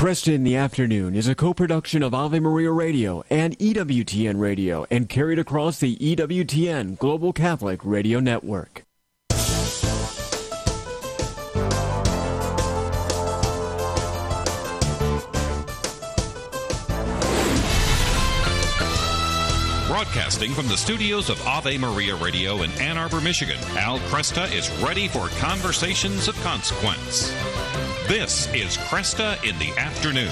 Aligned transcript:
Kresta 0.00 0.32
in 0.32 0.44
the 0.44 0.56
Afternoon 0.56 1.14
is 1.14 1.28
a 1.28 1.34
co-production 1.34 2.02
of 2.02 2.14
Ave 2.14 2.40
Maria 2.40 2.70
Radio 2.70 3.22
and 3.28 3.54
EWTN 3.58 4.40
Radio 4.40 4.86
and 4.90 5.10
carried 5.10 5.38
across 5.38 5.78
the 5.78 5.94
EWTN 5.96 6.96
Global 6.96 7.34
Catholic 7.34 7.84
Radio 7.84 8.18
Network. 8.18 8.86
Broadcasting 20.40 20.64
from 20.64 20.72
the 20.72 20.78
studios 20.78 21.28
of 21.28 21.46
Ave 21.46 21.76
Maria 21.76 22.16
Radio 22.16 22.62
in 22.62 22.70
Ann 22.80 22.96
Arbor, 22.96 23.20
Michigan, 23.20 23.58
Al 23.76 23.98
Kresta 24.08 24.50
is 24.54 24.70
ready 24.82 25.06
for 25.06 25.28
conversations 25.38 26.28
of 26.28 26.34
consequence. 26.42 27.28
This 28.08 28.46
is 28.54 28.78
Kresta 28.78 29.36
in 29.44 29.58
the 29.58 29.68
Afternoon. 29.78 30.30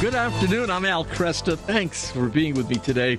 Good 0.00 0.14
afternoon. 0.14 0.70
I'm 0.70 0.84
Al 0.84 1.04
Kresta. 1.04 1.58
Thanks 1.58 2.08
for 2.12 2.28
being 2.28 2.54
with 2.54 2.70
me 2.70 2.76
today. 2.76 3.18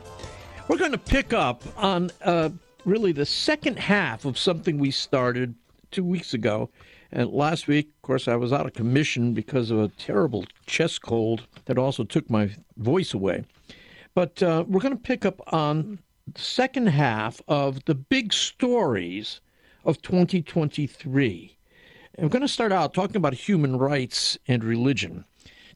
We're 0.70 0.78
going 0.78 0.94
to 0.94 0.98
pick 0.98 1.34
up 1.34 1.62
on 1.76 2.12
uh, 2.22 2.50
really 2.86 3.12
the 3.12 3.26
second 3.26 3.78
half 3.80 4.24
of 4.24 4.38
something 4.38 4.78
we 4.78 4.92
started 4.92 5.56
two 5.92 6.06
weeks 6.06 6.34
ago. 6.34 6.70
And 7.12 7.30
last 7.32 7.68
week, 7.68 7.90
of 7.90 8.02
course, 8.02 8.30
I 8.30 8.38
was 8.38 8.54
out 8.54 8.66
of 8.66 8.72
commission 8.72 9.34
because 9.34 9.72
of 9.72 9.80
a 9.80 9.90
terrible 9.90 10.46
chest 10.68 11.02
cold 11.02 11.48
that 11.66 11.78
also 11.78 12.06
took 12.06 12.30
my 12.30 12.52
voice 12.78 13.14
away. 13.14 13.44
But 14.16 14.44
uh, 14.44 14.66
we're 14.68 14.82
going 14.82 14.96
to 14.96 15.02
pick 15.02 15.26
up 15.26 15.42
on 15.54 16.00
the 16.32 16.42
second 16.42 16.88
half 16.88 17.42
of 17.48 17.84
the 17.86 17.96
big 17.96 18.34
stories 18.34 19.42
of 19.84 20.02
2023. 20.02 21.58
I'm 22.20 22.28
going 22.28 22.42
to 22.42 22.48
start 22.48 22.72
out 22.72 22.94
talking 22.94 23.16
about 23.16 23.34
human 23.34 23.78
rights 23.78 24.38
and 24.48 24.64
religion. 24.64 25.26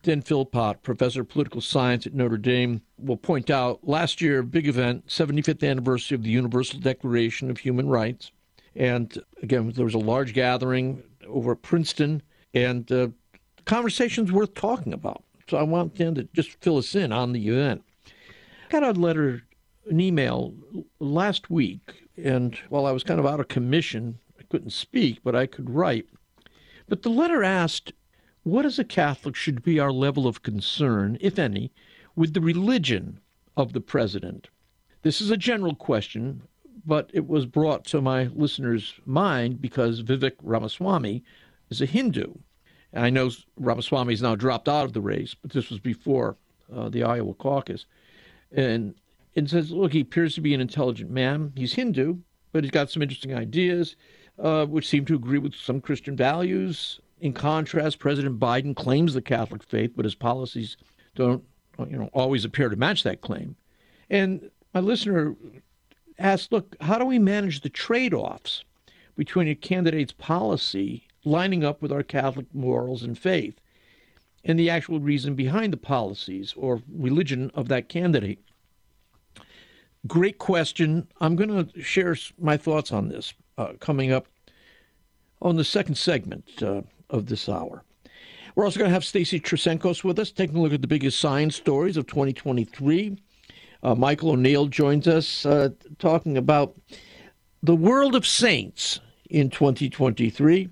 Dan 0.03 0.21
Philpott, 0.21 0.83
professor 0.83 1.21
of 1.21 1.29
political 1.29 1.61
science 1.61 2.05
at 2.05 2.13
Notre 2.13 2.37
Dame, 2.37 2.81
will 2.99 3.17
point 3.17 3.49
out 3.49 3.87
last 3.87 4.21
year, 4.21 4.43
big 4.43 4.67
event, 4.67 5.07
75th 5.07 5.67
anniversary 5.67 6.15
of 6.15 6.23
the 6.23 6.29
Universal 6.29 6.79
Declaration 6.81 7.49
of 7.49 7.57
Human 7.57 7.89
Rights. 7.89 8.31
And 8.75 9.17
again, 9.41 9.71
there 9.75 9.85
was 9.85 9.95
a 9.95 9.99
large 9.99 10.33
gathering 10.33 11.01
over 11.27 11.53
at 11.53 11.63
Princeton, 11.63 12.21
and 12.53 12.89
uh, 12.91 13.07
conversations 13.65 14.31
worth 14.31 14.53
talking 14.53 14.93
about. 14.93 15.23
So 15.49 15.57
I 15.57 15.63
want 15.63 15.95
Dan 15.95 16.13
to 16.15 16.23
just 16.33 16.61
fill 16.61 16.77
us 16.77 16.93
in 16.93 17.11
on 17.11 17.33
the 17.33 17.49
event. 17.49 17.83
I 18.67 18.69
got 18.69 18.97
a 18.97 18.99
letter, 18.99 19.43
an 19.89 20.01
email 20.01 20.53
last 20.99 21.49
week, 21.49 22.09
and 22.21 22.53
while 22.67 22.85
I 22.85 22.91
was 22.91 23.01
kind 23.01 23.17
of 23.17 23.25
out 23.25 23.39
of 23.39 23.47
commission, 23.47 24.19
I 24.37 24.43
couldn't 24.43 24.71
speak, 24.71 25.19
but 25.23 25.37
I 25.37 25.45
could 25.45 25.69
write. 25.69 26.09
But 26.89 27.03
the 27.03 27.09
letter 27.09 27.45
asked, 27.45 27.93
What 28.43 28.65
as 28.65 28.77
a 28.77 28.83
Catholic 28.83 29.37
should 29.37 29.63
be 29.63 29.79
our 29.79 29.93
level 29.93 30.27
of 30.27 30.43
concern, 30.43 31.17
if 31.21 31.39
any, 31.39 31.71
with 32.13 32.33
the 32.33 32.41
religion 32.41 33.21
of 33.55 33.71
the 33.71 33.79
president? 33.79 34.49
This 35.01 35.21
is 35.21 35.31
a 35.31 35.37
general 35.37 35.73
question, 35.73 36.41
but 36.85 37.09
it 37.13 37.25
was 37.25 37.45
brought 37.45 37.85
to 37.85 38.01
my 38.01 38.25
listener's 38.35 38.95
mind 39.05 39.61
because 39.61 40.03
Vivek 40.03 40.35
Ramaswamy 40.43 41.23
is 41.69 41.81
a 41.81 41.85
Hindu. 41.85 42.33
And 42.91 43.05
I 43.05 43.11
know 43.11 43.31
Ramaswamy 43.55 44.11
has 44.11 44.21
now 44.21 44.35
dropped 44.35 44.67
out 44.67 44.83
of 44.83 44.91
the 44.91 44.99
race, 44.99 45.37
but 45.41 45.51
this 45.51 45.69
was 45.69 45.79
before 45.79 46.35
uh, 46.69 46.89
the 46.89 47.03
Iowa 47.03 47.33
caucus. 47.33 47.85
And 48.51 48.95
it 49.35 49.49
says, 49.49 49.71
look, 49.71 49.93
he 49.93 50.01
appears 50.01 50.35
to 50.35 50.41
be 50.41 50.53
an 50.53 50.61
intelligent 50.61 51.11
man. 51.11 51.53
He's 51.55 51.73
Hindu, 51.73 52.17
but 52.51 52.63
he's 52.63 52.71
got 52.71 52.89
some 52.89 53.01
interesting 53.01 53.35
ideas 53.35 53.95
uh, 54.39 54.65
which 54.65 54.87
seem 54.87 55.05
to 55.05 55.15
agree 55.15 55.39
with 55.39 55.55
some 55.55 55.81
Christian 55.81 56.15
values. 56.15 56.99
In 57.19 57.33
contrast, 57.33 57.99
President 57.99 58.39
Biden 58.39 58.75
claims 58.75 59.13
the 59.13 59.21
Catholic 59.21 59.63
faith, 59.63 59.91
but 59.95 60.05
his 60.05 60.15
policies 60.15 60.77
don't, 61.15 61.43
you 61.79 61.97
know, 61.97 62.09
always 62.13 62.45
appear 62.45 62.69
to 62.69 62.75
match 62.75 63.03
that 63.03 63.21
claim. 63.21 63.55
And 64.09 64.49
my 64.73 64.79
listener 64.79 65.35
asked, 66.19 66.51
"Look, 66.51 66.75
how 66.81 66.97
do 66.97 67.05
we 67.05 67.19
manage 67.19 67.61
the 67.61 67.69
trade-offs 67.69 68.63
between 69.15 69.47
a 69.47 69.55
candidate's 69.55 70.13
policy 70.13 71.07
lining 71.25 71.63
up 71.63 71.81
with 71.81 71.91
our 71.91 72.03
Catholic 72.03 72.45
morals 72.53 73.03
and 73.03 73.17
faith, 73.17 73.59
and 74.47 74.57
the 74.57 74.69
actual 74.69 74.99
reason 74.99 75.35
behind 75.35 75.73
the 75.73 75.77
policies 75.77 76.53
or 76.57 76.81
religion 76.91 77.51
of 77.53 77.67
that 77.67 77.89
candidate?" 77.89 78.39
Great 80.07 80.37
question. 80.37 81.07
I'm 81.19 81.35
going 81.35 81.49
to 81.49 81.81
share 81.81 82.15
my 82.39 82.55
thoughts 82.55 82.91
on 82.91 83.09
this 83.09 83.33
uh, 83.57 83.73
coming 83.79 84.11
up 84.11 84.27
on 85.41 85.55
the 85.57 85.63
second 85.63 85.95
segment 85.95 86.63
uh, 86.63 86.81
of 87.09 87.25
this 87.27 87.49
hour. 87.49 87.83
We're 88.55 88.65
also 88.65 88.79
going 88.79 88.89
to 88.89 88.93
have 88.93 89.05
Stacy 89.05 89.39
Trasancos 89.39 90.03
with 90.03 90.17
us, 90.17 90.31
taking 90.31 90.57
a 90.57 90.61
look 90.61 90.73
at 90.73 90.81
the 90.81 90.87
biggest 90.87 91.19
science 91.19 91.55
stories 91.55 91.95
of 91.95 92.07
2023. 92.07 93.17
Uh, 93.83 93.95
Michael 93.95 94.31
O'Neill 94.31 94.65
joins 94.65 95.07
us, 95.07 95.45
uh, 95.45 95.69
talking 95.99 96.37
about 96.37 96.75
the 97.61 97.75
world 97.75 98.15
of 98.15 98.25
saints 98.25 98.99
in 99.29 99.49
2023. 99.49 100.69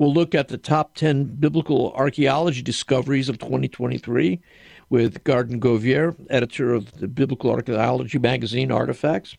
We'll 0.00 0.14
look 0.14 0.34
at 0.34 0.48
the 0.48 0.56
top 0.56 0.94
10 0.94 1.24
biblical 1.40 1.92
archaeology 1.92 2.62
discoveries 2.62 3.28
of 3.28 3.38
2023 3.38 4.40
with 4.88 5.22
Gordon 5.24 5.60
Govier, 5.60 6.16
editor 6.30 6.72
of 6.72 6.90
the 6.92 7.06
Biblical 7.06 7.50
Archaeology 7.50 8.18
magazine 8.18 8.72
Artifacts. 8.72 9.36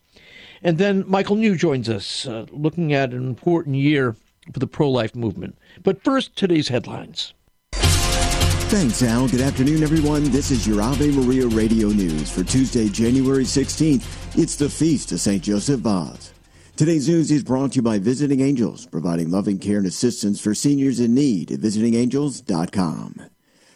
And 0.62 0.78
then 0.78 1.04
Michael 1.08 1.36
New 1.36 1.56
joins 1.56 1.90
us, 1.90 2.28
uh, 2.28 2.46
looking 2.52 2.94
at 2.94 3.12
an 3.12 3.26
important 3.26 3.76
year 3.78 4.16
for 4.54 4.60
the 4.60 4.68
pro 4.68 4.88
life 4.92 5.16
movement. 5.16 5.58
But 5.82 6.04
first, 6.04 6.36
today's 6.36 6.68
headlines. 6.68 7.34
Thanks, 7.72 9.02
Al. 9.02 9.30
Good 9.30 9.42
afternoon, 9.42 9.82
everyone. 9.82 10.26
This 10.26 10.52
is 10.52 10.68
your 10.68 10.84
Ave 10.84 11.10
Maria 11.10 11.48
Radio 11.48 11.88
News 11.88 12.30
for 12.30 12.44
Tuesday, 12.44 12.88
January 12.88 13.46
16th. 13.46 14.38
It's 14.38 14.58
the 14.58 14.70
feast 14.70 15.12
of 15.12 15.20
St. 15.20 15.42
Joseph 15.42 15.80
Vaz. 15.80 16.34
Today's 16.78 17.08
news 17.08 17.30
is 17.30 17.44
brought 17.44 17.74
to 17.74 17.76
you 17.76 17.82
by 17.84 18.00
Visiting 18.00 18.40
Angels, 18.40 18.88
providing 18.88 19.30
loving 19.30 19.60
care 19.60 19.78
and 19.78 19.86
assistance 19.86 20.42
for 20.42 20.56
seniors 20.56 21.00
in 21.00 21.14
need 21.14 21.52
at 21.52 21.60
visitingangels.com. 21.60 23.22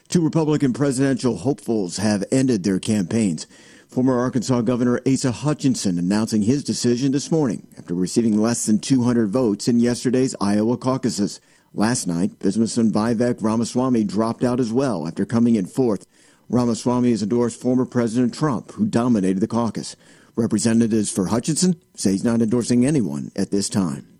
Two 0.08 0.24
Republican 0.24 0.74
presidential 0.74 1.38
hopefuls 1.38 1.98
have 1.98 2.24
ended 2.32 2.64
their 2.64 2.80
campaigns. 2.80 3.46
Former 3.88 4.18
Arkansas 4.18 4.62
Governor 4.62 5.02
Asa 5.06 5.32
Hutchinson 5.32 6.00
announcing 6.00 6.44
his 6.44 6.64
decision 6.64 7.12
this 7.12 7.30
morning 7.30 7.68
after 7.78 7.94
receiving 7.94 8.42
less 8.42 8.66
than 8.66 8.80
200 8.80 9.30
votes 9.30 9.68
in 9.68 9.80
yesterday's 9.80 10.36
Iowa 10.42 10.78
caucuses. 10.78 11.40
Last 11.76 12.08
night, 12.08 12.40
businessman 12.40 12.92
Vivek 12.92 13.38
Ramaswamy 13.40 14.06
dropped 14.06 14.44
out 14.44 14.60
as 14.60 14.74
well 14.74 15.06
after 15.08 15.26
coming 15.26 15.56
in 15.56 15.68
fourth. 15.68 16.08
Ramaswamy 16.50 17.12
has 17.12 17.22
endorsed 17.22 17.62
former 17.62 17.86
President 17.86 18.34
Trump, 18.34 18.72
who 18.72 18.86
dominated 18.86 19.42
the 19.42 19.48
caucus. 19.48 19.96
Representatives 20.35 21.09
for 21.09 21.28
Hutchinson 21.28 21.81
say 21.96 22.12
he's 22.12 22.23
not 22.23 22.41
endorsing 22.41 22.85
anyone 22.85 23.31
at 23.38 23.51
this 23.51 23.69
time. 23.69 24.19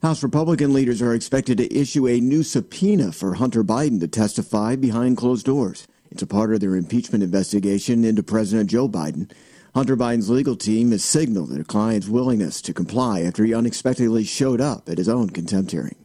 House 0.00 0.22
Republican 0.22 0.72
leaders 0.72 1.02
are 1.02 1.12
expected 1.12 1.58
to 1.58 1.76
issue 1.76 2.06
a 2.06 2.20
new 2.20 2.42
subpoena 2.42 3.10
for 3.10 3.34
Hunter 3.34 3.64
Biden 3.64 3.98
to 4.00 4.08
testify 4.08 4.76
behind 4.76 5.16
closed 5.16 5.44
doors. 5.44 5.88
It's 6.10 6.22
a 6.22 6.26
part 6.26 6.54
of 6.54 6.60
their 6.60 6.76
impeachment 6.76 7.24
investigation 7.24 8.04
into 8.04 8.22
President 8.22 8.70
Joe 8.70 8.88
Biden. 8.88 9.30
Hunter 9.74 9.96
Biden's 9.96 10.30
legal 10.30 10.56
team 10.56 10.92
has 10.92 11.04
signaled 11.04 11.50
their 11.50 11.64
client's 11.64 12.08
willingness 12.08 12.62
to 12.62 12.72
comply 12.72 13.22
after 13.22 13.44
he 13.44 13.52
unexpectedly 13.52 14.24
showed 14.24 14.60
up 14.60 14.88
at 14.88 14.98
his 14.98 15.08
own 15.08 15.30
contempt 15.30 15.72
hearing. 15.72 15.96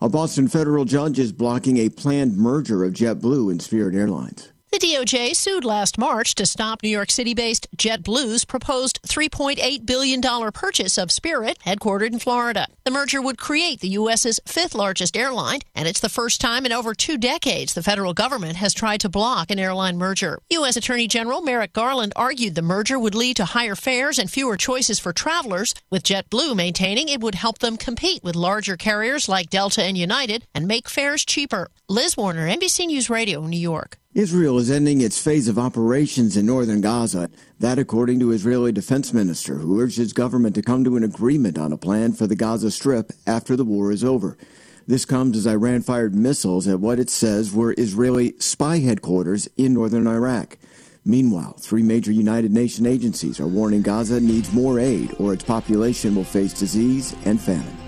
A 0.00 0.08
Boston 0.08 0.48
federal 0.48 0.84
judge 0.84 1.18
is 1.18 1.32
blocking 1.32 1.76
a 1.76 1.90
planned 1.90 2.36
merger 2.36 2.84
of 2.84 2.94
JetBlue 2.94 3.50
and 3.50 3.60
Spirit 3.60 3.94
Airlines. 3.94 4.50
The 4.72 4.78
DOJ 4.78 5.34
sued 5.34 5.64
last 5.64 5.98
March 5.98 6.36
to 6.36 6.46
stop 6.46 6.84
New 6.84 6.90
York 6.90 7.10
City 7.10 7.34
based 7.34 7.66
JetBlue's 7.76 8.44
proposed 8.44 9.02
$3.8 9.02 9.84
billion 9.84 10.22
purchase 10.52 10.96
of 10.96 11.10
Spirit, 11.10 11.58
headquartered 11.66 12.12
in 12.12 12.20
Florida. 12.20 12.68
The 12.84 12.92
merger 12.92 13.20
would 13.20 13.36
create 13.36 13.80
the 13.80 13.88
U.S.'s 13.88 14.38
fifth 14.46 14.76
largest 14.76 15.16
airline, 15.16 15.58
and 15.74 15.88
it's 15.88 15.98
the 15.98 16.08
first 16.08 16.40
time 16.40 16.64
in 16.64 16.70
over 16.70 16.94
two 16.94 17.18
decades 17.18 17.74
the 17.74 17.82
federal 17.82 18.14
government 18.14 18.56
has 18.56 18.72
tried 18.72 19.00
to 19.00 19.08
block 19.08 19.50
an 19.50 19.58
airline 19.58 19.98
merger. 19.98 20.38
U.S. 20.50 20.76
Attorney 20.76 21.08
General 21.08 21.42
Merrick 21.42 21.72
Garland 21.72 22.12
argued 22.14 22.54
the 22.54 22.62
merger 22.62 22.96
would 22.96 23.16
lead 23.16 23.34
to 23.38 23.46
higher 23.46 23.74
fares 23.74 24.20
and 24.20 24.30
fewer 24.30 24.56
choices 24.56 25.00
for 25.00 25.12
travelers, 25.12 25.74
with 25.90 26.04
JetBlue 26.04 26.54
maintaining 26.54 27.08
it 27.08 27.20
would 27.20 27.34
help 27.34 27.58
them 27.58 27.76
compete 27.76 28.22
with 28.22 28.36
larger 28.36 28.76
carriers 28.76 29.28
like 29.28 29.50
Delta 29.50 29.82
and 29.82 29.98
United 29.98 30.46
and 30.54 30.68
make 30.68 30.88
fares 30.88 31.24
cheaper. 31.24 31.70
Liz 31.88 32.16
Warner, 32.16 32.46
NBC 32.48 32.86
News 32.86 33.10
Radio, 33.10 33.44
New 33.44 33.58
York. 33.58 33.96
Israel 34.14 34.58
is 34.58 34.72
ending 34.72 35.00
its 35.00 35.22
phase 35.22 35.46
of 35.46 35.56
operations 35.56 36.36
in 36.36 36.44
northern 36.44 36.80
Gaza. 36.80 37.30
That, 37.60 37.78
according 37.78 38.18
to 38.18 38.32
Israeli 38.32 38.72
defense 38.72 39.12
minister, 39.12 39.54
who 39.54 39.80
urged 39.80 39.98
his 39.98 40.12
government 40.12 40.56
to 40.56 40.62
come 40.62 40.82
to 40.82 40.96
an 40.96 41.04
agreement 41.04 41.56
on 41.56 41.72
a 41.72 41.76
plan 41.76 42.12
for 42.12 42.26
the 42.26 42.34
Gaza 42.34 42.72
Strip 42.72 43.12
after 43.24 43.54
the 43.54 43.64
war 43.64 43.92
is 43.92 44.02
over. 44.02 44.36
This 44.84 45.04
comes 45.04 45.36
as 45.36 45.46
Iran 45.46 45.82
fired 45.82 46.16
missiles 46.16 46.66
at 46.66 46.80
what 46.80 46.98
it 46.98 47.08
says 47.08 47.54
were 47.54 47.72
Israeli 47.78 48.34
spy 48.40 48.80
headquarters 48.80 49.48
in 49.56 49.74
northern 49.74 50.08
Iraq. 50.08 50.58
Meanwhile, 51.04 51.58
three 51.60 51.84
major 51.84 52.10
United 52.10 52.50
Nations 52.50 52.88
agencies 52.88 53.38
are 53.38 53.46
warning 53.46 53.82
Gaza 53.82 54.18
needs 54.18 54.52
more 54.52 54.80
aid 54.80 55.14
or 55.20 55.32
its 55.32 55.44
population 55.44 56.16
will 56.16 56.24
face 56.24 56.52
disease 56.52 57.14
and 57.26 57.40
famine. 57.40 57.78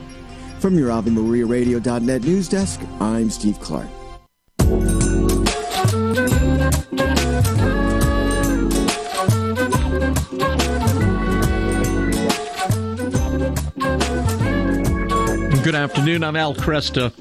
From 0.61 0.79
your 0.79 0.91
AveMariaRadio.net 0.91 2.23
news 2.23 2.49
desk, 2.49 2.81
I'm 3.01 3.29
Steve 3.29 3.59
Clark. 3.59 3.89
Good 6.13 6.25
afternoon. 15.75 16.23
I'm 16.23 16.37
Al 16.37 16.55
Kresta. 16.55 17.15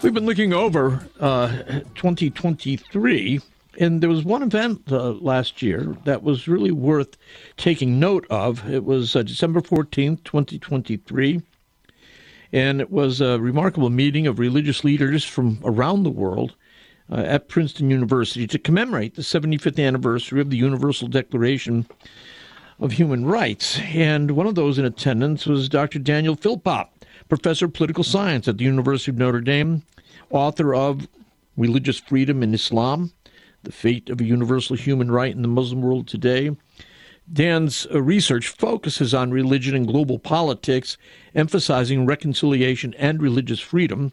We've 0.00 0.14
been 0.14 0.26
looking 0.26 0.52
over 0.52 1.04
uh, 1.18 1.48
2023, 1.96 3.40
and 3.80 4.00
there 4.00 4.08
was 4.08 4.22
one 4.24 4.44
event 4.44 4.82
uh, 4.92 5.10
last 5.14 5.62
year 5.62 5.96
that 6.04 6.22
was 6.22 6.46
really 6.46 6.70
worth 6.70 7.16
taking 7.56 7.98
note 7.98 8.28
of. 8.30 8.70
It 8.70 8.84
was 8.84 9.16
uh, 9.16 9.24
December 9.24 9.60
14th, 9.60 10.22
2023, 10.22 11.42
and 12.52 12.80
it 12.80 12.92
was 12.92 13.20
a 13.20 13.40
remarkable 13.40 13.90
meeting 13.90 14.28
of 14.28 14.38
religious 14.38 14.84
leaders 14.84 15.24
from 15.24 15.58
around 15.64 16.04
the 16.04 16.10
world 16.10 16.54
uh, 17.10 17.16
at 17.16 17.48
Princeton 17.48 17.90
University 17.90 18.46
to 18.46 18.58
commemorate 18.58 19.14
the 19.14 19.22
75th 19.22 19.84
anniversary 19.84 20.40
of 20.40 20.50
the 20.50 20.56
Universal 20.56 21.08
Declaration 21.08 21.86
of 22.78 22.92
Human 22.92 23.26
Rights. 23.26 23.78
And 23.80 24.32
one 24.32 24.46
of 24.46 24.54
those 24.54 24.78
in 24.78 24.84
attendance 24.84 25.46
was 25.46 25.68
Dr. 25.68 25.98
Daniel 25.98 26.36
Philpott, 26.36 26.88
professor 27.28 27.66
of 27.66 27.72
political 27.72 28.04
science 28.04 28.48
at 28.48 28.58
the 28.58 28.64
University 28.64 29.10
of 29.10 29.18
Notre 29.18 29.40
Dame, 29.40 29.82
author 30.30 30.74
of 30.74 31.08
Religious 31.56 31.98
Freedom 31.98 32.42
in 32.42 32.54
Islam, 32.54 33.12
The 33.64 33.72
Fate 33.72 34.08
of 34.08 34.20
a 34.20 34.24
Universal 34.24 34.76
Human 34.76 35.10
Right 35.10 35.34
in 35.34 35.42
the 35.42 35.48
Muslim 35.48 35.82
World 35.82 36.08
Today. 36.08 36.56
Dan's 37.32 37.86
uh, 37.92 38.02
research 38.02 38.48
focuses 38.48 39.14
on 39.14 39.30
religion 39.30 39.76
and 39.76 39.86
global 39.86 40.18
politics, 40.18 40.96
emphasizing 41.34 42.06
reconciliation 42.06 42.94
and 42.94 43.22
religious 43.22 43.60
freedom. 43.60 44.12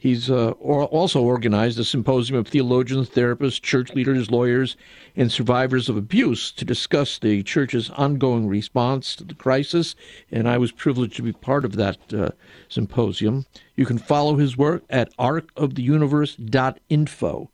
He's 0.00 0.30
uh, 0.30 0.52
also 0.52 1.20
organized 1.20 1.76
a 1.80 1.84
symposium 1.84 2.38
of 2.38 2.46
theologians, 2.46 3.10
therapists, 3.10 3.60
church 3.60 3.92
leaders, 3.94 4.30
lawyers, 4.30 4.76
and 5.16 5.32
survivors 5.32 5.88
of 5.88 5.96
abuse 5.96 6.52
to 6.52 6.64
discuss 6.64 7.18
the 7.18 7.42
church's 7.42 7.90
ongoing 7.90 8.46
response 8.46 9.16
to 9.16 9.24
the 9.24 9.34
crisis. 9.34 9.96
And 10.30 10.48
I 10.48 10.56
was 10.56 10.70
privileged 10.70 11.16
to 11.16 11.22
be 11.22 11.32
part 11.32 11.64
of 11.64 11.74
that 11.74 11.98
uh, 12.14 12.28
symposium. 12.68 13.46
You 13.74 13.86
can 13.86 13.98
follow 13.98 14.36
his 14.36 14.56
work 14.56 14.84
at 14.88 15.12
arcoftheuniverse.info. 15.16 17.50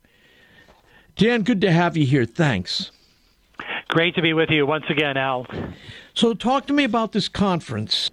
Dan, 1.16 1.42
good 1.44 1.62
to 1.62 1.72
have 1.72 1.96
you 1.96 2.04
here. 2.04 2.26
Thanks. 2.26 2.90
Great 3.88 4.14
to 4.16 4.22
be 4.22 4.34
with 4.34 4.50
you 4.50 4.66
once 4.66 4.84
again, 4.90 5.16
Al. 5.16 5.46
So, 6.12 6.34
talk 6.34 6.66
to 6.66 6.74
me 6.74 6.84
about 6.84 7.12
this 7.12 7.28
conference. 7.28 8.10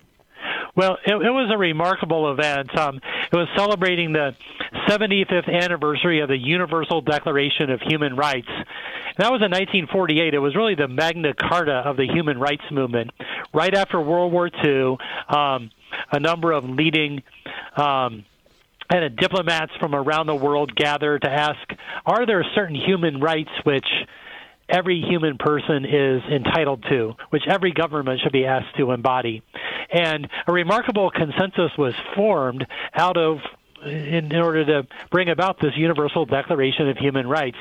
Well, 0.75 0.97
it, 1.05 1.13
it 1.13 1.31
was 1.31 1.51
a 1.53 1.57
remarkable 1.57 2.31
event. 2.31 2.77
Um, 2.77 2.97
it 3.31 3.35
was 3.35 3.47
celebrating 3.55 4.13
the 4.13 4.35
75th 4.87 5.49
anniversary 5.49 6.21
of 6.21 6.29
the 6.29 6.37
Universal 6.37 7.01
Declaration 7.01 7.69
of 7.69 7.81
Human 7.81 8.15
Rights. 8.15 8.47
And 8.47 9.17
that 9.17 9.31
was 9.31 9.41
in 9.41 9.51
1948. 9.51 10.33
It 10.33 10.39
was 10.39 10.55
really 10.55 10.75
the 10.75 10.87
Magna 10.87 11.33
Carta 11.33 11.83
of 11.85 11.97
the 11.97 12.05
human 12.05 12.39
rights 12.39 12.63
movement. 12.71 13.11
Right 13.53 13.73
after 13.73 13.99
World 13.99 14.31
War 14.31 14.49
II, 14.63 14.97
um, 15.27 15.71
a 16.11 16.19
number 16.19 16.51
of 16.53 16.63
leading 16.63 17.21
um, 17.75 18.23
and 18.89 19.15
diplomats 19.15 19.71
from 19.79 19.95
around 19.95 20.27
the 20.27 20.35
world 20.35 20.75
gathered 20.75 21.21
to 21.21 21.29
ask, 21.29 21.59
are 22.05 22.25
there 22.25 22.43
certain 22.55 22.75
human 22.75 23.19
rights 23.19 23.51
which 23.63 23.87
every 24.71 25.01
human 25.01 25.37
person 25.37 25.85
is 25.85 26.21
entitled 26.31 26.83
to, 26.89 27.13
which 27.29 27.43
every 27.47 27.71
government 27.71 28.21
should 28.21 28.31
be 28.31 28.45
asked 28.45 28.77
to 28.77 28.91
embody. 28.91 29.43
And 29.91 30.27
a 30.47 30.51
remarkable 30.51 31.11
consensus 31.11 31.71
was 31.77 31.93
formed 32.15 32.65
out 32.95 33.17
of 33.17 33.39
in, 33.85 34.31
in, 34.31 34.37
order 34.37 34.63
to 34.65 34.87
bring 35.09 35.29
about 35.29 35.59
this 35.59 35.71
Universal 35.75 36.25
Declaration 36.25 36.89
of 36.89 36.97
Human 36.97 37.27
Rights. 37.27 37.57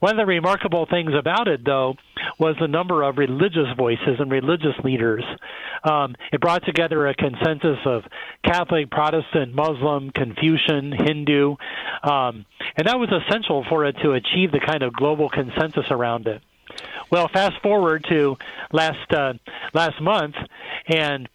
One 0.00 0.12
of 0.12 0.16
the 0.18 0.26
remarkable 0.26 0.86
things 0.86 1.12
about 1.18 1.48
it, 1.48 1.64
though, 1.64 1.96
was 2.38 2.56
the 2.60 2.68
number 2.68 3.02
of 3.02 3.18
religious 3.18 3.66
voices 3.76 4.20
and 4.20 4.30
religious 4.30 4.74
leaders. 4.82 5.24
Um, 5.82 6.14
it 6.32 6.40
brought 6.40 6.64
together 6.64 7.06
a 7.06 7.14
consensus 7.14 7.78
of 7.84 8.02
Catholic, 8.44 8.90
Protestant, 8.90 9.54
Muslim, 9.54 10.10
Confucian, 10.10 10.92
Hindu, 10.92 11.56
um, 12.02 12.46
and 12.76 12.86
that 12.86 12.98
was 12.98 13.10
essential 13.10 13.64
for 13.68 13.84
it 13.84 13.96
to 14.02 14.12
achieve 14.12 14.52
the 14.52 14.60
kind 14.64 14.82
of 14.82 14.92
global 14.92 15.28
consensus 15.28 15.86
around 15.90 16.26
it. 16.26 16.42
Well, 17.10 17.28
fast 17.28 17.60
forward 17.62 18.04
to 18.08 18.36
last 18.72 19.12
uh, 19.12 19.34
last 19.72 20.00
month, 20.00 20.36
and 20.86 21.28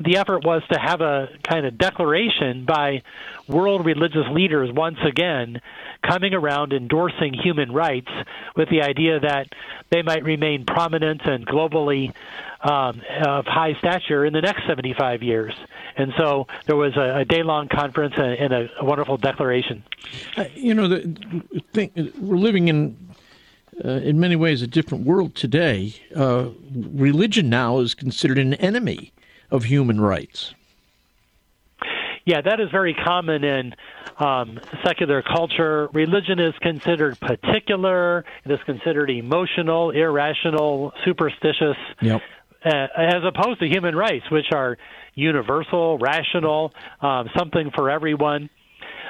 the 0.00 0.18
effort 0.18 0.44
was 0.44 0.62
to 0.70 0.78
have 0.78 1.00
a 1.00 1.28
kind 1.42 1.64
of 1.64 1.78
declaration 1.78 2.64
by 2.64 3.02
world 3.48 3.86
religious 3.86 4.26
leaders 4.30 4.70
once 4.72 4.98
again 5.02 5.60
coming 6.02 6.34
around 6.34 6.72
endorsing 6.72 7.32
human 7.32 7.72
rights 7.72 8.10
with 8.54 8.68
the 8.68 8.82
idea 8.82 9.20
that 9.20 9.48
they 9.90 10.02
might 10.02 10.22
remain 10.22 10.64
prominent 10.66 11.22
and 11.24 11.46
globally 11.46 12.12
um, 12.60 13.00
of 13.24 13.46
high 13.46 13.74
stature 13.78 14.24
in 14.24 14.32
the 14.32 14.40
next 14.40 14.66
75 14.66 15.22
years. 15.22 15.54
And 15.96 16.12
so 16.16 16.46
there 16.66 16.76
was 16.76 16.96
a, 16.96 17.18
a 17.18 17.24
day 17.24 17.42
long 17.42 17.68
conference 17.68 18.14
and, 18.16 18.34
and 18.34 18.52
a, 18.52 18.68
a, 18.80 18.84
wonderful 18.84 19.16
declaration. 19.16 19.82
Uh, 20.36 20.44
you 20.54 20.74
know, 20.74 20.88
the 20.88 21.62
thing, 21.72 21.90
we're 22.20 22.36
living 22.36 22.68
in 22.68 22.96
uh, 23.84 23.88
in 23.88 24.18
many 24.18 24.36
ways 24.36 24.62
a 24.62 24.66
different 24.66 25.04
world 25.04 25.34
today. 25.34 25.94
Uh, 26.14 26.48
religion 26.74 27.48
now 27.48 27.78
is 27.78 27.94
considered 27.94 28.38
an 28.38 28.54
enemy 28.54 29.12
of 29.50 29.64
human 29.64 30.00
rights. 30.00 30.54
Yeah, 32.24 32.40
that 32.40 32.58
is 32.58 32.70
very 32.72 32.94
common 32.94 33.44
in 33.44 33.74
um, 34.18 34.58
secular 34.84 35.22
culture. 35.22 35.88
Religion 35.92 36.40
is 36.40 36.54
considered 36.60 37.20
particular. 37.20 38.24
It 38.44 38.50
is 38.50 38.58
considered 38.66 39.10
emotional, 39.10 39.90
irrational, 39.90 40.92
superstitious. 41.04 41.76
Yep. 42.00 42.22
Uh, 42.64 42.88
as 42.96 43.22
opposed 43.24 43.60
to 43.60 43.68
human 43.68 43.94
rights, 43.94 44.28
which 44.30 44.46
are 44.52 44.76
universal, 45.14 45.98
rational, 45.98 46.72
um, 47.00 47.28
something 47.36 47.70
for 47.74 47.90
everyone. 47.90 48.50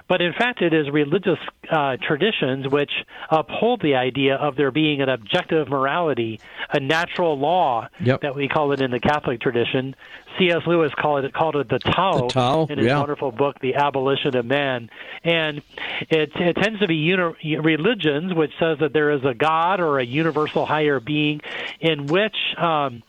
But 0.09 0.21
in 0.23 0.33
fact, 0.33 0.63
it 0.63 0.73
is 0.73 0.89
religious 0.91 1.39
uh, 1.71 1.97
traditions 2.01 2.69
which 2.69 2.93
uphold 3.31 3.83
the 3.83 3.97
idea 3.97 4.37
of 4.37 4.57
there 4.57 4.71
being 4.71 5.01
an 5.01 5.09
objective 5.09 5.69
morality, 5.69 6.41
a 6.71 6.79
natural 6.79 7.39
law 7.39 7.89
yep. 8.01 8.21
that 8.21 8.37
we 8.37 8.49
call 8.49 8.73
it 8.73 8.81
in 8.81 8.91
the 8.91 9.01
Catholic 9.01 9.41
tradition. 9.41 9.97
C.S. 10.39 10.63
Lewis 10.67 10.93
called 10.95 11.25
it 11.25 11.33
called 11.33 11.57
it 11.57 11.69
the 11.69 11.79
Tao, 11.79 12.23
the 12.23 12.29
Tao 12.29 12.67
in 12.67 12.79
his 12.79 12.87
yeah. 12.87 12.99
wonderful 12.99 13.33
book, 13.33 13.59
The 13.61 13.75
Abolition 13.75 14.37
of 14.37 14.45
Man. 14.45 14.91
And 15.25 15.63
it, 16.11 16.31
it 16.37 16.57
tends 16.57 16.81
to 16.81 16.87
be 16.87 16.97
uni- 16.97 17.57
religions 17.57 18.35
which 18.35 18.53
says 18.61 18.79
that 18.81 18.93
there 18.93 19.11
is 19.11 19.25
a 19.25 19.35
God 19.35 19.81
or 19.81 19.99
a 19.99 20.05
universal 20.05 20.67
higher 20.67 21.01
being 21.01 21.41
in 21.81 22.07
which. 22.07 22.37
Um, 22.57 23.03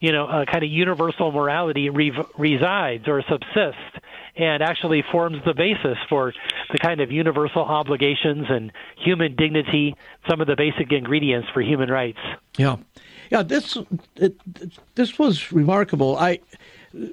you 0.00 0.10
know, 0.10 0.26
a 0.26 0.44
kind 0.46 0.64
of 0.64 0.68
universal 0.68 1.30
morality 1.30 1.88
re- 1.88 2.26
resides 2.36 3.06
or 3.06 3.22
subsists 3.22 4.02
and 4.36 4.62
actually 4.62 5.04
forms 5.12 5.38
the 5.44 5.54
basis 5.54 5.98
for 6.08 6.32
the 6.70 6.78
kind 6.78 7.00
of 7.00 7.12
universal 7.12 7.62
obligations 7.62 8.46
and 8.48 8.72
human 8.96 9.36
dignity, 9.36 9.94
some 10.28 10.40
of 10.40 10.46
the 10.46 10.56
basic 10.56 10.90
ingredients 10.90 11.48
for 11.52 11.60
human 11.60 11.90
rights. 11.90 12.18
Yeah, 12.56 12.76
yeah. 13.30 13.42
This 13.42 13.76
it, 14.16 14.36
this 14.94 15.18
was 15.18 15.52
remarkable. 15.52 16.16
I 16.16 16.40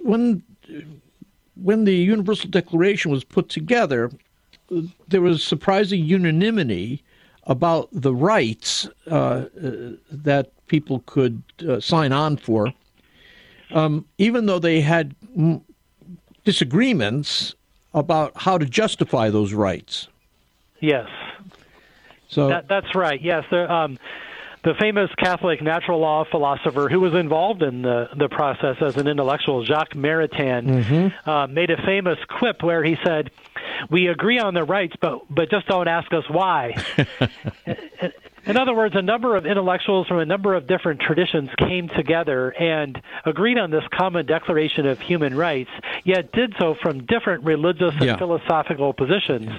when 0.03 0.43
when 1.55 1.83
the 1.83 1.95
Universal 1.95 2.51
Declaration 2.51 3.11
was 3.11 3.23
put 3.23 3.49
together, 3.49 4.11
there 5.07 5.21
was 5.21 5.43
surprising 5.43 6.05
unanimity 6.05 7.03
about 7.43 7.89
the 7.91 8.13
rights 8.13 8.87
uh, 9.07 9.45
that 10.11 10.51
people 10.67 11.03
could 11.05 11.41
uh, 11.67 11.79
sign 11.79 12.11
on 12.11 12.37
for, 12.37 12.71
um, 13.71 14.05
even 14.17 14.45
though 14.45 14.59
they 14.59 14.81
had 14.81 15.15
disagreements 16.49 17.53
about 17.93 18.31
how 18.35 18.57
to 18.57 18.65
justify 18.65 19.29
those 19.29 19.53
rights. 19.53 20.07
Yes. 20.79 21.07
So 22.27 22.47
that, 22.47 22.67
that's 22.67 22.95
right. 22.95 23.21
Yes, 23.21 23.43
the, 23.51 23.71
um, 23.71 23.99
the 24.63 24.73
famous 24.79 25.11
Catholic 25.19 25.61
natural 25.61 25.99
law 25.99 26.25
philosopher 26.31 26.89
who 26.89 27.01
was 27.01 27.13
involved 27.13 27.61
in 27.61 27.83
the 27.83 28.09
the 28.17 28.29
process 28.29 28.77
as 28.81 28.97
an 28.97 29.07
intellectual, 29.07 29.63
Jacques 29.63 29.93
Maritain, 29.93 30.83
mm-hmm. 30.83 31.29
uh, 31.29 31.45
made 31.45 31.69
a 31.69 31.77
famous 31.85 32.17
quip 32.27 32.63
where 32.63 32.83
he 32.83 32.97
said, 33.05 33.29
"We 33.91 34.07
agree 34.07 34.39
on 34.39 34.55
the 34.55 34.63
rights, 34.63 34.95
but 34.99 35.21
but 35.29 35.51
just 35.51 35.67
don't 35.67 35.87
ask 35.87 36.11
us 36.11 36.27
why." 36.29 36.75
In 38.45 38.57
other 38.57 38.73
words, 38.73 38.95
a 38.95 39.01
number 39.01 39.35
of 39.35 39.45
intellectuals 39.45 40.07
from 40.07 40.19
a 40.19 40.25
number 40.25 40.53
of 40.55 40.67
different 40.67 41.01
traditions 41.01 41.49
came 41.57 41.89
together 41.89 42.51
and 42.51 43.01
agreed 43.25 43.57
on 43.57 43.71
this 43.71 43.83
common 43.91 44.25
declaration 44.25 44.87
of 44.87 44.99
human 44.99 45.35
rights, 45.35 45.69
yet 46.03 46.31
did 46.31 46.53
so 46.59 46.75
from 46.81 47.05
different 47.05 47.43
religious 47.43 47.93
and 47.95 48.05
yeah. 48.05 48.17
philosophical 48.17 48.93
positions. 48.93 49.49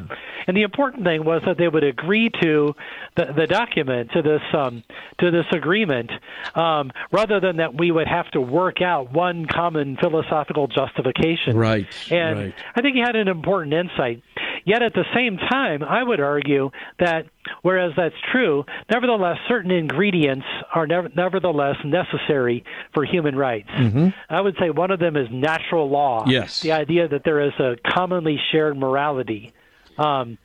And 0.47 0.57
the 0.57 0.63
important 0.63 1.05
thing 1.05 1.25
was 1.25 1.43
that 1.47 1.59
they 1.59 1.69
would 1.69 1.85
agree 1.85 2.31
to 2.43 2.75
the, 3.17 3.33
the 3.37 3.47
document, 3.47 4.13
to 4.13 4.23
this 4.23 4.43
um, 4.53 4.83
to 5.19 5.31
this 5.31 5.47
agreement, 5.53 6.11
um, 6.55 6.91
rather 7.13 7.41
than 7.41 7.57
that 7.59 7.75
we 7.75 7.91
would 7.91 8.09
have 8.09 8.31
to 8.33 8.41
work 8.41 8.81
out 8.81 9.13
one 9.13 9.47
common 9.47 9.97
philosophical 9.97 10.67
justification. 10.67 11.57
Right. 11.57 11.87
And 12.11 12.39
right. 12.39 12.55
I 12.75 12.81
think 12.81 12.97
he 12.97 13.01
had 13.01 13.17
an 13.17 13.29
important 13.29 13.75
insight. 13.75 14.23
Yet 14.65 14.83
at 14.83 14.95
the 14.95 15.05
same 15.15 15.37
time, 15.37 15.83
I 15.83 16.03
would 16.03 16.21
argue 16.21 16.71
that 16.99 17.27
whereas 17.63 17.93
that's 17.97 18.15
true, 18.33 18.65
nevertheless, 18.91 19.39
certain 19.49 19.71
ingredients 19.71 20.47
are 20.75 20.87
never, 20.87 21.09
nevertheless 21.15 21.77
necessary 21.85 22.65
for 22.95 23.05
human 23.05 23.37
rights. 23.37 23.71
Mm-hmm. 23.71 24.09
I 24.29 24.41
would 24.41 24.57
say 24.61 24.71
one 24.71 24.91
of 24.91 25.01
them 25.01 25.17
is 25.17 25.29
natural 25.31 25.89
law. 25.89 26.25
Yes. 26.27 26.61
The 26.61 26.73
idea 26.73 27.09
that 27.09 27.23
there 27.25 27.41
is 27.41 27.53
a 27.59 27.77
commonly 27.95 28.39
shared 28.53 28.77
morality. 28.77 29.53
Um, 29.99 30.39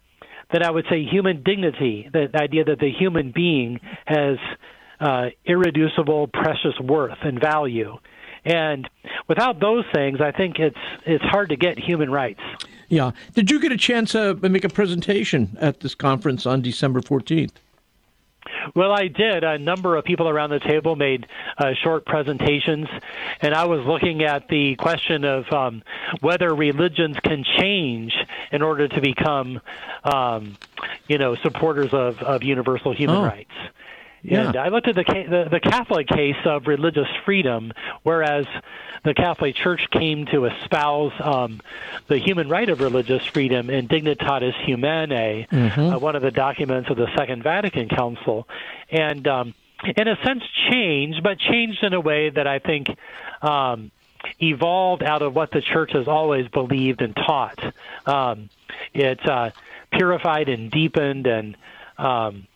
then 0.51 0.63
I 0.63 0.71
would 0.71 0.85
say 0.89 1.03
human 1.03 1.43
dignity, 1.43 2.09
the 2.11 2.29
idea 2.35 2.65
that 2.65 2.79
the 2.79 2.91
human 2.91 3.31
being 3.31 3.79
has 4.05 4.37
uh, 4.99 5.27
irreducible, 5.45 6.27
precious 6.27 6.79
worth 6.79 7.17
and 7.23 7.39
value. 7.39 7.97
And 8.45 8.87
without 9.27 9.59
those 9.59 9.85
things, 9.93 10.21
I 10.21 10.31
think 10.31 10.59
it's 10.59 10.77
it's 11.05 11.23
hard 11.23 11.49
to 11.49 11.55
get 11.55 11.79
human 11.79 12.11
rights. 12.11 12.41
Yeah. 12.89 13.11
Did 13.33 13.49
you 13.51 13.59
get 13.59 13.71
a 13.71 13.77
chance 13.77 14.11
to 14.11 14.35
make 14.47 14.63
a 14.63 14.69
presentation 14.69 15.57
at 15.59 15.79
this 15.79 15.95
conference 15.95 16.45
on 16.45 16.61
December 16.61 17.01
14th? 17.01 17.51
Well, 18.75 18.91
I 18.91 19.07
did. 19.07 19.43
A 19.43 19.57
number 19.57 19.95
of 19.95 20.05
people 20.05 20.29
around 20.29 20.49
the 20.51 20.59
table 20.59 20.95
made 20.95 21.27
uh, 21.57 21.73
short 21.83 22.05
presentations, 22.05 22.87
and 23.41 23.53
I 23.53 23.65
was 23.65 23.85
looking 23.85 24.23
at 24.23 24.47
the 24.49 24.75
question 24.75 25.23
of 25.23 25.51
um, 25.51 25.83
whether 26.21 26.53
religions 26.53 27.17
can 27.23 27.43
change 27.43 28.13
in 28.51 28.61
order 28.61 28.87
to 28.87 29.01
become, 29.01 29.61
um, 30.03 30.57
you 31.07 31.17
know, 31.17 31.35
supporters 31.35 31.91
of, 31.93 32.19
of 32.19 32.43
universal 32.43 32.93
human 32.93 33.17
Oh. 33.17 33.23
rights. 33.25 33.51
Yeah. 34.25 34.47
And 34.47 34.57
I 34.57 34.69
looked 34.69 34.87
at 34.87 34.95
the, 34.95 35.03
the 35.03 35.49
the 35.51 35.59
Catholic 35.59 36.07
case 36.07 36.35
of 36.45 36.67
religious 36.67 37.07
freedom, 37.25 37.71
whereas 38.03 38.45
the 39.03 39.13
Catholic 39.13 39.55
Church 39.55 39.87
came 39.91 40.25
to 40.27 40.45
espouse 40.45 41.13
um, 41.19 41.61
the 42.07 42.17
human 42.17 42.49
right 42.49 42.67
of 42.67 42.81
religious 42.81 43.23
freedom 43.27 43.69
in 43.69 43.87
Dignitatis 43.87 44.55
Humanae, 44.65 45.47
uh, 45.51 45.99
one 45.99 46.15
of 46.15 46.23
the 46.23 46.31
documents 46.31 46.89
of 46.89 46.97
the 46.97 47.07
Second 47.15 47.43
Vatican 47.43 47.87
Council, 47.87 48.47
and 48.89 49.27
um, 49.27 49.53
in 49.95 50.07
a 50.07 50.15
sense 50.23 50.43
changed, 50.71 51.21
but 51.21 51.37
changed 51.37 51.83
in 51.83 51.93
a 51.93 52.01
way 52.01 52.29
that 52.29 52.47
I 52.47 52.59
think. 52.59 52.89
Um, 53.41 53.91
evolved 54.41 55.03
out 55.03 55.21
of 55.21 55.35
what 55.35 55.51
the 55.51 55.61
church 55.61 55.91
has 55.93 56.07
always 56.07 56.47
believed 56.47 57.03
and 57.03 57.15
taught. 57.15 57.59
Um, 58.07 58.49
it 58.91 59.19
uh, 59.29 59.51
purified 59.91 60.49
and 60.49 60.71
deepened 60.71 61.27
and 61.27 61.55
um, 61.99 62.47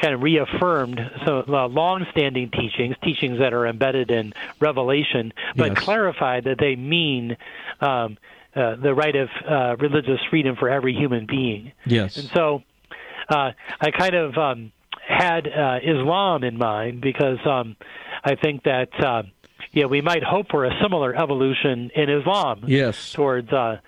kind 0.00 0.14
of 0.14 0.22
reaffirmed 0.22 1.00
some 1.24 1.44
uh, 1.48 1.66
long-standing 1.68 2.50
teachings, 2.50 2.94
teachings 3.02 3.38
that 3.38 3.54
are 3.54 3.66
embedded 3.66 4.10
in 4.10 4.32
Revelation, 4.60 5.32
but 5.56 5.68
Yes. 5.68 5.78
clarified 5.78 6.44
that 6.44 6.58
they 6.58 6.76
mean 6.76 7.36
um, 7.80 8.18
uh, 8.54 8.76
the 8.76 8.94
right 8.94 9.16
of 9.16 9.28
uh, 9.48 9.76
religious 9.78 10.20
freedom 10.30 10.56
for 10.56 10.68
every 10.68 10.94
human 10.94 11.26
being. 11.26 11.72
Yes. 11.86 12.16
And 12.16 12.28
so 12.34 12.62
uh, 13.28 13.52
I 13.80 13.90
kind 13.90 14.14
of 14.14 14.36
um, 14.36 14.72
had 15.06 15.46
uh, 15.48 15.78
Islam 15.82 16.44
in 16.44 16.58
mind 16.58 17.00
because 17.00 17.38
um, 17.46 17.76
I 18.24 18.34
think 18.34 18.64
that 18.64 18.88
uh, 19.02 19.22
yeah 19.72 19.86
we 19.86 20.00
might 20.00 20.22
hope 20.22 20.46
for 20.50 20.64
a 20.64 20.70
similar 20.82 21.14
evolution 21.14 21.90
in 21.94 22.10
Islam 22.10 22.64
Yes. 22.66 23.12
towards 23.12 23.52
uh, 23.52 23.78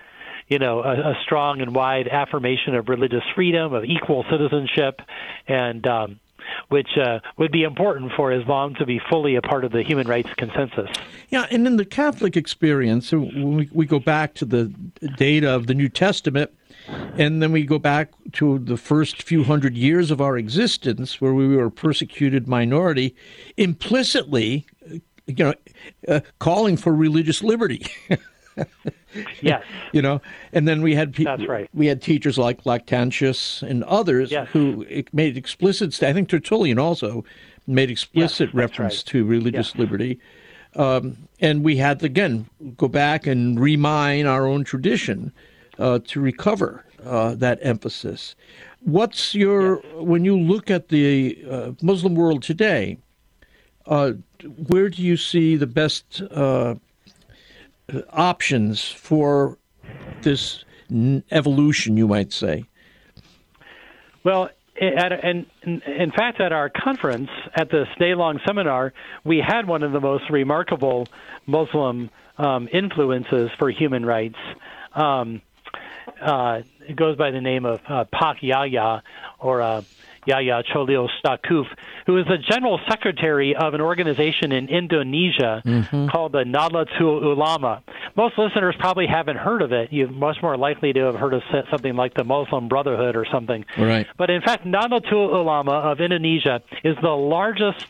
you 0.49 0.59
know 0.59 0.81
a, 0.81 1.11
a 1.11 1.15
strong 1.23 1.61
and 1.61 1.73
wide 1.73 2.07
affirmation 2.07 2.75
of 2.75 2.89
religious 2.89 3.23
freedom, 3.35 3.73
of 3.73 3.85
equal 3.85 4.25
citizenship, 4.29 5.01
and 5.47 5.87
um, 5.87 6.19
which 6.69 6.89
uh, 6.97 7.19
would 7.37 7.51
be 7.51 7.63
important 7.63 8.11
for 8.15 8.31
Islam 8.31 8.75
to 8.75 8.85
be 8.85 8.99
fully 9.09 9.35
a 9.35 9.41
part 9.41 9.63
of 9.63 9.71
the 9.71 9.83
human 9.83 10.07
rights 10.07 10.29
consensus. 10.37 10.89
Yeah, 11.29 11.45
and 11.51 11.65
in 11.65 11.77
the 11.77 11.85
Catholic 11.85 12.35
experience, 12.35 13.11
we, 13.11 13.69
we 13.71 13.85
go 13.85 13.99
back 13.99 14.33
to 14.35 14.45
the 14.45 14.65
data 15.15 15.53
of 15.53 15.67
the 15.67 15.73
New 15.73 15.89
Testament, 15.89 16.51
and 17.17 17.41
then 17.41 17.51
we 17.51 17.63
go 17.63 17.79
back 17.79 18.11
to 18.33 18.59
the 18.59 18.77
first 18.77 19.21
few 19.21 19.43
hundred 19.43 19.77
years 19.77 20.11
of 20.11 20.21
our 20.21 20.37
existence, 20.37 21.21
where 21.21 21.33
we 21.33 21.47
were 21.55 21.65
a 21.65 21.71
persecuted 21.71 22.47
minority, 22.47 23.15
implicitly, 23.57 24.65
you 25.27 25.35
know, 25.37 25.53
uh, 26.07 26.21
calling 26.39 26.77
for 26.77 26.93
religious 26.93 27.43
liberty. 27.43 27.85
Yes. 29.41 29.63
you 29.91 30.01
know, 30.01 30.21
and 30.53 30.67
then 30.67 30.81
we 30.81 30.95
had 30.95 31.13
pe- 31.13 31.23
That's 31.23 31.47
right. 31.47 31.69
We 31.73 31.87
had 31.87 32.01
teachers 32.01 32.37
like 32.37 32.63
Lactantius 32.63 33.63
and 33.63 33.83
others 33.85 34.31
Yes. 34.31 34.47
who 34.49 34.85
made 35.13 35.37
explicit. 35.37 36.01
I 36.03 36.13
think 36.13 36.29
Tertullian 36.29 36.77
also 36.79 37.23
made 37.67 37.89
explicit 37.91 38.47
that's 38.49 38.55
reference 38.55 38.97
right. 38.97 39.05
to 39.07 39.25
religious 39.25 39.75
liberty. 39.75 40.19
Um, 40.75 41.17
and 41.39 41.63
we 41.63 41.77
had 41.77 41.99
to, 42.01 42.05
again 42.05 42.47
go 42.77 42.87
back 42.87 43.25
and 43.25 43.59
remine 43.59 44.25
our 44.27 44.45
own 44.45 44.63
tradition 44.63 45.31
uh, 45.79 45.99
to 46.07 46.19
recover 46.21 46.85
uh, 47.03 47.33
that 47.35 47.57
emphasis. 47.61 48.35
What's 48.81 49.33
your 49.33 49.77
when 49.95 50.25
you 50.25 50.37
look 50.37 50.69
at 50.69 50.89
the 50.89 51.43
uh, 51.49 51.71
Muslim 51.81 52.13
world 52.15 52.43
today? 52.43 52.97
Uh, 53.87 54.13
where 54.67 54.89
do 54.89 55.01
you 55.01 55.17
see 55.17 55.55
the 55.55 55.65
best 55.67 56.21
uh, 56.31 56.75
options 58.11 58.83
for 58.83 59.57
this 60.21 60.63
evolution, 61.31 61.97
you 61.97 62.07
might 62.07 62.33
say? 62.33 62.65
Well, 64.23 64.49
at, 64.81 65.11
and 65.11 65.45
in, 65.63 66.11
fact, 66.11 66.39
at 66.39 66.51
our 66.51 66.69
conference, 66.69 67.29
at 67.55 67.69
this 67.69 67.87
day-long 67.99 68.39
seminar, 68.45 68.93
we 69.23 69.43
had 69.45 69.67
one 69.67 69.83
of 69.83 69.91
the 69.91 69.99
most 69.99 70.29
remarkable 70.29 71.07
Muslim 71.45 72.09
um, 72.37 72.69
influences 72.71 73.49
for 73.57 73.69
human 73.69 74.05
rights. 74.05 74.37
Um, 74.93 75.41
uh, 76.21 76.61
it 76.87 76.95
goes 76.95 77.17
by 77.17 77.31
the 77.31 77.41
name 77.41 77.65
of 77.65 77.81
uh, 77.87 78.05
Pak 78.05 78.41
Yahya, 78.41 79.03
or 79.39 79.61
uh, 79.61 79.81
Yahya 80.25 80.63
Cholil 80.73 81.07
Staquf, 81.23 81.65
who 82.05 82.17
is 82.17 82.25
the 82.25 82.37
general 82.37 82.79
secretary 82.89 83.55
of 83.55 83.73
an 83.73 83.81
organization 83.81 84.51
in 84.51 84.69
Indonesia 84.69 85.61
mm-hmm. 85.65 86.07
called 86.07 86.31
the 86.31 86.43
Nahdlatul 86.43 87.23
Ulama. 87.23 87.83
Most 88.15 88.37
listeners 88.37 88.75
probably 88.79 89.07
haven't 89.07 89.37
heard 89.37 89.61
of 89.61 89.71
it. 89.71 89.91
You're 89.91 90.09
much 90.09 90.37
more 90.41 90.57
likely 90.57 90.93
to 90.93 90.99
have 91.01 91.15
heard 91.15 91.33
of 91.33 91.41
something 91.71 91.95
like 91.95 92.13
the 92.13 92.23
Muslim 92.23 92.67
Brotherhood 92.67 93.15
or 93.15 93.25
something. 93.31 93.65
Right. 93.77 94.07
But 94.17 94.29
in 94.29 94.41
fact, 94.41 94.65
Nahdlatul 94.65 95.33
Ulama 95.33 95.71
of 95.71 95.99
Indonesia 95.99 96.61
is 96.83 96.95
the 97.01 97.09
largest 97.09 97.85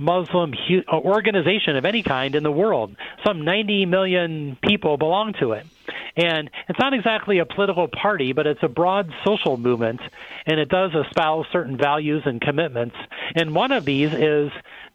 Muslim 0.00 0.54
uh, 0.54 0.96
organization 0.96 1.76
of 1.76 1.84
any 1.84 2.02
kind 2.02 2.34
in 2.34 2.42
the 2.42 2.50
world. 2.50 2.96
Some 3.24 3.44
90 3.44 3.86
million 3.86 4.56
people 4.62 4.96
belong 4.96 5.34
to 5.40 5.52
it. 5.52 5.66
And 6.16 6.50
it's 6.68 6.78
not 6.78 6.94
exactly 6.94 7.38
a 7.38 7.44
political 7.44 7.86
party, 7.86 8.32
but 8.32 8.46
it's 8.46 8.62
a 8.62 8.68
broad 8.68 9.12
social 9.24 9.56
movement, 9.56 10.00
and 10.46 10.58
it 10.58 10.68
does 10.68 10.92
espouse 10.94 11.46
certain 11.52 11.76
values 11.76 12.22
and 12.24 12.40
commitments. 12.40 12.96
And 13.34 13.54
one 13.54 13.72
of 13.72 13.84
these 13.84 14.12
is 14.12 14.50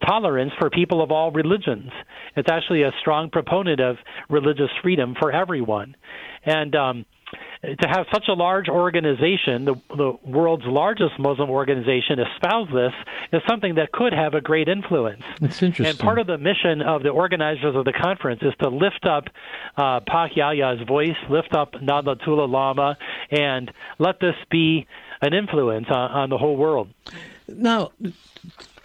tolerance 0.06 0.52
for 0.60 0.70
people 0.70 1.02
of 1.02 1.12
all 1.12 1.32
religions. 1.32 1.92
It's 2.36 2.50
actually 2.50 2.84
a 2.84 2.92
strong 3.00 3.30
proponent 3.30 3.80
of 3.80 3.98
religious 4.30 4.72
freedom 4.82 5.16
for 5.18 5.32
everyone. 5.32 5.96
And 6.44 6.76
um, 6.76 7.06
to 7.64 7.88
have 7.88 8.06
such 8.14 8.26
a 8.28 8.34
large 8.34 8.70
organization, 8.70 9.66
the, 9.66 9.76
the 9.90 10.14
world's 10.24 10.66
largest 10.66 11.18
Muslim 11.20 11.50
organization, 11.50 12.20
espouse 12.20 12.70
this 12.72 12.94
is 13.32 13.42
something 13.50 13.76
that 13.76 13.92
could 13.92 14.14
have 14.14 14.34
a 14.34 14.42
great 14.42 14.68
influence. 14.68 15.24
It's 15.42 15.62
interesting. 15.62 15.86
And 15.88 16.00
part 16.00 16.20
of 16.20 16.28
the 16.28 16.38
mission 16.38 16.82
of 16.82 17.04
the 17.04 17.10
organizers 17.10 17.76
of 17.76 17.86
the 17.86 17.94
conference 17.94 18.42
is 18.44 18.54
to 18.60 18.70
lift 18.70 19.06
up 19.06 19.26
uh, 19.78 20.02
Pak 20.02 20.36
Yahya's 20.36 20.82
voice, 20.88 21.16
lift 21.30 21.54
up 21.54 21.74
Nahdlatul 21.74 22.40
Ulama, 22.40 22.98
and 23.32 23.72
let 24.00 24.20
this 24.20 24.36
be 24.50 24.88
an 25.22 25.34
influence 25.34 25.88
on, 25.90 26.12
on 26.12 26.30
the 26.30 26.38
whole 26.38 26.58
world. 26.58 26.90
Now, 27.48 27.92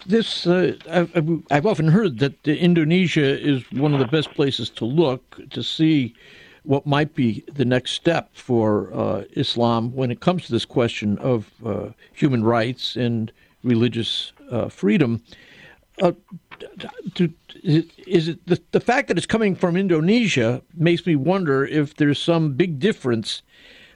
this 0.06 0.46
uh, 0.46 0.76
I've, 0.90 1.42
I've 1.50 1.66
often 1.66 1.88
heard 1.88 2.18
that 2.20 2.46
Indonesia 2.46 3.38
is 3.38 3.62
one 3.72 3.92
of 3.92 4.00
the 4.00 4.06
best 4.06 4.32
places 4.34 4.70
to 4.70 4.84
look 4.84 5.40
to 5.50 5.62
see 5.62 6.14
what 6.64 6.86
might 6.86 7.14
be 7.14 7.44
the 7.52 7.64
next 7.64 7.92
step 7.92 8.30
for 8.34 8.92
uh, 8.92 9.24
Islam 9.32 9.94
when 9.94 10.10
it 10.10 10.20
comes 10.20 10.46
to 10.46 10.52
this 10.52 10.64
question 10.64 11.18
of 11.18 11.50
uh, 11.64 11.88
human 12.12 12.44
rights 12.44 12.96
and 12.96 13.32
religious 13.62 14.32
uh, 14.50 14.68
freedom. 14.68 15.22
Uh, 16.02 16.12
to, 17.14 17.32
is 17.62 18.28
it 18.28 18.46
the, 18.46 18.60
the 18.72 18.80
fact 18.80 19.08
that 19.08 19.16
it's 19.16 19.26
coming 19.26 19.54
from 19.54 19.76
Indonesia 19.76 20.62
makes 20.74 21.04
me 21.06 21.16
wonder 21.16 21.64
if 21.64 21.96
there's 21.96 22.22
some 22.22 22.54
big 22.54 22.78
difference 22.78 23.42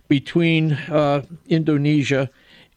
between 0.09 0.73
uh, 0.73 1.23
Indonesia 1.47 2.31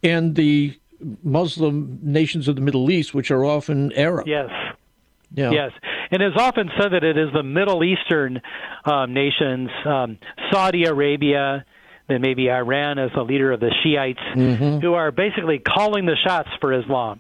and 0.04 0.36
the 0.36 0.78
Muslim 1.24 2.00
nations 2.02 2.48
of 2.48 2.56
the 2.56 2.62
Middle 2.62 2.90
East, 2.90 3.14
which 3.14 3.32
are 3.32 3.46
often 3.46 3.92
Arab. 3.94 4.28
Yes. 4.28 4.50
Yeah. 5.34 5.52
Yes, 5.52 5.72
and 6.12 6.22
it's 6.22 6.38
often 6.38 6.70
said 6.80 6.94
that 6.94 7.04
it 7.04 7.18
is 7.18 7.30
the 7.34 7.44
Middle 7.44 7.84
Eastern 7.84 8.42
um, 8.86 9.14
nations, 9.14 9.70
um, 9.86 10.18
Saudi 10.52 10.86
Arabia, 10.86 11.66
then 12.08 12.22
maybe 12.22 12.50
Iran 12.50 13.00
as 13.00 13.12
the 13.14 13.24
leader 13.24 13.52
of 13.52 13.60
the 13.60 13.74
Shiites, 13.84 14.20
who 14.82 14.94
are 14.94 15.12
basically 15.12 15.60
calling 15.60 16.06
the 16.06 16.16
shots 16.16 16.50
for 16.62 16.74
Islam. 16.74 17.20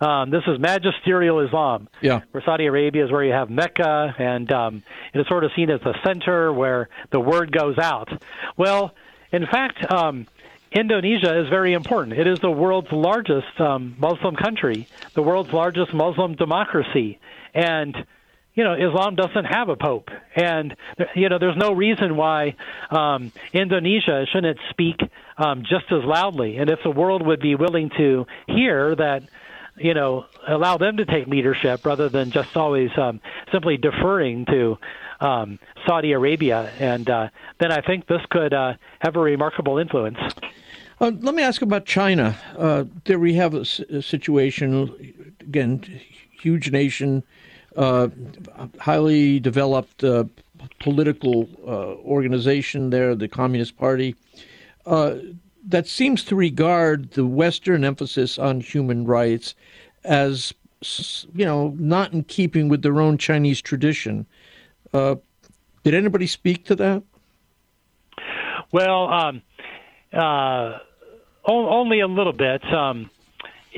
Um, 0.00 0.30
this 0.30 0.42
is 0.46 0.58
magisterial 0.60 1.40
Islam. 1.40 1.88
Yeah. 2.00 2.20
Where 2.30 2.42
Saudi 2.44 2.66
Arabia 2.66 3.04
is 3.04 3.10
where 3.10 3.24
you 3.24 3.32
have 3.32 3.50
Mecca, 3.50 4.14
and 4.18 4.50
um, 4.52 4.82
it 5.12 5.20
is 5.20 5.26
sort 5.26 5.44
of 5.44 5.50
seen 5.56 5.70
as 5.70 5.80
the 5.80 5.94
center 6.04 6.52
where 6.52 6.88
the 7.10 7.20
word 7.20 7.50
goes 7.52 7.78
out. 7.78 8.08
Well, 8.56 8.94
in 9.32 9.46
fact, 9.46 9.90
um, 9.90 10.26
Indonesia 10.70 11.40
is 11.40 11.48
very 11.48 11.72
important. 11.72 12.18
It 12.18 12.26
is 12.26 12.40
the 12.40 12.50
world's 12.50 12.92
largest 12.92 13.60
um, 13.60 13.96
Muslim 13.98 14.36
country, 14.36 14.86
the 15.14 15.22
world's 15.22 15.52
largest 15.52 15.92
Muslim 15.94 16.34
democracy, 16.34 17.18
and 17.54 17.96
you 18.58 18.64
know 18.64 18.74
Islam 18.74 19.14
doesn't 19.14 19.44
have 19.44 19.68
a 19.68 19.76
pope, 19.76 20.10
and 20.34 20.74
you 21.14 21.28
know 21.28 21.38
there's 21.38 21.56
no 21.56 21.72
reason 21.72 22.16
why 22.16 22.56
um, 22.90 23.30
Indonesia 23.52 24.26
shouldn't 24.32 24.58
speak 24.70 24.96
um, 25.36 25.62
just 25.62 25.84
as 25.92 26.02
loudly. 26.02 26.56
And 26.56 26.68
if 26.68 26.80
the 26.82 26.90
world 26.90 27.24
would 27.24 27.38
be 27.38 27.54
willing 27.54 27.88
to 27.98 28.26
hear 28.48 28.96
that, 28.96 29.22
you 29.76 29.94
know, 29.94 30.26
allow 30.48 30.76
them 30.76 30.96
to 30.96 31.04
take 31.04 31.28
leadership 31.28 31.86
rather 31.86 32.08
than 32.08 32.32
just 32.32 32.56
always 32.56 32.90
um, 32.98 33.20
simply 33.52 33.76
deferring 33.76 34.44
to 34.46 34.76
um, 35.20 35.60
Saudi 35.86 36.10
Arabia, 36.10 36.72
and 36.80 37.08
uh, 37.08 37.28
then 37.60 37.70
I 37.70 37.80
think 37.80 38.08
this 38.08 38.22
could 38.28 38.52
uh, 38.52 38.72
have 38.98 39.14
a 39.14 39.20
remarkable 39.20 39.78
influence. 39.78 40.18
Uh, 41.00 41.12
let 41.20 41.36
me 41.36 41.44
ask 41.44 41.62
about 41.62 41.86
China. 41.86 42.36
Uh, 42.56 42.86
there 43.04 43.20
we 43.20 43.34
have 43.34 43.54
a, 43.54 43.60
a, 43.88 44.02
situation, 44.02 45.14
again, 45.38 46.00
huge 46.40 46.72
nation, 46.72 47.22
uh, 47.78 48.08
highly 48.78 49.40
developed 49.40 50.04
uh, 50.04 50.24
political 50.80 51.48
organization 52.04 52.90
there, 52.90 53.14
the 53.14 53.28
Communist 53.28 53.76
Party, 53.76 54.14
that 54.84 55.86
seems 55.86 56.24
to 56.24 56.34
regard 56.34 57.12
the 57.12 57.26
Western 57.26 57.84
emphasis 57.84 58.38
on 58.38 58.60
human 58.60 59.04
rights 59.04 59.54
as, 60.04 60.54
you 61.34 61.44
know, 61.44 61.74
not 61.78 62.12
in 62.12 62.24
keeping 62.24 62.68
with 62.68 62.82
their 62.82 63.00
own 63.00 63.18
Chinese 63.18 63.60
tradition. 63.60 64.26
Uh, 64.92 65.16
did 65.84 65.94
anybody 65.94 66.26
speak 66.26 66.64
to 66.64 66.74
that? 66.76 67.02
Well, 68.72 69.08
um, 69.08 69.42
uh, 70.12 70.78
only 71.44 72.00
a 72.00 72.06
little 72.06 72.32
bit. 72.32 72.64
Um, 72.72 73.10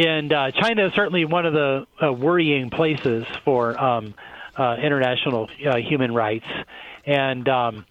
and 0.01 0.33
uh, 0.33 0.51
China 0.53 0.87
is 0.87 0.95
certainly 0.95 1.27
one 1.27 1.45
of 1.45 1.53
the 1.53 1.87
uh, 2.03 2.13
worrying 2.13 2.71
places 2.71 3.27
for 3.45 3.79
um, 3.79 4.15
uh, 4.57 4.77
international 4.83 5.51
uh, 5.67 5.77
human 5.77 6.15
rights. 6.15 6.47
And 7.05 7.47
um, 7.49 7.87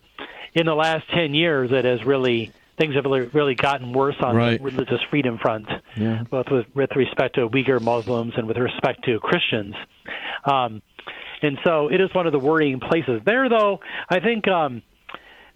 in 0.55 0.65
the 0.65 0.73
last 0.73 1.07
10 1.11 1.35
years, 1.35 1.71
it 1.71 1.85
has 1.85 2.03
really 2.03 2.51
things 2.79 2.95
have 2.95 3.03
really, 3.03 3.27
really 3.27 3.55
gotten 3.55 3.91
worse 3.91 4.15
on 4.21 4.35
right. 4.35 4.57
the 4.57 4.63
religious 4.63 5.01
freedom 5.09 5.37
front, 5.37 5.67
yeah. 5.97 6.23
both 6.29 6.45
with, 6.49 6.65
with 6.73 6.89
respect 6.95 7.35
to 7.35 7.47
Uyghur 7.49 7.81
Muslims 7.81 8.33
and 8.37 8.47
with 8.47 8.57
respect 8.57 9.03
to 9.03 9.19
Christians. 9.19 9.75
Um, 10.45 10.81
and 11.41 11.59
so 11.65 11.89
it 11.89 11.99
is 11.99 12.09
one 12.15 12.25
of 12.25 12.31
the 12.31 12.39
worrying 12.39 12.79
places. 12.79 13.21
There, 13.25 13.49
though, 13.49 13.81
I 14.09 14.21
think 14.21 14.47
um, 14.47 14.81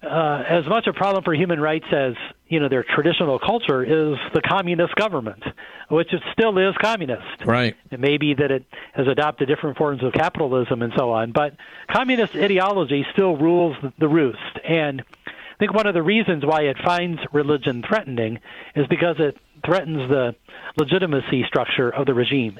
uh, 0.04 0.44
as 0.48 0.66
much 0.66 0.86
a 0.86 0.92
problem 0.92 1.24
for 1.24 1.34
human 1.34 1.60
rights 1.60 1.86
as 1.92 2.14
you 2.48 2.60
know 2.60 2.68
their 2.68 2.84
traditional 2.84 3.38
culture 3.38 3.82
is 3.82 4.18
the 4.32 4.40
communist 4.40 4.94
government, 4.94 5.42
which 5.88 6.12
it 6.12 6.22
still 6.32 6.56
is 6.58 6.74
communist. 6.80 7.44
Right. 7.44 7.76
It 7.90 8.00
may 8.00 8.18
be 8.18 8.34
that 8.34 8.50
it 8.50 8.64
has 8.92 9.06
adopted 9.08 9.48
different 9.48 9.76
forms 9.76 10.02
of 10.02 10.12
capitalism 10.12 10.82
and 10.82 10.92
so 10.96 11.12
on, 11.12 11.32
but 11.32 11.56
communist 11.90 12.34
ideology 12.36 13.06
still 13.12 13.36
rules 13.36 13.76
the 13.98 14.08
roost. 14.08 14.58
And 14.64 15.02
I 15.26 15.58
think 15.58 15.72
one 15.72 15.86
of 15.86 15.94
the 15.94 16.02
reasons 16.02 16.44
why 16.44 16.62
it 16.62 16.76
finds 16.84 17.20
religion 17.32 17.82
threatening 17.86 18.40
is 18.74 18.86
because 18.86 19.16
it 19.18 19.36
threatens 19.64 20.08
the 20.08 20.34
legitimacy 20.76 21.44
structure 21.46 21.90
of 21.90 22.06
the 22.06 22.14
regime. 22.14 22.58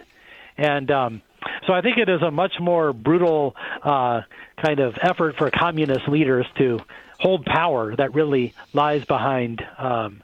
And 0.56 0.90
um, 0.90 1.22
so 1.66 1.72
I 1.72 1.80
think 1.80 1.98
it 1.98 2.08
is 2.08 2.22
a 2.22 2.30
much 2.30 2.54
more 2.60 2.92
brutal 2.92 3.56
uh, 3.82 4.22
kind 4.62 4.80
of 4.80 4.96
effort 5.00 5.36
for 5.36 5.50
communist 5.50 6.08
leaders 6.08 6.46
to 6.58 6.80
hold 7.18 7.44
power 7.44 7.94
that 7.96 8.14
really 8.14 8.54
lies 8.72 9.04
behind 9.04 9.64
um, 9.78 10.22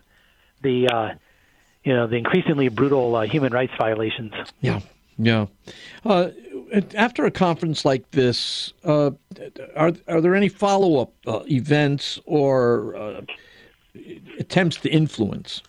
the 0.62 0.88
uh, 0.88 1.14
you 1.84 1.94
know 1.94 2.06
the 2.06 2.16
increasingly 2.16 2.68
brutal 2.68 3.16
uh, 3.16 3.22
human 3.22 3.52
rights 3.52 3.72
violations. 3.78 4.32
Yeah, 4.60 4.80
yeah. 5.18 5.47
Uh, 6.04 6.30
after 6.95 7.25
a 7.25 7.30
conference 7.30 7.84
like 7.84 8.10
this, 8.10 8.73
uh, 8.84 9.10
are 9.76 9.92
are 10.08 10.21
there 10.21 10.34
any 10.34 10.49
follow 10.49 11.00
up 11.00 11.12
uh, 11.26 11.40
events 11.50 12.21
or 12.26 13.25
attempts 14.38 14.76
to 14.78 14.90
influence? 14.90 15.62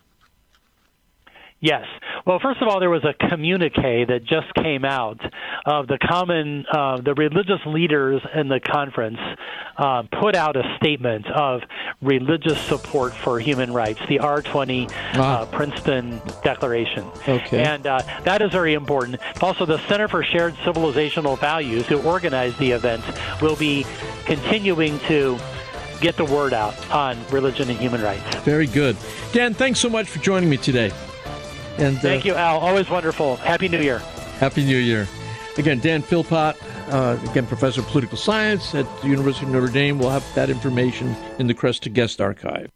Yes. 1.62 1.86
Well, 2.26 2.40
first 2.40 2.60
of 2.60 2.68
all, 2.68 2.80
there 2.80 2.90
was 2.90 3.04
a 3.04 3.14
communique 3.30 4.06
that 4.08 4.22
just 4.24 4.52
came 4.56 4.84
out 4.84 5.20
of 5.66 5.88
the 5.88 6.00
common, 6.00 6.66
uh, 6.72 7.00
the 7.02 7.14
religious 7.14 7.60
leaders 7.68 8.20
in 8.34 8.48
the 8.48 8.60
conference 8.60 9.20
uh, 9.78 10.04
put 10.20 10.36
out 10.36 10.56
a 10.56 10.76
statement 10.78 11.28
of 11.28 11.62
religious 12.02 12.60
support 12.62 13.14
for 13.14 13.40
human 13.40 13.72
rights, 13.72 14.00
the 14.10 14.18
R20 14.18 14.92
uh, 15.18 15.46
Princeton 15.48 16.20
Declaration. 16.44 17.06
Okay. 17.28 17.64
And 17.64 17.86
uh, 17.86 18.02
that 18.24 18.42
is 18.42 18.52
very 18.52 18.74
important. 18.74 19.18
Also, 19.40 19.68
the 19.68 19.78
Center 19.88 20.08
for 20.08 20.24
Shared 20.24 20.56
Civilizational 20.56 21.38
Values, 21.40 21.86
who 21.86 22.02
organized 22.02 22.58
the 22.58 22.72
event, 22.72 23.04
will 23.40 23.56
be 23.56 23.86
continuing 24.26 24.98
to 25.02 25.38
get 26.00 26.18
the 26.18 26.26
word 26.26 26.54
out 26.54 26.90
on 26.90 27.24
religion 27.30 27.70
and 27.70 27.78
human 27.78 28.02
rights. 28.02 28.36
Very 28.38 28.66
good. 28.66 28.98
Dan, 29.32 29.54
thanks 29.54 29.80
so 29.80 29.90
much 29.90 30.08
for 30.08 30.18
joining 30.18 30.50
me 30.50 30.58
today. 30.58 30.92
And 31.78 31.98
uh, 31.98 32.02
thank 32.02 32.26
you, 32.26 32.36
Al. 32.36 32.60
Always 32.60 32.90
wonderful. 32.90 33.38
Happy 33.38 33.68
New 33.68 33.80
Year. 33.80 34.00
Happy 34.40 34.64
New 34.64 34.78
Year. 34.78 35.08
Again, 35.58 35.80
Dan 35.80 36.02
Philpott, 36.02 36.56
uh, 36.92 37.18
again, 37.30 37.46
professor 37.46 37.82
of 37.82 37.88
political 37.88 38.18
science 38.18 38.74
at 38.74 38.86
the 39.02 39.08
University 39.08 39.46
of 39.46 39.52
Notre 39.52 39.68
Dame. 39.68 40.00
We'll 40.00 40.10
have 40.10 40.26
that 40.36 40.50
information 40.50 41.16
in 41.40 41.48
the 41.48 41.54
Kresta 41.54 41.92
Guest 41.92 42.22
Archive. 42.22 42.72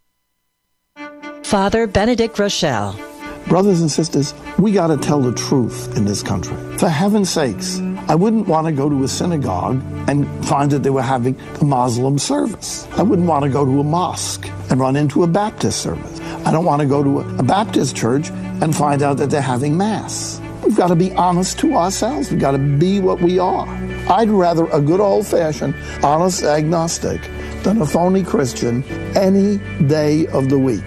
Father 1.44 1.88
Benedict 1.88 2.36
Groeschel. 2.36 3.00
Brothers 3.48 3.80
and 3.80 3.92
sisters, 3.92 4.34
we 4.58 4.72
got 4.72 4.88
to 4.88 4.98
tell 4.98 5.22
the 5.22 5.32
truth 5.32 5.96
in 5.96 6.06
this 6.06 6.24
country. 6.24 6.58
For 6.80 6.90
heaven's 6.90 7.30
sakes, 7.30 7.80
I 8.08 8.16
wouldn't 8.16 8.48
want 8.48 8.66
to 8.66 8.74
go 8.74 8.90
to 8.90 9.04
a 9.04 9.08
synagogue 9.08 9.84
and 10.10 10.28
find 10.48 10.72
that 10.72 10.82
they 10.82 10.90
were 10.90 11.04
having 11.04 11.40
a 11.62 11.64
Muslim 11.64 12.18
service. 12.18 12.88
I 12.94 13.04
wouldn't 13.04 13.28
want 13.28 13.44
to 13.44 13.50
go 13.50 13.64
to 13.64 13.80
a 13.80 13.84
mosque 13.84 14.50
and 14.72 14.80
run 14.80 14.96
into 14.96 15.22
a 15.22 15.28
Baptist 15.28 15.82
service. 15.82 16.20
I 16.46 16.52
don't 16.52 16.66
want 16.66 16.82
to 16.82 16.88
go 16.88 17.04
to 17.04 17.20
a 17.20 17.44
Baptist 17.44 17.96
church 17.96 18.32
and 18.62 18.76
find 18.76 19.02
out 19.02 19.18
that 19.18 19.30
they're 19.30 19.42
having 19.42 19.78
Mass. 19.78 20.42
We've 20.64 20.76
got 20.76 20.88
to 20.88 20.96
be 20.96 21.14
honest 21.14 21.60
to 21.60 21.76
ourselves. 21.76 22.32
We've 22.32 22.40
got 22.40 22.52
to 22.52 22.58
be 22.58 23.00
what 23.00 23.22
we 23.22 23.38
are. 23.38 23.68
I'd 24.10 24.30
rather 24.30 24.66
a 24.68 24.82
good 24.82 25.00
old 25.00 25.28
fashioned, 25.28 25.76
honest 26.04 26.44
agnostic 26.44 27.22
than 27.64 27.82
a 27.82 27.86
phony 27.86 28.24
Christian 28.24 28.84
any 29.16 29.58
day 29.88 30.28
of 30.28 30.50
the 30.50 30.58
week. 30.58 30.86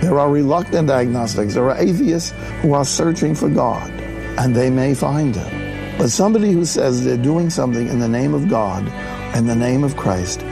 There 0.00 0.18
are 0.18 0.30
reluctant 0.30 0.90
agnostics, 0.90 1.54
there 1.54 1.68
are 1.70 1.78
atheists 1.78 2.32
who 2.60 2.74
are 2.74 2.84
searching 2.84 3.34
for 3.34 3.48
God, 3.48 3.90
and 4.38 4.54
they 4.54 4.70
may 4.70 4.94
find 4.94 5.34
Him. 5.34 5.98
But 5.98 6.10
somebody 6.10 6.52
who 6.52 6.64
says 6.64 7.04
they're 7.04 7.16
doing 7.16 7.48
something 7.48 7.88
in 7.88 7.98
the 7.98 8.08
name 8.08 8.34
of 8.34 8.48
God, 8.48 8.86
in 9.34 9.46
the 9.46 9.56
name 9.56 9.82
of 9.82 9.96
Christ, 9.96 10.42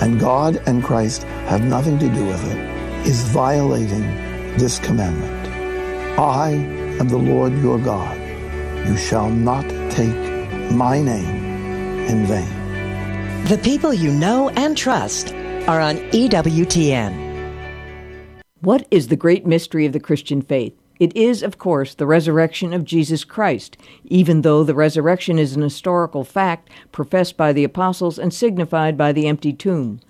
and 0.00 0.20
God 0.20 0.62
and 0.66 0.84
Christ 0.84 1.22
have 1.48 1.64
nothing 1.64 1.98
to 1.98 2.08
do 2.08 2.24
with 2.24 2.44
it, 2.52 3.06
is 3.06 3.22
violating 3.22 4.02
this 4.58 4.78
commandment. 4.78 5.39
I 6.20 6.50
am 6.50 7.08
the 7.08 7.16
Lord 7.16 7.54
your 7.62 7.78
God. 7.78 8.18
You 8.86 8.94
shall 8.98 9.30
not 9.30 9.64
take 9.90 10.70
my 10.70 11.00
name 11.00 12.06
in 12.10 12.26
vain. 12.26 13.46
The 13.46 13.56
people 13.56 13.94
you 13.94 14.12
know 14.12 14.50
and 14.50 14.76
trust 14.76 15.32
are 15.66 15.80
on 15.80 15.96
EWTN. 16.10 17.30
What 18.60 18.86
is 18.90 19.08
the 19.08 19.16
great 19.16 19.46
mystery 19.46 19.86
of 19.86 19.94
the 19.94 19.98
Christian 19.98 20.42
faith? 20.42 20.74
It 20.98 21.16
is, 21.16 21.42
of 21.42 21.56
course, 21.56 21.94
the 21.94 22.06
resurrection 22.06 22.74
of 22.74 22.84
Jesus 22.84 23.24
Christ, 23.24 23.78
even 24.04 24.42
though 24.42 24.62
the 24.62 24.74
resurrection 24.74 25.38
is 25.38 25.56
an 25.56 25.62
historical 25.62 26.24
fact 26.24 26.68
professed 26.92 27.38
by 27.38 27.54
the 27.54 27.64
apostles 27.64 28.18
and 28.18 28.34
signified 28.34 28.98
by 28.98 29.12
the 29.12 29.26
empty 29.26 29.54
tomb. 29.54 30.00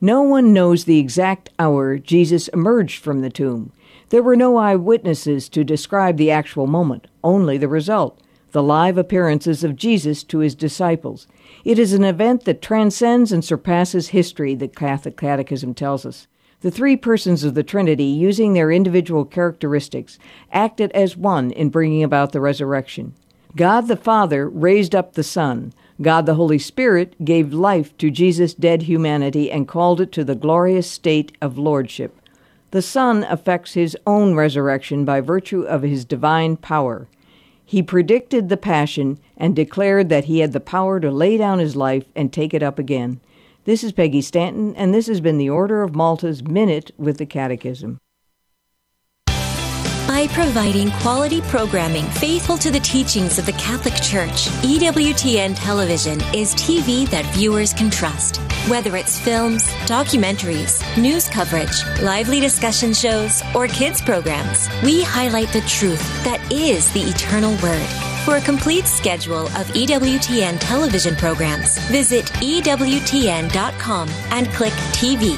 No 0.00 0.22
one 0.22 0.54
knows 0.54 0.84
the 0.84 0.98
exact 0.98 1.50
hour 1.58 1.98
Jesus 1.98 2.48
emerged 2.48 3.02
from 3.02 3.20
the 3.20 3.28
tomb. 3.28 3.70
There 4.10 4.22
were 4.22 4.36
no 4.36 4.56
eyewitnesses 4.56 5.48
to 5.50 5.64
describe 5.64 6.16
the 6.16 6.30
actual 6.30 6.66
moment, 6.66 7.06
only 7.22 7.58
the 7.58 7.68
result 7.68 8.20
the 8.52 8.62
live 8.62 8.96
appearances 8.96 9.62
of 9.62 9.76
Jesus 9.76 10.24
to 10.24 10.38
his 10.38 10.54
disciples. 10.54 11.26
It 11.64 11.78
is 11.78 11.92
an 11.92 12.04
event 12.04 12.44
that 12.44 12.62
transcends 12.62 13.30
and 13.30 13.44
surpasses 13.44 14.08
history, 14.08 14.54
the 14.54 14.68
Catholic 14.68 15.16
Catechism 15.18 15.74
tells 15.74 16.06
us. 16.06 16.26
The 16.60 16.70
three 16.70 16.96
persons 16.96 17.44
of 17.44 17.54
the 17.54 17.62
Trinity, 17.62 18.04
using 18.04 18.52
their 18.54 18.72
individual 18.72 19.24
characteristics, 19.24 20.18
acted 20.50 20.90
as 20.92 21.16
one 21.16 21.50
in 21.50 21.68
bringing 21.68 22.02
about 22.02 22.32
the 22.32 22.40
resurrection. 22.40 23.14
God 23.54 23.86
the 23.86 23.96
Father 23.96 24.48
raised 24.48 24.94
up 24.94 25.12
the 25.12 25.22
Son. 25.22 25.72
God 26.00 26.26
the 26.26 26.34
Holy 26.34 26.58
Spirit 26.58 27.22
gave 27.24 27.52
life 27.52 27.96
to 27.98 28.10
Jesus' 28.10 28.54
dead 28.54 28.82
humanity 28.82 29.50
and 29.50 29.68
called 29.68 30.00
it 30.00 30.10
to 30.12 30.24
the 30.24 30.34
glorious 30.34 30.90
state 30.90 31.36
of 31.40 31.58
lordship. 31.58 32.17
The 32.70 32.82
Son 32.82 33.24
effects 33.24 33.72
his 33.72 33.96
own 34.06 34.34
resurrection 34.34 35.06
by 35.06 35.22
virtue 35.22 35.62
of 35.62 35.82
his 35.82 36.04
divine 36.04 36.56
power. 36.56 37.08
He 37.64 37.82
predicted 37.82 38.48
the 38.48 38.58
Passion 38.58 39.18
and 39.36 39.56
declared 39.56 40.10
that 40.10 40.26
he 40.26 40.40
had 40.40 40.52
the 40.52 40.60
power 40.60 41.00
to 41.00 41.10
lay 41.10 41.38
down 41.38 41.60
his 41.60 41.76
life 41.76 42.04
and 42.14 42.32
take 42.32 42.52
it 42.52 42.62
up 42.62 42.78
again. 42.78 43.20
This 43.64 43.82
is 43.82 43.92
Peggy 43.92 44.20
Stanton, 44.20 44.74
and 44.76 44.92
this 44.92 45.06
has 45.06 45.20
been 45.20 45.38
the 45.38 45.50
Order 45.50 45.82
of 45.82 45.94
Malta's 45.94 46.42
Minute 46.42 46.90
with 46.98 47.18
the 47.18 47.26
Catechism. 47.26 47.98
By 50.18 50.26
providing 50.26 50.90
quality 50.90 51.40
programming 51.42 52.04
faithful 52.06 52.58
to 52.58 52.72
the 52.72 52.80
teachings 52.80 53.38
of 53.38 53.46
the 53.46 53.52
Catholic 53.52 53.94
Church, 54.02 54.48
EWTN 54.64 55.54
Television 55.54 56.20
is 56.34 56.56
TV 56.56 57.08
that 57.10 57.24
viewers 57.26 57.72
can 57.72 57.88
trust. 57.88 58.38
Whether 58.68 58.96
it's 58.96 59.20
films, 59.20 59.62
documentaries, 59.86 60.82
news 61.00 61.28
coverage, 61.28 61.84
lively 62.02 62.40
discussion 62.40 62.92
shows, 62.92 63.44
or 63.54 63.68
kids 63.68 64.02
programs, 64.02 64.68
we 64.82 65.04
highlight 65.04 65.52
the 65.52 65.60
truth 65.60 66.02
that 66.24 66.40
is 66.50 66.92
the 66.92 67.02
eternal 67.02 67.52
Word. 67.62 67.86
For 68.24 68.38
a 68.38 68.40
complete 68.40 68.88
schedule 68.88 69.46
of 69.46 69.68
EWTN 69.68 70.58
television 70.58 71.14
programs, 71.14 71.78
visit 71.90 72.24
EWTN.com 72.42 74.08
and 74.32 74.48
click 74.48 74.72
TV. 74.98 75.36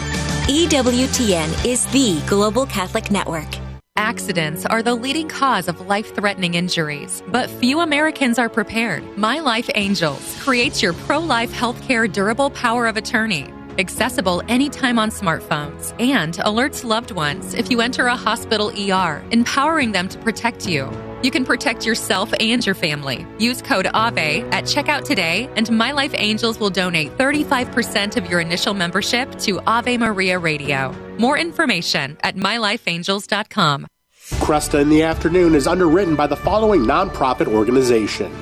EWTN 0.48 1.66
is 1.66 1.84
the 1.92 2.26
Global 2.26 2.64
Catholic 2.64 3.10
Network. 3.10 3.69
Accidents 3.96 4.64
are 4.66 4.82
the 4.82 4.94
leading 4.94 5.28
cause 5.28 5.68
of 5.68 5.86
life 5.86 6.14
threatening 6.14 6.54
injuries, 6.54 7.22
but 7.28 7.50
few 7.50 7.80
Americans 7.80 8.38
are 8.38 8.48
prepared. 8.48 9.02
My 9.16 9.40
Life 9.40 9.68
Angels 9.74 10.36
creates 10.40 10.82
your 10.82 10.92
pro 10.92 11.18
life 11.18 11.52
healthcare 11.52 12.10
durable 12.10 12.50
power 12.50 12.86
of 12.86 12.96
attorney. 12.96 13.46
Accessible 13.78 14.42
anytime 14.48 14.98
on 14.98 15.10
smartphones 15.10 15.94
and 16.00 16.34
alerts 16.38 16.84
loved 16.84 17.12
ones 17.12 17.54
if 17.54 17.70
you 17.70 17.80
enter 17.80 18.06
a 18.06 18.16
hospital 18.16 18.70
ER, 18.70 19.22
empowering 19.30 19.92
them 19.92 20.08
to 20.08 20.18
protect 20.18 20.68
you. 20.68 20.90
You 21.22 21.30
can 21.30 21.44
protect 21.44 21.84
yourself 21.84 22.32
and 22.40 22.64
your 22.64 22.74
family. 22.74 23.26
Use 23.38 23.60
code 23.60 23.86
AVE 23.86 24.44
at 24.52 24.64
checkout 24.64 25.04
today, 25.04 25.50
and 25.54 25.70
My 25.70 25.92
Life 25.92 26.14
Angels 26.14 26.58
will 26.58 26.70
donate 26.70 27.16
35% 27.18 28.16
of 28.16 28.30
your 28.30 28.40
initial 28.40 28.72
membership 28.72 29.38
to 29.40 29.60
Ave 29.66 29.98
Maria 29.98 30.38
Radio. 30.38 30.94
More 31.18 31.36
information 31.36 32.16
at 32.22 32.36
mylifeangels.com. 32.36 33.86
Kresta 34.34 34.80
in 34.80 34.88
the 34.88 35.02
Afternoon 35.02 35.54
is 35.54 35.66
underwritten 35.66 36.16
by 36.16 36.26
the 36.26 36.36
following 36.36 36.82
nonprofit 36.82 37.48
organization 37.48 38.32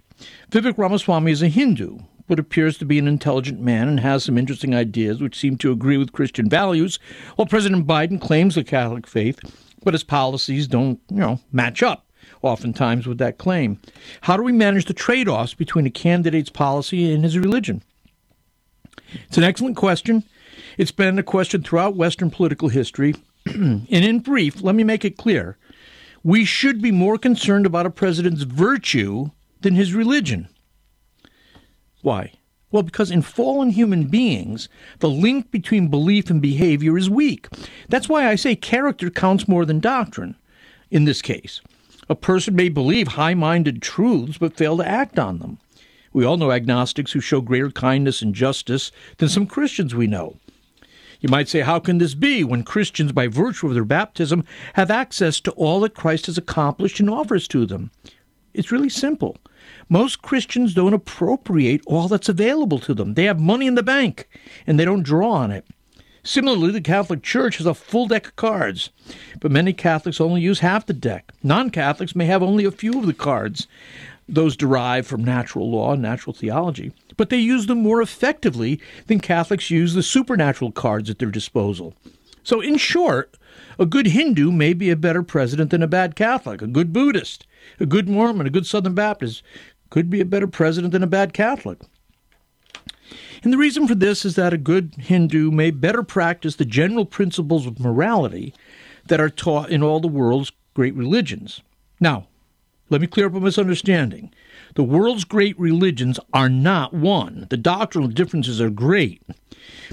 Vivek 0.50 0.76
Ramaswamy 0.76 1.30
is 1.30 1.42
a 1.42 1.48
Hindu 1.48 2.00
but 2.26 2.38
appears 2.38 2.78
to 2.78 2.84
be 2.84 2.98
an 2.98 3.08
intelligent 3.08 3.60
man 3.60 3.88
and 3.88 4.00
has 4.00 4.24
some 4.24 4.38
interesting 4.38 4.74
ideas 4.74 5.20
which 5.20 5.38
seem 5.38 5.56
to 5.58 5.72
agree 5.72 5.96
with 5.96 6.12
Christian 6.12 6.48
values, 6.48 6.98
while 7.36 7.46
President 7.46 7.86
Biden 7.86 8.20
claims 8.20 8.54
the 8.54 8.64
Catholic 8.64 9.06
faith, 9.06 9.38
but 9.82 9.94
his 9.94 10.04
policies 10.04 10.66
don't, 10.66 11.00
you 11.10 11.18
know, 11.18 11.40
match 11.52 11.82
up 11.82 12.06
oftentimes 12.42 13.06
with 13.06 13.18
that 13.18 13.38
claim. 13.38 13.80
How 14.22 14.36
do 14.36 14.42
we 14.42 14.52
manage 14.52 14.84
the 14.84 14.94
trade 14.94 15.28
offs 15.28 15.54
between 15.54 15.86
a 15.86 15.90
candidate's 15.90 16.50
policy 16.50 17.12
and 17.12 17.24
his 17.24 17.38
religion? 17.38 17.82
It's 19.28 19.38
an 19.38 19.44
excellent 19.44 19.76
question. 19.76 20.24
It's 20.78 20.92
been 20.92 21.18
a 21.18 21.22
question 21.22 21.62
throughout 21.62 21.96
Western 21.96 22.30
political 22.30 22.68
history. 22.68 23.14
and 23.46 23.88
in 23.88 24.20
brief, 24.20 24.62
let 24.62 24.74
me 24.74 24.84
make 24.84 25.04
it 25.04 25.16
clear. 25.16 25.56
We 26.22 26.44
should 26.44 26.80
be 26.80 26.90
more 26.90 27.18
concerned 27.18 27.66
about 27.66 27.86
a 27.86 27.90
president's 27.90 28.42
virtue 28.42 29.30
than 29.60 29.74
his 29.74 29.94
religion. 29.94 30.48
Why? 32.04 32.32
Well, 32.70 32.82
because 32.82 33.10
in 33.10 33.22
fallen 33.22 33.70
human 33.70 34.08
beings, 34.08 34.68
the 34.98 35.08
link 35.08 35.50
between 35.50 35.88
belief 35.88 36.28
and 36.28 36.42
behavior 36.42 36.98
is 36.98 37.08
weak. 37.08 37.48
That's 37.88 38.10
why 38.10 38.28
I 38.28 38.34
say 38.34 38.56
character 38.56 39.08
counts 39.08 39.48
more 39.48 39.64
than 39.64 39.80
doctrine 39.80 40.36
in 40.90 41.06
this 41.06 41.22
case. 41.22 41.62
A 42.10 42.14
person 42.14 42.54
may 42.54 42.68
believe 42.68 43.08
high 43.08 43.32
minded 43.32 43.80
truths 43.80 44.36
but 44.36 44.54
fail 44.54 44.76
to 44.76 44.86
act 44.86 45.18
on 45.18 45.38
them. 45.38 45.58
We 46.12 46.26
all 46.26 46.36
know 46.36 46.52
agnostics 46.52 47.12
who 47.12 47.20
show 47.20 47.40
greater 47.40 47.70
kindness 47.70 48.20
and 48.20 48.34
justice 48.34 48.92
than 49.16 49.30
some 49.30 49.46
Christians 49.46 49.94
we 49.94 50.06
know. 50.06 50.36
You 51.20 51.30
might 51.30 51.48
say, 51.48 51.60
how 51.60 51.78
can 51.78 51.96
this 51.96 52.12
be 52.12 52.44
when 52.44 52.64
Christians, 52.64 53.12
by 53.12 53.28
virtue 53.28 53.68
of 53.68 53.72
their 53.72 53.82
baptism, 53.86 54.44
have 54.74 54.90
access 54.90 55.40
to 55.40 55.52
all 55.52 55.80
that 55.80 55.94
Christ 55.94 56.26
has 56.26 56.36
accomplished 56.36 57.00
and 57.00 57.08
offers 57.08 57.48
to 57.48 57.64
them? 57.64 57.92
It's 58.52 58.70
really 58.70 58.90
simple. 58.90 59.38
Most 59.88 60.22
Christians 60.22 60.74
don't 60.74 60.94
appropriate 60.94 61.82
all 61.86 62.08
that's 62.08 62.28
available 62.28 62.78
to 62.80 62.94
them. 62.94 63.14
They 63.14 63.24
have 63.24 63.40
money 63.40 63.66
in 63.66 63.74
the 63.74 63.82
bank 63.82 64.28
and 64.66 64.78
they 64.78 64.84
don't 64.84 65.02
draw 65.02 65.30
on 65.30 65.50
it. 65.50 65.66
Similarly, 66.22 66.72
the 66.72 66.80
Catholic 66.80 67.22
Church 67.22 67.58
has 67.58 67.66
a 67.66 67.74
full 67.74 68.06
deck 68.08 68.28
of 68.28 68.36
cards, 68.36 68.88
but 69.40 69.50
many 69.50 69.74
Catholics 69.74 70.22
only 70.22 70.40
use 70.40 70.60
half 70.60 70.86
the 70.86 70.94
deck. 70.94 71.32
Non 71.42 71.68
Catholics 71.68 72.16
may 72.16 72.24
have 72.24 72.42
only 72.42 72.64
a 72.64 72.70
few 72.70 72.98
of 72.98 73.06
the 73.06 73.12
cards, 73.12 73.68
those 74.26 74.56
derived 74.56 75.06
from 75.06 75.22
natural 75.22 75.70
law 75.70 75.92
and 75.92 76.00
natural 76.00 76.32
theology, 76.32 76.92
but 77.18 77.28
they 77.28 77.36
use 77.36 77.66
them 77.66 77.82
more 77.82 78.00
effectively 78.00 78.80
than 79.06 79.20
Catholics 79.20 79.70
use 79.70 79.92
the 79.92 80.02
supernatural 80.02 80.72
cards 80.72 81.10
at 81.10 81.18
their 81.18 81.30
disposal. 81.30 81.94
So, 82.42 82.62
in 82.62 82.78
short, 82.78 83.36
a 83.78 83.86
good 83.86 84.06
Hindu 84.06 84.50
may 84.50 84.72
be 84.72 84.90
a 84.90 84.96
better 84.96 85.22
president 85.22 85.70
than 85.70 85.82
a 85.82 85.86
bad 85.86 86.16
Catholic. 86.16 86.62
A 86.62 86.66
good 86.66 86.92
Buddhist, 86.92 87.46
a 87.80 87.86
good 87.86 88.08
Mormon, 88.08 88.46
a 88.46 88.50
good 88.50 88.66
Southern 88.66 88.94
Baptist 88.94 89.42
could 89.90 90.10
be 90.10 90.20
a 90.20 90.24
better 90.24 90.46
president 90.46 90.92
than 90.92 91.02
a 91.02 91.08
bad 91.08 91.32
Catholic. 91.32 91.78
And 93.42 93.52
the 93.52 93.58
reason 93.58 93.86
for 93.86 93.94
this 93.94 94.24
is 94.24 94.36
that 94.36 94.54
a 94.54 94.58
good 94.58 94.94
Hindu 94.98 95.50
may 95.50 95.70
better 95.70 96.02
practice 96.02 96.56
the 96.56 96.64
general 96.64 97.04
principles 97.04 97.66
of 97.66 97.78
morality 97.78 98.54
that 99.06 99.20
are 99.20 99.28
taught 99.28 99.70
in 99.70 99.82
all 99.82 100.00
the 100.00 100.08
world's 100.08 100.52
great 100.72 100.94
religions. 100.94 101.60
Now, 102.00 102.26
let 102.90 103.00
me 103.00 103.06
clear 103.06 103.26
up 103.26 103.34
a 103.34 103.40
misunderstanding. 103.40 104.32
The 104.74 104.82
world's 104.82 105.24
great 105.24 105.58
religions 105.58 106.18
are 106.32 106.48
not 106.48 106.92
one. 106.92 107.46
The 107.50 107.56
doctrinal 107.56 108.08
differences 108.08 108.60
are 108.60 108.70
great. 108.70 109.22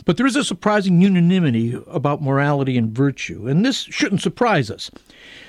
But 0.06 0.18
there 0.18 0.26
is 0.26 0.36
a 0.36 0.44
surprising 0.44 1.02
unanimity 1.02 1.82
about 1.88 2.22
morality 2.22 2.78
and 2.78 2.92
virtue, 2.92 3.48
and 3.48 3.66
this 3.66 3.82
shouldn't 3.84 4.22
surprise 4.22 4.70
us. 4.70 4.92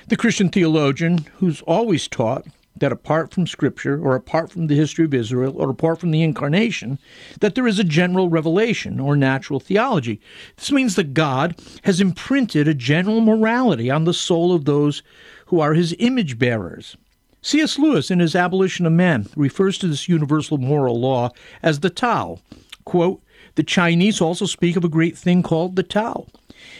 The 0.07 0.17
Christian 0.17 0.49
theologian, 0.49 1.25
who's 1.35 1.61
always 1.61 2.07
taught 2.07 2.45
that 2.75 2.91
apart 2.91 3.33
from 3.33 3.47
Scripture, 3.47 3.99
or 4.01 4.15
apart 4.15 4.51
from 4.51 4.67
the 4.67 4.75
history 4.75 5.05
of 5.05 5.13
Israel, 5.13 5.53
or 5.55 5.69
apart 5.69 5.99
from 5.99 6.11
the 6.11 6.23
incarnation, 6.23 6.99
that 7.39 7.55
there 7.55 7.67
is 7.67 7.79
a 7.79 7.83
general 7.83 8.29
revelation 8.29 8.99
or 8.99 9.15
natural 9.15 9.59
theology. 9.59 10.19
This 10.57 10.71
means 10.71 10.95
that 10.95 11.13
God 11.13 11.55
has 11.83 12.01
imprinted 12.01 12.67
a 12.67 12.73
general 12.73 13.21
morality 13.21 13.91
on 13.91 14.05
the 14.05 14.13
soul 14.13 14.53
of 14.53 14.65
those 14.65 15.03
who 15.47 15.59
are 15.59 15.73
his 15.73 15.95
image 15.99 16.39
bearers. 16.39 16.97
C.S. 17.41 17.77
Lewis, 17.77 18.09
in 18.09 18.19
his 18.19 18.35
Abolition 18.35 18.85
of 18.85 18.93
Man, 18.93 19.27
refers 19.35 19.77
to 19.77 19.87
this 19.87 20.07
universal 20.07 20.57
moral 20.57 20.99
law 20.99 21.29
as 21.61 21.81
the 21.81 21.89
Tao. 21.89 22.39
Quote, 22.85 23.21
The 23.55 23.63
Chinese 23.63 24.21
also 24.21 24.45
speak 24.45 24.77
of 24.77 24.85
a 24.85 24.89
great 24.89 25.17
thing 25.17 25.43
called 25.43 25.75
the 25.75 25.83
Tao. 25.83 26.27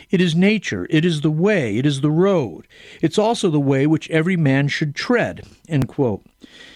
It 0.10 0.22
is 0.22 0.36
nature, 0.36 0.88
it 0.89 1.06
is 1.06 1.22
the 1.22 1.32
way, 1.32 1.78
it 1.78 1.86
is 1.86 2.02
the 2.02 2.12
road. 2.12 2.67
It's 3.02 3.17
also 3.17 3.50
the 3.50 3.60
way 3.60 3.88
which 3.88 4.10
every 4.10 4.38
man 4.38 4.67
should 4.67 4.96
tread. 4.96 5.46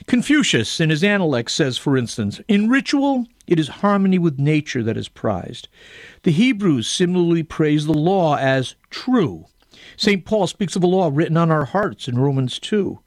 Confucius, 0.07 0.79
in 0.79 0.89
his 0.89 1.03
Analects, 1.03 1.53
says, 1.53 1.77
for 1.77 1.97
instance, 1.97 2.39
in 2.47 2.69
ritual, 2.69 3.27
it 3.45 3.59
is 3.59 3.67
harmony 3.67 4.17
with 4.17 4.39
nature 4.39 4.83
that 4.83 4.97
is 4.97 5.09
prized. 5.09 5.67
The 6.23 6.31
Hebrews 6.31 6.87
similarly 6.87 7.43
praise 7.43 7.85
the 7.85 7.93
law 7.93 8.37
as 8.37 8.75
true. 8.89 9.45
St. 9.95 10.25
Paul 10.25 10.47
speaks 10.47 10.75
of 10.75 10.83
a 10.83 10.87
law 10.87 11.09
written 11.13 11.37
on 11.37 11.51
our 11.51 11.65
hearts 11.65 12.07
in 12.07 12.19
Romans 12.19 12.59
2. 12.59 12.99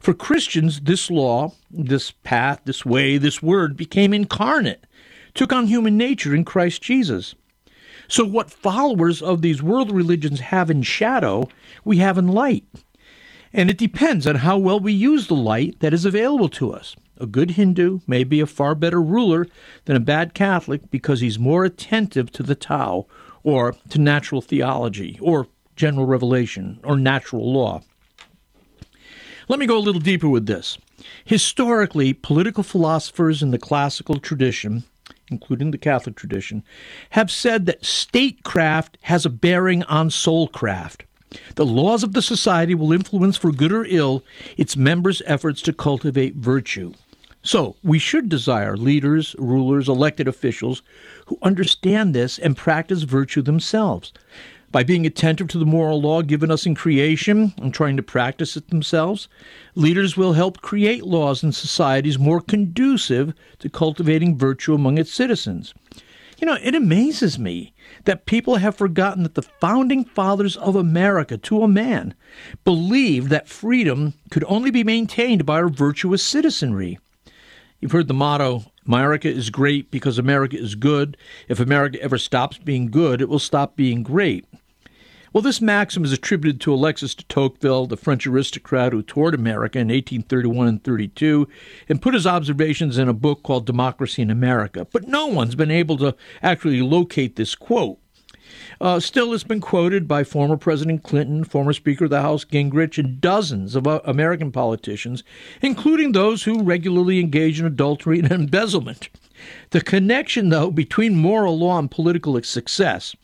For 0.00 0.14
Christians, 0.14 0.80
this 0.80 1.10
law, 1.10 1.52
this 1.70 2.10
path, 2.10 2.60
this 2.64 2.86
way, 2.86 3.18
this 3.18 3.42
word 3.42 3.76
became 3.76 4.14
incarnate, 4.14 4.86
took 5.34 5.52
on 5.52 5.66
human 5.66 5.96
nature 5.96 6.34
in 6.34 6.44
Christ 6.44 6.82
Jesus. 6.82 7.34
So, 8.08 8.24
what 8.24 8.50
followers 8.50 9.20
of 9.20 9.42
these 9.42 9.62
world 9.62 9.92
religions 9.92 10.40
have 10.40 10.70
in 10.70 10.82
shadow, 10.82 11.48
we 11.84 11.98
have 11.98 12.16
in 12.16 12.28
light. 12.28 12.64
And 13.52 13.68
it 13.68 13.76
depends 13.76 14.26
on 14.26 14.36
how 14.36 14.56
well 14.56 14.80
we 14.80 14.92
use 14.92 15.26
the 15.26 15.34
light 15.34 15.80
that 15.80 15.92
is 15.92 16.06
available 16.06 16.48
to 16.50 16.72
us. 16.72 16.96
A 17.18 17.26
good 17.26 17.52
Hindu 17.52 18.00
may 18.06 18.24
be 18.24 18.40
a 18.40 18.46
far 18.46 18.74
better 18.74 19.02
ruler 19.02 19.46
than 19.84 19.96
a 19.96 20.00
bad 20.00 20.32
Catholic 20.32 20.90
because 20.90 21.20
he's 21.20 21.38
more 21.38 21.64
attentive 21.64 22.30
to 22.32 22.42
the 22.42 22.54
Tao 22.54 23.06
or 23.42 23.74
to 23.90 23.98
natural 23.98 24.40
theology 24.40 25.18
or 25.20 25.48
general 25.76 26.06
revelation 26.06 26.80
or 26.84 26.96
natural 26.96 27.52
law. 27.52 27.82
Let 29.48 29.58
me 29.58 29.66
go 29.66 29.78
a 29.78 29.80
little 29.80 30.00
deeper 30.00 30.28
with 30.28 30.46
this. 30.46 30.78
Historically, 31.24 32.12
political 32.12 32.62
philosophers 32.62 33.42
in 33.42 33.50
the 33.50 33.58
classical 33.58 34.18
tradition, 34.18 34.84
including 35.30 35.70
the 35.70 35.78
Catholic 35.78 36.16
tradition, 36.16 36.62
have 37.10 37.30
said 37.30 37.66
that 37.66 37.84
statecraft 37.84 38.98
has 39.02 39.26
a 39.26 39.30
bearing 39.30 39.82
on 39.84 40.08
soulcraft. 40.08 41.02
The 41.56 41.66
laws 41.66 42.02
of 42.02 42.12
the 42.12 42.22
society 42.22 42.74
will 42.74 42.92
influence, 42.92 43.36
for 43.36 43.52
good 43.52 43.72
or 43.72 43.84
ill, 43.84 44.24
its 44.56 44.76
members' 44.76 45.22
efforts 45.26 45.60
to 45.62 45.72
cultivate 45.72 46.36
virtue. 46.36 46.94
So, 47.42 47.76
we 47.82 47.98
should 47.98 48.28
desire 48.28 48.76
leaders, 48.76 49.36
rulers, 49.38 49.88
elected 49.88 50.26
officials 50.26 50.82
who 51.26 51.38
understand 51.42 52.14
this 52.14 52.38
and 52.38 52.56
practice 52.56 53.02
virtue 53.02 53.42
themselves 53.42 54.12
by 54.70 54.82
being 54.82 55.06
attentive 55.06 55.48
to 55.48 55.58
the 55.58 55.64
moral 55.64 56.00
law 56.00 56.22
given 56.22 56.50
us 56.50 56.66
in 56.66 56.74
creation 56.74 57.54
and 57.58 57.72
trying 57.72 57.96
to 57.96 58.02
practice 58.02 58.56
it 58.56 58.68
themselves, 58.68 59.28
leaders 59.74 60.16
will 60.16 60.34
help 60.34 60.60
create 60.60 61.04
laws 61.04 61.42
and 61.42 61.54
societies 61.54 62.18
more 62.18 62.40
conducive 62.40 63.32
to 63.58 63.68
cultivating 63.68 64.36
virtue 64.36 64.74
among 64.74 64.98
its 64.98 65.12
citizens. 65.12 65.74
You 66.38 66.46
know, 66.46 66.58
it 66.62 66.74
amazes 66.74 67.38
me 67.38 67.72
that 68.04 68.26
people 68.26 68.56
have 68.56 68.76
forgotten 68.76 69.24
that 69.24 69.34
the 69.34 69.42
founding 69.42 70.04
fathers 70.04 70.56
of 70.56 70.76
America, 70.76 71.36
to 71.36 71.62
a 71.62 71.68
man, 71.68 72.14
believed 72.64 73.28
that 73.30 73.48
freedom 73.48 74.14
could 74.30 74.44
only 74.46 74.70
be 74.70 74.84
maintained 74.84 75.44
by 75.44 75.60
a 75.60 75.66
virtuous 75.66 76.22
citizenry. 76.22 76.98
You've 77.80 77.92
heard 77.92 78.08
the 78.08 78.14
motto 78.14 78.64
America 78.88 79.28
is 79.28 79.50
great 79.50 79.90
because 79.90 80.18
America 80.18 80.58
is 80.58 80.74
good. 80.74 81.16
If 81.46 81.60
America 81.60 82.00
ever 82.02 82.16
stops 82.16 82.56
being 82.56 82.90
good, 82.90 83.20
it 83.20 83.28
will 83.28 83.38
stop 83.38 83.76
being 83.76 84.02
great. 84.02 84.46
Well, 85.30 85.42
this 85.42 85.60
maxim 85.60 86.04
is 86.04 86.12
attributed 86.12 86.58
to 86.62 86.72
Alexis 86.72 87.14
de 87.14 87.22
Tocqueville, 87.24 87.86
the 87.86 87.98
French 87.98 88.26
aristocrat 88.26 88.94
who 88.94 89.02
toured 89.02 89.34
America 89.34 89.78
in 89.78 89.88
1831 89.88 90.66
and 90.66 90.82
32 90.82 91.46
and 91.90 92.00
put 92.00 92.14
his 92.14 92.26
observations 92.26 92.96
in 92.96 93.08
a 93.08 93.12
book 93.12 93.42
called 93.42 93.66
Democracy 93.66 94.22
in 94.22 94.30
America. 94.30 94.86
But 94.90 95.06
no 95.06 95.26
one's 95.26 95.54
been 95.54 95.70
able 95.70 95.98
to 95.98 96.16
actually 96.42 96.80
locate 96.80 97.36
this 97.36 97.54
quote. 97.54 97.98
Uh, 98.80 99.00
still, 99.00 99.32
it's 99.34 99.44
been 99.44 99.60
quoted 99.60 100.06
by 100.06 100.22
former 100.22 100.56
President 100.56 101.02
Clinton, 101.02 101.42
former 101.42 101.72
Speaker 101.72 102.04
of 102.04 102.10
the 102.10 102.22
House 102.22 102.44
Gingrich, 102.44 102.96
and 102.96 103.20
dozens 103.20 103.74
of 103.74 103.86
uh, 103.86 104.00
American 104.04 104.52
politicians, 104.52 105.24
including 105.62 106.12
those 106.12 106.44
who 106.44 106.62
regularly 106.62 107.18
engage 107.18 107.58
in 107.58 107.66
adultery 107.66 108.20
and 108.20 108.30
embezzlement. 108.32 109.08
The 109.70 109.80
connection, 109.80 110.48
though, 110.48 110.70
between 110.70 111.16
moral 111.16 111.58
law 111.58 111.78
and 111.78 111.90
political 111.90 112.40
success 112.42 113.14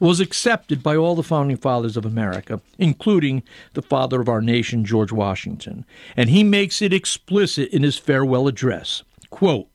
was 0.00 0.20
accepted 0.20 0.82
by 0.82 0.96
all 0.96 1.14
the 1.14 1.22
founding 1.22 1.56
fathers 1.56 1.96
of 1.96 2.04
America, 2.04 2.60
including 2.78 3.42
the 3.74 3.82
father 3.82 4.20
of 4.20 4.28
our 4.28 4.42
nation, 4.42 4.84
George 4.84 5.12
Washington. 5.12 5.84
And 6.16 6.30
he 6.30 6.42
makes 6.42 6.82
it 6.82 6.92
explicit 6.92 7.70
in 7.70 7.82
his 7.82 7.98
farewell 7.98 8.48
address. 8.48 9.02
Quote, 9.30 9.68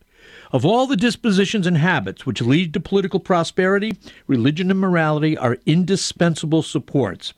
of 0.52 0.66
all 0.66 0.88
the 0.88 0.98
dispositions 0.98 1.68
and 1.68 1.78
habits 1.78 2.26
which 2.26 2.42
lead 2.42 2.74
to 2.74 2.80
political 2.80 3.20
prosperity, 3.20 3.98
religion 4.28 4.72
and 4.72 4.80
morality 4.80 5.38
are 5.38 5.58
indispensable 5.66 6.64
supports. 6.64 7.34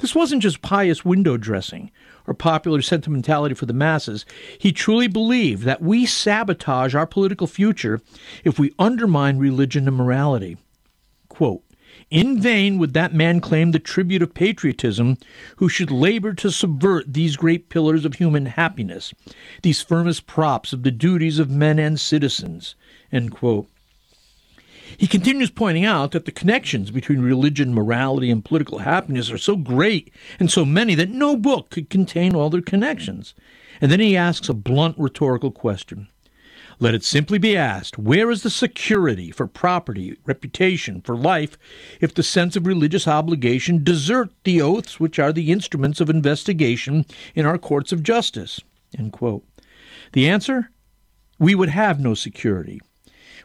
This 0.00 0.14
wasn't 0.14 0.42
just 0.42 0.62
pious 0.62 1.04
window 1.04 1.36
dressing 1.36 1.90
or 2.26 2.34
popular 2.34 2.80
sentimentality 2.80 3.54
for 3.54 3.66
the 3.66 3.72
masses. 3.72 4.24
He 4.58 4.72
truly 4.72 5.08
believed 5.08 5.64
that 5.64 5.82
we 5.82 6.06
sabotage 6.06 6.94
our 6.94 7.06
political 7.06 7.46
future 7.46 8.00
if 8.44 8.58
we 8.58 8.72
undermine 8.78 9.38
religion 9.38 9.86
and 9.86 9.96
morality. 9.96 10.56
Quote, 11.28 11.62
in 12.10 12.40
vain 12.40 12.78
would 12.78 12.92
that 12.94 13.14
man 13.14 13.40
claim 13.40 13.70
the 13.70 13.78
tribute 13.78 14.22
of 14.22 14.34
patriotism 14.34 15.16
who 15.56 15.68
should 15.68 15.90
labor 15.90 16.34
to 16.34 16.50
subvert 16.50 17.12
these 17.12 17.36
great 17.36 17.68
pillars 17.68 18.04
of 18.04 18.14
human 18.14 18.46
happiness, 18.46 19.14
these 19.62 19.80
firmest 19.80 20.26
props 20.26 20.72
of 20.72 20.82
the 20.82 20.90
duties 20.90 21.38
of 21.38 21.50
men 21.50 21.78
and 21.78 22.00
citizens. 22.00 22.74
He 24.98 25.06
continues 25.06 25.50
pointing 25.50 25.84
out 25.84 26.10
that 26.10 26.24
the 26.24 26.32
connections 26.32 26.90
between 26.90 27.20
religion, 27.20 27.72
morality, 27.72 28.28
and 28.30 28.44
political 28.44 28.80
happiness 28.80 29.30
are 29.30 29.38
so 29.38 29.54
great 29.56 30.12
and 30.40 30.50
so 30.50 30.64
many 30.64 30.96
that 30.96 31.10
no 31.10 31.36
book 31.36 31.70
could 31.70 31.88
contain 31.88 32.34
all 32.34 32.50
their 32.50 32.60
connections. 32.60 33.34
And 33.80 33.90
then 33.90 34.00
he 34.00 34.16
asks 34.16 34.48
a 34.48 34.54
blunt 34.54 34.96
rhetorical 34.98 35.52
question 35.52 36.08
let 36.80 36.94
it 36.94 37.04
simply 37.04 37.38
be 37.38 37.56
asked 37.56 37.98
where 37.98 38.30
is 38.30 38.42
the 38.42 38.50
security 38.50 39.30
for 39.30 39.46
property, 39.46 40.16
reputation, 40.24 41.02
for 41.02 41.14
life, 41.14 41.58
if 42.00 42.14
the 42.14 42.22
sense 42.22 42.56
of 42.56 42.66
religious 42.66 43.06
obligation 43.06 43.84
desert 43.84 44.30
the 44.44 44.62
oaths 44.62 44.98
which 44.98 45.18
are 45.18 45.32
the 45.32 45.52
instruments 45.52 46.00
of 46.00 46.08
investigation 46.08 47.04
in 47.34 47.44
our 47.44 47.58
courts 47.58 47.92
of 47.92 48.02
justice? 48.02 48.60
The 50.12 50.28
answer? 50.28 50.70
We 51.38 51.54
would 51.54 51.68
have 51.68 52.00
no 52.00 52.14
security. 52.14 52.80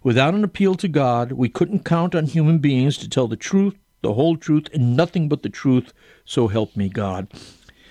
Without 0.02 0.34
an 0.34 0.44
appeal 0.44 0.76
to 0.76 0.88
God, 0.88 1.34
we 1.34 1.50
couldn't 1.50 1.84
count 1.86 2.16
on 2.16 2.28
human 2.28 2.60
beings 2.60 2.98
to 2.98 3.10
tell 3.10 3.28
the 3.28 3.36
truth, 3.36 3.76
the 4.02 4.14
whole 4.14 4.38
truth, 4.38 4.70
and 4.74 4.96
nothing 4.96 5.28
but 5.28 5.44
the 5.44 5.50
truth, 5.50 5.94
so 6.24 6.48
help 6.48 6.78
me 6.78 6.88
God. 6.90 7.28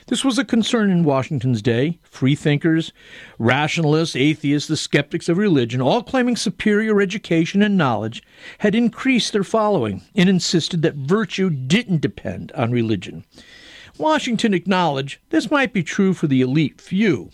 This 0.07 0.23
was 0.23 0.39
a 0.39 0.45
concern 0.45 0.91
in 0.91 1.03
Washington's 1.03 1.63
day. 1.63 1.99
Free 2.03 2.35
thinkers, 2.35 2.93
rationalists, 3.39 4.15
atheists, 4.15 4.69
the 4.69 4.77
skeptics 4.77 5.31
of 5.31 5.39
religion, 5.39 5.81
all 5.81 6.03
claiming 6.03 6.37
superior 6.37 7.01
education 7.01 7.63
and 7.63 7.79
knowledge, 7.79 8.23
had 8.59 8.75
increased 8.75 9.33
their 9.33 9.45
following 9.45 10.03
and 10.15 10.29
insisted 10.29 10.83
that 10.83 10.95
virtue 10.95 11.49
didn't 11.49 12.03
depend 12.03 12.53
on 12.53 12.71
religion. 12.71 13.25
Washington 13.97 14.53
acknowledged 14.53 15.21
this 15.31 15.51
might 15.51 15.73
be 15.73 15.83
true 15.83 16.13
for 16.13 16.27
the 16.27 16.43
elite 16.43 16.83
few, 16.83 17.31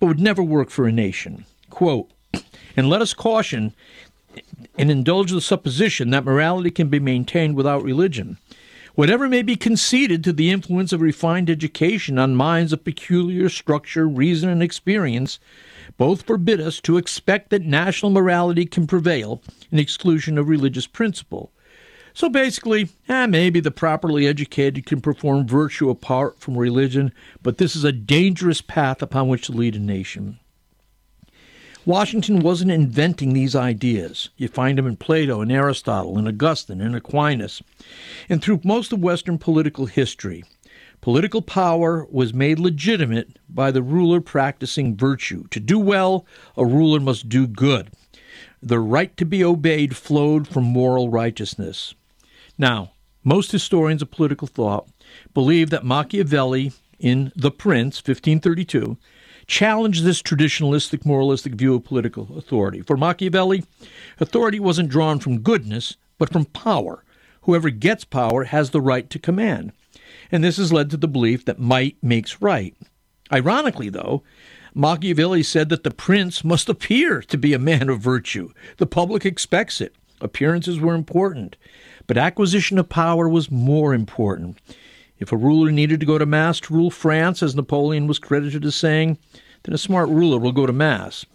but 0.00 0.06
would 0.06 0.18
never 0.18 0.42
work 0.42 0.70
for 0.70 0.88
a 0.88 0.92
nation. 0.92 1.44
Quote, 1.68 2.10
and 2.76 2.88
let 2.88 3.02
us 3.02 3.14
caution 3.14 3.72
and 4.76 4.90
indulge 4.90 5.30
the 5.30 5.40
supposition 5.40 6.10
that 6.10 6.24
morality 6.24 6.70
can 6.72 6.88
be 6.88 6.98
maintained 6.98 7.54
without 7.54 7.84
religion. 7.84 8.38
Whatever 8.94 9.28
may 9.28 9.42
be 9.42 9.56
conceded 9.56 10.24
to 10.24 10.32
the 10.32 10.50
influence 10.50 10.92
of 10.92 11.00
refined 11.00 11.48
education 11.48 12.18
on 12.18 12.34
minds 12.34 12.72
of 12.72 12.84
peculiar 12.84 13.48
structure, 13.48 14.08
reason, 14.08 14.48
and 14.48 14.62
experience, 14.62 15.38
both 15.96 16.22
forbid 16.22 16.60
us 16.60 16.80
to 16.80 16.96
expect 16.96 17.50
that 17.50 17.62
national 17.62 18.10
morality 18.10 18.66
can 18.66 18.86
prevail 18.86 19.42
in 19.70 19.78
exclusion 19.78 20.38
of 20.38 20.48
religious 20.48 20.86
principle. 20.86 21.52
So 22.12 22.28
basically, 22.28 22.88
eh, 23.08 23.26
maybe 23.26 23.60
the 23.60 23.70
properly 23.70 24.26
educated 24.26 24.84
can 24.84 25.00
perform 25.00 25.46
virtue 25.46 25.88
apart 25.88 26.40
from 26.40 26.58
religion, 26.58 27.12
but 27.42 27.58
this 27.58 27.76
is 27.76 27.84
a 27.84 27.92
dangerous 27.92 28.60
path 28.60 29.00
upon 29.00 29.28
which 29.28 29.46
to 29.46 29.52
lead 29.52 29.76
a 29.76 29.78
nation. 29.78 30.38
Washington 31.86 32.40
wasn't 32.40 32.70
inventing 32.70 33.32
these 33.32 33.56
ideas. 33.56 34.28
You 34.36 34.48
find 34.48 34.76
them 34.76 34.86
in 34.86 34.96
Plato 34.96 35.40
and 35.40 35.50
Aristotle 35.50 36.18
and 36.18 36.28
Augustine 36.28 36.80
and 36.80 36.94
Aquinas. 36.94 37.62
And 38.28 38.42
through 38.42 38.60
most 38.64 38.92
of 38.92 39.00
Western 39.00 39.38
political 39.38 39.86
history, 39.86 40.44
political 41.00 41.40
power 41.40 42.06
was 42.10 42.34
made 42.34 42.58
legitimate 42.58 43.38
by 43.48 43.70
the 43.70 43.82
ruler 43.82 44.20
practicing 44.20 44.94
virtue. 44.94 45.44
To 45.48 45.60
do 45.60 45.78
well, 45.78 46.26
a 46.56 46.66
ruler 46.66 47.00
must 47.00 47.30
do 47.30 47.46
good. 47.46 47.90
The 48.62 48.78
right 48.78 49.16
to 49.16 49.24
be 49.24 49.42
obeyed 49.42 49.96
flowed 49.96 50.46
from 50.46 50.64
moral 50.64 51.08
righteousness. 51.08 51.94
Now, 52.58 52.92
most 53.24 53.52
historians 53.52 54.02
of 54.02 54.10
political 54.10 54.46
thought 54.46 54.86
believe 55.32 55.70
that 55.70 55.84
Machiavelli, 55.84 56.72
in 56.98 57.32
The 57.34 57.50
Prince, 57.50 57.96
1532, 57.96 58.98
challenged 59.50 60.04
this 60.04 60.22
traditionalistic, 60.22 61.04
moralistic 61.04 61.54
view 61.54 61.74
of 61.74 61.84
political 61.84 62.38
authority. 62.38 62.82
For 62.82 62.96
Machiavelli, 62.96 63.64
authority 64.20 64.60
wasn't 64.60 64.90
drawn 64.90 65.18
from 65.18 65.40
goodness, 65.40 65.96
but 66.18 66.32
from 66.32 66.44
power. 66.44 67.04
Whoever 67.42 67.68
gets 67.70 68.04
power 68.04 68.44
has 68.44 68.70
the 68.70 68.80
right 68.80 69.10
to 69.10 69.18
command. 69.18 69.72
And 70.30 70.44
this 70.44 70.56
has 70.58 70.72
led 70.72 70.88
to 70.90 70.96
the 70.96 71.08
belief 71.08 71.44
that 71.46 71.58
might 71.58 71.96
makes 72.00 72.40
right. 72.40 72.76
Ironically, 73.32 73.88
though, 73.88 74.22
Machiavelli 74.72 75.42
said 75.42 75.68
that 75.70 75.82
the 75.82 75.90
prince 75.90 76.44
must 76.44 76.68
appear 76.68 77.20
to 77.22 77.36
be 77.36 77.52
a 77.52 77.58
man 77.58 77.88
of 77.88 77.98
virtue. 77.98 78.52
The 78.76 78.86
public 78.86 79.26
expects 79.26 79.80
it. 79.80 79.96
Appearances 80.20 80.78
were 80.78 80.94
important, 80.94 81.56
but 82.06 82.16
acquisition 82.16 82.78
of 82.78 82.88
power 82.88 83.28
was 83.28 83.50
more 83.50 83.94
important. 83.94 84.58
If 85.20 85.32
a 85.32 85.36
ruler 85.36 85.70
needed 85.70 86.00
to 86.00 86.06
go 86.06 86.18
to 86.18 86.26
Mass 86.26 86.60
to 86.60 86.74
rule 86.74 86.90
France, 86.90 87.42
as 87.42 87.54
Napoleon 87.54 88.06
was 88.06 88.18
credited 88.18 88.64
as 88.64 88.74
saying, 88.74 89.18
then 89.62 89.74
a 89.74 89.78
smart 89.78 90.08
ruler 90.08 90.38
will 90.38 90.52
go 90.52 90.64
to 90.66 90.72
Mass. 90.72 91.26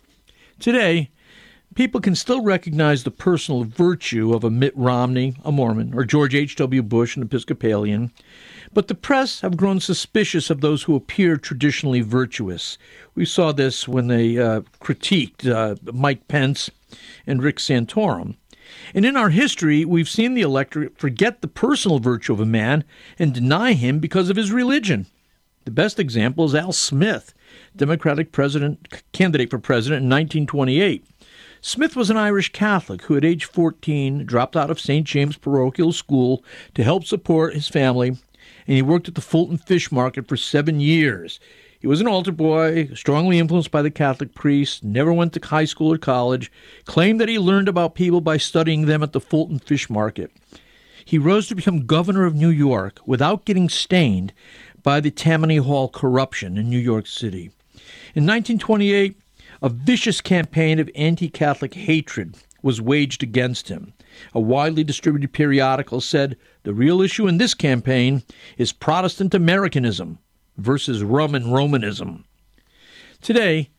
Today, 0.60 1.12
people 1.76 2.02
can 2.02 2.16
still 2.16 2.42
recognize 2.42 3.04
the 3.04 3.12
personal 3.12 3.64
virtue 3.64 4.34
of 4.34 4.44
a 4.44 4.50
Mitt 4.50 4.76
Romney, 4.76 5.36
a 5.46 5.52
Mormon, 5.52 5.94
or 5.94 6.04
George 6.04 6.34
H.W. 6.34 6.82
Bush, 6.82 7.16
an 7.16 7.22
Episcopalian, 7.22 8.12
but 8.74 8.88
the 8.88 8.96
press 8.96 9.42
have 9.42 9.56
grown 9.56 9.80
suspicious 9.80 10.50
of 10.50 10.62
those 10.62 10.84
who 10.84 10.96
appear 10.96 11.38
traditionally 11.38 12.02
virtuous. 12.02 12.78
We 13.14 13.26
saw 13.26 13.52
this 13.52 13.88
when 13.88 14.08
they 14.08 14.38
uh, 14.38 14.62
critiqued 14.82 15.48
uh, 15.48 15.76
Mike 15.94 16.28
Pence 16.28 16.72
and 17.28 17.44
Rick 17.44 17.58
Santorum. 17.58 18.36
And 18.94 19.06
in 19.06 19.18
our 19.18 19.30
history, 19.30 19.86
we've 19.86 20.10
seen 20.10 20.34
the 20.34 20.42
electorate 20.42 20.98
forget 20.98 21.42
the 21.42 21.48
personal 21.48 22.00
virtue 22.00 22.34
of 22.34 22.40
a 22.40 22.46
man 22.46 22.84
and 23.18 23.34
deny 23.34 23.74
him 23.74 24.00
because 24.00 24.30
of 24.30 24.38
his 24.38 24.52
religion. 24.52 25.08
The 25.66 25.72
best 25.72 26.00
example 26.00 26.46
is 26.46 26.54
Al 26.54 26.72
Smith, 26.72 27.34
Democratic 27.76 28.32
president 28.32 28.88
candidate 29.12 29.50
for 29.50 29.58
president 29.58 30.04
in 30.04 30.10
1928. 30.10 31.04
Smith 31.60 31.96
was 31.96 32.12
an 32.12 32.18
Irish 32.18 32.52
Catholic 32.52 33.02
who, 33.04 33.18
at 33.18 33.26
age 33.26 33.46
14, 33.46 34.26
dropped 34.28 34.56
out 34.56 34.70
of 34.70 34.80
St. 34.80 35.08
James 35.08 35.36
Parochial 35.36 35.92
School 35.92 36.44
to 36.76 36.84
help 36.84 37.06
support 37.06 37.56
his 37.56 37.68
family, 37.68 38.10
and 38.10 38.20
he 38.76 38.84
worked 38.84 39.08
at 39.08 39.16
the 39.16 39.22
Fulton 39.22 39.58
Fish 39.58 39.92
Market 39.92 40.28
for 40.28 40.38
seven 40.38 40.80
years. 40.80 41.40
He 41.86 41.88
was 41.88 42.02
an 42.02 42.08
altar 42.08 42.32
boy, 42.32 42.90
strongly 42.96 43.38
influenced 43.38 43.70
by 43.70 43.84
the 43.84 43.92
Catholic 43.92 44.34
priests, 44.34 44.82
never 44.82 45.14
went 45.14 45.34
to 45.34 45.48
high 45.48 45.66
school 45.66 45.94
or 45.94 46.00
college, 46.00 46.52
claimed 46.86 47.22
that 47.22 47.30
he 47.30 47.38
learned 47.38 47.70
about 47.70 47.94
people 47.94 48.22
by 48.22 48.38
studying 48.38 48.88
them 48.88 49.04
at 49.04 49.14
the 49.14 49.22
Fulton 49.22 49.60
Fish 49.60 49.88
Market. 49.88 50.32
He 51.06 51.20
rose 51.20 51.48
to 51.48 51.54
become 51.54 51.86
governor 51.86 52.26
of 52.26 52.34
New 52.34 52.50
York 52.50 53.02
without 53.06 53.46
getting 53.46 53.70
stained 53.70 54.34
by 54.82 55.00
the 55.00 55.12
Tammany 55.12 55.58
Hall 55.58 55.88
corruption 55.88 56.58
in 56.58 56.72
New 56.72 56.80
York 56.80 57.06
City. 57.06 57.52
In 58.16 58.26
1928, 58.26 59.20
a 59.62 59.70
vicious 59.70 60.22
campaign 60.22 60.80
of 60.80 60.90
anti 60.96 61.30
Catholic 61.30 61.76
hatred 61.76 62.36
was 62.64 62.82
waged 62.82 63.22
against 63.22 63.70
him. 63.70 63.94
A 64.34 64.40
widely 64.40 64.84
distributed 64.84 65.34
periodical 65.34 66.02
said 66.02 66.36
the 66.64 66.74
real 66.74 67.04
issue 67.04 67.28
in 67.28 67.38
this 67.38 67.54
campaign 67.54 68.24
is 68.58 68.74
Protestant 68.74 69.36
Americanism 69.36 70.18
versus 70.58 71.04
Roman 71.04 71.52
Romanism. 71.52 72.26
Today, 73.22 73.70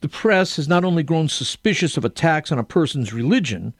the 0.00 0.08
press 0.08 0.56
has 0.56 0.68
not 0.68 0.84
only 0.84 1.02
grown 1.02 1.28
suspicious 1.28 1.96
of 1.96 2.04
attacks 2.04 2.52
on 2.52 2.58
a 2.58 2.64
person's 2.64 3.12
religion, 3.12 3.74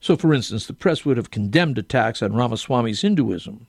so 0.00 0.16
for 0.16 0.32
instance, 0.32 0.66
the 0.66 0.72
press 0.72 1.04
would 1.04 1.16
have 1.16 1.30
condemned 1.30 1.78
attacks 1.78 2.22
on 2.22 2.32
Ramaswamy's 2.32 3.02
Hinduism, 3.02 3.66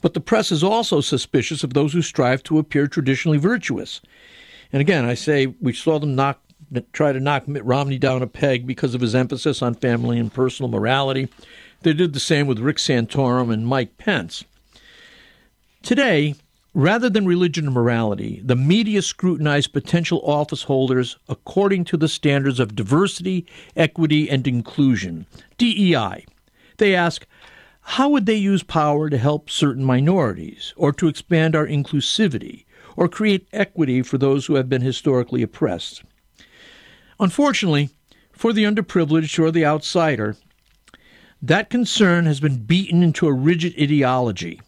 but 0.00 0.14
the 0.14 0.20
press 0.20 0.52
is 0.52 0.62
also 0.62 1.00
suspicious 1.00 1.64
of 1.64 1.72
those 1.72 1.92
who 1.92 2.02
strive 2.02 2.42
to 2.44 2.58
appear 2.58 2.86
traditionally 2.86 3.38
virtuous. 3.38 4.00
And 4.72 4.80
again, 4.80 5.04
I 5.06 5.14
say 5.14 5.46
we 5.46 5.72
saw 5.72 5.98
them 5.98 6.14
knock 6.14 6.40
try 6.92 7.12
to 7.12 7.20
knock 7.20 7.46
Mitt 7.46 7.64
Romney 7.64 7.98
down 7.98 8.22
a 8.22 8.26
peg 8.26 8.66
because 8.66 8.94
of 8.94 9.00
his 9.00 9.14
emphasis 9.14 9.62
on 9.62 9.74
family 9.74 10.18
and 10.18 10.32
personal 10.32 10.70
morality. 10.70 11.28
They 11.82 11.92
did 11.92 12.12
the 12.12 12.20
same 12.20 12.46
with 12.46 12.58
Rick 12.58 12.78
Santorum 12.78 13.52
and 13.52 13.66
Mike 13.66 13.96
Pence. 13.98 14.44
Today, 15.82 16.34
Rather 16.76 17.08
than 17.08 17.24
religion 17.24 17.66
and 17.66 17.74
morality, 17.74 18.40
the 18.44 18.56
media 18.56 19.00
scrutinize 19.00 19.68
potential 19.68 20.20
office 20.24 20.64
holders 20.64 21.16
according 21.28 21.84
to 21.84 21.96
the 21.96 22.08
standards 22.08 22.58
of 22.58 22.74
diversity, 22.74 23.46
equity, 23.76 24.28
and 24.28 24.48
inclusion, 24.48 25.24
DEI. 25.56 26.26
They 26.78 26.92
ask, 26.92 27.28
how 27.80 28.08
would 28.08 28.26
they 28.26 28.34
use 28.34 28.64
power 28.64 29.08
to 29.08 29.18
help 29.18 29.50
certain 29.50 29.84
minorities, 29.84 30.74
or 30.76 30.92
to 30.94 31.06
expand 31.06 31.54
our 31.54 31.66
inclusivity, 31.66 32.64
or 32.96 33.06
create 33.06 33.46
equity 33.52 34.02
for 34.02 34.18
those 34.18 34.46
who 34.46 34.56
have 34.56 34.68
been 34.68 34.82
historically 34.82 35.42
oppressed? 35.42 36.02
Unfortunately, 37.20 37.90
for 38.32 38.52
the 38.52 38.64
underprivileged 38.64 39.38
or 39.38 39.52
the 39.52 39.64
outsider, 39.64 40.36
that 41.40 41.70
concern 41.70 42.26
has 42.26 42.40
been 42.40 42.64
beaten 42.64 43.04
into 43.04 43.28
a 43.28 43.32
rigid 43.32 43.74
ideology 43.80 44.60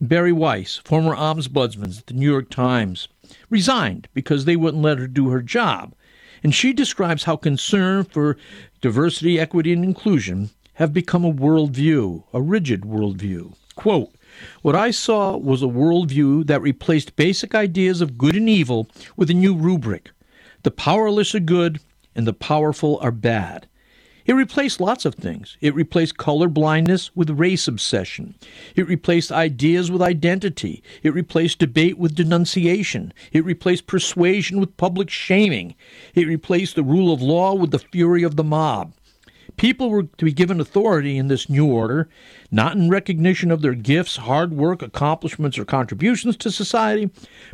Bari 0.00 0.32
Weiss, 0.32 0.76
former 0.84 1.16
ombudsman 1.16 1.98
at 1.98 2.06
the 2.06 2.12
New 2.12 2.30
York 2.30 2.50
Times, 2.50 3.08
resigned 3.48 4.08
because 4.12 4.44
they 4.44 4.54
wouldn't 4.54 4.82
let 4.82 4.98
her 4.98 5.06
do 5.06 5.30
her 5.30 5.40
job. 5.40 5.94
And 6.42 6.54
she 6.54 6.74
describes 6.74 7.24
how 7.24 7.36
concern 7.36 8.04
for 8.04 8.36
diversity, 8.82 9.40
equity, 9.40 9.72
and 9.72 9.82
inclusion 9.82 10.50
have 10.74 10.92
become 10.92 11.24
a 11.24 11.32
worldview, 11.32 12.24
a 12.34 12.42
rigid 12.42 12.82
worldview. 12.82 13.54
Quote, 13.74 14.14
what 14.60 14.76
I 14.76 14.90
saw 14.90 15.34
was 15.34 15.62
a 15.62 15.66
worldview 15.66 16.46
that 16.46 16.60
replaced 16.60 17.16
basic 17.16 17.54
ideas 17.54 18.02
of 18.02 18.18
good 18.18 18.36
and 18.36 18.50
evil 18.50 18.88
with 19.16 19.30
a 19.30 19.34
new 19.34 19.54
rubric. 19.54 20.10
The 20.62 20.70
powerless 20.70 21.34
are 21.34 21.40
good 21.40 21.80
and 22.14 22.26
the 22.26 22.34
powerful 22.34 22.98
are 23.00 23.10
bad. 23.10 23.66
It 24.26 24.34
replaced 24.34 24.80
lots 24.80 25.04
of 25.04 25.14
things. 25.14 25.56
It 25.60 25.74
replaced 25.74 26.16
color 26.16 26.48
blindness 26.48 27.14
with 27.14 27.30
race 27.30 27.68
obsession. 27.68 28.34
It 28.74 28.88
replaced 28.88 29.30
ideas 29.30 29.88
with 29.88 30.02
identity. 30.02 30.82
It 31.04 31.14
replaced 31.14 31.60
debate 31.60 31.96
with 31.96 32.16
denunciation. 32.16 33.12
It 33.30 33.44
replaced 33.44 33.86
persuasion 33.86 34.58
with 34.58 34.76
public 34.76 35.10
shaming. 35.10 35.76
It 36.14 36.26
replaced 36.26 36.74
the 36.74 36.82
rule 36.82 37.12
of 37.12 37.22
law 37.22 37.54
with 37.54 37.70
the 37.70 37.78
fury 37.78 38.24
of 38.24 38.34
the 38.34 38.42
mob. 38.42 38.94
People 39.56 39.90
were 39.90 40.02
to 40.02 40.24
be 40.24 40.32
given 40.32 40.60
authority 40.60 41.16
in 41.16 41.28
this 41.28 41.48
new 41.48 41.66
order, 41.66 42.08
not 42.50 42.76
in 42.76 42.90
recognition 42.90 43.52
of 43.52 43.62
their 43.62 43.74
gifts, 43.74 44.16
hard 44.16 44.52
work, 44.52 44.82
accomplishments, 44.82 45.56
or 45.56 45.64
contributions 45.64 46.36
to 46.38 46.50
society, 46.50 47.10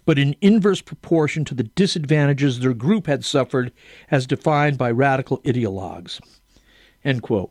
but 0.07 0.19
in 0.19 0.35
inverse 0.41 0.81
proportion 0.81 1.45
to 1.45 1.55
the 1.55 1.65
disadvantages 1.65 2.59
their 2.59 2.75
group 2.75 3.07
had 3.07 3.27
suffered 3.27 3.73
as 4.11 4.27
defined 4.27 4.79
by 4.79 4.91
radical 4.91 5.39
ideologues. 5.43 6.19
End 7.05 7.23
quote. 7.23 7.51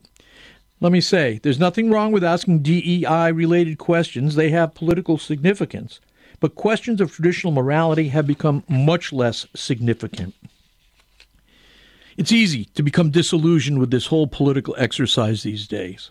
Let 0.80 0.92
me 0.92 1.02
say, 1.02 1.40
there's 1.44 1.60
nothing 1.60 1.92
wrong 1.92 2.12
with 2.12 2.24
asking 2.24 2.64
DEI 2.64 3.32
related 3.32 3.78
questions. 3.78 4.36
They 4.36 4.50
have 4.50 4.74
political 4.74 5.18
significance. 5.18 6.00
But 6.40 6.56
questions 6.56 7.00
of 7.00 7.12
traditional 7.12 7.54
morality 7.54 8.08
have 8.10 8.26
become 8.26 8.64
much 8.68 9.14
less 9.14 9.46
significant. 9.56 10.34
It's 12.18 12.32
easy 12.32 12.66
to 12.74 12.84
become 12.84 13.12
disillusioned 13.12 13.80
with 13.80 13.92
this 13.92 14.08
whole 14.08 14.28
political 14.28 14.76
exercise 14.78 15.44
these 15.44 15.68
days. 15.68 16.10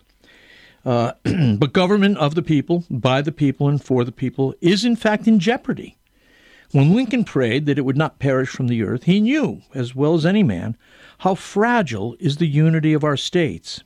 Uh, 0.85 1.13
but 1.57 1.73
government 1.73 2.17
of 2.17 2.35
the 2.35 2.41
people, 2.41 2.85
by 2.89 3.21
the 3.21 3.31
people, 3.31 3.67
and 3.67 3.83
for 3.83 4.03
the 4.03 4.11
people 4.11 4.55
is 4.61 4.85
in 4.85 4.95
fact 4.95 5.27
in 5.27 5.39
jeopardy. 5.39 5.97
When 6.71 6.95
Lincoln 6.95 7.25
prayed 7.25 7.65
that 7.65 7.77
it 7.77 7.83
would 7.83 7.97
not 7.97 8.19
perish 8.19 8.49
from 8.49 8.67
the 8.67 8.81
earth, 8.83 9.03
he 9.03 9.19
knew, 9.19 9.61
as 9.73 9.93
well 9.93 10.13
as 10.13 10.25
any 10.25 10.41
man, 10.41 10.77
how 11.19 11.35
fragile 11.35 12.15
is 12.17 12.37
the 12.37 12.47
unity 12.47 12.93
of 12.93 13.03
our 13.03 13.17
states. 13.17 13.83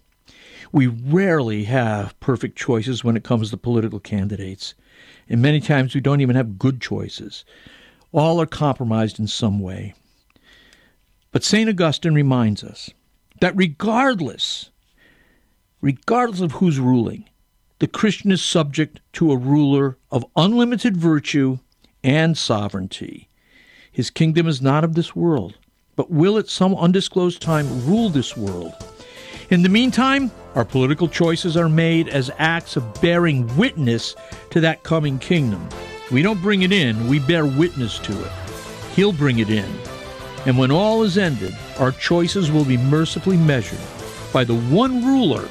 We 0.72 0.86
rarely 0.86 1.64
have 1.64 2.20
perfect 2.20 2.56
choices 2.56 3.04
when 3.04 3.18
it 3.18 3.24
comes 3.24 3.50
to 3.50 3.58
political 3.58 4.00
candidates, 4.00 4.76
and 5.28 5.42
many 5.42 5.60
times 5.62 5.96
we 5.96 6.02
don't 6.02 6.22
even 6.22 6.36
have 6.36 6.60
good 6.60 6.80
choices. 6.80 7.44
All 8.12 8.40
are 8.40 8.46
compromised 8.46 9.20
in 9.20 9.28
some 9.28 9.60
way. 9.60 9.96
But 11.32 11.44
St. 11.44 11.68
Augustine 11.68 12.14
reminds 12.14 12.64
us 12.64 12.92
that 13.42 13.58
regardless, 13.58 14.70
regardless 15.82 16.42
of 16.42 16.54
who's 16.54 16.80
ruling, 16.80 17.28
the 17.80 17.88
Christian 17.88 18.32
is 18.32 18.44
subject 18.44 19.02
to 19.14 19.32
a 19.32 19.38
ruler 19.38 19.98
of 20.12 20.26
unlimited 20.36 20.96
virtue 20.96 21.58
and 22.06 22.38
sovereignty. 22.38 23.28
His 23.92 24.10
kingdom 24.10 24.48
is 24.48 24.62
not 24.62 24.84
of 24.84 24.96
this 24.96 25.16
world 25.16 25.58
but 25.96 26.12
will 26.12 26.38
at 26.38 26.50
some 26.50 26.76
undisclosed 26.76 27.42
time 27.42 27.86
rule 27.86 28.10
this 28.10 28.36
world. 28.36 28.74
In 29.50 29.62
the 29.62 29.70
meantime, 29.70 30.32
our 30.56 30.66
political 30.66 31.08
choices 31.08 31.56
are 31.56 31.70
made 31.70 32.08
as 32.08 32.32
acts 32.38 32.76
of 32.76 33.02
bearing 33.02 33.56
witness 33.58 34.16
to 34.50 34.60
that 34.62 34.84
coming 34.84 35.20
kingdom. 35.20 35.68
We 36.12 36.22
don't 36.22 36.42
bring 36.42 36.64
it 36.64 36.72
in, 36.72 37.08
we 37.08 37.20
bear 37.20 37.46
witness 37.46 38.00
to 38.00 38.26
it. 38.26 38.32
He'll 38.96 39.14
bring 39.14 39.40
it 39.40 39.50
in. 39.50 39.70
And 40.46 40.58
when 40.58 40.72
all 40.72 41.04
is 41.04 41.18
ended, 41.18 41.56
our 41.80 41.92
choices 41.92 42.52
will 42.52 42.66
be 42.66 42.78
mercifully 42.78 43.38
measured 43.38 43.80
by 44.32 44.44
the 44.44 44.56
one 44.56 45.06
ruler 45.06 45.48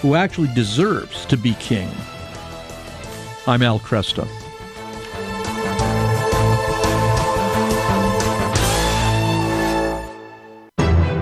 who 0.00 0.14
actually 0.14 0.52
deserves 0.54 1.26
to 1.26 1.36
be 1.36 1.54
king. 1.54 1.90
I'm 3.46 3.62
Al 3.62 3.80
Kresta. 3.80 4.28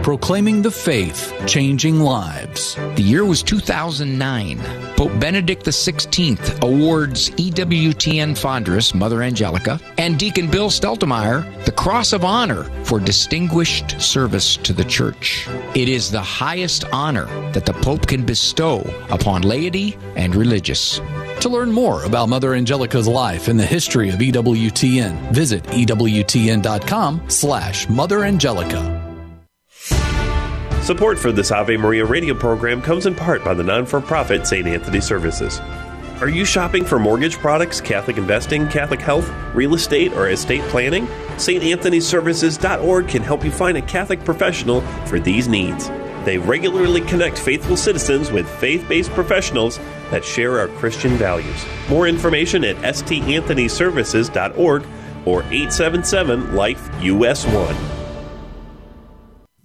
Proclaiming 0.07 0.63
the 0.63 0.71
faith, 0.71 1.35
changing 1.49 1.99
lives. 1.99 2.77
The 2.95 3.03
year 3.03 3.25
was 3.25 3.43
2009. 3.43 4.61
Pope 4.95 5.19
Benedict 5.19 5.65
XVI 5.65 6.63
awards 6.63 7.31
EWTN 7.31 8.39
Fondress, 8.39 8.95
Mother 8.95 9.25
Angelica, 9.25 9.81
and 9.99 10.17
Deacon 10.17 10.49
Bill 10.49 10.71
Steltemeier 10.71 11.43
the 11.65 11.73
Cross 11.73 12.13
of 12.13 12.25
Honor 12.25 12.63
for 12.85 13.01
distinguished 13.01 14.01
service 14.01 14.57
to 14.59 14.73
the 14.73 14.85
Church. 14.85 15.49
It 15.75 15.89
is 15.89 16.13
the 16.13 16.23
highest 16.23 16.85
honor 16.93 17.27
that 17.51 17.67
the 17.67 17.73
Pope 17.73 18.07
can 18.07 18.25
bestow 18.25 18.83
upon 19.11 19.43
laity 19.43 19.99
and 20.15 20.37
religious. 20.37 21.01
To 21.41 21.49
learn 21.49 21.73
more 21.73 22.05
about 22.05 22.29
Mother 22.29 22.55
Angelica's 22.55 23.09
life 23.09 23.49
and 23.49 23.59
the 23.59 23.67
history 23.67 24.11
of 24.11 24.21
EWTN, 24.21 25.33
visit 25.33 25.65
EWTN.com 25.65 27.23
slash 27.27 27.89
Mother 27.89 28.23
Angelica. 28.23 28.96
Support 30.87 31.19
for 31.19 31.33
this 31.33 31.51
Ave 31.51 31.77
Maria 31.77 32.05
radio 32.05 32.33
program 32.33 32.81
comes 32.81 33.07
in 33.07 33.17
part 33.17 33.45
by 33.45 33.55
the 33.55 33.65
non-for-profit 33.65 34.47
St. 34.47 34.69
Anthony 34.69 35.01
Services. 35.01 35.59
Are 36.21 36.29
you 36.29 36.45
shopping 36.45 36.85
for 36.85 37.01
mortgage 37.01 37.39
products, 37.39 37.81
Catholic 37.81 38.19
investing, 38.19 38.69
Catholic 38.69 39.01
health, 39.01 39.29
real 39.53 39.75
estate, 39.75 40.13
or 40.13 40.29
estate 40.29 40.63
planning? 40.71 41.09
StAnthonyServices.org 41.39 43.09
can 43.09 43.23
help 43.23 43.45
you 43.45 43.51
find 43.51 43.77
a 43.77 43.83
Catholic 43.83 44.25
professional 44.25 44.81
for 45.07 45.19
these 45.19 45.49
needs. 45.49 45.89
They 46.25 46.39
regularly 46.39 47.01
connect 47.01 47.37
faithful 47.37 47.77
citizens 47.77 48.31
with 48.31 48.49
faith 48.49 48.89
based 48.89 49.11
professionals 49.11 49.79
that 50.13 50.25
share 50.25 50.61
our 50.61 50.69
Christian 50.69 51.17
values. 51.17 51.67
More 51.89 52.07
information 52.07 52.63
at 52.63 52.77
StAnthonyServices.org 52.77 54.87
or 55.25 55.43
877 55.43 56.55
Life 56.55 56.89
US 57.03 57.45
1. 57.45 57.96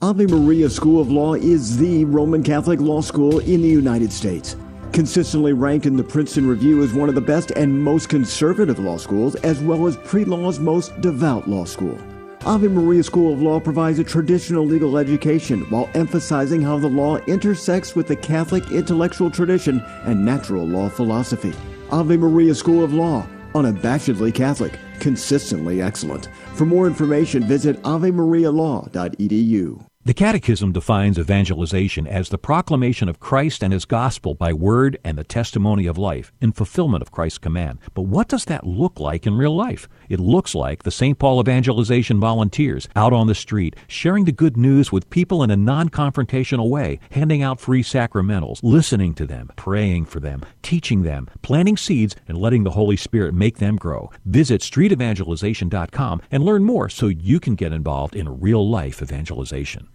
Ave 0.04 0.26
Maria 0.26 0.68
School 0.68 1.00
of 1.00 1.12
Law 1.12 1.36
is 1.36 1.78
the 1.78 2.06
Roman 2.06 2.42
Catholic 2.42 2.80
law 2.80 3.02
school 3.02 3.38
in 3.38 3.62
the 3.62 3.68
United 3.68 4.12
States. 4.12 4.56
Consistently 4.94 5.54
ranked 5.54 5.86
in 5.86 5.96
the 5.96 6.04
Princeton 6.04 6.48
Review 6.48 6.82
as 6.82 6.92
one 6.92 7.08
of 7.08 7.14
the 7.14 7.22
best 7.22 7.52
and 7.52 7.84
most 7.84 8.10
conservative 8.10 8.80
law 8.80 8.98
schools, 8.98 9.36
as 9.36 9.60
well 9.60 9.86
as 9.86 9.98
pre 9.98 10.26
law's 10.26 10.58
most 10.58 11.00
devout 11.02 11.48
law 11.48 11.66
school. 11.66 12.00
Ave 12.48 12.68
Maria 12.68 13.04
School 13.04 13.32
of 13.32 13.44
Law 13.44 13.60
provides 13.60 14.00
a 14.00 14.04
traditional 14.04 14.66
legal 14.66 14.98
education 14.98 15.70
while 15.70 15.88
emphasizing 15.94 16.64
how 16.64 16.80
the 16.80 16.88
law 16.88 17.18
intersects 17.28 17.96
with 17.96 18.08
the 18.08 18.16
Catholic 18.16 18.72
intellectual 18.72 19.30
tradition 19.30 19.84
and 20.06 20.26
natural 20.26 20.66
law 20.66 20.90
philosophy. 20.90 21.54
Ave 21.92 22.18
Maria 22.18 22.56
School 22.56 22.84
of 22.84 22.92
Law, 22.92 23.28
unabashedly 23.54 24.34
Catholic, 24.34 24.80
consistently 25.00 25.80
excellent. 25.80 26.30
For 26.56 26.66
more 26.66 26.88
information, 26.88 27.44
visit 27.44 27.80
avemarialaw.edu. 27.84 29.91
The 30.04 30.16
Catechism 30.16 30.72
defines 30.72 31.20
evangelization 31.20 32.08
as 32.08 32.30
the 32.30 32.40
proclamation 32.40 33.08
of 33.08 33.20
Christ 33.20 33.64
and 33.64 33.72
His 33.72 33.86
gospel 33.86 34.34
by 34.34 34.52
word 34.52 34.98
and 35.04 35.16
the 35.16 35.24
testimony 35.24 35.86
of 35.86 35.96
life 35.96 36.34
in 36.42 36.54
fulfillment 36.54 37.04
of 37.04 37.12
Christ's 37.12 37.38
command. 37.38 37.78
But 37.94 38.08
what 38.08 38.28
does 38.28 38.46
that 38.46 38.66
look 38.66 39.00
like 39.00 39.28
in 39.28 39.38
real 39.38 39.56
life? 39.56 39.88
It 40.10 40.20
looks 40.20 40.56
like 40.56 40.82
the 40.82 40.90
St. 40.90 41.20
Paul 41.20 41.40
evangelization 41.40 42.20
volunteers 42.20 42.90
out 42.96 43.14
on 43.14 43.28
the 43.28 43.36
street, 43.36 43.76
sharing 43.88 44.26
the 44.26 44.32
good 44.32 44.58
news 44.58 44.92
with 44.92 45.08
people 45.12 45.44
in 45.44 45.52
a 45.52 45.56
non 45.56 45.88
confrontational 45.90 46.68
way, 46.68 47.00
handing 47.12 47.44
out 47.44 47.60
free 47.60 47.84
sacramentals, 47.84 48.60
listening 48.64 49.14
to 49.14 49.28
them, 49.28 49.52
praying 49.56 50.06
for 50.06 50.20
them, 50.20 50.44
teaching 50.64 51.04
them, 51.04 51.30
planting 51.44 51.78
seeds, 51.78 52.16
and 52.28 52.40
letting 52.40 52.64
the 52.64 52.72
Holy 52.72 52.98
Spirit 52.98 53.36
make 53.36 53.60
them 53.60 53.76
grow. 53.76 54.10
Visit 54.26 54.62
streetevangelization.com 54.62 56.24
and 56.32 56.44
learn 56.44 56.64
more 56.64 56.90
so 56.90 57.06
you 57.06 57.40
can 57.40 57.54
get 57.54 57.72
involved 57.72 58.16
in 58.16 58.42
real 58.42 58.68
life 58.68 59.00
evangelization. 59.04 59.88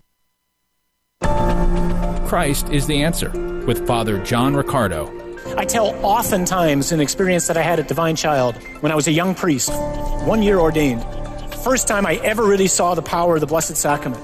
Christ 2.26 2.68
is 2.70 2.86
the 2.86 3.02
answer 3.02 3.30
with 3.66 3.86
Father 3.86 4.22
John 4.22 4.54
Riccardo. 4.54 5.12
I 5.56 5.64
tell 5.64 5.94
oftentimes 6.04 6.92
an 6.92 7.00
experience 7.00 7.46
that 7.46 7.56
I 7.56 7.62
had 7.62 7.78
at 7.78 7.88
Divine 7.88 8.16
Child 8.16 8.56
when 8.80 8.92
I 8.92 8.94
was 8.94 9.06
a 9.06 9.12
young 9.12 9.34
priest, 9.34 9.70
one 10.26 10.42
year 10.42 10.58
ordained. 10.58 11.04
First 11.62 11.88
time 11.88 12.04
I 12.04 12.16
ever 12.16 12.44
really 12.44 12.66
saw 12.66 12.94
the 12.94 13.02
power 13.02 13.36
of 13.36 13.40
the 13.40 13.46
Blessed 13.46 13.76
Sacrament. 13.76 14.22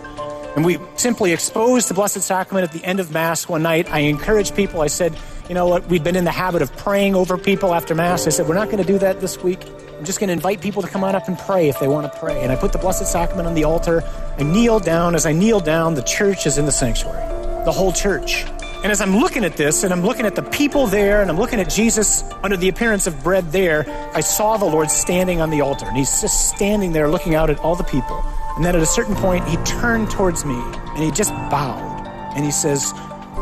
And 0.55 0.65
we 0.65 0.79
simply 0.97 1.33
exposed 1.33 1.89
the 1.89 1.95
Blessed 1.95 2.21
Sacrament 2.21 2.69
at 2.69 2.73
the 2.73 2.85
end 2.85 3.01
of 3.01 3.11
Mass 3.11 3.49
one 3.49 3.63
night. 3.63 3.91
I 3.91 4.01
encouraged 4.01 4.55
people. 4.55 4.83
I 4.83 4.89
said, 4.89 5.17
you 5.49 5.55
know 5.55 5.67
what, 5.67 5.87
we've 5.89 6.05
been 6.05 6.17
in 6.17 6.25
the 6.25 6.31
habit 6.31 6.61
of 6.61 6.77
praying 6.77 7.15
over 7.15 7.39
people 7.39 7.75
after 7.75 7.95
Mass. 7.95 8.27
I 8.27 8.31
said, 8.31 8.47
we're 8.47 8.55
not 8.55 8.67
going 8.67 8.85
to 8.85 8.93
do 8.93 8.99
that 8.99 9.21
this 9.21 9.43
week. 9.43 9.61
I'm 10.03 10.07
just 10.07 10.19
going 10.19 10.27
to 10.27 10.33
invite 10.33 10.61
people 10.61 10.83
to 10.83 10.89
come 10.89 11.05
on 11.05 11.15
up 11.15 11.29
and 11.29 11.39
pray 11.39 11.69
if 11.69 11.79
they 11.79 11.87
want 11.87 12.13
to 12.13 12.19
pray. 12.19 12.43
And 12.43 12.51
I 12.51 12.57
put 12.57 12.73
the 12.73 12.79
Blessed 12.79 13.07
Sacrament 13.07 13.47
on 13.47 13.55
the 13.55 13.63
altar. 13.63 14.03
I 14.37 14.43
kneel 14.43 14.81
down. 14.81 15.15
As 15.15 15.27
I 15.27 15.33
kneel 15.33 15.61
down, 15.61 15.95
the 15.95 16.03
church 16.03 16.45
is 16.45 16.59
in 16.59 16.67
the 16.67 16.73
sanctuary, 16.73 17.25
the 17.65 17.71
whole 17.71 17.93
church. 17.93 18.45
And 18.83 18.87
as 18.87 19.01
I'm 19.01 19.19
looking 19.19 19.45
at 19.45 19.57
this, 19.57 19.85
and 19.85 19.93
I'm 19.93 20.03
looking 20.03 20.27
at 20.27 20.35
the 20.35 20.43
people 20.43 20.89
there, 20.89 21.23
and 21.23 21.31
I'm 21.31 21.37
looking 21.37 21.61
at 21.61 21.71
Jesus 21.71 22.25
under 22.43 22.57
the 22.57 22.69
appearance 22.69 23.07
of 23.07 23.23
bread 23.23 23.53
there, 23.53 23.85
I 24.13 24.23
saw 24.23 24.57
the 24.57 24.65
Lord 24.65 24.91
standing 24.91 25.41
on 25.41 25.51
the 25.51 25.61
altar. 25.61 25.87
And 25.87 25.97
he's 25.97 26.21
just 26.21 26.49
standing 26.49 26.91
there 26.93 27.09
looking 27.09 27.37
out 27.37 27.49
at 27.49 27.61
all 27.61 27.77
the 27.77 27.85
people. 27.85 28.25
And 28.57 28.65
then 28.65 28.75
at 28.75 28.83
a 28.83 28.87
certain 28.87 29.15
point, 29.15 29.47
he 29.47 29.57
turned 29.59 30.11
towards 30.11 30.45
me 30.45 30.61
and 30.97 30.99
he 30.99 31.13
just 31.13 31.31
bowed. 31.49 32.09
And 32.35 32.45
he 32.45 32.51
says, 32.51 32.93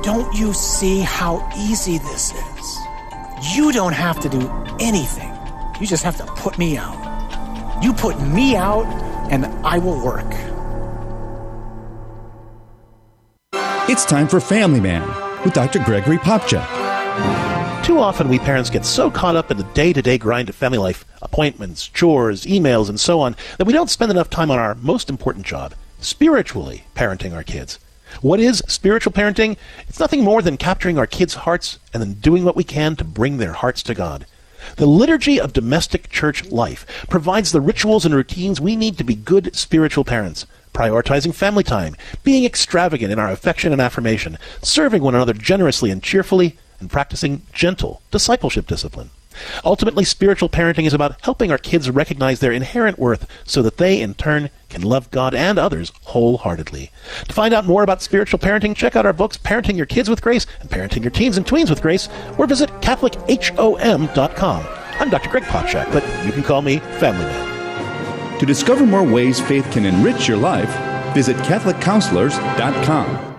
Don't 0.03 0.31
you 0.37 0.53
see 0.53 1.01
how 1.01 1.51
easy 1.57 1.97
this 1.97 2.35
is? 2.35 2.79
You 3.57 3.73
don't 3.73 3.95
have 3.95 4.21
to 4.21 4.29
do 4.29 4.47
anything. 4.79 5.30
You 5.81 5.87
just 5.87 6.05
have 6.05 6.19
to 6.19 6.27
put 6.27 6.59
me 6.59 6.77
out. 6.77 7.81
You 7.83 7.95
put 7.95 8.21
me 8.21 8.55
out, 8.55 8.85
and 9.33 9.47
I 9.65 9.79
will 9.79 10.05
work. 10.05 10.31
It's 13.89 14.05
time 14.05 14.29
for 14.29 14.41
Family 14.41 14.81
Man 14.81 15.03
with 15.43 15.55
Dr. 15.55 15.79
Gregory 15.79 16.19
Popcak. 16.19 17.85
Too 17.85 17.99
often, 17.99 18.29
we 18.29 18.39
parents 18.39 18.69
get 18.69 18.85
so 18.85 19.11
caught 19.11 19.37
up 19.37 19.51
in 19.51 19.57
the 19.57 19.65
day 19.65 19.95
to 19.95 20.03
day 20.03 20.19
grind 20.19 20.51
of 20.51 20.55
family 20.55 20.77
life 20.77 21.07
appointments, 21.23 21.89
chores, 21.89 22.45
emails, 22.45 22.91
and 22.91 23.01
so 23.01 23.21
on 23.21 23.35
that 23.57 23.67
we 23.67 23.73
don't 23.73 23.89
spend 23.89 24.11
enough 24.11 24.29
time 24.29 24.51
on 24.51 24.59
our 24.59 24.75
most 24.77 25.09
important 25.09 25.47
job 25.47 25.73
spiritually 25.99 26.85
parenting 26.95 27.33
our 27.33 27.43
kids. 27.43 27.79
What 28.21 28.39
is 28.39 28.63
spiritual 28.69 29.13
parenting? 29.13 29.57
It's 29.89 29.99
nothing 29.99 30.25
more 30.25 30.43
than 30.43 30.59
capturing 30.59 30.99
our 30.99 31.07
kids' 31.07 31.35
hearts 31.35 31.79
and 31.95 32.03
then 32.03 32.15
doing 32.15 32.45
what 32.45 32.57
we 32.57 32.65
can 32.65 32.97
to 32.97 33.05
bring 33.05 33.39
their 33.39 33.55
hearts 33.55 33.83
to 33.85 33.95
God. 33.95 34.27
The 34.77 34.87
liturgy 34.87 35.41
of 35.41 35.53
domestic 35.53 36.09
church 36.11 36.51
life 36.51 36.87
provides 37.09 37.53
the 37.53 37.61
rituals 37.61 38.05
and 38.05 38.15
routines 38.15 38.61
we 38.61 38.77
need 38.77 38.99
to 38.99 39.05
be 39.05 39.15
good 39.15 39.55
spiritual 39.55 40.05
parents 40.05 40.47
prioritizing 40.73 41.35
family 41.35 41.65
time, 41.65 41.97
being 42.23 42.45
extravagant 42.45 43.13
in 43.13 43.19
our 43.19 43.31
affection 43.31 43.73
and 43.73 43.83
affirmation, 43.83 44.39
serving 44.63 45.03
one 45.03 45.15
another 45.15 45.33
generously 45.33 45.91
and 45.91 46.03
cheerfully, 46.03 46.57
and 46.79 46.91
practicing 46.91 47.43
gentle 47.53 48.01
discipleship 48.11 48.67
discipline. 48.67 49.11
Ultimately, 49.65 50.05
spiritual 50.05 50.49
parenting 50.49 50.87
is 50.87 50.95
about 50.95 51.21
helping 51.23 51.51
our 51.51 51.59
kids 51.59 51.91
recognize 51.91 52.41
their 52.41 52.53
inherent 52.53 52.99
worth 52.99 53.27
so 53.45 53.63
that 53.63 53.77
they, 53.77 54.01
in 54.01 54.15
turn, 54.15 54.51
can 54.69 54.83
love 54.83 55.11
God 55.11 55.35
and 55.35 55.59
others 55.59 55.93
wholeheartedly. 56.05 56.91
To 57.29 57.33
find 57.33 57.53
out 57.53 57.67
more 57.67 57.83
about 57.83 58.03
spiritual 58.03 58.39
parenting, 58.39 58.75
check 58.75 58.97
out 58.97 59.07
our 59.07 59.13
books, 59.13 59.37
Parenting 59.37 59.77
Your 59.77 59.87
Kids 59.87 60.09
with 60.09 60.23
Grace 60.23 60.47
and 60.61 60.71
Parenting 60.71 61.03
Your 61.03 61.11
Teens 61.11 61.37
and 61.37 61.47
Tweens 61.47 61.71
with 61.71 61.83
Grace, 61.83 62.09
or 62.39 62.47
visit 62.47 62.71
CatholicHOM.com. 62.81 64.67
I'm 65.01 65.11
Dr. 65.11 65.31
Greg 65.31 65.45
Popcak, 65.45 65.93
but 65.93 66.05
you 66.27 66.33
can 66.33 66.43
call 66.43 66.63
me 66.63 66.79
Family 66.99 67.25
Man. 67.25 68.39
To 68.39 68.47
discover 68.47 68.87
more 68.87 69.05
ways 69.05 69.41
faith 69.41 69.71
can 69.71 69.85
enrich 69.85 70.29
your 70.29 70.39
life, 70.39 70.71
visit 71.15 71.37
CatholicCounselors.com. 71.39 73.30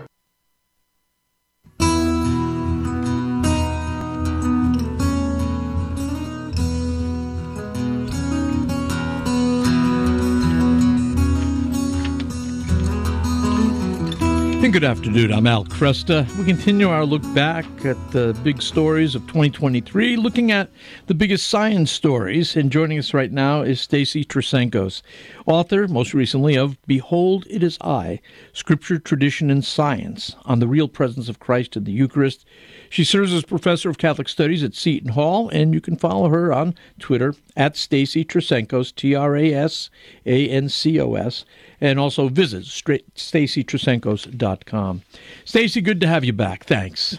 And 14.63 14.71
good 14.71 14.83
afternoon. 14.83 15.33
I'm 15.33 15.47
Al 15.47 15.65
Kresta. 15.65 16.29
We 16.37 16.45
continue 16.45 16.87
our 16.87 17.03
look 17.03 17.23
back 17.33 17.65
at 17.83 17.97
the 18.11 18.39
big 18.43 18.61
stories 18.61 19.15
of 19.15 19.23
2023, 19.23 20.17
looking 20.17 20.51
at 20.51 20.69
the 21.07 21.15
biggest 21.15 21.47
science 21.47 21.91
stories. 21.91 22.55
And 22.55 22.71
joining 22.71 22.99
us 22.99 23.11
right 23.11 23.31
now 23.31 23.63
is 23.63 23.81
Stacy 23.81 24.23
Trasancos, 24.23 25.01
author, 25.47 25.87
most 25.87 26.13
recently, 26.13 26.55
of 26.55 26.77
Behold, 26.85 27.47
It 27.49 27.63
Is 27.63 27.79
I 27.81 28.21
Scripture, 28.53 28.99
Tradition, 28.99 29.49
and 29.49 29.65
Science 29.65 30.35
on 30.45 30.59
the 30.59 30.67
Real 30.67 30.87
Presence 30.87 31.27
of 31.27 31.39
Christ 31.39 31.75
in 31.75 31.85
the 31.85 31.91
Eucharist. 31.91 32.45
She 32.91 33.03
serves 33.03 33.33
as 33.33 33.43
professor 33.43 33.89
of 33.89 33.97
Catholic 33.97 34.29
Studies 34.29 34.63
at 34.63 34.75
Seton 34.75 35.13
Hall, 35.13 35.49
and 35.49 35.73
you 35.73 35.81
can 35.81 35.97
follow 35.97 36.29
her 36.29 36.53
on 36.53 36.75
Twitter 36.99 37.33
at 37.57 37.75
Stacy 37.75 38.23
Trasancos, 38.23 38.93
T 38.93 39.15
R 39.15 39.35
A 39.35 39.53
S 39.55 39.89
A 40.27 40.47
N 40.47 40.69
C 40.69 41.01
O 41.01 41.15
S 41.15 41.45
and 41.81 41.99
also 41.99 42.29
visit 42.29 42.63
stacytrasancos.com. 42.63 45.01
Stacy, 45.43 45.81
good 45.81 45.99
to 45.99 46.07
have 46.07 46.23
you 46.23 46.31
back. 46.33 46.63
Thanks. 46.63 47.17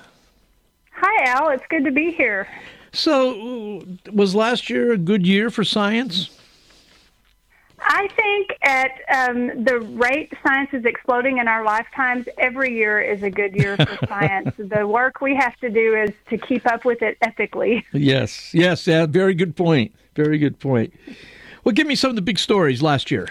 Hi, 0.93 1.33
Al. 1.33 1.51
It's 1.51 1.67
good 1.69 1.85
to 1.85 1.91
be 1.91 2.13
here. 2.13 2.47
So, 2.93 3.83
was 4.13 4.37
last 4.37 4.71
year 4.71 4.93
a 4.93 4.99
good 4.99 5.27
year 5.27 5.51
for 5.51 5.65
science? 5.65 6.31
I 7.85 8.07
think 8.15 8.57
at 8.63 8.93
um, 9.13 9.65
the 9.65 9.81
rate 9.81 10.33
science 10.47 10.71
is 10.73 10.85
exploding 10.85 11.39
in 11.39 11.49
our 11.49 11.65
lifetimes, 11.65 12.29
every 12.39 12.77
year 12.77 13.01
is 13.01 13.25
a 13.25 13.31
good 13.31 13.57
year 13.57 13.77
for 13.77 14.07
science. 14.09 14.55
The 14.57 14.87
work 14.87 15.21
we 15.21 15.35
have 15.35 15.57
to 15.57 15.69
do 15.69 15.97
is 15.97 16.13
to 16.31 16.39
keep 16.39 16.65
up 16.67 16.85
with 16.85 17.03
it 17.03 17.19
ethically. 17.23 17.85
Yes, 17.93 18.55
yes, 18.55 18.87
yeah, 18.87 19.07
very 19.07 19.35
good 19.35 19.57
point. 19.57 19.93
Very 20.15 20.39
good 20.39 20.61
point. 20.61 20.95
Well, 21.65 21.73
give 21.73 21.89
me 21.89 21.97
some 21.97 22.11
of 22.11 22.17
the 22.17 22.23
big 22.23 22.39
stories 22.39 22.83
last 22.83 23.11
year 23.11 23.27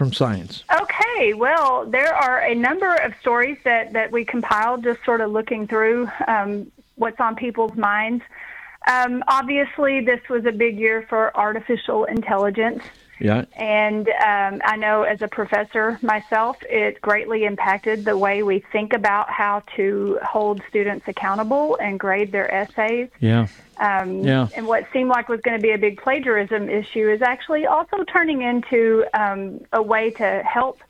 from 0.00 0.14
science. 0.14 0.64
Okay, 0.74 1.34
well, 1.34 1.84
there 1.84 2.14
are 2.14 2.40
a 2.40 2.54
number 2.54 2.94
of 2.94 3.12
stories 3.20 3.58
that, 3.64 3.92
that 3.92 4.10
we 4.10 4.24
compiled 4.24 4.82
just 4.82 5.04
sort 5.04 5.20
of 5.20 5.30
looking 5.30 5.66
through 5.66 6.08
um, 6.26 6.72
what's 6.94 7.20
on 7.20 7.36
people's 7.36 7.76
minds. 7.76 8.24
Um, 8.90 9.22
obviously, 9.28 10.00
this 10.00 10.26
was 10.30 10.46
a 10.46 10.52
big 10.52 10.78
year 10.78 11.04
for 11.06 11.36
artificial 11.36 12.04
intelligence. 12.04 12.82
Yeah. 13.20 13.44
And 13.56 14.08
um, 14.08 14.60
I 14.64 14.76
know 14.76 15.02
as 15.02 15.20
a 15.22 15.28
professor 15.28 15.98
myself, 16.02 16.56
it 16.62 17.00
greatly 17.00 17.44
impacted 17.44 18.04
the 18.04 18.16
way 18.16 18.42
we 18.42 18.64
think 18.72 18.92
about 18.92 19.30
how 19.30 19.62
to 19.76 20.18
hold 20.22 20.62
students 20.68 21.06
accountable 21.06 21.76
and 21.80 22.00
grade 22.00 22.32
their 22.32 22.52
essays. 22.52 23.08
Yeah. 23.20 23.46
Um, 23.78 24.20
Yeah. 24.24 24.48
And 24.56 24.66
what 24.66 24.86
seemed 24.92 25.10
like 25.10 25.28
was 25.28 25.40
going 25.42 25.58
to 25.58 25.62
be 25.62 25.72
a 25.72 25.78
big 25.78 26.00
plagiarism 26.00 26.68
issue 26.68 27.10
is 27.10 27.22
actually 27.22 27.66
also 27.66 28.04
turning 28.04 28.42
into 28.42 29.04
um, 29.14 29.60
a 29.72 29.82
way 29.82 30.10
to 30.12 30.42
help 30.42 30.80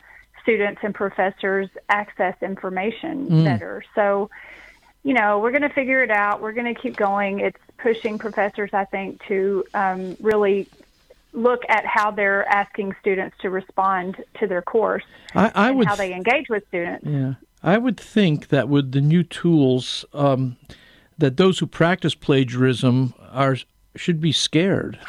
students 0.42 0.80
and 0.82 0.94
professors 0.94 1.68
access 1.88 2.34
information 2.42 3.28
Mm. 3.28 3.44
better. 3.44 3.84
So, 3.94 4.30
you 5.02 5.14
know, 5.14 5.38
we're 5.38 5.50
going 5.50 5.62
to 5.62 5.68
figure 5.74 6.02
it 6.02 6.10
out. 6.10 6.40
We're 6.40 6.52
going 6.52 6.72
to 6.74 6.80
keep 6.80 6.96
going. 6.96 7.40
It's 7.40 7.58
pushing 7.78 8.18
professors, 8.18 8.70
I 8.72 8.84
think, 8.84 9.22
to 9.28 9.64
um, 9.74 10.16
really 10.20 10.68
look 11.32 11.62
at 11.68 11.84
how 11.86 12.10
they're 12.10 12.46
asking 12.48 12.94
students 13.00 13.36
to 13.40 13.50
respond 13.50 14.16
to 14.38 14.46
their 14.46 14.62
course 14.62 15.04
I, 15.34 15.50
I 15.54 15.68
and 15.68 15.78
would 15.78 15.86
how 15.86 15.96
they 15.96 16.12
engage 16.12 16.48
with 16.48 16.66
students. 16.68 17.06
Yeah, 17.06 17.34
I 17.62 17.78
would 17.78 17.98
think 17.98 18.48
that 18.48 18.68
with 18.68 18.92
the 18.92 19.00
new 19.00 19.22
tools, 19.22 20.04
um, 20.12 20.56
that 21.18 21.36
those 21.36 21.58
who 21.58 21.66
practice 21.66 22.14
plagiarism 22.14 23.14
are 23.30 23.56
should 23.96 24.20
be 24.20 24.32
scared. 24.32 24.98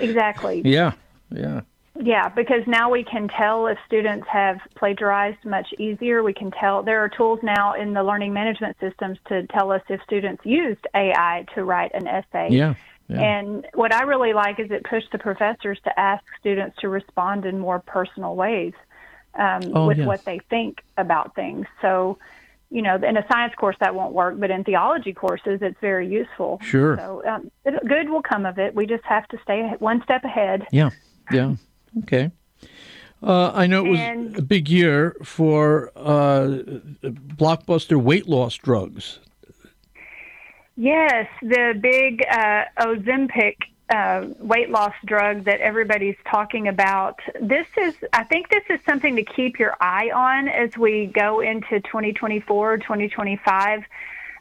Exactly. 0.00 0.62
yeah, 0.64 0.92
yeah, 1.30 1.62
Yeah, 2.00 2.28
because 2.28 2.62
now 2.66 2.90
we 2.90 3.02
can 3.02 3.28
tell 3.28 3.66
if 3.66 3.78
students 3.86 4.26
have 4.30 4.58
plagiarized 4.76 5.44
much 5.44 5.66
easier. 5.78 6.22
We 6.22 6.32
can 6.32 6.50
tell 6.52 6.82
there 6.82 7.00
are 7.00 7.08
tools 7.08 7.40
now 7.42 7.74
in 7.74 7.94
the 7.94 8.02
learning 8.02 8.32
management 8.32 8.76
systems 8.80 9.18
to 9.28 9.46
tell 9.48 9.72
us 9.72 9.82
if 9.88 10.00
students 10.02 10.44
used 10.44 10.86
AI 10.94 11.46
to 11.54 11.64
write 11.64 11.92
an 11.94 12.06
essay. 12.06 12.48
yeah, 12.50 12.74
yeah. 13.08 13.20
And 13.20 13.66
what 13.74 13.92
I 13.94 14.02
really 14.02 14.32
like 14.32 14.60
is 14.60 14.70
it 14.70 14.84
pushed 14.84 15.10
the 15.12 15.18
professors 15.18 15.78
to 15.84 15.98
ask 15.98 16.22
students 16.40 16.76
to 16.80 16.88
respond 16.88 17.44
in 17.46 17.58
more 17.58 17.80
personal 17.80 18.36
ways 18.36 18.74
um, 19.34 19.60
Oh, 19.74 19.86
with 19.86 19.98
yes. 19.98 20.06
what 20.06 20.24
they 20.24 20.40
think 20.50 20.82
about 20.96 21.34
things. 21.34 21.66
So, 21.80 22.18
you 22.70 22.82
know, 22.82 22.96
in 22.96 23.16
a 23.16 23.24
science 23.30 23.54
course 23.54 23.76
that 23.80 23.94
won't 23.94 24.12
work, 24.12 24.38
but 24.38 24.50
in 24.50 24.62
theology 24.64 25.12
courses, 25.14 25.60
it's 25.62 25.78
very 25.80 26.06
useful. 26.08 26.58
Sure. 26.62 26.96
So, 26.98 27.22
um, 27.26 27.50
it, 27.64 27.74
good 27.86 28.10
will 28.10 28.20
come 28.22 28.44
of 28.44 28.58
it. 28.58 28.74
We 28.74 28.86
just 28.86 29.04
have 29.04 29.26
to 29.28 29.38
stay 29.42 29.70
one 29.78 30.02
step 30.02 30.24
ahead. 30.24 30.66
yeah, 30.70 30.90
yeah. 31.32 31.54
Okay. 32.02 32.30
Uh, 33.22 33.50
I 33.52 33.66
know 33.66 33.84
it 33.86 33.88
was 33.90 34.00
And- 34.00 34.38
a 34.38 34.42
big 34.42 34.68
year 34.68 35.16
for 35.24 35.90
uh, 35.96 36.58
blockbuster 37.02 37.96
weight 38.00 38.28
loss 38.28 38.54
drugs. 38.56 39.18
Yes, 40.80 41.26
the 41.42 41.76
big 41.80 42.24
uh, 42.30 42.66
Ozempic 42.78 43.56
uh, 43.90 44.28
weight 44.38 44.70
loss 44.70 44.94
drug 45.06 45.44
that 45.44 45.60
everybody's 45.60 46.14
talking 46.30 46.68
about. 46.68 47.18
This 47.40 47.66
is, 47.76 47.96
I 48.12 48.22
think, 48.22 48.48
this 48.48 48.62
is 48.70 48.78
something 48.86 49.16
to 49.16 49.24
keep 49.24 49.58
your 49.58 49.74
eye 49.80 50.12
on 50.14 50.46
as 50.46 50.76
we 50.76 51.06
go 51.06 51.40
into 51.40 51.80
2024, 51.80 52.78
2025. 52.78 53.82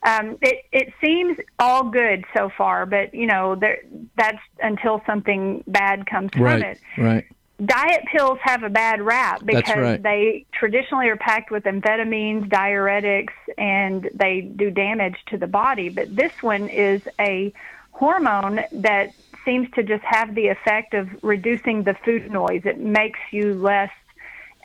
Um, 0.04 0.38
it 0.44 0.64
it 0.72 0.94
seems 1.02 1.40
all 1.58 1.90
good 1.90 2.24
so 2.36 2.52
far, 2.56 2.86
but 2.86 3.16
you 3.16 3.26
know 3.26 3.56
there, 3.56 3.80
that's 4.16 4.38
until 4.62 5.02
something 5.08 5.64
bad 5.66 6.06
comes 6.06 6.30
from 6.34 6.44
Right, 6.44 6.62
it 6.62 6.80
right. 7.00 7.26
Diet 7.66 8.06
pills 8.12 8.38
have 8.42 8.64
a 8.64 8.70
bad 8.70 9.02
rap 9.02 9.44
because 9.44 9.78
right. 9.78 10.04
they 10.04 10.46
traditionally 10.52 11.10
are 11.10 11.18
packed 11.18 11.50
with 11.50 11.64
amphetamines, 11.64 12.48
diuretics, 12.50 13.34
and 13.58 14.10
they 14.14 14.42
do 14.42 14.70
damage 14.70 15.18
to 15.28 15.38
the 15.38 15.48
body. 15.48 15.90
But 15.90 16.16
this 16.16 16.32
one 16.42 16.70
is 16.70 17.02
a 17.20 17.52
hormone 17.92 18.62
that 18.72 19.14
seems 19.44 19.70
to 19.72 19.82
just 19.82 20.04
have 20.04 20.36
the 20.36 20.48
effect 20.48 20.94
of 20.94 21.10
reducing 21.24 21.84
the 21.84 21.96
food 22.06 22.30
noise. 22.32 22.62
It 22.66 22.80
makes 22.80 23.20
you 23.32 23.56
less 23.56 23.92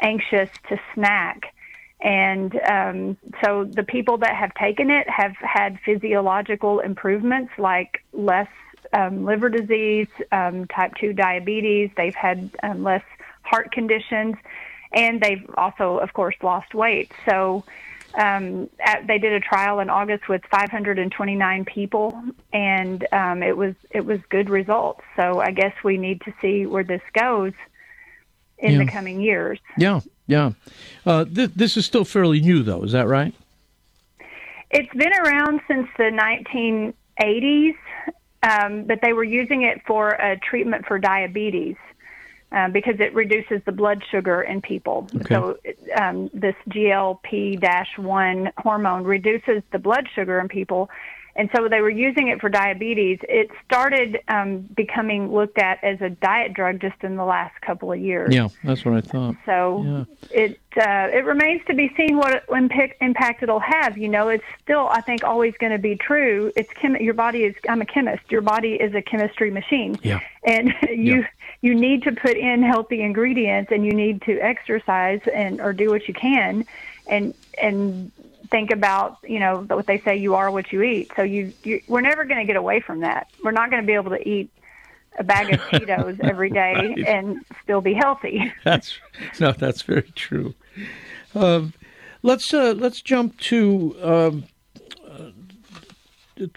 anxious 0.01 0.51
to 0.69 0.79
snack. 0.95 1.55
And 2.01 2.61
um, 2.69 3.17
so 3.43 3.65
the 3.65 3.85
people 3.85 4.19
that 4.19 4.35
have 4.35 4.53
taken 4.55 4.91
it 4.91 5.09
have 5.09 5.35
had 5.37 5.79
physiological 5.85 6.81
improvements 6.81 7.53
like 7.59 8.03
less 8.13 8.49
um, 8.93 9.25
liver 9.25 9.49
disease, 9.49 10.09
um, 10.31 10.67
type 10.67 10.95
2 11.01 11.13
diabetes. 11.13 11.91
They've 11.97 12.15
had 12.15 12.51
um, 12.63 12.83
less 12.83 13.05
heart 13.43 13.73
conditions. 13.73 14.37
And 14.93 15.21
they've 15.21 15.49
also, 15.57 15.99
of 15.99 16.13
course, 16.13 16.37
lost 16.43 16.75
weight. 16.75 17.13
So 17.25 17.65
um, 18.15 18.69
at, 18.81 19.07
they 19.07 19.19
did 19.19 19.33
a 19.33 19.41
trial 19.41 19.81
in 19.81 19.89
August 19.89 20.29
with 20.29 20.43
529 20.51 21.65
people, 21.65 22.23
and 22.53 23.07
um, 23.13 23.43
it 23.43 23.57
was 23.57 23.75
it 23.91 24.05
was 24.05 24.21
good 24.29 24.51
results. 24.51 25.03
So 25.17 25.41
I 25.41 25.51
guess 25.51 25.73
we 25.83 25.97
need 25.97 26.21
to 26.23 26.35
see 26.43 26.67
where 26.67 26.85
this 26.85 27.01
goes 27.15 27.53
in 28.59 28.79
the 28.79 28.87
coming 28.87 29.21
years. 29.21 29.59
Yeah, 29.77 30.01
yeah. 30.27 30.53
Uh, 31.05 31.25
th- 31.25 31.51
this 31.57 31.77
is 31.77 31.85
still 31.85 32.05
fairly 32.05 32.41
new, 32.41 32.63
though. 32.63 32.83
Is 32.85 32.93
that 32.93 33.09
right? 33.09 33.35
It's 34.71 34.93
been 34.95 35.13
around 35.13 35.61
since 35.69 35.89
the 35.99 36.05
1980s, 36.05 37.75
um, 38.43 38.85
but 38.85 39.01
they 39.03 39.13
were 39.13 39.25
using 39.25 39.63
it 39.63 39.83
for 39.87 40.11
a 40.11 40.39
treatment 40.39 40.87
for 40.87 40.99
diabetes 40.99 41.77
uh, 42.53 42.69
because 42.69 42.97
it 43.01 43.15
reduces 43.15 43.63
the 43.65 43.73
blood 43.73 44.03
sugar 44.11 44.43
in 44.43 44.61
people. 44.61 45.09
Okay. 45.17 45.35
So 45.35 45.59
um, 45.97 46.31
this 46.35 46.55
GLP-1 46.69 48.53
hormone 48.59 49.05
reduces 49.05 49.63
the 49.71 49.79
blood 49.79 50.09
sugar 50.15 50.39
in 50.39 50.49
people. 50.49 50.91
And 51.35 51.49
so 51.57 51.69
they 51.69 51.81
were 51.81 51.91
using 51.91 52.29
it 52.29 52.41
for 52.41 52.49
diabetes. 52.51 53.19
It 53.23 53.51
started 53.65 54.21
um, 54.29 54.61
becoming 54.77 55.33
looked 55.33 55.59
at 55.59 55.83
as 55.83 56.01
a 56.03 56.11
diet 56.11 56.53
drug 56.53 56.81
just 56.81 57.03
in 57.03 57.17
the 57.17 57.25
last 57.25 57.59
couple 57.63 57.91
of 57.91 57.99
years. 57.99 58.35
Yeah, 58.35 58.49
that's 58.65 58.85
what 58.85 58.95
I 58.95 59.01
thought. 59.01 59.37
So 59.47 59.83
Yeah. 59.85 60.05
it 60.31 60.59
uh, 60.77 61.09
it 61.13 61.25
remains 61.25 61.63
to 61.67 61.75
be 61.75 61.93
seen 61.97 62.17
what 62.17 62.45
impact, 62.51 62.95
impact 63.03 63.43
it'll 63.43 63.61
have. 63.61 63.97
You 63.97 64.09
know, 64.09 64.29
it's 64.29 64.45
still 64.63 64.89
I 64.89 65.01
think 65.01 65.25
always 65.25 65.55
going 65.59 65.73
to 65.73 65.79
be 65.79 65.97
true. 65.97 66.53
It's 66.55 66.73
chem- 66.75 66.97
your 66.97 67.15
body 67.15 67.45
is. 67.45 67.55
I'm 67.69 67.81
a 67.81 67.87
chemist. 67.87 68.31
Your 68.31 68.43
body 68.43 68.75
is 68.75 68.95
a 68.95 69.03
chemistry 69.03 69.51
machine. 69.51 69.99
Yeah. 70.03 70.21
And 70.45 70.75
you 70.91 71.25
you 71.63 71.75
need 71.75 72.03
to 72.03 72.13
put 72.13 72.37
in 72.37 72.63
healthy 72.63 73.01
ingredients, 73.03 73.73
and 73.73 73.87
you 73.87 73.93
need 73.93 74.21
to 74.23 74.39
exercise 74.41 75.21
and 75.33 75.61
or 75.63 75.73
do 75.73 75.89
what 75.91 76.09
you 76.09 76.15
can, 76.15 76.67
and 77.07 77.35
and 77.61 78.13
think 78.53 78.71
about 78.71 79.19
you 79.25 79.41
know 79.41 79.63
what 79.69 79.87
they 79.89 79.99
say 79.99 80.17
you 80.17 80.37
are 80.37 80.49
what 80.53 80.71
you 80.73 80.83
eat. 80.83 81.11
So 81.17 81.23
you, 81.23 81.53
you 81.65 81.81
we're 81.89 82.01
never 82.03 82.25
going 82.25 82.39
to 82.39 82.45
get 82.47 82.55
away 82.57 82.79
from 82.79 83.01
that. 83.01 83.27
We're 83.43 83.51
not 83.51 83.71
going 83.71 83.83
to 83.83 83.87
be 83.87 83.95
able 83.95 84.11
to 84.11 84.29
eat 84.29 84.49
a 85.19 85.25
bag 85.25 85.53
of 85.53 85.59
Cheetos 85.71 86.21
every 86.21 86.51
day 86.51 86.75
Right. 86.75 86.99
and 87.09 87.45
still 87.65 87.81
be 87.81 87.95
healthy. 87.95 88.53
That's 88.65 88.97
no, 89.41 89.51
that's 89.53 89.83
very 89.83 90.11
true. 90.15 90.55
Um, 91.35 91.73
let's 92.23 92.55
uh, 92.55 92.75
let's 92.77 93.01
jump 93.03 93.39
to 93.41 93.97
um, 94.03 94.45
uh, 95.11 95.31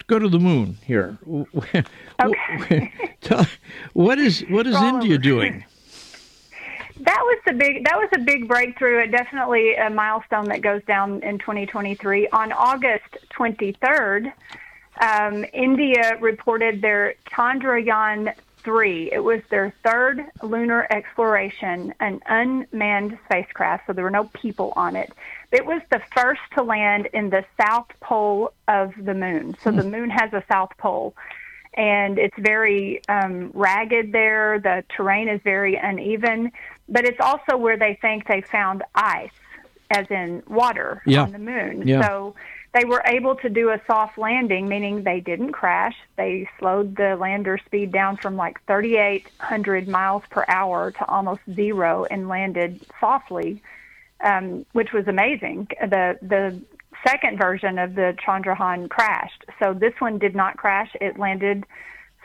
go 0.08 0.20
to 0.20 0.30
the 0.30 0.40
moon 0.40 0.78
here. 0.86 1.18
Okay. 2.24 2.94
what 3.94 4.18
is 4.20 4.42
what 4.50 4.66
is 4.68 4.76
Roll 4.76 4.86
India 4.96 5.14
over. 5.16 5.22
doing? 5.22 5.66
That 7.02 7.22
was 7.24 7.40
the 7.46 7.54
big. 7.54 7.84
That 7.86 7.98
was 7.98 8.10
a 8.16 8.20
big 8.20 8.48
breakthrough. 8.48 9.00
It 9.00 9.12
definitely 9.12 9.76
a 9.76 9.90
milestone 9.90 10.46
that 10.46 10.62
goes 10.62 10.82
down 10.86 11.22
in 11.24 11.40
2023. 11.40 12.30
On 12.30 12.52
August 12.54 13.18
23rd, 13.38 14.32
um, 15.02 15.46
India 15.54 16.18
reported 16.22 16.82
their 16.82 17.16
Chandrayaan 17.30 18.34
three. 18.64 19.12
It 19.12 19.24
was 19.24 19.42
their 19.50 19.74
third 19.84 20.22
lunar 20.42 20.88
exploration, 20.90 21.94
an 22.00 22.22
unmanned 22.28 23.18
spacecraft, 23.26 23.88
so 23.88 23.94
there 23.94 24.04
were 24.04 24.10
no 24.10 24.30
people 24.34 24.74
on 24.76 24.96
it. 24.96 25.14
It 25.52 25.66
was 25.66 25.82
the 25.92 26.02
first 26.16 26.42
to 26.56 26.64
land 26.64 27.08
in 27.14 27.30
the 27.30 27.46
south 27.62 27.88
pole 28.00 28.54
of 28.68 28.94
the 28.98 29.14
moon. 29.14 29.56
So 29.62 29.72
the 29.72 29.84
moon 29.84 30.10
has 30.10 30.34
a 30.34 30.44
south 30.50 30.72
pole 30.78 31.14
and 31.76 32.18
it's 32.18 32.38
very 32.38 33.02
um, 33.08 33.52
ragged 33.54 34.12
there. 34.12 34.60
The 34.60 34.84
terrain 34.96 35.28
is 35.28 35.42
very 35.44 35.76
uneven, 35.76 36.52
but 36.88 37.06
it's 37.06 37.20
also 37.20 37.58
where 37.58 37.78
they 37.78 37.98
think 38.02 38.28
they 38.28 38.42
found 38.42 38.84
ice, 38.94 39.32
as 39.90 40.08
in 40.10 40.44
water 40.48 41.02
Yeah. 41.06 41.24
on 41.24 41.32
the 41.32 41.40
moon. 41.40 41.88
Yeah. 41.88 42.06
So 42.08 42.36
they 42.74 42.86
were 42.86 43.02
able 43.06 43.36
to 43.36 43.50
do 43.50 43.70
a 43.70 43.80
soft 43.88 44.18
landing, 44.18 44.68
meaning 44.68 45.04
they 45.04 45.20
didn't 45.20 45.54
crash. 45.54 45.96
They 46.18 46.50
slowed 46.60 46.96
the 46.98 47.16
lander 47.16 47.58
speed 47.66 47.92
down 47.92 48.18
from 48.18 48.36
like 48.36 48.64
3,800 48.68 49.88
miles 49.88 50.24
per 50.30 50.44
hour 50.48 50.92
to 50.92 51.06
almost 51.06 51.42
zero 51.54 52.06
and 52.10 52.28
landed 52.28 52.82
softly, 53.00 53.62
um, 54.24 54.66
which 54.74 54.92
was 54.92 55.08
amazing. 55.08 55.68
The 55.82 56.18
the 56.22 56.62
second 57.08 57.38
version 57.38 57.78
of 57.78 57.96
the 57.96 58.16
Chandrayaan 58.26 58.90
crashed, 58.90 59.46
so 59.60 59.74
this 59.74 59.94
one 60.00 60.18
did 60.18 60.36
not 60.36 60.58
crash. 60.58 60.90
It 61.00 61.18
landed 61.20 61.66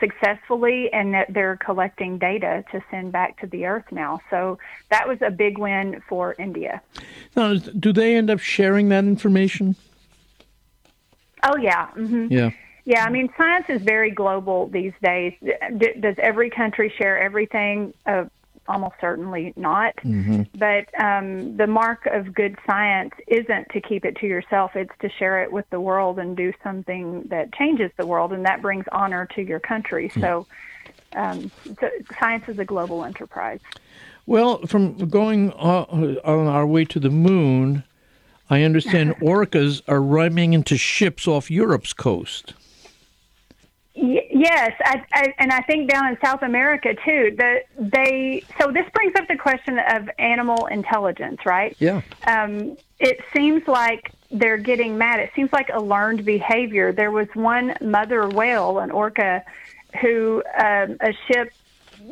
successfully 0.01 0.91
and 0.91 1.13
that 1.13 1.27
they're 1.33 1.57
collecting 1.57 2.17
data 2.17 2.65
to 2.73 2.83
send 2.91 3.13
back 3.13 3.39
to 3.39 3.47
the 3.47 3.65
earth 3.65 3.85
now. 3.91 4.19
So 4.29 4.59
that 4.89 5.07
was 5.07 5.17
a 5.21 5.31
big 5.31 5.57
win 5.57 6.01
for 6.09 6.35
India. 6.37 6.81
Now, 7.37 7.53
do 7.53 7.93
they 7.93 8.17
end 8.17 8.29
up 8.29 8.39
sharing 8.39 8.89
that 8.89 9.05
information? 9.05 9.77
Oh 11.43 11.55
yeah. 11.55 11.87
Mm-hmm. 11.91 12.27
Yeah. 12.29 12.51
Yeah, 12.83 13.05
I 13.05 13.11
mean, 13.11 13.29
science 13.37 13.65
is 13.69 13.81
very 13.83 14.09
global 14.09 14.67
these 14.67 14.93
days. 15.03 15.33
D- 15.41 15.93
does 15.99 16.15
every 16.17 16.49
country 16.49 16.91
share 16.97 17.21
everything? 17.21 17.93
Uh, 18.07 18.25
almost 18.71 18.95
certainly 19.01 19.53
not. 19.55 19.95
Mm-hmm. 19.97 20.43
But 20.57 20.87
um, 21.01 21.57
the 21.57 21.67
mark 21.67 22.05
of 22.05 22.33
good 22.33 22.57
science 22.65 23.13
isn't 23.27 23.69
to 23.69 23.81
keep 23.81 24.05
it 24.05 24.15
to 24.17 24.27
yourself, 24.27 24.75
it's 24.75 24.93
to 25.01 25.09
share 25.09 25.43
it 25.43 25.51
with 25.51 25.69
the 25.69 25.79
world 25.79 26.19
and 26.19 26.35
do 26.35 26.53
something 26.63 27.23
that 27.29 27.53
changes 27.53 27.91
the 27.97 28.05
world, 28.05 28.31
and 28.31 28.45
that 28.45 28.61
brings 28.61 28.85
honor 28.91 29.27
to 29.35 29.41
your 29.41 29.59
country. 29.59 30.09
So, 30.19 30.47
um, 31.13 31.51
so 31.79 31.89
science 32.19 32.47
is 32.47 32.57
a 32.59 32.65
global 32.65 33.03
enterprise. 33.03 33.59
Well, 34.25 34.65
from 34.65 35.09
going 35.09 35.51
on 35.51 36.47
our 36.47 36.65
way 36.65 36.85
to 36.85 36.99
the 36.99 37.09
moon, 37.09 37.83
I 38.49 38.63
understand 38.63 39.15
orcas 39.21 39.81
are 39.87 40.01
ramming 40.01 40.53
into 40.53 40.77
ships 40.77 41.27
off 41.27 41.51
Europe's 41.51 41.93
coast. 41.93 42.53
Y- 43.95 44.27
yes, 44.31 44.71
I, 44.85 45.03
I, 45.13 45.33
and 45.37 45.51
I 45.51 45.61
think 45.61 45.89
down 45.89 46.07
in 46.07 46.17
South 46.23 46.43
America 46.43 46.93
too. 47.05 47.35
The, 47.37 47.61
they 47.77 48.43
so 48.59 48.71
this 48.71 48.85
brings 48.93 49.15
up 49.15 49.27
the 49.27 49.37
question 49.37 49.79
of 49.79 50.09
animal 50.17 50.67
intelligence, 50.67 51.45
right? 51.45 51.75
Yeah. 51.79 52.01
Um, 52.25 52.77
it 52.99 53.19
seems 53.33 53.67
like 53.67 54.11
they're 54.31 54.57
getting 54.57 54.97
mad. 54.97 55.19
It 55.19 55.31
seems 55.35 55.51
like 55.51 55.69
a 55.73 55.81
learned 55.81 56.23
behavior. 56.23 56.93
There 56.93 57.11
was 57.11 57.27
one 57.33 57.75
mother 57.81 58.29
whale, 58.29 58.79
an 58.79 58.91
orca, 58.91 59.43
who 60.01 60.41
um, 60.57 60.95
a 61.01 61.13
ship 61.27 61.51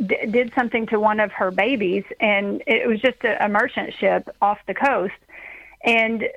d- 0.06 0.26
did 0.30 0.52
something 0.54 0.86
to 0.88 1.00
one 1.00 1.22
of 1.22 1.32
her 1.32 1.50
babies, 1.50 2.04
and 2.20 2.62
it 2.68 2.88
was 2.88 3.00
just 3.00 3.24
a, 3.24 3.46
a 3.46 3.48
merchant 3.48 3.94
ship 3.94 4.36
off 4.42 4.60
the 4.68 4.74
coast, 4.74 5.14
and 5.86 6.28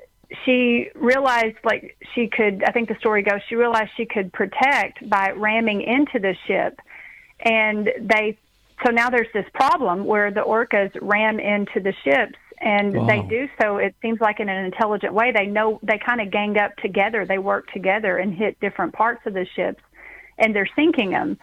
she 0.45 0.89
realized 0.95 1.57
like 1.63 1.97
she 2.15 2.27
could 2.27 2.63
i 2.65 2.71
think 2.71 2.89
the 2.89 2.95
story 2.95 3.21
goes 3.21 3.39
she 3.47 3.55
realized 3.55 3.91
she 3.97 4.05
could 4.05 4.31
protect 4.33 5.07
by 5.09 5.31
ramming 5.31 5.81
into 5.81 6.19
the 6.19 6.35
ship. 6.47 6.79
And 7.45 7.91
they 7.99 8.37
so 8.85 8.91
now 8.91 9.09
there's 9.09 9.31
this 9.33 9.45
problem 9.53 10.05
where 10.05 10.31
the 10.31 10.41
orcas 10.41 10.91
ram 11.01 11.39
into 11.39 11.79
the 11.79 11.93
ships 12.03 12.37
and 12.59 12.93
Wow. 12.95 13.07
they 13.07 13.21
do 13.27 13.49
so 13.61 13.77
it 13.77 13.95
seems 14.01 14.19
like 14.21 14.39
in 14.39 14.49
an 14.49 14.65
intelligent 14.65 15.13
way. 15.13 15.31
They 15.31 15.45
know 15.45 15.79
they 15.83 15.97
kind 15.97 16.21
of 16.21 16.31
gang 16.31 16.57
up 16.57 16.75
together. 16.77 17.25
They 17.25 17.37
work 17.37 17.71
together 17.71 18.17
and 18.17 18.33
hit 18.33 18.59
different 18.59 18.93
parts 18.93 19.21
of 19.25 19.33
the 19.33 19.45
ships 19.55 19.83
and 20.37 20.55
they're 20.55 20.69
sinking 20.75 21.11
them 21.11 21.37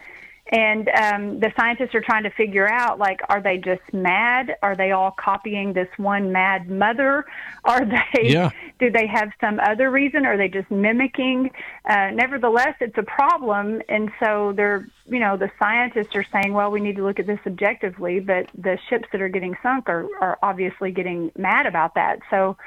and 0.51 0.89
um, 0.89 1.39
the 1.39 1.53
scientists 1.55 1.95
are 1.95 2.01
trying 2.01 2.23
to 2.23 2.29
figure 2.31 2.67
out 2.67 2.99
like 2.99 3.21
are 3.29 3.41
they 3.41 3.57
just 3.57 3.81
mad? 3.93 4.55
Are 4.61 4.75
they 4.75 4.91
all 4.91 5.11
copying 5.11 5.71
this 5.71 5.87
one 5.97 6.31
mad 6.33 6.69
mother? 6.69 7.25
Are 7.63 7.85
they 7.85 8.29
Yeah. 8.29 8.49
do 8.79 8.89
they 8.91 9.07
have 9.07 9.29
some 9.39 9.59
other 9.59 9.89
reason? 9.89 10.25
Are 10.25 10.35
they 10.35 10.49
just 10.49 10.69
mimicking? 10.69 11.51
Uh, 11.85 12.09
nevertheless 12.11 12.75
it's 12.81 12.97
a 12.97 13.03
problem. 13.03 13.81
And 13.87 14.11
so 14.19 14.51
they're 14.55 14.87
you 15.05 15.19
know 15.19 15.37
the 15.37 15.51
scientists 15.57 16.15
are 16.15 16.25
saying 16.33 16.53
well 16.53 16.69
we 16.69 16.81
need 16.81 16.97
to 16.97 17.03
look 17.03 17.19
at 17.19 17.27
this 17.27 17.39
objectively 17.45 18.19
but 18.19 18.47
the 18.57 18.77
ships 18.89 19.07
that 19.11 19.21
are 19.21 19.29
getting 19.29 19.55
sunk 19.63 19.87
are, 19.87 20.07
are 20.19 20.37
obviously 20.43 20.91
getting 20.91 21.31
mad 21.37 21.65
about 21.65 21.95
that. 21.95 22.19
So 22.29 22.57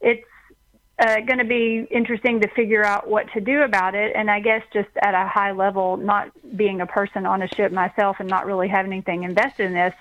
it's 0.00 0.26
uh, 1.02 1.20
going 1.20 1.38
to 1.38 1.44
be 1.44 1.86
interesting 1.90 2.40
to 2.40 2.48
figure 2.48 2.84
out 2.84 3.08
what 3.08 3.26
to 3.32 3.40
do 3.40 3.62
about 3.62 3.94
it. 3.94 4.12
And 4.14 4.30
I 4.30 4.40
guess 4.40 4.62
just 4.72 4.88
at 5.02 5.14
a 5.14 5.26
high 5.26 5.52
level, 5.52 5.96
not 5.96 6.30
being 6.56 6.80
a 6.80 6.86
person 6.86 7.26
on 7.26 7.42
a 7.42 7.48
ship 7.48 7.72
myself 7.72 8.16
and 8.20 8.28
not 8.28 8.46
really 8.46 8.68
having 8.68 8.92
anything 8.92 9.24
invested 9.24 9.66
in 9.66 9.74
this, 9.74 9.94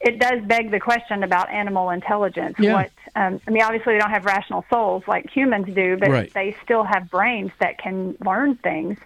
it 0.00 0.18
does 0.18 0.40
beg 0.46 0.70
the 0.70 0.80
question 0.80 1.22
about 1.22 1.50
animal 1.50 1.90
intelligence. 1.90 2.56
Yeah. 2.58 2.72
What 2.72 2.90
um, 3.16 3.40
I 3.46 3.50
mean, 3.50 3.62
obviously 3.62 3.92
they 3.94 3.98
don't 3.98 4.10
have 4.10 4.24
rational 4.24 4.64
souls 4.70 5.02
like 5.06 5.28
humans 5.30 5.66
do, 5.74 5.96
but 5.98 6.08
Right. 6.10 6.32
they 6.32 6.56
still 6.64 6.84
have 6.84 7.10
brains 7.10 7.50
that 7.60 7.76
can 7.78 8.16
learn 8.24 8.56
things. 8.56 8.98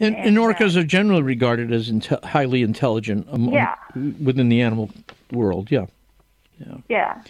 And, 0.00 0.16
and 0.16 0.36
orcas 0.38 0.76
are 0.76 0.84
generally 0.84 1.22
regarded 1.22 1.72
as 1.72 1.90
inte- 1.90 2.24
highly 2.24 2.62
intelligent 2.62 3.26
among, 3.30 3.54
Yeah. 3.54 3.74
within 3.94 4.48
the 4.48 4.60
animal 4.62 4.90
world. 5.30 5.70
Yeah. 5.70 5.86
Yeah. 6.58 6.76
Yeah. 6.88 7.22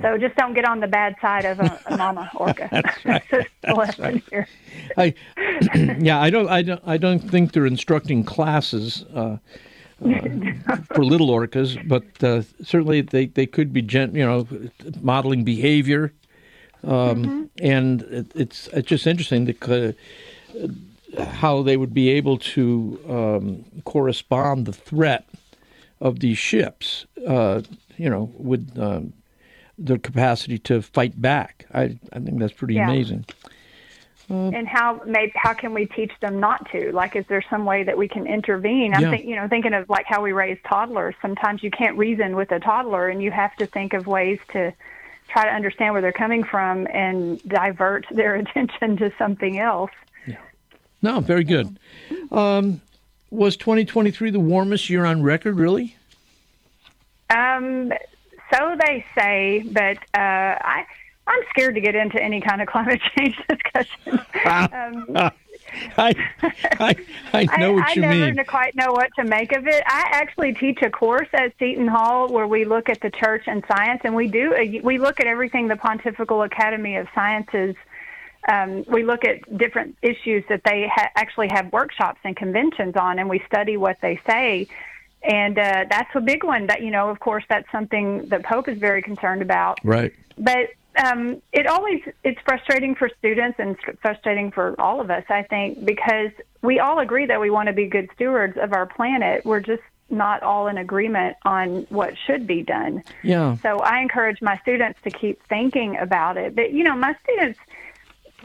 So 0.00 0.16
just 0.16 0.36
don't 0.36 0.54
get 0.54 0.64
on 0.64 0.80
the 0.80 0.86
bad 0.86 1.16
side 1.20 1.44
of 1.44 1.60
a, 1.60 1.80
a 1.86 1.96
mama 1.96 2.30
orca. 2.36 2.68
That's 2.70 3.04
right. 3.04 3.22
That's. 3.64 4.48
I, 4.96 5.14
yeah, 5.98 6.20
I 6.20 6.30
don't, 6.30 6.48
I 6.48 6.62
don't, 6.62 6.82
I 6.86 6.96
don't 6.96 7.18
think 7.18 7.52
they're 7.52 7.66
instructing 7.66 8.24
classes 8.24 9.04
uh, 9.14 9.38
uh, 10.04 10.20
for 10.94 11.04
little 11.04 11.28
orcas, 11.28 11.76
but 11.86 12.04
uh, 12.22 12.42
certainly 12.62 13.00
they, 13.00 13.26
they 13.26 13.46
could 13.46 13.72
be, 13.72 13.82
gen, 13.82 14.14
you 14.14 14.24
know, 14.24 14.46
modeling 15.00 15.44
behavior, 15.44 16.12
um, 16.84 17.50
and 17.60 18.02
it, 18.02 18.26
it's 18.36 18.68
it's 18.68 18.86
just 18.86 19.06
interesting 19.06 19.52
uh, 19.62 19.92
how 21.24 21.62
they 21.62 21.76
would 21.76 21.92
be 21.92 22.10
able 22.10 22.38
to 22.38 23.00
um, 23.08 23.64
correspond 23.84 24.66
the 24.66 24.72
threat 24.72 25.28
of 26.00 26.20
these 26.20 26.38
ships, 26.38 27.06
uh, 27.26 27.60
you 27.96 28.08
know, 28.08 28.30
with 28.36 28.78
um, 28.78 29.12
their 29.78 29.98
capacity 29.98 30.58
to 30.58 30.82
fight 30.82 31.20
back. 31.20 31.66
I 31.72 31.98
I 32.12 32.18
think 32.20 32.38
that's 32.40 32.52
pretty 32.52 32.74
Yeah. 32.74 32.90
amazing. 32.90 33.24
Uh, 34.30 34.50
and 34.50 34.68
how 34.68 35.00
maybe 35.06 35.32
how 35.36 35.54
can 35.54 35.72
we 35.72 35.86
teach 35.86 36.12
them 36.20 36.38
not 36.38 36.70
to 36.70 36.92
like 36.92 37.16
is 37.16 37.24
there 37.28 37.42
some 37.48 37.64
way 37.64 37.82
that 37.82 37.96
we 37.96 38.06
can 38.06 38.26
intervene 38.26 38.92
i'm 38.92 39.00
Yeah. 39.00 39.10
think, 39.12 39.24
you 39.24 39.34
know 39.34 39.48
thinking 39.48 39.72
of 39.72 39.88
like 39.88 40.04
how 40.04 40.20
we 40.22 40.32
raise 40.32 40.58
toddlers 40.68 41.14
sometimes 41.22 41.62
you 41.62 41.70
can't 41.70 41.96
reason 41.96 42.36
with 42.36 42.52
a 42.52 42.60
toddler 42.60 43.08
and 43.08 43.22
you 43.22 43.30
have 43.30 43.56
to 43.56 43.64
think 43.66 43.94
of 43.94 44.06
ways 44.06 44.38
to 44.52 44.70
try 45.28 45.44
to 45.46 45.50
understand 45.50 45.94
where 45.94 46.02
they're 46.02 46.12
coming 46.12 46.44
from 46.44 46.86
and 46.92 47.42
divert 47.48 48.04
their 48.10 48.34
attention 48.42 48.98
to 48.98 49.10
something 49.16 49.58
else 49.60 49.92
No, 51.00 51.20
very 51.20 51.44
good. 51.44 51.78
Um, 52.30 52.82
was 53.30 53.56
2023 53.56 54.30
the 54.30 54.40
warmest 54.40 54.90
year 54.90 55.06
on 55.06 55.22
record, 55.22 55.56
really? 55.56 55.96
um 57.30 57.92
so 58.52 58.76
they 58.78 59.04
say 59.16 59.64
but 59.72 59.98
uh 60.14 60.56
i 60.60 60.84
i'm 61.26 61.40
scared 61.50 61.74
to 61.74 61.80
get 61.80 61.94
into 61.94 62.22
any 62.22 62.40
kind 62.40 62.62
of 62.62 62.68
climate 62.68 63.00
change 63.16 63.36
discussion 63.48 64.20
um, 64.72 65.30
I, 65.98 66.14
I, 66.80 66.96
I 67.32 67.56
know 67.58 67.74
what 67.74 67.88
I 67.88 67.92
you 67.92 68.00
never 68.00 68.34
mean. 68.34 68.44
quite 68.46 68.74
know 68.74 68.92
what 68.92 69.10
to 69.16 69.24
make 69.24 69.52
of 69.52 69.66
it. 69.66 69.82
I 69.86 70.08
actually 70.12 70.54
teach 70.54 70.80
a 70.82 70.90
course 70.90 71.28
at 71.32 71.52
Seton 71.58 71.88
Hall 71.88 72.28
where 72.28 72.46
we 72.46 72.64
look 72.64 72.88
at 72.88 73.00
the 73.00 73.10
church 73.10 73.44
and 73.46 73.62
science, 73.68 74.00
and 74.04 74.14
we 74.14 74.28
do 74.28 74.80
we 74.82 74.98
look 74.98 75.20
at 75.20 75.26
everything 75.26 75.68
the 75.68 75.76
Pontifical 75.76 76.42
Academy 76.42 76.96
of 76.96 77.06
Sciences. 77.14 77.74
Um, 78.50 78.84
we 78.88 79.04
look 79.04 79.24
at 79.24 79.58
different 79.58 79.96
issues 80.00 80.42
that 80.48 80.62
they 80.64 80.90
ha- 80.92 81.10
actually 81.16 81.48
have 81.48 81.70
workshops 81.72 82.20
and 82.24 82.34
conventions 82.34 82.94
on, 82.96 83.18
and 83.18 83.28
we 83.28 83.42
study 83.46 83.76
what 83.76 83.98
they 84.00 84.20
say. 84.26 84.68
And 85.22 85.58
uh, 85.58 85.84
that's 85.90 86.10
a 86.14 86.20
big 86.20 86.44
one. 86.44 86.66
That 86.68 86.82
you 86.82 86.90
know, 86.90 87.08
of 87.10 87.20
course, 87.20 87.44
that's 87.48 87.70
something 87.72 88.28
the 88.28 88.40
Pope 88.40 88.68
is 88.68 88.78
very 88.78 89.02
concerned 89.02 89.42
about 89.42 89.78
Right. 89.84 90.12
but 90.36 90.68
um, 91.04 91.40
it 91.52 91.66
always 91.66 92.00
it's 92.24 92.40
frustrating 92.44 92.94
for 92.94 93.08
students 93.18 93.58
and 93.60 93.76
frustrating 94.02 94.50
for 94.50 94.74
all 94.80 95.00
of 95.00 95.10
us 95.10 95.22
i 95.28 95.42
think 95.42 95.84
because 95.84 96.30
we 96.62 96.80
all 96.80 96.98
agree 96.98 97.26
that 97.26 97.40
we 97.40 97.50
want 97.50 97.68
to 97.68 97.72
be 97.72 97.86
good 97.86 98.08
stewards 98.14 98.56
of 98.60 98.72
our 98.72 98.86
planet 98.86 99.44
we're 99.44 99.60
just 99.60 99.82
not 100.10 100.42
all 100.42 100.66
in 100.66 100.78
agreement 100.78 101.36
on 101.44 101.86
what 101.90 102.14
should 102.26 102.46
be 102.48 102.62
done 102.62 103.02
Yeah. 103.22 103.56
so 103.58 103.78
i 103.80 104.00
encourage 104.00 104.40
my 104.42 104.56
students 104.58 104.98
to 105.04 105.10
keep 105.10 105.40
thinking 105.46 105.96
about 105.98 106.36
it 106.36 106.56
but 106.56 106.72
you 106.72 106.82
know 106.82 106.96
my 106.96 107.14
students 107.22 107.60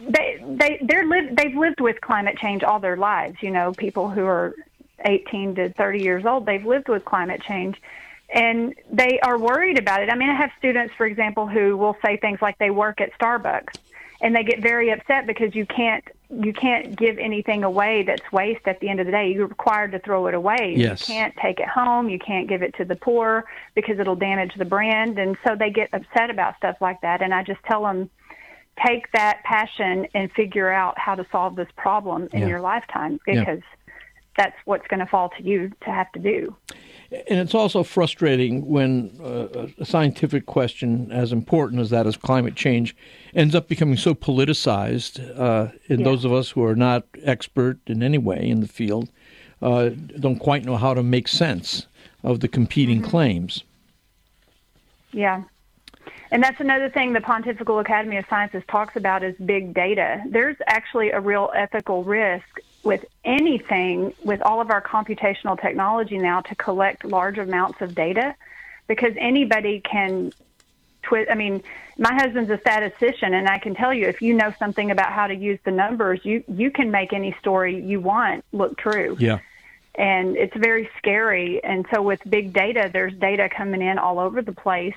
they 0.10 0.44
they 0.48 0.80
they're 0.84 1.06
live 1.08 1.36
they've 1.36 1.56
lived 1.56 1.80
with 1.80 2.02
climate 2.02 2.38
change 2.38 2.62
all 2.64 2.80
their 2.80 2.98
lives 2.98 3.38
you 3.42 3.50
know 3.52 3.72
people 3.74 4.10
who 4.10 4.26
are 4.26 4.54
18 5.06 5.56
to 5.56 5.74
30 5.74 6.02
years 6.02 6.26
old 6.26 6.46
they've 6.46 6.66
lived 6.66 6.90
with 6.90 7.04
climate 7.06 7.42
change 7.42 7.82
and 8.34 8.74
they 8.92 9.20
are 9.20 9.38
worried 9.38 9.78
about 9.78 10.02
it. 10.02 10.10
I 10.10 10.16
mean, 10.16 10.30
I 10.30 10.36
have 10.36 10.50
students, 10.58 10.94
for 10.98 11.06
example, 11.06 11.48
who 11.48 11.78
will 11.78 11.96
say 12.04 12.18
things 12.18 12.42
like 12.42 12.58
they 12.58 12.72
work 12.72 13.00
at 13.00 13.12
Starbucks, 13.20 13.76
and 14.22 14.36
they 14.36 14.44
get 14.44 14.60
very 14.60 14.90
upset 14.90 15.28
because 15.28 15.54
you 15.54 15.66
can't 15.66 16.04
you 16.32 16.52
can't 16.52 16.96
give 16.98 17.20
anything 17.20 17.64
away 17.64 18.02
that's 18.02 18.32
waste 18.32 18.66
at 18.66 18.80
the 18.80 18.90
end 18.90 19.00
of 19.00 19.06
the 19.06 19.12
day. 19.12 19.32
You're 19.32 19.46
required 19.46 19.92
to 19.92 20.00
throw 20.00 20.26
it 20.26 20.34
away. 20.34 20.74
Yes. 20.76 21.08
You 21.08 21.14
can't 21.14 21.36
take 21.38 21.60
it 21.60 21.68
home. 21.68 22.10
You 22.10 22.18
can't 22.18 22.48
give 22.50 22.64
it 22.64 22.74
to 22.78 22.86
the 22.86 22.96
poor 22.96 23.46
because 23.76 24.00
it'll 24.00 24.16
damage 24.16 24.56
the 24.56 24.66
brand. 24.66 25.20
And 25.20 25.38
so 25.46 25.56
they 25.56 25.70
get 25.70 25.90
upset 25.94 26.32
about 26.32 26.58
stuff 26.58 26.78
like 26.82 27.02
that. 27.02 27.22
And 27.22 27.36
I 27.36 27.44
just 27.44 27.62
tell 27.66 27.84
them, 27.84 28.10
take 28.84 29.12
that 29.12 29.44
passion 29.44 30.08
and 30.16 30.32
figure 30.32 30.72
out 30.72 30.98
how 30.98 31.14
to 31.14 31.24
solve 31.32 31.56
this 31.56 31.70
problem 31.78 32.30
in 32.34 32.42
Yeah. 32.42 32.48
your 32.48 32.62
lifetime 32.62 33.20
Yeah. 33.28 33.58
That's 34.38 34.56
what's 34.66 34.88
going 34.88 35.00
to 35.00 35.06
fall 35.06 35.30
to 35.38 35.44
you 35.44 35.72
to 35.82 35.92
have 35.92 36.12
to 36.14 36.20
do. 36.20 36.56
And 37.30 37.40
it's 37.40 37.54
also 37.54 37.84
frustrating 37.84 38.68
when 38.68 39.16
uh, 39.24 39.68
a 39.78 39.86
scientific 39.86 40.46
question 40.48 41.12
as 41.12 41.32
important 41.32 41.80
as 41.82 41.92
that 41.92 42.08
as 42.08 42.18
climate 42.18 42.56
change 42.56 42.96
ends 43.36 43.54
up 43.54 43.68
becoming 43.68 43.98
so 43.98 44.16
politicized. 44.16 45.20
Uh, 45.40 45.72
and 45.90 46.00
Yeah. 46.00 46.06
those 46.06 46.26
of 46.26 46.34
us 46.34 46.50
who 46.52 46.64
are 46.66 46.76
not 46.76 47.04
expert 47.24 47.78
in 47.86 48.02
any 48.02 48.18
way 48.18 48.40
in 48.50 48.62
the 48.62 48.68
field 48.68 49.10
uh, 49.62 49.90
don't 50.20 50.40
quite 50.40 50.66
know 50.66 50.76
how 50.78 50.94
to 50.94 51.04
make 51.04 51.28
sense 51.28 51.88
of 52.24 52.40
the 52.40 52.48
competing 52.48 53.00
Mm-hmm. 53.02 53.10
claims. 53.12 53.64
Yeah. 55.12 55.44
And 56.32 56.42
that's 56.42 56.60
another 56.60 56.90
thing 56.90 57.14
the 57.14 57.22
Pontifical 57.22 57.78
Academy 57.80 58.18
of 58.18 58.26
Sciences 58.28 58.64
talks 58.68 58.96
about 58.96 59.24
is 59.24 59.36
big 59.46 59.74
data. 59.76 60.24
There's 60.28 60.58
actually 60.66 61.12
a 61.12 61.20
real 61.20 61.52
ethical 61.56 62.04
risk 62.04 62.60
with 62.84 63.06
anything, 63.24 64.14
with 64.24 64.42
all 64.42 64.60
of 64.62 64.70
our 64.70 64.82
computational 64.82 65.60
technology 65.60 66.18
now, 66.18 66.42
to 66.42 66.56
collect 66.56 67.06
large 67.06 67.38
amounts 67.38 67.82
of 67.82 67.96
data 67.96 68.36
because 68.88 69.14
anybody 69.18 69.80
can 69.80 70.32
twist. 71.04 71.30
I 71.32 71.36
mean, 71.36 71.64
my 71.98 72.14
husband's 72.14 72.50
a 72.50 72.58
statistician, 72.60 73.34
and 73.34 73.48
I 73.48 73.58
can 73.60 73.74
tell 73.76 73.94
you 73.94 74.08
if 74.08 74.22
you 74.22 74.34
know 74.34 74.54
something 74.60 74.92
about 74.92 75.12
how 75.14 75.28
to 75.28 75.36
use 75.36 75.60
the 75.64 75.72
numbers, 75.72 76.20
you, 76.24 76.44
you 76.48 76.72
can 76.72 76.92
make 76.92 77.14
any 77.14 77.36
story 77.40 77.80
you 77.82 78.00
want 78.02 78.44
look 78.52 78.78
true 78.78 79.16
Yeah. 79.20 79.40
and 79.96 80.36
it's 80.36 80.56
very 80.58 80.90
scary. 80.98 81.64
And 81.64 81.86
so 81.94 82.02
with 82.02 82.20
big 82.30 82.52
data, 82.52 82.90
there's 82.92 83.14
data 83.14 83.48
coming 83.56 83.82
in 83.82 83.98
all 83.98 84.20
over 84.20 84.42
the 84.42 84.54
place. 84.54 84.96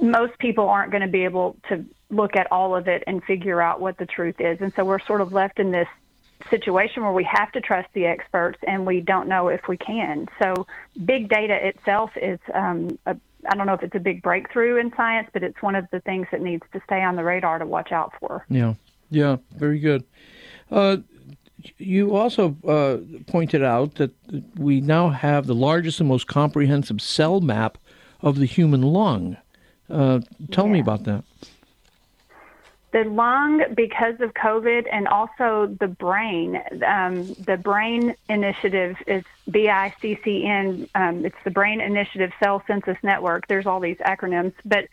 Most 0.00 0.38
people 0.38 0.68
aren't 0.68 0.90
going 0.92 1.02
to 1.02 1.08
be 1.08 1.24
able 1.24 1.56
to 1.68 1.84
look 2.10 2.36
at 2.36 2.50
all 2.52 2.76
of 2.76 2.86
it 2.88 3.02
and 3.06 3.22
figure 3.24 3.60
out 3.62 3.80
what 3.80 3.96
the 3.96 4.06
truth 4.06 4.40
is. 4.40 4.60
And 4.60 4.72
so 4.74 4.84
we're 4.84 5.00
sort 5.00 5.20
of 5.20 5.32
left 5.32 5.58
in 5.58 5.70
this 5.70 5.88
situation 6.48 7.02
where 7.02 7.12
we 7.12 7.24
have 7.24 7.52
to 7.52 7.60
trust 7.60 7.88
the 7.92 8.06
experts 8.06 8.58
and 8.66 8.86
we 8.86 9.00
don't 9.00 9.28
know 9.28 9.48
if 9.48 9.68
we 9.68 9.76
can. 9.76 10.28
So 10.42 10.66
big 11.04 11.28
data 11.28 11.54
itself 11.66 12.10
is 12.16 12.38
um, 12.54 12.98
a 13.06 13.16
I 13.50 13.56
don't 13.56 13.66
know 13.66 13.74
if 13.74 13.82
it's 13.82 13.94
a 13.94 14.00
big 14.00 14.22
breakthrough 14.22 14.76
in 14.76 14.92
science, 14.94 15.28
but 15.32 15.42
it's 15.42 15.60
one 15.62 15.74
of 15.74 15.86
the 15.90 16.00
things 16.00 16.26
that 16.30 16.40
needs 16.40 16.62
to 16.72 16.80
stay 16.84 17.02
on 17.02 17.16
the 17.16 17.24
radar 17.24 17.58
to 17.58 17.66
watch 17.66 17.92
out 17.92 18.12
for. 18.20 18.44
Yeah, 18.48 18.74
yeah, 19.10 19.36
very 19.56 19.78
good. 19.78 20.04
Uh, 20.70 20.98
you 21.78 22.14
also 22.14 22.56
uh, 22.66 22.98
pointed 23.30 23.62
out 23.62 23.96
that 23.96 24.12
we 24.56 24.80
now 24.80 25.10
have 25.10 25.46
the 25.46 25.54
largest 25.54 26.00
and 26.00 26.08
most 26.08 26.26
comprehensive 26.26 27.00
cell 27.00 27.40
map 27.40 27.78
of 28.20 28.38
the 28.38 28.46
human 28.46 28.82
lung. 28.82 29.36
Uh, 29.88 30.20
tell 30.50 30.68
me 30.68 30.80
about 30.80 31.04
that. 31.04 31.24
The 32.92 33.04
lung, 33.04 33.62
because 33.74 34.20
of 34.20 34.34
COVID, 34.34 34.88
and 34.90 35.06
also 35.06 35.74
the 35.78 35.86
brain. 35.86 36.60
Um, 36.84 37.34
the 37.34 37.56
Brain 37.56 38.16
Initiative 38.28 38.96
is 39.06 39.22
BICCN. 39.48 40.88
Um, 40.96 41.24
it's 41.24 41.36
the 41.44 41.52
Brain 41.52 41.80
Initiative 41.80 42.32
Cell 42.42 42.64
Census 42.66 42.96
Network. 43.04 43.46
There's 43.46 43.66
all 43.66 43.78
these 43.78 43.98
acronyms, 43.98 44.54
but 44.64 44.86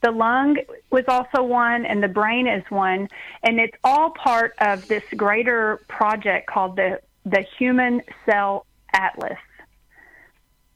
the 0.00 0.10
lung 0.10 0.56
was 0.90 1.04
also 1.06 1.42
one, 1.42 1.86
and 1.86 2.02
the 2.02 2.08
brain 2.08 2.46
is 2.46 2.64
one, 2.70 3.08
and 3.42 3.60
it's 3.60 3.76
all 3.84 4.10
part 4.10 4.54
of 4.58 4.86
this 4.88 5.04
greater 5.16 5.80
project 5.88 6.46
called 6.46 6.76
the 6.76 7.00
the 7.24 7.40
Human 7.56 8.02
Cell 8.26 8.66
Atlas. 8.92 9.38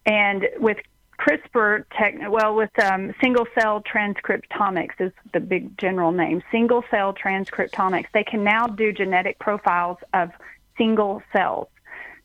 And 0.07 0.49
with 0.59 0.79
CRISPR 1.19 1.85
tech, 1.97 2.15
well, 2.31 2.55
with 2.55 2.71
um, 2.79 3.13
single 3.21 3.47
cell 3.59 3.83
transcriptomics 3.83 5.01
is 5.01 5.13
the 5.33 5.41
big 5.41 5.77
general 5.77 6.13
name. 6.13 6.43
Single 6.53 6.85
cell 6.91 7.13
transcriptomics. 7.13 8.07
They 8.15 8.25
can 8.25 8.45
now 8.45 8.67
do 8.67 8.93
genetic 8.93 9.39
profiles 9.39 9.99
of 10.15 10.31
single 10.77 11.23
cells. 11.33 11.69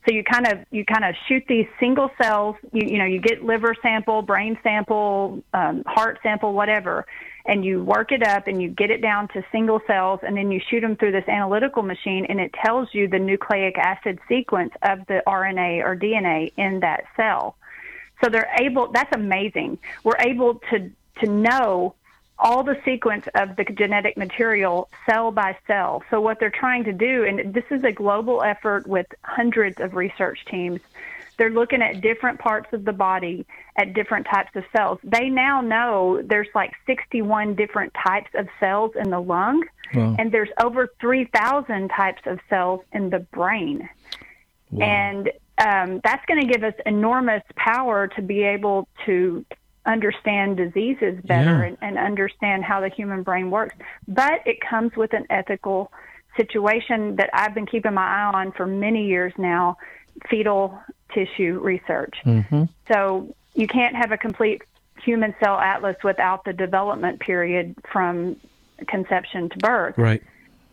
So 0.06 0.14
you 0.14 0.24
kind 0.24 0.48
of 0.48 0.60
you 0.70 0.84
kind 0.86 1.06
of 1.06 1.16
shoot 1.28 1.44
these 1.48 1.66
single 1.80 2.12
cells. 2.22 2.56
You 2.74 2.88
you 2.88 2.98
know 2.98 3.06
you 3.06 3.20
get 3.20 3.44
liver 3.44 3.74
sample, 3.82 4.22
brain 4.22 4.58
sample, 4.62 5.42
um, 5.54 5.84
heart 5.88 6.20
sample, 6.22 6.54
whatever, 6.54 7.06
and 7.46 7.64
you 7.64 7.84
work 7.84 8.12
it 8.12 8.22
up 8.22 8.48
and 8.48 8.62
you 8.62 8.70
get 8.70 8.92
it 8.92 9.02
down 9.02 9.30
to 9.30 9.44
single 9.52 9.80
cells, 9.88 10.20
and 10.22 10.36
then 10.36 10.52
you 10.52 10.60
shoot 10.70 10.82
them 10.82 10.98
through 10.98 11.14
this 11.14 11.28
analytical 11.30 11.84
machine, 11.84 12.26
and 12.28 12.40
it 12.40 12.54
tells 12.66 12.90
you 12.92 13.08
the 13.08 13.20
nucleic 13.20 13.78
acid 13.78 14.20
sequence 14.28 14.74
of 14.82 15.00
the 15.08 15.24
RNA 15.26 15.84
or 15.84 15.96
DNA 15.96 16.52
in 16.58 16.82
that 16.82 17.06
cell. 17.16 17.56
So 18.24 18.30
they're 18.30 18.52
able. 18.60 18.92
That's 18.92 19.14
amazing. 19.14 19.80
We're 20.04 20.18
able 20.20 20.56
to 20.72 20.90
to 21.20 21.28
know 21.28 21.96
all 22.40 22.64
the 22.64 22.78
sequence 22.84 23.28
of 23.36 23.56
the 23.56 23.64
genetic 23.64 24.18
material 24.18 24.90
cell 25.06 25.32
by 25.32 25.56
cell. 25.68 26.04
So 26.10 26.20
what 26.20 26.40
they're 26.40 26.50
trying 26.50 26.84
to 26.86 26.94
do, 26.94 27.24
and 27.24 27.54
this 27.54 27.64
is 27.70 27.84
a 27.84 27.92
global 27.92 28.42
effort 28.42 28.88
with 28.88 29.06
hundreds 29.24 29.80
of 29.80 29.94
research 29.94 30.44
teams. 30.50 30.80
They're 31.38 31.52
looking 31.52 31.82
at 31.82 32.02
different 32.02 32.40
parts 32.40 32.74
of 32.74 32.86
the 32.86 32.94
body 32.94 33.46
at 33.76 33.94
different 33.94 34.26
types 34.28 34.56
of 34.56 34.64
cells. 34.76 35.00
They 35.04 35.30
now 35.30 35.62
know 35.62 36.22
there's 36.24 36.50
like 36.54 36.74
61 36.86 37.56
different 37.56 37.94
types 37.94 38.30
of 38.36 38.48
cells 38.60 38.92
in 38.96 39.10
the 39.10 39.20
lung, 39.20 39.64
Wow. 39.94 40.16
and 40.18 40.32
there's 40.32 40.50
over 40.60 40.90
3,000 41.00 41.90
types 41.90 42.22
of 42.26 42.40
cells 42.50 42.82
in 42.92 43.10
the 43.12 43.20
brain. 43.20 43.88
And 44.80 45.32
um, 45.58 46.02
that's 46.04 46.26
going 46.26 46.42
to 46.42 46.52
give 46.52 46.64
us 46.64 46.74
enormous 46.86 47.44
power 47.56 48.08
to 48.08 48.22
be 48.22 48.44
able 48.44 48.88
to 49.06 49.46
understand 49.86 50.58
diseases 50.58 51.20
better 51.26 51.60
Yeah. 51.60 51.64
and, 51.64 51.78
and 51.82 51.98
understand 51.98 52.64
how 52.64 52.80
the 52.80 52.90
human 52.90 53.24
brain 53.24 53.52
works. 53.52 53.76
But 54.08 54.46
it 54.46 54.58
comes 54.62 54.96
with 54.96 55.14
an 55.14 55.26
ethical 55.30 55.92
situation 56.38 57.18
that 57.18 57.30
I've 57.34 57.54
been 57.54 57.66
keeping 57.66 57.94
my 57.94 58.06
eye 58.06 58.32
on 58.34 58.52
for 58.54 58.66
many 58.66 59.08
years 59.08 59.34
now 59.38 59.78
fetal 60.30 60.80
tissue 61.14 61.60
research. 61.62 62.16
Mm-hmm. 62.26 62.64
So 62.92 63.36
you 63.54 63.68
can't 63.68 63.96
have 63.96 64.12
a 64.12 64.18
complete 64.18 64.64
human 65.04 65.36
cell 65.44 65.60
atlas 65.60 65.98
without 66.04 66.46
the 66.46 66.54
development 66.54 67.20
period 67.20 67.76
from 67.92 68.38
conception 68.88 69.50
to 69.50 69.58
birth. 69.58 69.98
Right. 69.98 70.24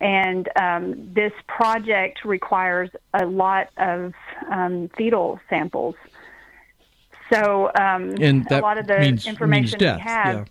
And 0.00 0.48
um, 0.56 1.12
this 1.12 1.32
project 1.46 2.24
requires 2.24 2.88
a 3.12 3.26
lot 3.26 3.68
of 3.76 4.14
um, 4.50 4.88
fetal 4.96 5.38
samples. 5.50 5.94
So 7.32 7.70
um, 7.78 8.14
And 8.20 8.50
a 8.50 8.60
lot 8.60 8.78
of 8.78 8.86
the 8.86 8.98
means, 8.98 9.26
information 9.26 9.78
means 9.78 9.80
death. 9.80 9.96
we 9.98 10.02
have, 10.02 10.48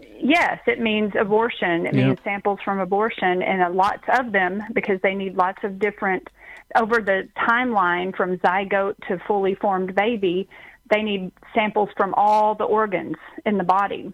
yeah. 0.00 0.06
yes, 0.20 0.60
it 0.66 0.80
means 0.80 1.12
abortion. 1.18 1.86
It 1.86 1.94
Yeah. 1.94 2.06
means 2.06 2.18
samples 2.22 2.60
from 2.64 2.78
abortion, 2.78 3.42
and 3.42 3.62
uh, 3.62 3.70
lots 3.70 4.04
of 4.18 4.32
them 4.32 4.62
because 4.72 5.00
they 5.02 5.14
need 5.14 5.36
lots 5.36 5.62
of 5.64 5.78
different. 5.78 6.28
Over 6.74 7.00
the 7.00 7.28
timeline 7.36 8.16
from 8.16 8.38
zygote 8.38 8.96
to 9.08 9.18
fully 9.26 9.54
formed 9.56 9.94
baby, 9.94 10.48
they 10.90 11.02
need 11.02 11.32
samples 11.54 11.90
from 11.96 12.14
all 12.14 12.54
the 12.54 12.64
organs 12.64 13.16
in 13.44 13.58
the 13.58 13.64
body 13.64 14.12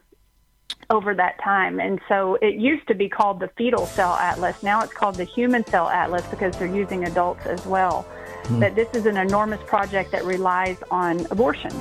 over 0.92 1.14
that 1.14 1.34
time. 1.42 1.80
And 1.80 2.00
so 2.10 2.36
it 2.48 2.54
used 2.54 2.86
to 2.88 2.94
be 2.94 3.08
called 3.08 3.40
the 3.40 3.50
fetal 3.58 3.86
cell 3.86 4.14
atlas. 4.14 4.62
Now 4.62 4.82
it's 4.84 4.92
called 4.92 5.16
the 5.16 5.24
human 5.24 5.66
cell 5.66 5.88
atlas 5.88 6.24
because 6.26 6.52
they're 6.58 6.76
using 6.82 7.04
adults 7.04 7.44
as 7.46 7.66
well. 7.74 8.02
Hmm. 8.44 8.60
But 8.60 8.74
this 8.74 8.90
is 8.98 9.06
an 9.06 9.16
enormous 9.16 9.62
project 9.74 10.12
that 10.12 10.24
relies 10.24 10.78
on 10.90 11.26
abortion. 11.30 11.72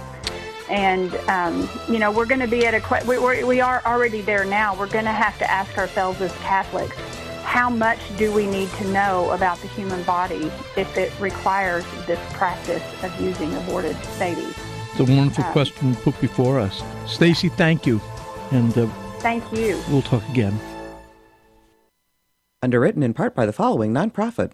And, 0.70 1.14
um, 1.38 1.70
you 1.90 2.00
know, 2.00 2.12
we're 2.12 2.26
going 2.34 2.40
to 2.40 2.48
be 2.48 2.66
at 2.66 2.74
a, 2.74 2.82
we, 3.06 3.18
we're, 3.20 3.46
we 3.46 3.60
are 3.60 3.82
already 3.86 4.22
there 4.22 4.46
now. 4.46 4.74
We're 4.80 4.88
going 4.88 5.10
to 5.14 5.20
have 5.26 5.38
to 5.40 5.52
ask 5.52 5.78
ourselves 5.78 6.22
as 6.22 6.32
Catholics, 6.38 6.96
how 7.44 7.70
much 7.70 8.00
do 8.18 8.32
we 8.32 8.48
need 8.48 8.70
to 8.80 8.88
know 8.92 9.30
about 9.32 9.58
the 9.64 9.68
human 9.68 10.02
body 10.04 10.50
if 10.78 10.98
it 10.98 11.12
requires 11.20 11.84
this 12.08 12.20
practice 12.32 12.86
of 13.04 13.12
using 13.20 13.54
aborted 13.58 13.98
babies? 14.18 14.56
It's 14.92 15.00
a 15.02 15.04
wonderful 15.04 15.44
Um, 15.44 15.52
question 15.52 15.96
put 15.96 16.16
before 16.22 16.60
us. 16.60 16.82
Stacy, 17.06 17.50
thank 17.50 17.86
you. 17.86 18.00
And 18.52 18.78
uh, 18.78 18.88
Thank 19.22 19.52
you. 19.54 19.82
we'll 19.90 20.02
talk 20.02 20.28
again. 20.30 20.60
Underwritten 22.64 23.02
in 23.04 23.14
part 23.14 23.34
by 23.34 23.46
the 23.46 23.54
following 23.54 23.94
nonprofit. 23.94 24.52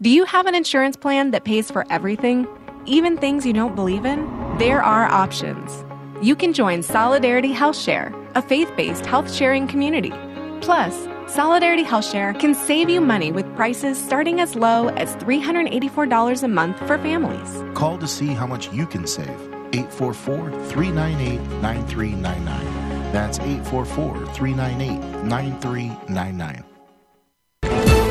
Do 0.00 0.10
you 0.10 0.24
have 0.24 0.46
an 0.46 0.54
insurance 0.54 0.96
plan 0.96 1.30
that 1.30 1.44
pays 1.44 1.70
for 1.70 1.84
everything, 1.90 2.46
even 2.86 3.16
things 3.16 3.46
you 3.46 3.52
don't 3.52 3.76
believe 3.76 4.04
in? 4.04 4.26
There 4.58 4.82
are 4.82 5.04
options. 5.04 5.84
You 6.22 6.34
can 6.34 6.52
join 6.52 6.82
Solidarity 6.82 7.52
Health 7.52 7.76
Share, 7.76 8.12
a 8.34 8.42
faith 8.42 8.70
based 8.76 9.06
health 9.06 9.32
sharing 9.32 9.66
community. 9.68 10.12
Plus, 10.60 11.08
Solidarity 11.26 11.82
Health 11.82 12.08
Share 12.08 12.34
can 12.34 12.54
save 12.54 12.88
you 12.88 13.00
money 13.00 13.32
with 13.32 13.46
prices 13.56 13.98
starting 13.98 14.40
as 14.40 14.54
low 14.54 14.88
as 14.88 15.16
$384 15.16 16.42
a 16.42 16.48
month 16.48 16.78
for 16.86 16.98
families. 16.98 17.62
Call 17.74 17.98
to 17.98 18.08
see 18.08 18.28
how 18.28 18.46
much 18.46 18.72
you 18.72 18.86
can 18.86 19.06
save. 19.06 19.28
844 19.72 20.50
398 20.68 21.40
9399. 21.62 22.91
That's 23.12 23.38
844 23.38 24.26
398 24.34 25.24
9399. 25.24 26.64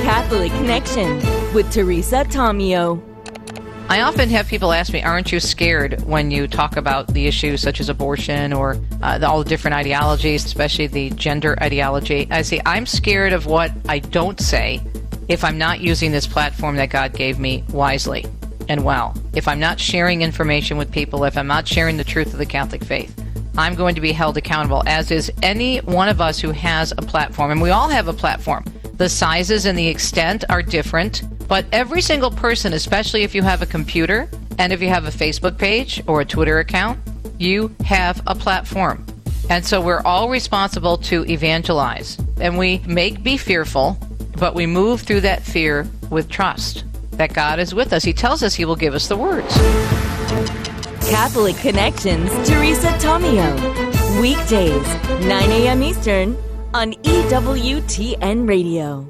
Catholic 0.03 0.51
Connection 0.53 1.15
with 1.53 1.71
Teresa 1.71 2.23
Tomeo. 2.25 3.01
I 3.89 4.01
often 4.01 4.29
have 4.29 4.47
people 4.47 4.71
ask 4.71 4.93
me, 4.93 5.03
Aren't 5.03 5.31
you 5.31 5.39
scared 5.39 6.01
when 6.03 6.31
you 6.31 6.47
talk 6.47 6.77
about 6.77 7.07
the 7.07 7.27
issues 7.27 7.61
such 7.61 7.79
as 7.79 7.89
abortion 7.89 8.53
or 8.53 8.79
uh, 9.01 9.17
the, 9.17 9.27
all 9.27 9.43
the 9.43 9.49
different 9.49 9.75
ideologies, 9.75 10.45
especially 10.45 10.87
the 10.87 11.09
gender 11.09 11.61
ideology? 11.61 12.27
I 12.31 12.43
say, 12.43 12.61
I'm 12.65 12.85
scared 12.85 13.33
of 13.33 13.47
what 13.47 13.71
I 13.89 13.99
don't 13.99 14.39
say 14.39 14.81
if 15.27 15.43
I'm 15.43 15.57
not 15.57 15.81
using 15.81 16.11
this 16.11 16.27
platform 16.27 16.75
that 16.75 16.89
God 16.89 17.13
gave 17.13 17.39
me 17.39 17.63
wisely 17.69 18.25
and 18.69 18.85
well. 18.85 19.15
If 19.33 19.47
I'm 19.47 19.59
not 19.59 19.79
sharing 19.79 20.21
information 20.21 20.77
with 20.77 20.91
people, 20.91 21.23
if 21.23 21.37
I'm 21.37 21.47
not 21.47 21.67
sharing 21.67 21.97
the 21.97 22.03
truth 22.03 22.31
of 22.33 22.37
the 22.37 22.45
Catholic 22.45 22.83
faith. 22.83 23.13
I'm 23.57 23.75
going 23.75 23.95
to 23.95 24.01
be 24.01 24.11
held 24.11 24.37
accountable, 24.37 24.83
as 24.85 25.11
is 25.11 25.31
any 25.43 25.79
one 25.79 26.09
of 26.09 26.21
us 26.21 26.39
who 26.39 26.51
has 26.51 26.91
a 26.93 27.01
platform. 27.01 27.51
And 27.51 27.61
we 27.61 27.69
all 27.69 27.89
have 27.89 28.07
a 28.07 28.13
platform. 28.13 28.65
The 28.95 29.09
sizes 29.09 29.65
and 29.65 29.77
the 29.77 29.87
extent 29.87 30.43
are 30.49 30.61
different, 30.61 31.23
but 31.47 31.65
every 31.71 32.01
single 32.01 32.31
person, 32.31 32.73
especially 32.73 33.23
if 33.23 33.35
you 33.35 33.41
have 33.41 33.61
a 33.61 33.65
computer 33.65 34.29
and 34.57 34.71
if 34.71 34.81
you 34.81 34.89
have 34.89 35.05
a 35.05 35.09
Facebook 35.09 35.57
page 35.57 36.01
or 36.07 36.21
a 36.21 36.25
Twitter 36.25 36.59
account, 36.59 36.99
you 37.37 37.75
have 37.83 38.21
a 38.27 38.35
platform. 38.35 39.05
And 39.49 39.65
so 39.65 39.81
we're 39.81 40.01
all 40.03 40.29
responsible 40.29 40.97
to 40.99 41.25
evangelize. 41.29 42.17
And 42.39 42.57
we 42.57 42.79
make 42.87 43.23
be 43.23 43.37
fearful, 43.37 43.97
but 44.37 44.55
we 44.55 44.65
move 44.65 45.01
through 45.01 45.21
that 45.21 45.41
fear 45.41 45.87
with 46.09 46.29
trust 46.29 46.85
that 47.13 47.33
God 47.33 47.59
is 47.59 47.73
with 47.73 47.91
us. 47.91 48.03
He 48.03 48.13
tells 48.13 48.43
us 48.43 48.55
He 48.55 48.65
will 48.65 48.75
give 48.75 48.93
us 48.93 49.07
the 49.07 49.17
words. 49.17 49.53
Catholic 51.11 51.57
Connections, 51.57 52.29
Teresa 52.47 52.87
Tomeo. 52.99 53.51
Weekdays, 54.21 54.87
9 55.27 55.51
a.m. 55.51 55.83
Eastern 55.83 56.37
on 56.73 56.93
EWTN 56.93 58.47
Radio. 58.47 59.05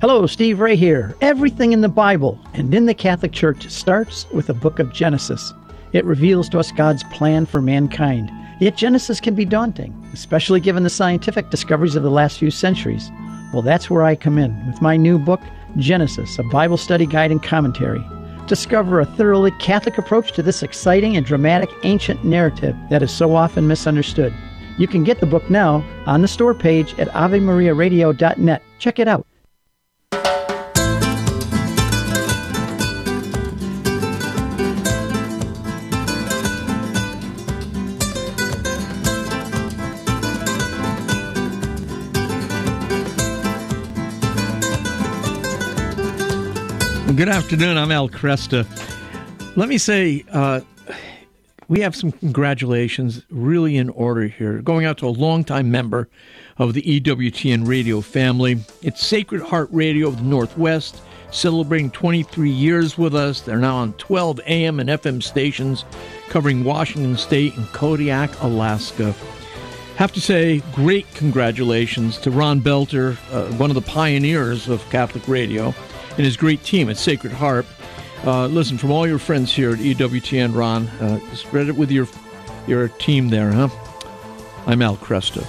Hello, 0.00 0.28
Steve 0.28 0.60
Ray 0.60 0.76
here. 0.76 1.16
Everything 1.20 1.72
in 1.72 1.80
the 1.80 1.88
Bible 1.88 2.38
and 2.54 2.72
in 2.72 2.86
the 2.86 2.94
Catholic 2.94 3.32
Church 3.32 3.68
starts 3.68 4.30
with 4.30 4.46
the 4.46 4.54
book 4.54 4.78
of 4.78 4.92
Genesis. 4.92 5.52
It 5.92 6.04
reveals 6.04 6.48
to 6.50 6.60
us 6.60 6.70
God's 6.70 7.02
plan 7.12 7.44
for 7.44 7.60
mankind. 7.60 8.30
Yet 8.60 8.76
Genesis 8.76 9.18
can 9.18 9.34
be 9.34 9.44
daunting, 9.44 9.92
especially 10.12 10.60
given 10.60 10.84
the 10.84 10.90
scientific 10.90 11.50
discoveries 11.50 11.96
of 11.96 12.04
the 12.04 12.10
last 12.10 12.38
few 12.38 12.52
centuries. 12.52 13.10
Well, 13.52 13.62
that's 13.62 13.90
where 13.90 14.04
I 14.04 14.14
come 14.14 14.38
in 14.38 14.64
with 14.68 14.80
my 14.80 14.96
new 14.96 15.18
book, 15.18 15.40
Genesis, 15.76 16.38
a 16.38 16.44
Bible 16.44 16.76
study 16.76 17.04
guide 17.04 17.32
and 17.32 17.42
commentary. 17.42 18.00
Discover 18.46 19.00
a 19.00 19.06
thoroughly 19.06 19.52
Catholic 19.52 19.98
approach 19.98 20.32
to 20.32 20.42
this 20.42 20.62
exciting 20.62 21.16
and 21.16 21.24
dramatic 21.24 21.70
ancient 21.82 22.24
narrative 22.24 22.76
that 22.90 23.02
is 23.02 23.12
so 23.12 23.34
often 23.34 23.68
misunderstood. 23.68 24.34
You 24.78 24.88
can 24.88 25.04
get 25.04 25.20
the 25.20 25.26
book 25.26 25.48
now 25.50 25.84
on 26.06 26.22
the 26.22 26.28
store 26.28 26.54
page 26.54 26.98
at 26.98 27.08
AveMariaRadio.net. 27.08 28.62
Check 28.78 28.98
it 28.98 29.08
out. 29.08 29.26
Good 47.20 47.28
afternoon. 47.28 47.76
I'm 47.76 47.92
Al 47.92 48.08
Kresta. 48.08 48.66
Let 49.54 49.68
me 49.68 49.76
say, 49.76 50.24
uh, 50.32 50.62
we 51.68 51.80
have 51.80 51.94
some 51.94 52.12
congratulations 52.12 53.26
really 53.28 53.76
in 53.76 53.90
order 53.90 54.26
here. 54.26 54.62
Going 54.62 54.86
out 54.86 54.96
to 54.98 55.06
a 55.06 55.10
longtime 55.10 55.70
member 55.70 56.08
of 56.56 56.72
the 56.72 56.80
EWTN 56.80 57.68
radio 57.68 58.00
family. 58.00 58.60
It's 58.80 59.04
Sacred 59.04 59.42
Heart 59.42 59.68
Radio 59.70 60.08
of 60.08 60.16
the 60.16 60.22
Northwest, 60.22 61.02
celebrating 61.30 61.90
23 61.90 62.48
years 62.48 62.96
with 62.96 63.14
us. 63.14 63.42
They're 63.42 63.58
now 63.58 63.76
on 63.76 63.92
12 63.98 64.40
AM 64.46 64.80
and 64.80 64.88
FM 64.88 65.22
stations 65.22 65.84
covering 66.30 66.64
Washington 66.64 67.18
State 67.18 67.54
and 67.54 67.66
Kodiak, 67.66 68.30
Alaska. 68.40 69.14
Have 69.96 70.12
to 70.12 70.22
say, 70.22 70.62
great 70.74 71.06
congratulations 71.12 72.16
to 72.20 72.30
Ron 72.30 72.62
Belter, 72.62 73.18
uh, 73.30 73.54
one 73.56 73.70
of 73.70 73.74
the 73.74 73.82
pioneers 73.82 74.70
of 74.70 74.88
Catholic 74.88 75.28
radio 75.28 75.74
and 76.10 76.26
his 76.26 76.36
great 76.36 76.62
team 76.64 76.88
at 76.90 76.96
Sacred 76.96 77.32
Heart. 77.32 77.66
Uh, 78.24 78.46
listen, 78.46 78.76
from 78.76 78.90
all 78.90 79.06
your 79.06 79.18
friends 79.18 79.52
here 79.52 79.72
at 79.72 79.78
EWTN, 79.78 80.54
Ron, 80.54 80.86
uh, 81.00 81.18
spread 81.34 81.68
it 81.68 81.76
with 81.76 81.90
your 81.90 82.06
your 82.66 82.88
team 82.88 83.28
there, 83.28 83.52
huh? 83.52 83.68
I'm 84.66 84.82
Al 84.82 84.96
Kresta. 84.96 85.46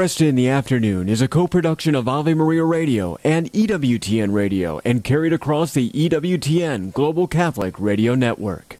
Kresta 0.00 0.28
in 0.28 0.36
the 0.36 0.48
Afternoon 0.48 1.08
is 1.08 1.20
a 1.20 1.26
co-production 1.26 1.96
of 1.96 2.06
Ave 2.06 2.32
Maria 2.32 2.64
Radio 2.64 3.18
and 3.24 3.52
EWTN 3.52 4.32
Radio 4.32 4.80
and 4.84 5.02
carried 5.02 5.32
across 5.32 5.74
the 5.74 5.90
EWTN 5.90 6.92
Global 6.92 7.26
Catholic 7.26 7.78
Radio 7.80 8.14
Network. 8.14 8.78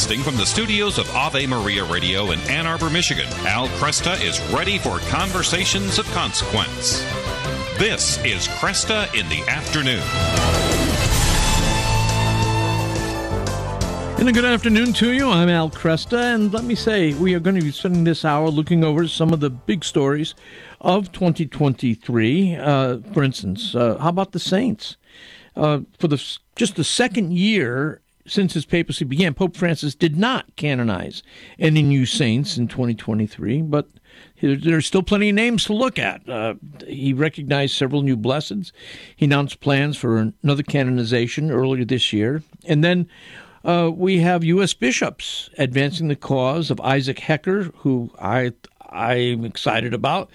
Broadcasting 0.00 0.24
from 0.24 0.38
the 0.38 0.46
studios 0.46 0.96
of 0.96 1.14
Ave 1.14 1.46
Maria 1.46 1.84
Radio 1.84 2.30
in 2.30 2.40
Ann 2.48 2.66
Arbor, 2.66 2.88
Michigan, 2.88 3.26
Al 3.46 3.68
Kresta 3.68 4.18
is 4.24 4.40
ready 4.50 4.78
for 4.78 4.98
conversations 5.10 5.98
of 5.98 6.06
consequence. 6.12 7.00
This 7.76 8.16
is 8.24 8.48
Kresta 8.48 9.14
in 9.14 9.28
the 9.28 9.42
Afternoon. 9.46 10.00
And 14.18 14.26
a 14.26 14.32
good 14.32 14.46
afternoon 14.46 14.94
to 14.94 15.12
you. 15.12 15.28
I'm 15.28 15.50
Al 15.50 15.68
Kresta, 15.68 16.34
and 16.34 16.50
let 16.50 16.64
me 16.64 16.74
say, 16.74 17.12
we 17.12 17.34
are 17.34 17.40
going 17.40 17.56
to 17.56 17.62
be 17.62 17.70
spending 17.70 18.04
this 18.04 18.24
hour 18.24 18.48
looking 18.48 18.82
over 18.82 19.06
some 19.06 19.34
of 19.34 19.40
the 19.40 19.50
big 19.50 19.84
stories 19.84 20.34
of 20.80 21.12
2023. 21.12 22.56
Uh, 22.56 22.98
for 23.12 23.22
instance, 23.22 23.74
uh, 23.74 23.98
how 23.98 24.08
about 24.08 24.32
the 24.32 24.40
Saints? 24.40 24.96
Uh, 25.54 25.80
for 25.98 26.08
the 26.08 26.38
just 26.56 26.76
the 26.76 26.84
second 26.84 27.34
year 27.34 27.99
since 28.30 28.54
his 28.54 28.64
papacy 28.64 29.04
began, 29.04 29.34
Pope 29.34 29.56
Francis 29.56 29.94
did 29.94 30.16
not 30.16 30.54
canonize 30.56 31.22
any 31.58 31.82
new 31.82 32.06
saints 32.06 32.56
in 32.56 32.68
2023, 32.68 33.62
but 33.62 33.88
there's 34.40 34.86
still 34.86 35.02
plenty 35.02 35.30
of 35.30 35.34
names 35.34 35.64
to 35.64 35.72
look 35.72 35.98
at. 35.98 36.26
Uh, 36.28 36.54
he 36.86 37.12
recognized 37.12 37.74
several 37.74 38.02
new 38.02 38.16
blesseds. 38.16 38.70
He 39.16 39.26
announced 39.26 39.60
plans 39.60 39.96
for 39.96 40.32
another 40.42 40.62
canonization 40.62 41.50
earlier 41.50 41.84
this 41.84 42.12
year. 42.12 42.42
And 42.66 42.84
then 42.84 43.08
uh, 43.64 43.90
we 43.92 44.20
have 44.20 44.44
U.S. 44.44 44.74
bishops 44.74 45.50
advancing 45.58 46.08
the 46.08 46.16
cause 46.16 46.70
of 46.70 46.80
Isaac 46.80 47.18
Hecker, 47.18 47.64
who 47.78 48.10
I 48.20 48.52
I'm 48.92 49.44
excited 49.44 49.94
about, 49.94 50.30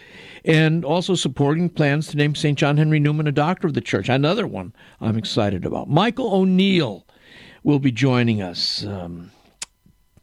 and 0.45 0.85
also 0.85 1.15
supporting 1.15 1.69
plans 1.69 2.07
to 2.07 2.17
name 2.17 2.35
St. 2.35 2.57
John 2.57 2.77
Henry 2.77 2.99
Newman 2.99 3.27
a 3.27 3.31
doctor 3.31 3.67
of 3.67 3.73
the 3.73 3.81
church. 3.81 4.07
Another 4.07 4.47
one 4.47 4.73
I'm 5.01 5.17
excited 5.17 5.65
about. 5.65 5.89
Michael 5.89 6.33
O'Neill 6.33 7.05
will 7.65 7.79
be 7.79 7.91
joining 7.91 8.41
us. 8.43 8.85
Um, 8.85 9.31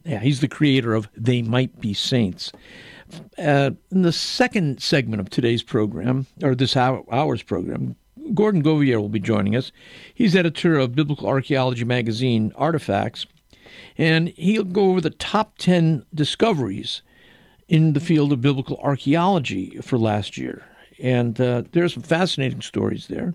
yeah, 0.05 0.21
he's 0.21 0.41
the 0.41 0.49
creator 0.49 0.95
of 0.95 1.09
They 1.17 1.43
Might 1.43 1.81
Be 1.81 1.93
Saints. 1.93 2.53
Uh, 3.37 3.73
in 3.91 4.03
the 4.03 4.13
second 4.13 4.81
segment 4.81 5.21
of 5.21 5.29
today's 5.29 5.63
program, 5.63 6.27
or 6.43 6.55
this 6.55 6.77
hour's 6.77 7.43
program, 7.43 7.97
Gordon 8.33 8.63
Govier 8.63 9.01
will 9.01 9.09
be 9.09 9.21
joining 9.21 9.57
us. 9.57 9.73
He's 10.15 10.37
editor 10.37 10.79
of 10.79 10.95
Biblical 10.95 11.27
Archaeology 11.27 11.85
magazine, 11.85 12.53
Artifacts, 12.55 13.27
and 13.99 14.29
he'll 14.29 14.65
go 14.65 14.91
over 14.91 15.01
the 15.01 15.11
top 15.11 15.59
10 15.59 16.07
discoveries 16.15 17.03
in 17.69 17.93
the 17.93 18.01
field 18.01 18.33
of 18.33 18.41
biblical 18.41 18.79
archaeology 18.79 19.79
for 19.83 19.99
last 19.99 20.39
year. 20.39 20.65
And 21.03 21.41
uh, 21.41 21.65
there's 21.73 21.95
some 21.95 22.05
fascinating 22.05 22.61
stories 22.61 23.09
there. 23.09 23.35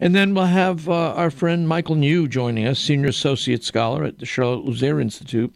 And 0.00 0.14
then 0.14 0.32
we'll 0.32 0.44
have 0.44 0.88
uh, 0.88 1.12
our 1.14 1.30
friend 1.30 1.66
Michael 1.66 1.96
New 1.96 2.28
joining 2.28 2.66
us, 2.66 2.78
Senior 2.78 3.08
Associate 3.08 3.62
Scholar 3.64 4.04
at 4.04 4.18
the 4.18 4.26
Charlotte 4.26 4.64
Lozier 4.64 5.00
Institute. 5.00 5.52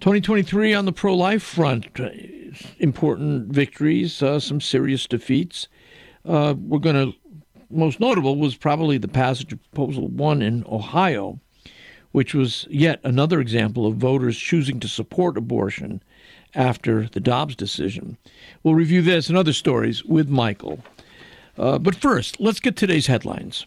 2023 0.00 0.74
on 0.74 0.84
the 0.86 0.92
pro 0.92 1.14
life 1.14 1.42
front, 1.42 2.00
uh, 2.00 2.08
important 2.78 3.48
victories, 3.52 4.22
uh, 4.22 4.40
some 4.40 4.60
serious 4.60 5.06
defeats. 5.06 5.68
Uh, 6.24 6.54
we're 6.58 6.80
going 6.80 7.12
to, 7.12 7.16
most 7.70 8.00
notable 8.00 8.36
was 8.36 8.56
probably 8.56 8.98
the 8.98 9.08
passage 9.08 9.52
of 9.52 9.62
Proposal 9.72 10.08
1 10.08 10.42
in 10.42 10.64
Ohio, 10.66 11.38
which 12.10 12.34
was 12.34 12.66
yet 12.68 13.00
another 13.04 13.40
example 13.40 13.86
of 13.86 13.96
voters 13.96 14.36
choosing 14.36 14.80
to 14.80 14.88
support 14.88 15.38
abortion 15.38 16.02
after 16.56 17.08
the 17.08 17.20
Dobbs 17.20 17.54
decision. 17.54 18.18
We'll 18.64 18.74
review 18.74 19.00
this 19.00 19.28
and 19.28 19.38
other 19.38 19.52
stories 19.52 20.04
with 20.04 20.28
Michael. 20.28 20.82
Uh, 21.58 21.78
but 21.78 21.94
first, 21.94 22.40
let's 22.40 22.60
get 22.60 22.76
today's 22.76 23.06
headlines. 23.06 23.66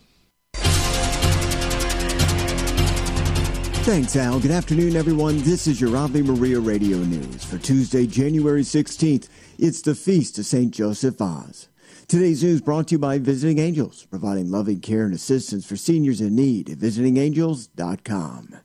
Thanks, 3.84 4.16
Al. 4.16 4.40
Good 4.40 4.52
afternoon, 4.52 4.96
everyone. 4.96 5.40
This 5.40 5.66
is 5.66 5.82
your 5.82 5.98
Ave 5.98 6.22
Maria 6.22 6.60
Radio 6.60 6.98
News 6.98 7.44
for 7.44 7.58
Tuesday, 7.58 8.06
January 8.06 8.62
16th. 8.62 9.28
It's 9.58 9.82
the 9.82 9.96
Feast 9.96 10.38
of 10.38 10.46
St. 10.46 10.72
Joseph 10.72 11.18
Vaz. 11.18 11.70
Today's 12.08 12.44
news 12.44 12.62
brought 12.62 12.90
to 12.90 12.96
you 12.96 13.00
by 13.00 13.18
Visiting 13.18 13.58
Angels, 13.58 14.06
providing 14.06 14.52
loving 14.52 14.80
care 14.80 15.06
and 15.06 15.14
assistance 15.14 15.66
for 15.66 15.76
seniors 15.76 16.22
in 16.22 16.36
need 16.36 16.70
at 16.70 16.78
visitingangels.com. 16.78 18.60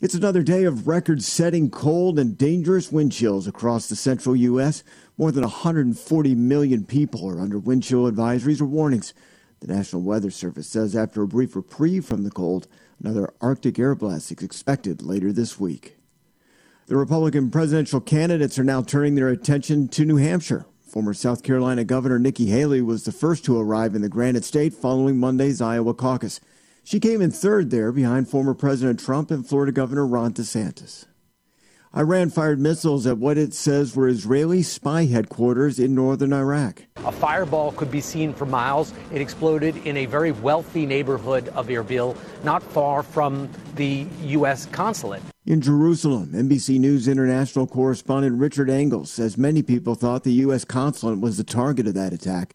It's 0.00 0.14
another 0.14 0.42
day 0.42 0.64
of 0.64 0.88
record 0.88 1.22
setting 1.22 1.70
cold 1.70 2.18
and 2.18 2.36
dangerous 2.36 2.90
wind 2.90 3.12
chills 3.12 3.46
across 3.46 3.88
the 3.88 3.96
central 3.96 4.34
U.S. 4.34 4.82
More 5.18 5.30
than 5.30 5.42
140 5.42 6.34
million 6.34 6.84
people 6.84 7.28
are 7.28 7.40
under 7.40 7.58
wind 7.58 7.82
chill 7.82 8.10
advisories 8.10 8.60
or 8.60 8.66
warnings. 8.66 9.12
The 9.60 9.72
National 9.72 10.02
Weather 10.02 10.30
Service 10.30 10.66
says 10.66 10.96
after 10.96 11.22
a 11.22 11.28
brief 11.28 11.54
reprieve 11.54 12.04
from 12.04 12.24
the 12.24 12.30
cold, 12.30 12.66
another 12.98 13.32
Arctic 13.40 13.78
air 13.78 13.94
blast 13.94 14.32
is 14.32 14.42
expected 14.42 15.02
later 15.02 15.32
this 15.32 15.60
week. 15.60 15.98
The 16.86 16.96
Republican 16.96 17.50
presidential 17.50 18.00
candidates 18.00 18.58
are 18.58 18.64
now 18.64 18.82
turning 18.82 19.14
their 19.14 19.28
attention 19.28 19.88
to 19.88 20.04
New 20.04 20.16
Hampshire. 20.16 20.66
Former 20.80 21.14
South 21.14 21.42
Carolina 21.42 21.84
Governor 21.84 22.18
Nikki 22.18 22.46
Haley 22.46 22.82
was 22.82 23.04
the 23.04 23.12
first 23.12 23.44
to 23.44 23.58
arrive 23.58 23.94
in 23.94 24.02
the 24.02 24.08
Granite 24.08 24.44
State 24.44 24.74
following 24.74 25.16
Monday's 25.16 25.60
Iowa 25.60 25.94
caucus. 25.94 26.40
She 26.84 26.98
came 26.98 27.22
in 27.22 27.30
third 27.30 27.70
there 27.70 27.92
behind 27.92 28.28
former 28.28 28.52
President 28.52 28.98
Trump 28.98 29.30
and 29.30 29.46
Florida 29.46 29.72
Governor 29.72 30.06
Ron 30.06 30.34
DeSantis. 30.34 31.06
Iran 31.94 32.30
fired 32.30 32.58
missiles 32.58 33.06
at 33.06 33.18
what 33.18 33.36
it 33.36 33.52
says 33.52 33.94
were 33.94 34.08
Israeli 34.08 34.62
spy 34.62 35.04
headquarters 35.04 35.78
in 35.78 35.94
northern 35.94 36.32
Iraq. 36.32 36.86
A 37.04 37.12
fireball 37.12 37.72
could 37.72 37.90
be 37.90 38.00
seen 38.00 38.32
for 38.32 38.46
miles. 38.46 38.94
It 39.12 39.20
exploded 39.20 39.76
in 39.86 39.98
a 39.98 40.06
very 40.06 40.32
wealthy 40.32 40.86
neighborhood 40.86 41.48
of 41.48 41.66
Erbil, 41.66 42.16
not 42.44 42.62
far 42.62 43.02
from 43.02 43.46
the 43.74 44.06
U.S. 44.22 44.64
consulate. 44.72 45.22
In 45.44 45.60
Jerusalem, 45.60 46.32
NBC 46.32 46.78
News 46.80 47.08
international 47.08 47.66
correspondent 47.66 48.38
Richard 48.38 48.70
Engel 48.70 49.04
says 49.04 49.36
many 49.36 49.62
people 49.62 49.94
thought 49.94 50.24
the 50.24 50.32
U.S. 50.32 50.64
consulate 50.64 51.20
was 51.20 51.36
the 51.36 51.44
target 51.44 51.86
of 51.86 51.92
that 51.92 52.14
attack. 52.14 52.54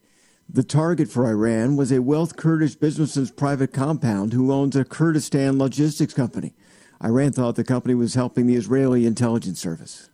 The 0.50 0.64
target 0.64 1.10
for 1.10 1.28
Iran 1.28 1.76
was 1.76 1.92
a 1.92 2.02
Wealth 2.02 2.38
Kurdish 2.38 2.74
businessman's 2.74 3.30
private 3.30 3.72
compound 3.72 4.34
who 4.34 4.52
owns 4.52 4.76
a 4.76 4.84
Kurdistan 4.84 5.60
logistics 5.60 6.16
company. 6.16 6.56
Iran 7.04 7.32
thought 7.32 7.56
the 7.56 7.64
company 7.64 7.94
was 7.94 8.16
helping 8.16 8.48
the 8.48 8.56
Israeli 8.56 9.06
intelligence 9.06 9.60
service. 9.60 10.10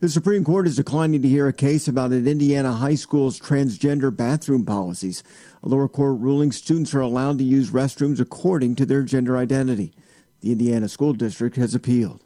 The 0.00 0.08
Supreme 0.08 0.42
Court 0.42 0.66
is 0.66 0.76
declining 0.76 1.22
to 1.22 1.28
hear 1.28 1.46
a 1.46 1.52
case 1.52 1.86
about 1.86 2.10
an 2.10 2.26
Indiana 2.26 2.72
high 2.72 2.96
school's 2.96 3.38
transgender 3.38 4.14
bathroom 4.14 4.64
policies. 4.64 5.22
A 5.62 5.68
lower 5.68 5.88
court 5.88 6.18
ruling 6.18 6.50
students 6.50 6.92
are 6.92 7.00
allowed 7.00 7.38
to 7.38 7.44
use 7.44 7.70
restrooms 7.70 8.18
according 8.18 8.74
to 8.76 8.86
their 8.86 9.04
gender 9.04 9.36
identity. 9.36 9.92
The 10.40 10.50
Indiana 10.50 10.88
School 10.88 11.12
District 11.12 11.54
has 11.54 11.74
appealed. 11.74 12.24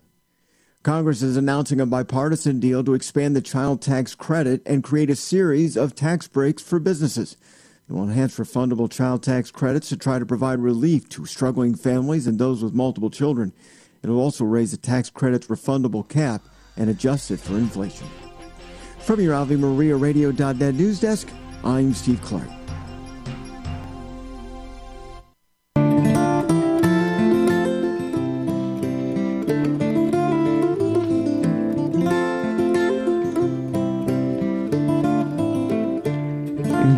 Congress 0.82 1.20
is 1.20 1.36
announcing 1.36 1.80
a 1.80 1.84
bipartisan 1.84 2.60
deal 2.60 2.82
to 2.84 2.94
expand 2.94 3.36
the 3.36 3.42
child 3.42 3.82
tax 3.82 4.14
credit 4.14 4.62
and 4.64 4.84
create 4.84 5.10
a 5.10 5.16
series 5.16 5.76
of 5.76 5.94
tax 5.94 6.28
breaks 6.28 6.62
for 6.62 6.78
businesses. 6.78 7.36
It 7.88 7.92
will 7.92 8.04
enhance 8.04 8.36
refundable 8.36 8.90
child 8.90 9.22
tax 9.22 9.50
credits 9.50 9.88
to 9.90 9.96
try 9.96 10.18
to 10.18 10.26
provide 10.26 10.58
relief 10.58 11.08
to 11.10 11.24
struggling 11.24 11.74
families 11.74 12.26
and 12.26 12.38
those 12.38 12.62
with 12.62 12.74
multiple 12.74 13.10
children. 13.10 13.52
It 14.02 14.08
will 14.08 14.20
also 14.20 14.44
raise 14.44 14.72
the 14.72 14.76
tax 14.76 15.08
credit's 15.08 15.46
refundable 15.46 16.08
cap 16.08 16.42
and 16.76 16.90
adjust 16.90 17.30
it 17.30 17.38
for 17.38 17.54
inflation. 17.54 18.08
From 18.98 19.20
your 19.20 19.34
Ave 19.34 19.54
Maria 19.54 19.94
Radio.net 19.94 20.74
news 20.74 20.98
desk, 20.98 21.28
I'm 21.62 21.94
Steve 21.94 22.20
Clark. 22.22 22.55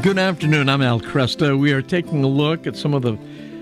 Good 0.08 0.18
afternoon. 0.18 0.70
I'm 0.70 0.80
Al 0.80 1.02
Kresta. 1.02 1.58
We 1.58 1.70
are 1.74 1.82
taking 1.82 2.24
a 2.24 2.28
look 2.28 2.66
at 2.66 2.78
some 2.78 2.94
of 2.94 3.02
the 3.02 3.12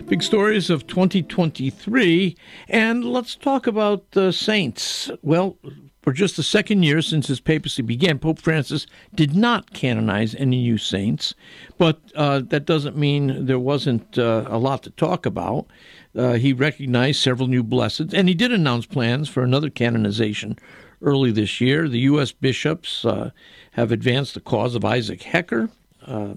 big 0.06 0.22
stories 0.22 0.70
of 0.70 0.86
2023, 0.86 2.36
and 2.68 3.04
let's 3.04 3.34
talk 3.34 3.66
about 3.66 4.12
the 4.12 4.30
saints. 4.30 5.10
Well, 5.22 5.58
for 6.02 6.12
just 6.12 6.36
the 6.36 6.44
second 6.44 6.84
year 6.84 7.02
since 7.02 7.26
his 7.26 7.40
papacy 7.40 7.82
began, 7.82 8.20
Pope 8.20 8.38
Francis 8.38 8.86
did 9.12 9.34
not 9.34 9.72
canonize 9.72 10.36
any 10.36 10.62
new 10.62 10.78
saints, 10.78 11.34
but 11.78 12.00
uh, 12.14 12.42
that 12.46 12.64
doesn't 12.64 12.96
mean 12.96 13.46
there 13.46 13.58
wasn't 13.58 14.16
uh, 14.16 14.44
a 14.46 14.56
lot 14.56 14.84
to 14.84 14.90
talk 14.90 15.26
about. 15.26 15.66
Uh, 16.14 16.34
he 16.34 16.52
recognized 16.52 17.20
several 17.20 17.48
new 17.48 17.64
blesseds, 17.64 18.14
and 18.14 18.28
he 18.28 18.36
did 18.36 18.52
announce 18.52 18.86
plans 18.86 19.28
for 19.28 19.42
another 19.42 19.68
canonization 19.68 20.56
early 21.02 21.32
this 21.32 21.60
year. 21.60 21.88
The 21.88 22.06
U.S. 22.10 22.30
bishops 22.30 23.04
uh, 23.04 23.32
have 23.72 23.90
advanced 23.90 24.34
the 24.34 24.40
cause 24.40 24.76
of 24.76 24.84
Isaac 24.84 25.24
Hecker 25.24 25.70
uh, 26.06 26.34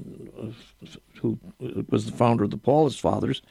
who 1.22 1.38
was 1.90 2.06
the 2.06 2.12
founder 2.12 2.44
of 2.44 2.52
the 2.52 2.58
Paulist 2.58 3.00
Fathers, 3.00 3.42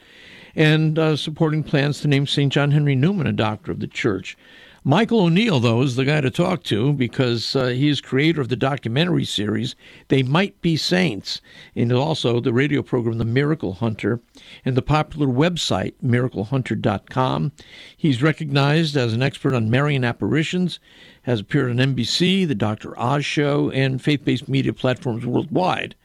and 0.55 0.99
uh, 0.99 1.15
supporting 1.15 1.63
plans 1.63 2.01
to 2.01 2.07
name 2.07 2.27
St. 2.27 2.51
John 2.51 2.71
Henry 2.71 2.95
Newman 2.95 3.27
a 3.27 3.33
doctor 3.33 3.71
of 3.71 3.79
the 3.79 3.87
church. 3.87 4.37
Michael 4.85 5.19
O'Neill, 5.25 5.59
though, 5.59 5.81
is 5.81 5.97
the 5.97 6.05
guy 6.05 6.21
to 6.21 6.31
talk 6.31 6.63
to 6.63 6.93
because 6.93 7.53
uh, 7.53 7.67
he 7.67 7.89
is 7.89 7.99
creator 7.99 8.39
of 8.39 8.47
the 8.47 8.55
documentary 8.55 9.25
series 9.25 9.75
They 10.07 10.23
Might 10.23 10.59
Be 10.61 10.77
Saints, 10.77 11.41
and 11.75 11.91
also 11.91 12.39
the 12.39 12.53
radio 12.53 12.81
program 12.81 13.17
The 13.17 13.25
Miracle 13.25 13.73
Hunter, 13.73 14.21
and 14.63 14.77
the 14.77 14.81
popular 14.81 15.27
website 15.27 15.95
miraclehunter.com. 16.01 17.51
He's 17.97 18.23
recognized 18.23 18.95
as 18.95 19.11
an 19.11 19.21
expert 19.21 19.53
on 19.53 19.69
Marian 19.69 20.05
apparitions, 20.05 20.79
has 21.23 21.41
appeared 21.41 21.71
on 21.71 21.93
NBC, 21.93 22.47
The 22.47 22.55
Dr. 22.55 22.97
Oz 22.97 23.25
Show, 23.25 23.69
and 23.71 24.01
faith 24.01 24.23
based 24.23 24.47
media 24.47 24.71
platforms 24.71 25.25
worldwide 25.25 25.95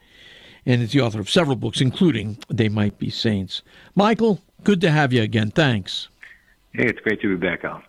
and 0.65 0.81
is 0.81 0.91
the 0.91 1.01
author 1.01 1.19
of 1.19 1.29
several 1.29 1.55
books, 1.55 1.81
including 1.81 2.37
They 2.49 2.69
Might 2.69 2.97
Be 2.97 3.09
Saints. 3.09 3.61
Michael, 3.93 4.41
good 4.63 4.81
to 4.81 4.91
have 4.91 5.13
you 5.13 5.21
again. 5.21 5.51
Thanks. 5.51 6.07
Hey, 6.73 6.87
it's 6.87 6.99
great 6.99 7.21
to 7.21 7.37
be 7.37 7.47
back 7.47 7.63
on. 7.63 7.83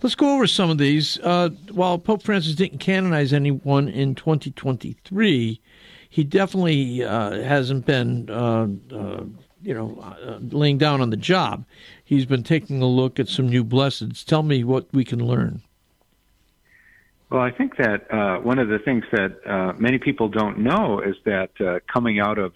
Let's 0.00 0.14
go 0.14 0.34
over 0.34 0.46
some 0.46 0.70
of 0.70 0.78
these. 0.78 1.18
Uh, 1.20 1.48
while 1.72 1.98
Pope 1.98 2.22
Francis 2.22 2.54
didn't 2.54 2.78
canonize 2.78 3.32
anyone 3.32 3.88
in 3.88 4.14
2023, 4.14 5.60
he 6.08 6.24
definitely 6.24 7.02
uh, 7.02 7.42
hasn't 7.42 7.84
been, 7.84 8.30
uh, 8.30 8.68
uh 8.94 9.24
you 9.60 9.74
know, 9.74 9.98
uh, 10.00 10.38
laying 10.54 10.78
down 10.78 11.00
on 11.00 11.10
the 11.10 11.16
job. 11.16 11.64
He's 12.04 12.26
been 12.26 12.44
taking 12.44 12.80
a 12.80 12.86
look 12.86 13.18
at 13.18 13.26
some 13.26 13.48
new 13.48 13.64
blesseds. 13.64 14.24
Tell 14.24 14.44
me 14.44 14.62
what 14.62 14.86
we 14.92 15.04
can 15.04 15.26
learn. 15.26 15.62
Well, 17.30 17.42
I 17.42 17.50
think 17.50 17.76
that 17.76 18.10
uh, 18.10 18.38
one 18.38 18.58
of 18.58 18.68
the 18.68 18.78
things 18.78 19.04
that 19.12 19.46
uh, 19.46 19.74
many 19.78 19.98
people 19.98 20.28
don't 20.28 20.58
know 20.58 21.00
is 21.00 21.16
that 21.24 21.50
uh, 21.60 21.80
coming 21.92 22.20
out 22.20 22.38
of 22.38 22.54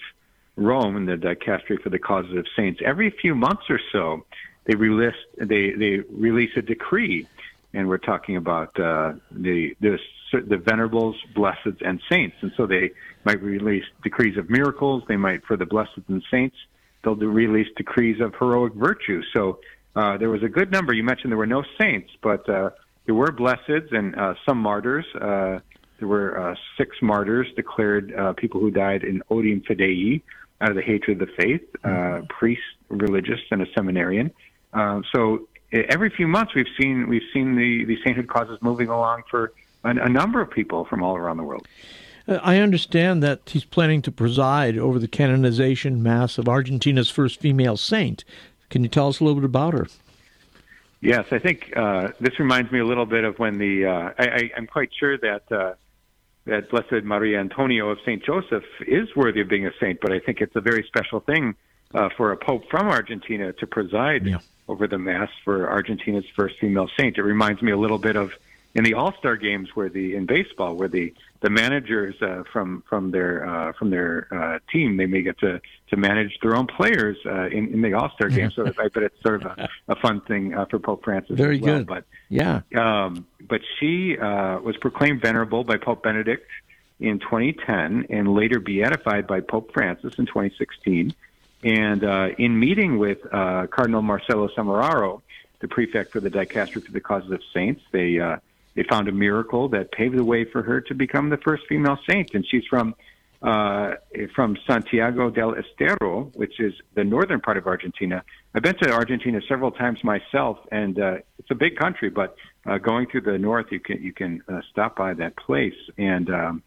Rome 0.57 0.97
and 0.97 1.07
the 1.07 1.17
dicastery 1.17 1.81
for 1.83 1.91
the 1.91 1.99
causes 1.99 2.37
of 2.37 2.47
saints, 2.57 2.81
every 2.85 3.11
few 3.11 3.35
months 3.35 3.65
or 3.69 3.81
so, 3.93 4.25
they 4.65 4.75
release 4.75 5.15
they 5.37 5.73
they 5.73 6.01
release 6.11 6.53
a 6.57 6.63
decree, 6.63 7.27
and 7.75 7.89
we're 7.89 7.99
talking 7.99 8.37
about 8.37 8.79
uh, 8.79 9.15
the 9.31 9.77
the 9.81 9.99
the 10.33 10.57
venerables, 10.57 11.17
blesseds, 11.35 11.83
and 11.87 12.01
saints, 12.09 12.37
and 12.41 12.53
so 12.57 12.67
they 12.67 12.93
might 13.25 13.43
release 13.43 13.85
decrees 14.03 14.39
of 14.39 14.49
miracles. 14.49 15.03
They 15.07 15.17
might 15.17 15.45
for 15.45 15.57
the 15.57 15.67
blesseds 15.67 16.09
and 16.09 16.23
saints, 16.31 16.57
they'll 17.03 17.17
release 17.17 17.69
decrees 17.77 18.21
of 18.21 18.35
heroic 18.39 18.73
virtue. 18.75 19.23
So 19.35 19.59
uh, 19.97 20.17
there 20.17 20.31
was 20.31 20.43
a 20.43 20.49
good 20.49 20.71
number. 20.71 20.95
You 20.95 21.05
mentioned 21.05 21.31
there 21.31 21.39
were 21.39 21.47
no 21.47 21.65
saints, 21.79 22.11
but 22.23 22.49
uh, 22.49 22.71
there 23.07 23.15
were 23.15 23.29
blesseds 23.29 23.93
and 23.93 24.15
uh, 24.17 24.35
some 24.47 24.59
martyrs. 24.59 25.07
Uh, 25.15 25.59
there 25.99 26.09
were 26.09 26.51
uh, 26.51 26.55
six 26.77 26.97
martyrs 27.01 27.47
declared 27.55 28.15
uh, 28.15 28.33
people 28.33 28.61
who 28.61 28.71
died 28.71 29.05
in 29.05 29.23
odium 29.31 29.61
fidei, 29.61 30.23
out 30.61 30.71
of 30.71 30.77
the 30.77 30.83
hatred 30.83 31.21
of 31.21 31.29
the 31.29 31.35
faith, 31.35 31.63
uh, 31.85 31.89
mm-hmm. 31.89 32.27
priest, 32.27 32.63
religious, 32.89 33.41
and 33.51 33.63
a 33.63 33.67
seminarian. 33.75 34.31
Uh, 34.73 35.01
so 35.15 35.49
every 35.73 36.11
few 36.11 36.29
months 36.29 36.55
we've 36.55 36.67
seen 36.81 37.09
we've 37.09 37.29
seen 37.33 37.57
the, 37.57 37.85
the 37.85 37.99
sainthood 38.05 38.29
causes 38.29 38.59
moving 38.63 38.89
along 38.89 39.23
for 39.31 39.53
a, 39.85 39.91
a 39.91 40.09
number 40.09 40.41
of 40.41 40.51
people 40.51 40.85
from 40.85 41.03
all 41.03 41.17
around 41.17 41.37
the 41.37 41.43
world. 41.43 41.67
I 42.29 42.59
understand 42.59 43.23
that 43.25 43.41
he's 43.47 43.65
planning 43.65 44.01
to 44.03 44.13
preside 44.13 44.79
over 44.79 45.01
the 45.01 45.09
canonization 45.09 46.03
mass 46.03 46.39
of 46.39 46.49
Argentina's 46.49 47.11
first 47.11 47.41
female 47.41 47.77
saint. 47.77 48.25
Can 48.71 48.85
you 48.85 48.89
tell 48.89 49.09
us 49.09 49.19
a 49.19 49.25
little 49.25 49.41
bit 49.41 49.45
about 49.45 49.75
her? 49.75 49.89
Yes, 51.03 51.27
I 51.33 51.41
think 51.41 51.73
uh, 51.77 52.11
this 52.21 52.39
reminds 52.39 52.71
me 52.71 52.79
a 52.79 52.87
little 52.87 53.07
bit 53.07 53.25
of 53.25 53.37
when 53.41 53.59
the 53.59 53.87
uh, 53.87 54.13
I, 54.17 54.25
I, 54.25 54.51
I'm 54.57 54.69
quite 54.69 54.91
sure 54.99 55.19
that 55.19 55.51
uh, 55.51 55.75
that 56.45 56.71
Blessed 56.71 57.05
Maria 57.05 57.41
Antonio 57.41 57.91
of 57.91 57.99
Saint 58.07 58.25
Joseph 58.25 58.63
is 58.87 59.09
worthy 59.17 59.41
of 59.41 59.49
being 59.49 59.67
a 59.67 59.73
saint, 59.81 60.01
but 60.01 60.13
I 60.13 60.21
think 60.21 60.41
it's 60.41 60.55
a 60.55 60.61
very 60.61 60.85
special 60.87 61.19
thing 61.19 61.57
uh, 61.93 62.09
for 62.17 62.31
a 62.31 62.37
pope 62.37 62.63
from 62.71 62.87
Argentina 62.89 63.53
to 63.55 63.67
preside 63.67 64.27
yeah. 64.27 64.39
over 64.69 64.87
the 64.87 64.97
mass 64.97 65.29
for 65.45 65.69
Argentina's 65.69 66.25
first 66.37 66.55
female 66.61 66.89
saint. 66.97 67.19
It 67.19 67.23
reminds 67.23 67.63
me 67.63 67.73
a 67.73 67.77
little 67.77 67.99
bit 67.99 68.15
of 68.15 68.33
in 68.75 68.85
the 68.85 68.95
All 68.95 69.13
Star 69.19 69.37
games 69.37 69.71
where 69.75 69.89
the 69.89 70.15
in 70.15 70.27
baseball 70.27 70.75
where 70.75 70.89
the 70.89 71.13
the 71.41 71.51
managers 71.51 72.15
uh, 72.23 72.43
from 72.53 72.83
from 72.89 73.11
their 73.11 73.47
uh, 73.47 73.73
from 73.73 73.91
their 73.91 74.29
uh, 74.31 74.59
team 74.73 74.97
they 74.97 75.07
may 75.07 75.23
get 75.23 75.39
to 75.41 75.61
to 75.91 75.97
manage 75.97 76.39
their 76.41 76.57
own 76.57 76.67
players 76.67 77.17
uh, 77.27 77.47
in 77.47 77.73
in 77.73 77.83
the 77.83 77.93
All 77.95 78.11
Star 78.15 78.29
game. 78.29 78.51
so 78.51 78.67
I 78.79 78.89
bet 78.89 79.03
it's 79.03 79.23
sort 79.23 79.45
of 79.45 79.59
a, 79.59 79.69
a 79.89 79.97
fun 79.97 80.21
thing 80.23 80.55
uh, 80.55 80.65
for 80.67 80.79
Pope 80.79 81.05
Francis. 81.05 81.37
Very 81.37 81.61
well. 81.61 81.79
good. 81.79 81.87
But 81.87 82.05
yeah, 82.29 82.63
um, 82.77 83.27
but 83.49 83.61
she 83.79 84.17
uh, 84.19 84.59
was 84.61 84.77
proclaimed 84.79 85.23
venerable 85.23 85.65
by 85.65 85.77
Pope 85.77 86.03
Benedict 86.03 86.49
in 87.01 87.19
2010 87.19 88.07
and 88.11 88.33
later 88.33 88.61
beatified 88.61 89.27
by 89.27 89.41
Pope 89.41 89.73
Francis 89.73 90.15
in 90.19 90.27
2016. 90.27 91.13
And 91.65 92.05
uh, 92.05 92.29
in 92.39 92.59
meeting 92.59 92.99
with 92.99 93.19
uh, 93.33 93.67
Cardinal 93.69 94.03
Marcello 94.03 94.49
Semeraro, 94.57 95.23
the 95.63 95.69
prefect 95.69 96.13
for 96.13 96.21
the 96.21 96.31
dicastery 96.31 96.85
for 96.85 96.93
the 96.93 97.01
causes 97.01 97.31
of 97.31 97.41
saints. 97.55 97.83
They 97.93 98.19
uh, 98.19 98.39
they 98.75 98.85
found 98.85 99.09
a 99.09 99.13
miracle 99.13 99.69
that 99.71 99.93
paved 99.93 100.17
the 100.17 100.25
way 100.25 100.45
for 100.45 100.63
her 100.63 100.81
to 100.81 100.95
become 100.95 101.31
the 101.31 101.37
first 101.39 101.65
female 101.69 101.99
saint, 102.09 102.35
and 102.35 102.47
she's 102.47 102.65
from 102.69 102.95
uh, 103.43 103.95
from 104.37 104.57
Santiago 104.69 105.29
del 105.29 105.55
Estero, 105.55 106.31
which 106.35 106.61
is 106.61 106.73
the 106.95 107.03
northern 107.03 107.41
part 107.41 107.57
of 107.57 107.67
Argentina. 107.67 108.23
I've 108.55 108.63
been 108.63 108.77
to 108.83 108.93
Argentina 108.93 109.41
several 109.49 109.73
times 109.73 109.99
myself, 110.05 110.59
and 110.71 110.99
uh, 111.01 111.17
it's 111.39 111.51
a 111.51 111.57
big 111.57 111.77
country. 111.77 112.09
But 112.09 112.37
uh, 112.67 112.79
going 112.79 113.09
through 113.09 113.23
the 113.23 113.39
north, 113.39 113.67
you 113.71 113.81
can 113.81 114.01
you 114.01 114.13
can 114.13 114.43
uh, 114.49 114.61
stop 114.71 114.97
by 114.97 115.15
that 115.15 115.37
place, 115.37 115.75
and 115.99 116.31
um, 116.31 116.63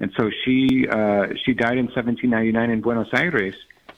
and 0.00 0.12
so 0.18 0.30
she 0.44 0.86
uh, 0.88 1.28
she 1.44 1.54
died 1.54 1.78
in 1.78 1.86
1799 1.86 2.70
in 2.70 2.80
Buenos 2.80 3.08
Aires. 3.14 3.54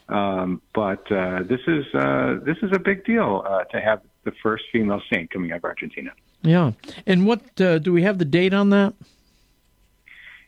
Um, 0.09 0.61
but 0.75 1.11
uh, 1.13 1.45
this 1.45 1.61
is 1.67 1.87
uh, 1.95 2.39
this 2.45 2.57
is 2.63 2.71
a 2.75 2.79
big 2.79 3.05
deal 3.05 3.45
uh, 3.47 3.65
to 3.65 3.81
have 3.81 4.03
the 4.25 4.33
first 4.43 4.65
female 4.73 5.01
saint 5.13 5.31
coming 5.31 5.53
out 5.53 5.59
of 5.59 5.65
Argentina. 5.65 6.11
Yeah, 6.43 6.73
and 7.07 7.27
what 7.27 7.61
uh, 7.61 7.79
do 7.79 7.93
we 7.93 8.03
have 8.03 8.19
the 8.19 8.25
date 8.25 8.55
on 8.55 8.71
that? 8.71 8.95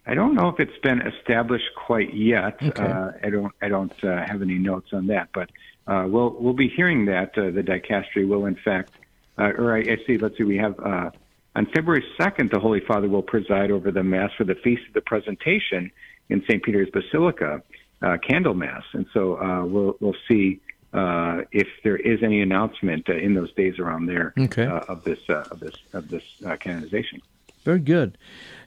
I 0.07 0.15
don't 0.15 0.35
know 0.35 0.49
if 0.49 0.59
it's 0.59 0.79
been 0.83 1.01
established 1.03 1.71
quite 1.77 2.13
yet. 2.13 2.61
Okay. 2.63 2.83
Uh, 2.83 3.11
I 3.23 3.31
don't 3.31 3.53
I 3.63 3.69
don't 3.69 4.05
uh, 4.05 4.25
have 4.27 4.43
any 4.43 4.59
notes 4.59 4.89
on 4.93 5.07
that, 5.09 5.29
but 5.33 5.51
uh, 5.87 6.07
we'll 6.09 6.35
we'll 6.39 6.55
be 6.55 6.69
hearing 6.69 7.07
that 7.07 7.37
uh, 7.37 7.51
the 7.51 7.63
dicastery 7.63 8.27
will 8.27 8.47
in 8.47 8.57
fact, 8.57 8.93
uh, 9.39 9.53
or 9.57 9.77
I, 9.77 9.81
I 9.81 9.97
see. 10.07 10.19
Let's 10.19 10.37
see, 10.39 10.45
we 10.45 10.57
have 10.57 10.79
uh, 10.81 11.11
on 11.55 11.67
February 11.67 12.05
second, 12.19 12.51
the 12.51 12.59
Holy 12.59 12.81
Father 12.81 13.09
will 13.09 13.23
preside 13.23 13.71
over 13.71 13.91
the 13.91 14.03
Mass 14.03 14.31
for 14.37 14.45
the 14.45 14.55
Feast 14.55 14.83
of 14.89 14.95
the 14.95 15.03
Presentation 15.03 15.91
in 16.31 16.43
St. 16.49 16.63
Peter's 16.63 16.89
Basilica, 16.91 17.63
uh, 18.01 18.17
Candle 18.27 18.55
Mass, 18.55 18.85
and 18.95 19.07
so 19.13 19.37
uh, 19.37 19.65
we'll 19.65 19.97
we'll 20.01 20.17
see 20.29 20.61
uh, 20.93 21.43
if 21.53 21.69
there 21.85 21.97
is 21.97 22.23
any 22.23 22.41
announcement 22.43 23.09
uh, 23.09 23.15
in 23.15 23.35
those 23.35 23.53
days 23.55 23.79
around 23.79 24.07
there 24.07 24.33
Okay. 24.39 24.67
uh, 24.67 24.81
of 24.89 25.05
this 25.05 25.19
uh, 25.29 25.45
of 25.51 25.61
this 25.61 25.75
of 25.93 26.09
this 26.09 26.23
uh, 26.47 26.57
canonization. 26.57 27.21
Very 27.65 27.79
good. 27.81 28.19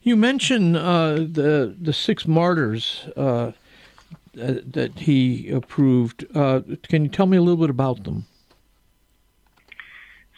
You 0.01 0.15
mentioned 0.15 0.77
uh, 0.77 1.15
the 1.15 1.75
the 1.79 1.93
six 1.93 2.27
martyrs 2.27 3.07
uh, 3.15 3.51
that 4.33 4.91
he 4.99 5.49
approved. 5.49 6.25
Uh, 6.35 6.61
can 6.83 7.03
you 7.03 7.09
tell 7.09 7.25
me 7.25 7.37
a 7.37 7.41
little 7.41 7.61
bit 7.65 7.69
about 7.69 8.03
them? 8.03 8.25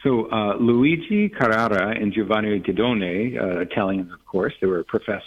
So 0.04 0.30
uh, 0.32 0.56
Luigi 0.58 1.28
Carrara 1.30 1.90
and 2.00 2.14
Giovanni 2.14 2.60
Guidone, 2.60 3.38
uh, 3.42 3.60
Italians, 3.62 4.12
of 4.14 4.24
course, 4.26 4.54
they 4.62 4.68
were 4.68 4.84
professed 4.84 5.26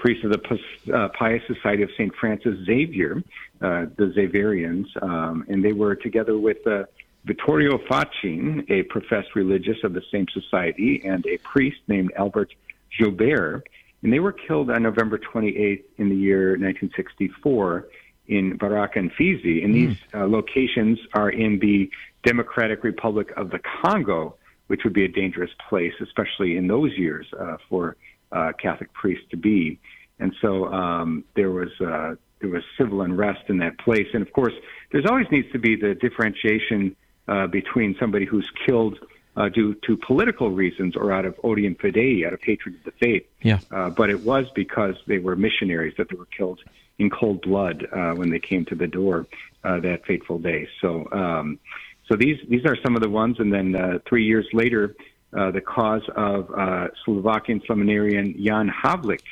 priests 0.00 0.24
of 0.24 0.30
the 0.30 0.94
uh, 0.94 1.08
Pious 1.08 1.42
Society 1.46 1.82
of 1.82 1.90
St. 1.92 2.12
Francis 2.16 2.56
Xavier, 2.64 3.22
uh, 3.60 3.86
the 3.96 4.12
Xaverians, 4.16 4.86
um, 5.02 5.44
and 5.48 5.62
they 5.62 5.72
were 5.72 5.94
together 5.94 6.38
with 6.38 6.66
uh, 6.66 6.84
Vittorio 7.26 7.78
Faccin, 7.78 8.68
a 8.70 8.82
professed 8.84 9.36
religious 9.36 9.76
of 9.84 9.92
the 9.92 10.02
same 10.10 10.26
society, 10.32 11.02
and 11.04 11.24
a 11.26 11.36
priest 11.38 11.76
named 11.86 12.12
Albert 12.16 12.54
Joubert, 12.98 13.62
and 14.02 14.12
they 14.12 14.20
were 14.20 14.32
killed 14.32 14.70
on 14.70 14.82
November 14.82 15.18
28th 15.18 15.84
in 15.98 16.08
the 16.08 16.16
year 16.16 16.52
1964 16.52 17.86
in 18.28 18.56
Baraka 18.56 18.98
and 18.98 19.12
Fizi. 19.12 19.62
And 19.62 19.74
these 19.74 19.98
uh, 20.14 20.26
locations 20.26 20.98
are 21.12 21.28
in 21.28 21.58
the 21.58 21.90
Democratic 22.24 22.82
Republic 22.84 23.32
of 23.36 23.50
the 23.50 23.58
Congo, 23.58 24.36
which 24.68 24.80
would 24.84 24.94
be 24.94 25.04
a 25.04 25.08
dangerous 25.08 25.50
place, 25.68 25.92
especially 26.00 26.56
in 26.56 26.68
those 26.68 26.96
years, 26.96 27.26
uh, 27.38 27.58
for 27.68 27.96
uh, 28.32 28.52
Catholic 28.60 28.92
priests 28.92 29.24
to 29.30 29.36
be. 29.36 29.78
And 30.20 30.34
so 30.40 30.72
um, 30.72 31.24
there 31.34 31.50
was 31.50 31.70
uh, 31.80 32.14
there 32.40 32.50
was 32.50 32.62
civil 32.78 33.02
unrest 33.02 33.48
in 33.48 33.58
that 33.58 33.78
place. 33.78 34.06
And 34.14 34.22
of 34.22 34.32
course, 34.32 34.54
there's 34.92 35.06
always 35.06 35.26
needs 35.30 35.50
to 35.52 35.58
be 35.58 35.76
the 35.76 35.94
differentiation 35.94 36.96
uh, 37.28 37.46
between 37.46 37.96
somebody 37.98 38.24
who's 38.24 38.48
killed 38.66 38.98
uh, 39.36 39.48
due 39.48 39.74
to 39.86 39.96
political 39.96 40.50
reasons 40.50 40.96
or 40.96 41.12
out 41.12 41.24
of 41.24 41.38
odium 41.44 41.74
fidei, 41.74 42.26
out 42.26 42.32
of 42.32 42.42
hatred 42.42 42.74
of 42.76 42.84
the 42.84 42.92
faith. 42.92 43.26
Yeah. 43.42 43.60
Uh, 43.70 43.90
but 43.90 44.10
it 44.10 44.20
was 44.20 44.46
because 44.54 44.96
they 45.06 45.18
were 45.18 45.36
missionaries 45.36 45.94
that 45.98 46.08
they 46.10 46.16
were 46.16 46.26
killed 46.26 46.60
in 46.98 47.08
cold 47.10 47.40
blood 47.42 47.86
uh, 47.92 48.12
when 48.12 48.30
they 48.30 48.38
came 48.38 48.64
to 48.66 48.74
the 48.74 48.86
door 48.86 49.26
uh, 49.64 49.80
that 49.80 50.04
fateful 50.04 50.38
day. 50.38 50.68
So, 50.80 51.08
um, 51.12 51.58
so 52.08 52.16
these 52.16 52.38
these 52.48 52.64
are 52.66 52.76
some 52.82 52.96
of 52.96 53.02
the 53.02 53.08
ones. 53.08 53.38
And 53.38 53.52
then 53.52 53.74
uh, 53.74 53.98
three 54.08 54.24
years 54.24 54.46
later, 54.52 54.96
uh, 55.36 55.50
the 55.52 55.60
cause 55.60 56.02
of 56.16 56.50
uh, 56.50 56.88
Slovakian 57.04 57.62
seminarian 57.66 58.34
Jan 58.44 58.68
Havlik, 58.68 59.22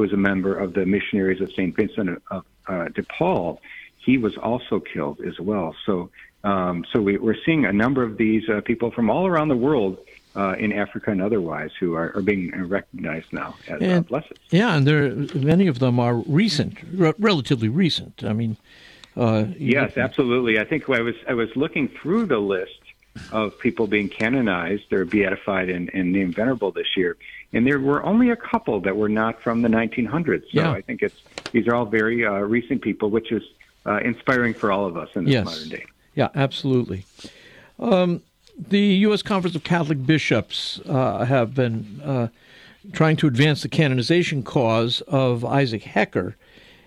who 0.00 0.04
was 0.04 0.12
a 0.14 0.16
member 0.16 0.56
of 0.56 0.72
the 0.72 0.86
missionaries 0.86 1.40
of 1.42 1.52
Saint 1.52 1.76
Vincent 1.76 2.22
of 2.30 2.44
uh, 2.66 2.88
de 2.88 3.02
Paul, 3.18 3.60
he 3.98 4.16
was 4.16 4.34
also 4.38 4.80
killed 4.80 5.20
as 5.20 5.38
well. 5.38 5.74
So, 5.84 6.08
um, 6.42 6.86
so 6.90 7.02
we, 7.02 7.18
we're 7.18 7.36
seeing 7.44 7.66
a 7.66 7.72
number 7.72 8.02
of 8.02 8.16
these 8.16 8.48
uh, 8.48 8.62
people 8.62 8.90
from 8.90 9.10
all 9.10 9.26
around 9.26 9.48
the 9.48 9.56
world. 9.56 9.98
Uh, 10.36 10.54
in 10.60 10.72
Africa 10.72 11.10
and 11.10 11.20
otherwise, 11.20 11.72
who 11.80 11.94
are, 11.96 12.12
are 12.16 12.22
being 12.22 12.52
recognized 12.68 13.32
now 13.32 13.56
as 13.66 13.82
uh, 13.82 13.84
And- 13.84 14.06
blessed. 14.06 14.32
Yeah, 14.50 14.76
and 14.76 14.86
there 14.86 15.10
many 15.34 15.66
of 15.66 15.80
them 15.80 15.98
are 15.98 16.14
recent, 16.14 16.74
re- 16.94 17.14
relatively 17.18 17.68
recent. 17.68 18.22
I 18.22 18.32
mean, 18.32 18.56
uh, 19.16 19.46
Yes, 19.58 19.96
absolutely. 19.96 20.60
I 20.60 20.64
think 20.64 20.88
I 20.88 21.00
was 21.00 21.16
I 21.28 21.34
was 21.34 21.48
looking 21.56 21.88
through 21.88 22.26
the 22.26 22.38
list 22.38 22.78
of 23.32 23.58
people 23.58 23.86
being 23.86 24.08
canonized 24.08 24.92
or 24.92 25.04
beatified 25.04 25.68
and, 25.68 25.90
and 25.92 26.12
named 26.12 26.34
venerable 26.34 26.70
this 26.70 26.96
year, 26.96 27.16
and 27.52 27.66
there 27.66 27.80
were 27.80 28.04
only 28.04 28.30
a 28.30 28.36
couple 28.36 28.80
that 28.80 28.96
were 28.96 29.08
not 29.08 29.40
from 29.40 29.62
the 29.62 29.68
1900s. 29.68 30.42
So 30.42 30.46
Yeah. 30.52 30.70
I 30.72 30.80
think 30.80 31.02
it's 31.02 31.20
these 31.52 31.66
are 31.66 31.74
all 31.74 31.86
very 31.86 32.24
uh, 32.24 32.32
recent 32.34 32.82
people, 32.82 33.10
which 33.10 33.32
is 33.32 33.42
uh, 33.86 33.98
inspiring 34.04 34.54
for 34.54 34.70
all 34.70 34.86
of 34.86 34.96
us 34.96 35.08
in 35.14 35.24
this 35.24 35.32
Yes. 35.34 35.44
modern 35.44 35.68
day. 35.68 35.84
Yeah, 36.14 36.28
absolutely. 36.34 37.04
Um, 37.78 38.22
the 38.58 38.78
U.S. 39.06 39.22
Conference 39.22 39.56
of 39.56 39.64
Catholic 39.64 40.04
Bishops 40.06 40.80
uh, 40.86 41.24
have 41.24 41.54
been 41.54 42.00
uh, 42.04 42.28
trying 42.92 43.16
to 43.16 43.26
advance 43.26 43.62
the 43.62 43.68
canonization 43.68 44.42
cause 44.42 45.00
of 45.08 45.44
Isaac 45.44 45.82
Hecker, 45.82 46.36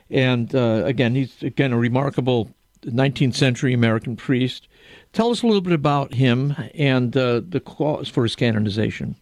and 0.10 0.54
uh, 0.56 0.84
again, 0.86 1.16
he's 1.16 1.42
again 1.42 1.74
a 1.74 1.78
remarkable 1.78 2.50
19th 2.84 3.34
century 3.36 3.74
American 3.74 4.16
priest. 4.16 4.68
Tell 5.12 5.30
us 5.30 5.44
a 5.44 5.48
little 5.48 5.62
bit 5.62 5.74
about 5.74 6.14
him 6.14 6.56
and 6.74 7.16
uh, 7.16 7.42
the 7.48 7.60
cause 7.60 8.10
for 8.10 8.24
his 8.24 8.36
canonization. 8.36 9.16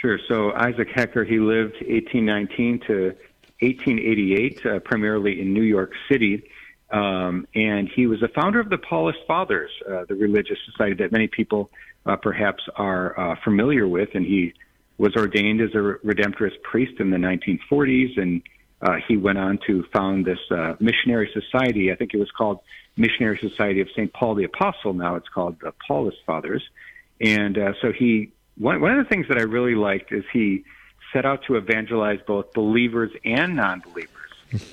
Sure. 0.00 0.18
So 0.28 0.52
Isaac 0.52 0.88
Hecker, 0.94 1.24
he 1.24 1.38
lived 1.38 1.74
1819 1.74 2.80
to 2.86 3.14
1888, 3.60 4.66
uh, 4.66 4.78
primarily 4.80 5.40
in 5.40 5.52
New 5.52 5.62
York 5.62 5.92
City. 6.10 6.42
Um, 6.90 7.46
and 7.54 7.88
he 7.88 8.06
was 8.06 8.20
the 8.20 8.28
founder 8.28 8.58
of 8.58 8.70
the 8.70 8.78
Paulist 8.78 9.24
Fathers, 9.26 9.70
uh, 9.88 10.06
the 10.08 10.14
religious 10.14 10.58
society 10.64 10.94
that 11.02 11.12
many 11.12 11.28
people 11.28 11.70
uh, 12.06 12.16
perhaps 12.16 12.64
are 12.76 13.18
uh, 13.18 13.36
familiar 13.44 13.86
with. 13.86 14.08
And 14.14 14.24
he 14.24 14.54
was 14.98 15.14
ordained 15.16 15.60
as 15.60 15.70
a 15.74 15.98
Redemptorist 16.04 16.62
priest 16.62 16.98
in 16.98 17.10
the 17.10 17.16
1940s, 17.16 18.20
and 18.20 18.42
uh, 18.82 18.96
he 19.06 19.16
went 19.16 19.38
on 19.38 19.58
to 19.66 19.84
found 19.92 20.24
this 20.24 20.38
uh, 20.50 20.74
missionary 20.80 21.30
society. 21.32 21.92
I 21.92 21.96
think 21.96 22.14
it 22.14 22.18
was 22.18 22.30
called 22.30 22.60
Missionary 22.96 23.38
Society 23.38 23.80
of 23.80 23.88
St. 23.90 24.12
Paul 24.12 24.34
the 24.34 24.44
Apostle. 24.44 24.92
Now 24.94 25.16
it's 25.16 25.28
called 25.28 25.60
the 25.60 25.72
Paulist 25.88 26.22
Fathers. 26.26 26.62
And 27.20 27.58
uh, 27.58 27.72
so 27.82 27.92
he, 27.92 28.32
one, 28.56 28.80
one 28.80 28.98
of 28.98 29.04
the 29.04 29.08
things 29.08 29.28
that 29.28 29.38
I 29.38 29.42
really 29.42 29.74
liked 29.74 30.12
is 30.12 30.24
he 30.32 30.64
set 31.12 31.26
out 31.26 31.44
to 31.44 31.56
evangelize 31.56 32.20
both 32.26 32.52
believers 32.52 33.10
and 33.24 33.56
non-believers 33.56 34.30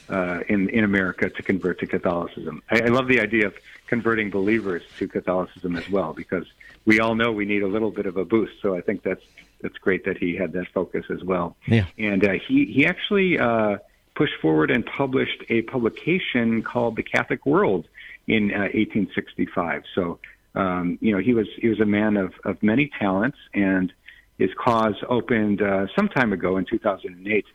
uh, 0.09 0.39
in 0.47 0.69
in 0.69 0.83
America 0.83 1.29
to 1.29 1.43
convert 1.43 1.79
to 1.79 1.87
Catholicism. 1.87 2.63
I, 2.69 2.81
I 2.81 2.87
love 2.87 3.07
the 3.07 3.19
idea 3.19 3.47
of 3.47 3.55
converting 3.87 4.29
believers 4.29 4.83
to 4.99 5.07
Catholicism 5.07 5.75
as 5.75 5.89
well, 5.89 6.13
because 6.13 6.45
we 6.85 6.99
all 6.99 7.15
know 7.15 7.31
we 7.31 7.45
need 7.45 7.63
a 7.63 7.67
little 7.67 7.91
bit 7.91 8.05
of 8.05 8.17
a 8.17 8.25
boost. 8.25 8.53
So 8.61 8.75
I 8.75 8.81
think 8.81 9.03
that's 9.03 9.23
that's 9.61 9.77
great 9.77 10.05
that 10.05 10.17
he 10.17 10.35
had 10.35 10.53
that 10.53 10.67
focus 10.73 11.05
as 11.09 11.23
well. 11.23 11.55
Yeah. 11.67 11.85
And 11.97 12.23
uh, 12.23 12.33
he 12.47 12.65
he 12.65 12.85
actually 12.85 13.39
uh, 13.39 13.77
pushed 14.17 14.33
forward 14.41 14.71
and 14.71 14.83
published 14.85 15.43
a 15.49 15.61
publication 15.61 16.63
called 16.63 16.95
The 16.95 17.03
Catholic 17.03 17.45
World 17.45 17.87
in 18.27 18.51
uh, 18.51 18.73
1865. 18.73 19.83
So 19.93 20.19
um, 20.55 20.97
you 21.01 21.11
know 21.11 21.19
he 21.19 21.33
was 21.33 21.47
he 21.57 21.67
was 21.67 21.79
a 21.79 21.85
man 21.85 22.17
of 22.17 22.33
of 22.43 22.61
many 22.63 22.89
talents, 22.99 23.37
and 23.53 23.93
his 24.39 24.49
cause 24.57 24.95
opened 25.07 25.61
uh, 25.61 25.85
some 25.95 26.09
time 26.09 26.33
ago 26.33 26.57
in 26.57 26.65
2008. 26.65 27.45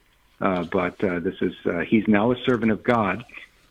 Uh, 0.41 0.65
but 0.65 1.03
uh, 1.05 1.19
this 1.19 1.35
is 1.41 1.55
uh, 1.67 1.81
he's 1.81 2.07
now 2.07 2.31
a 2.31 2.37
servant 2.45 2.71
of 2.71 2.83
God, 2.85 3.25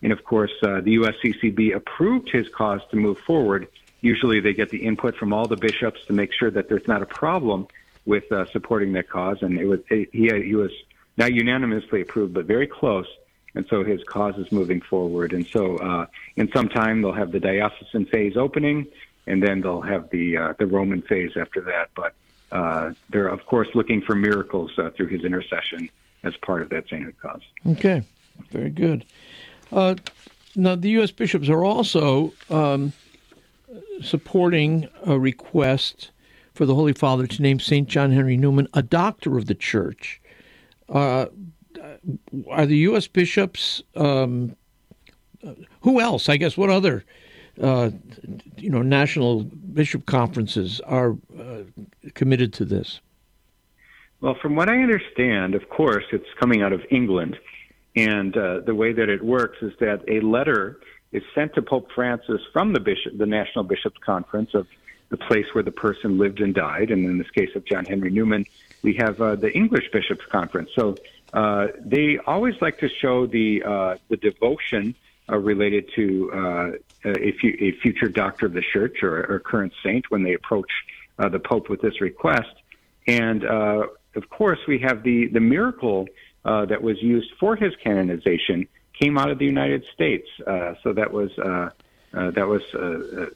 and 0.03 0.11
of 0.11 0.23
course 0.26 0.51
uh, 0.61 0.81
the 0.81 0.97
USCCB 0.97 1.73
approved 1.73 2.30
his 2.30 2.49
cause 2.49 2.81
to 2.91 2.97
move 2.97 3.19
forward. 3.19 3.68
Usually 4.01 4.41
they 4.41 4.53
get 4.53 4.69
the 4.69 4.84
input 4.84 5.15
from 5.15 5.31
all 5.31 5.47
the 5.47 5.55
bishops 5.55 6.05
to 6.07 6.13
make 6.13 6.34
sure 6.34 6.51
that 6.51 6.68
there's 6.68 6.88
not 6.88 7.01
a 7.01 7.05
problem 7.05 7.68
with 8.05 8.26
supporting 8.51 8.93
that 8.93 9.07
cause, 9.07 9.38
and 9.41 9.59
it 9.59 9.65
was 9.65 9.80
he 9.88 10.07
he 10.11 10.55
was 10.55 10.72
not 11.17 11.33
unanimously 11.33 12.01
approved, 12.01 12.33
but 12.33 12.45
very 12.45 12.67
close. 12.67 13.07
And 13.53 13.65
so 13.69 13.83
his 13.83 14.01
cause 14.05 14.35
is 14.38 14.51
moving 14.51 14.79
forward. 14.81 15.33
And 15.33 15.45
so 15.45 15.77
uh, 15.77 16.05
in 16.38 16.49
some 16.53 16.69
time 16.69 17.01
they'll 17.01 17.11
have 17.11 17.31
the 17.31 17.39
diocesan 17.39 18.05
phase 18.05 18.38
opening, 18.38 18.88
and 19.27 19.43
then 19.43 19.61
they'll 19.61 19.81
have 19.81 20.09
the 20.09 20.38
uh, 20.38 20.53
the 20.57 20.65
Roman 20.65 21.01
phase 21.01 21.31
after 21.35 21.59
that. 21.61 21.89
But 21.95 22.13
uh, 22.51 22.93
they're 23.09 23.27
of 23.27 23.45
course 23.45 23.67
looking 23.73 24.01
for 24.01 24.15
miracles 24.15 24.71
uh, 24.77 24.91
through 24.91 25.07
his 25.07 25.25
intercession 25.25 25.89
as 26.23 26.35
part 26.38 26.61
of 26.61 26.69
that 26.69 26.88
sainthood 26.89 27.15
cause. 27.21 27.41
Okay, 27.65 28.03
very 28.51 28.69
good. 28.69 29.05
Uh, 29.71 29.95
now, 30.55 30.75
the 30.75 30.89
U.S. 30.91 31.11
bishops 31.11 31.47
are 31.49 31.63
also 31.63 32.33
um, 32.49 32.93
supporting 34.01 34.89
a 35.05 35.17
request 35.17 36.11
for 36.53 36.65
the 36.65 36.75
Holy 36.75 36.93
Father 36.93 37.25
to 37.25 37.41
name 37.41 37.59
St. 37.59 37.88
John 37.88 38.11
Henry 38.11 38.35
Newman 38.35 38.67
a 38.73 38.81
doctor 38.81 39.38
of 39.38 39.45
the 39.45 39.55
church. 39.55 40.19
Uh, 40.91 41.27
are 42.49 42.65
the 42.65 42.77
U.S. 42.77 43.07
bishops, 43.07 43.81
um, 43.95 44.55
who 45.81 45.99
else? 45.99 46.30
I 46.30 46.38
guess 46.38 46.57
what 46.57 46.69
other, 46.69 47.03
uh, 47.61 47.91
you 48.57 48.69
know, 48.69 48.81
national 48.81 49.43
bishop 49.43 50.05
conferences 50.05 50.81
are 50.81 51.18
uh, 51.39 51.63
committed 52.13 52.53
to 52.53 52.65
this? 52.65 52.99
Well, 54.19 54.35
from 54.39 54.55
what 54.55 54.69
I 54.69 54.81
understand, 54.81 55.55
of 55.55 55.69
course, 55.69 56.03
it's 56.11 56.27
coming 56.39 56.61
out 56.61 56.73
of 56.73 56.81
England. 56.91 57.39
And 57.95 58.35
uh, 58.38 58.59
the 58.61 58.76
way 58.76 58.93
that 58.93 59.09
it 59.09 59.23
works 59.23 59.57
is 59.61 59.73
that 59.80 60.03
a 60.07 60.22
letter 60.22 60.80
is 61.11 61.23
sent 61.35 61.55
to 61.55 61.61
Pope 61.61 61.91
Francis 61.93 62.41
from 62.53 62.73
the 62.73 62.80
bishop, 62.80 63.18
the 63.18 63.26
National 63.26 63.63
Bishops 63.63 63.97
Conference 64.05 64.53
of 64.53 64.68
the 65.09 65.18
place 65.18 65.45
where 65.53 65.63
the 65.63 65.72
person 65.72 66.18
lived 66.18 66.39
and 66.39 66.53
died. 66.53 66.89
And 66.91 67.05
in 67.05 67.18
this 67.18 67.30
case 67.31 67.49
of 67.55 67.65
John 67.65 67.84
Henry 67.84 68.11
Newman, 68.11 68.45
we 68.82 68.94
have 68.95 69.22
uh, 69.22 69.36
the 69.36 69.52
English 69.53 69.90
Bishops 69.91 70.26
Conference. 70.26 70.70
So 70.76 70.95
uh, 71.34 71.68
they 71.80 72.18
always 72.26 72.56
like 72.62 72.80
to 72.80 72.90
show 72.90 73.26
the 73.26 73.64
uh, 73.64 73.95
the 74.10 74.18
devotion 74.18 74.95
uh, 75.32 75.38
related 75.38 75.90
to 75.95 76.32
uh, 76.34 76.72
a, 77.06 77.32
fu- 77.34 77.58
a 77.60 77.72
future 77.82 78.10
doctor 78.10 78.48
of 78.48 78.53
the 78.53 78.64
church 78.74 79.03
or, 79.03 79.26
or 79.32 79.40
current 79.40 79.74
saint 79.84 80.10
when 80.12 80.24
they 80.24 80.34
approach 80.34 80.72
uh, 81.20 81.30
the 81.30 81.40
Pope 81.40 81.70
with 81.70 81.82
this 81.82 82.02
request. 82.02 82.53
And 83.08 83.44
of 83.44 84.30
course, 84.30 84.60
we 84.68 84.80
have 84.80 85.03
the 85.03 85.28
the 85.28 85.40
miracle 85.40 86.08
that 86.44 86.82
was 86.82 87.02
used 87.02 87.32
for 87.40 87.56
his 87.56 87.74
canonization 87.84 88.68
came 88.99 89.18
out 89.18 89.30
of 89.32 89.40
the 89.40 89.45
United 89.45 89.84
States. 89.94 90.28
So 90.84 90.94
that 90.94 91.12
was 91.12 91.32
that 92.12 92.48
was 92.48 92.62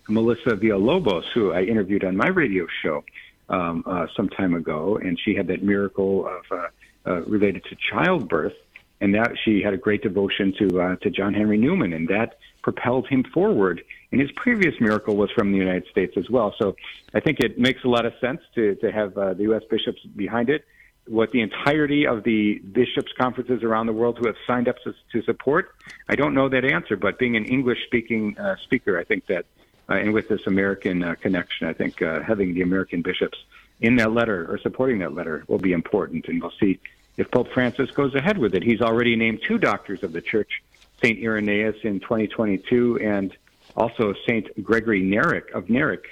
Melissa 0.08 0.52
Villalobos, 0.58 1.26
who 1.34 1.54
I 1.54 1.64
interviewed 1.64 2.04
on 2.04 2.18
my 2.18 2.28
radio 2.28 2.68
show 2.84 3.04
um, 3.50 3.84
uh, 3.86 4.08
some 4.16 4.30
time 4.30 4.54
ago, 4.54 4.98
and 5.02 5.20
she 5.24 5.36
had 5.36 5.48
that 5.48 5.64
miracle 5.64 6.28
of 6.28 6.44
uh, 6.52 6.68
uh, 7.08 7.22
related 7.22 7.64
to 7.66 7.76
childbirth, 7.92 8.54
and 9.02 9.14
that 9.14 9.32
she 9.44 9.62
had 9.62 9.74
a 9.74 9.78
great 9.78 10.02
devotion 10.02 10.54
to 10.60 10.82
uh, 10.82 10.96
to 10.98 11.10
John 11.10 11.34
Henry 11.34 11.58
Newman, 11.58 11.94
and 11.94 12.08
that 12.08 12.38
propelled 12.64 13.08
him 13.08 13.24
forward. 13.34 13.82
And 14.12 14.20
his 14.20 14.32
previous 14.36 14.74
miracle 14.80 15.16
was 15.16 15.30
from 15.32 15.52
the 15.52 15.58
United 15.58 15.86
States 15.92 16.14
as 16.18 16.30
well. 16.30 16.56
So 16.60 16.76
I 17.14 17.20
think 17.20 17.40
it 17.40 17.60
makes 17.60 17.84
a 17.84 17.88
lot 17.88 18.06
of 18.06 18.14
sense 18.20 18.42
to 18.56 18.76
to 18.76 18.92
have 18.92 19.18
uh, 19.18 19.34
the 19.34 19.44
U.S. 19.44 19.64
bishops 19.70 20.02
behind 20.16 20.50
it 20.50 20.66
what 21.08 21.32
the 21.32 21.42
entirety 21.42 22.08
of 22.08 22.24
the 22.24 22.60
bishops' 22.60 23.12
conferences 23.18 23.64
around 23.64 23.86
the 23.86 23.94
world 23.94 24.18
who 24.20 24.28
have 24.28 24.36
signed 24.48 24.68
up 24.68 24.78
to, 24.84 24.94
to 25.12 25.24
support? 25.24 25.76
I 26.10 26.16
don't 26.16 26.34
know 26.34 26.50
that 26.50 26.66
answer, 26.66 26.98
but 26.98 27.20
being 27.20 27.36
an 27.36 27.46
English-speaking 27.46 28.38
uh, 28.38 28.56
speaker, 28.64 28.98
I 29.00 29.04
think 29.04 29.28
that, 29.28 29.46
and 29.94 30.14
with 30.14 30.28
this 30.28 30.42
American 30.48 31.04
uh, 31.04 31.16
connection, 31.16 31.68
I 31.68 31.74
think 31.74 32.02
uh, 32.02 32.22
having 32.22 32.54
the 32.54 32.62
American 32.62 33.02
bishops 33.02 33.38
in 33.82 33.96
that 33.98 34.12
letter 34.12 34.52
or 34.52 34.58
supporting 34.60 35.00
that 35.00 35.14
letter 35.14 35.44
will 35.48 35.60
be 35.60 35.74
important, 35.74 36.28
and 36.28 36.42
we'll 36.42 36.54
see 36.60 36.80
if 37.18 37.30
Pope 37.32 37.52
Francis 37.54 37.92
goes 37.92 38.16
ahead 38.16 38.38
with 38.38 38.56
it. 38.56 38.64
He's 38.64 38.82
already 38.82 39.16
named 39.16 39.42
two 39.48 39.58
doctors 39.58 40.04
of 40.04 40.14
the 40.14 40.22
Church, 40.22 40.64
Saint 41.04 41.20
Irenaeus 41.20 41.76
in 41.84 42.00
2022, 42.00 43.00
and 43.02 43.36
also 43.76 44.14
Saint 44.28 44.64
Gregory 44.64 45.02
Narek 45.02 45.52
of 45.52 45.66
Narek 45.66 46.04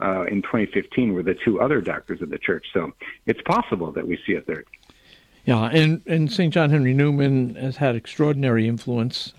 uh, 0.00 0.24
in 0.24 0.42
2015 0.42 1.14
were 1.14 1.22
the 1.22 1.34
two 1.34 1.60
other 1.60 1.80
doctors 1.80 2.22
of 2.22 2.30
the 2.30 2.38
church. 2.38 2.66
So 2.72 2.92
it's 3.26 3.40
possible 3.42 3.92
that 3.92 4.06
we 4.06 4.18
see 4.26 4.34
a 4.34 4.40
third. 4.40 4.66
Yeah, 5.44 5.70
and, 5.72 6.02
and 6.06 6.30
St. 6.30 6.52
John 6.52 6.70
Henry 6.70 6.94
Newman 6.94 7.56
has 7.56 7.76
had 7.76 7.96
extraordinary 7.96 8.68
influence 8.68 9.32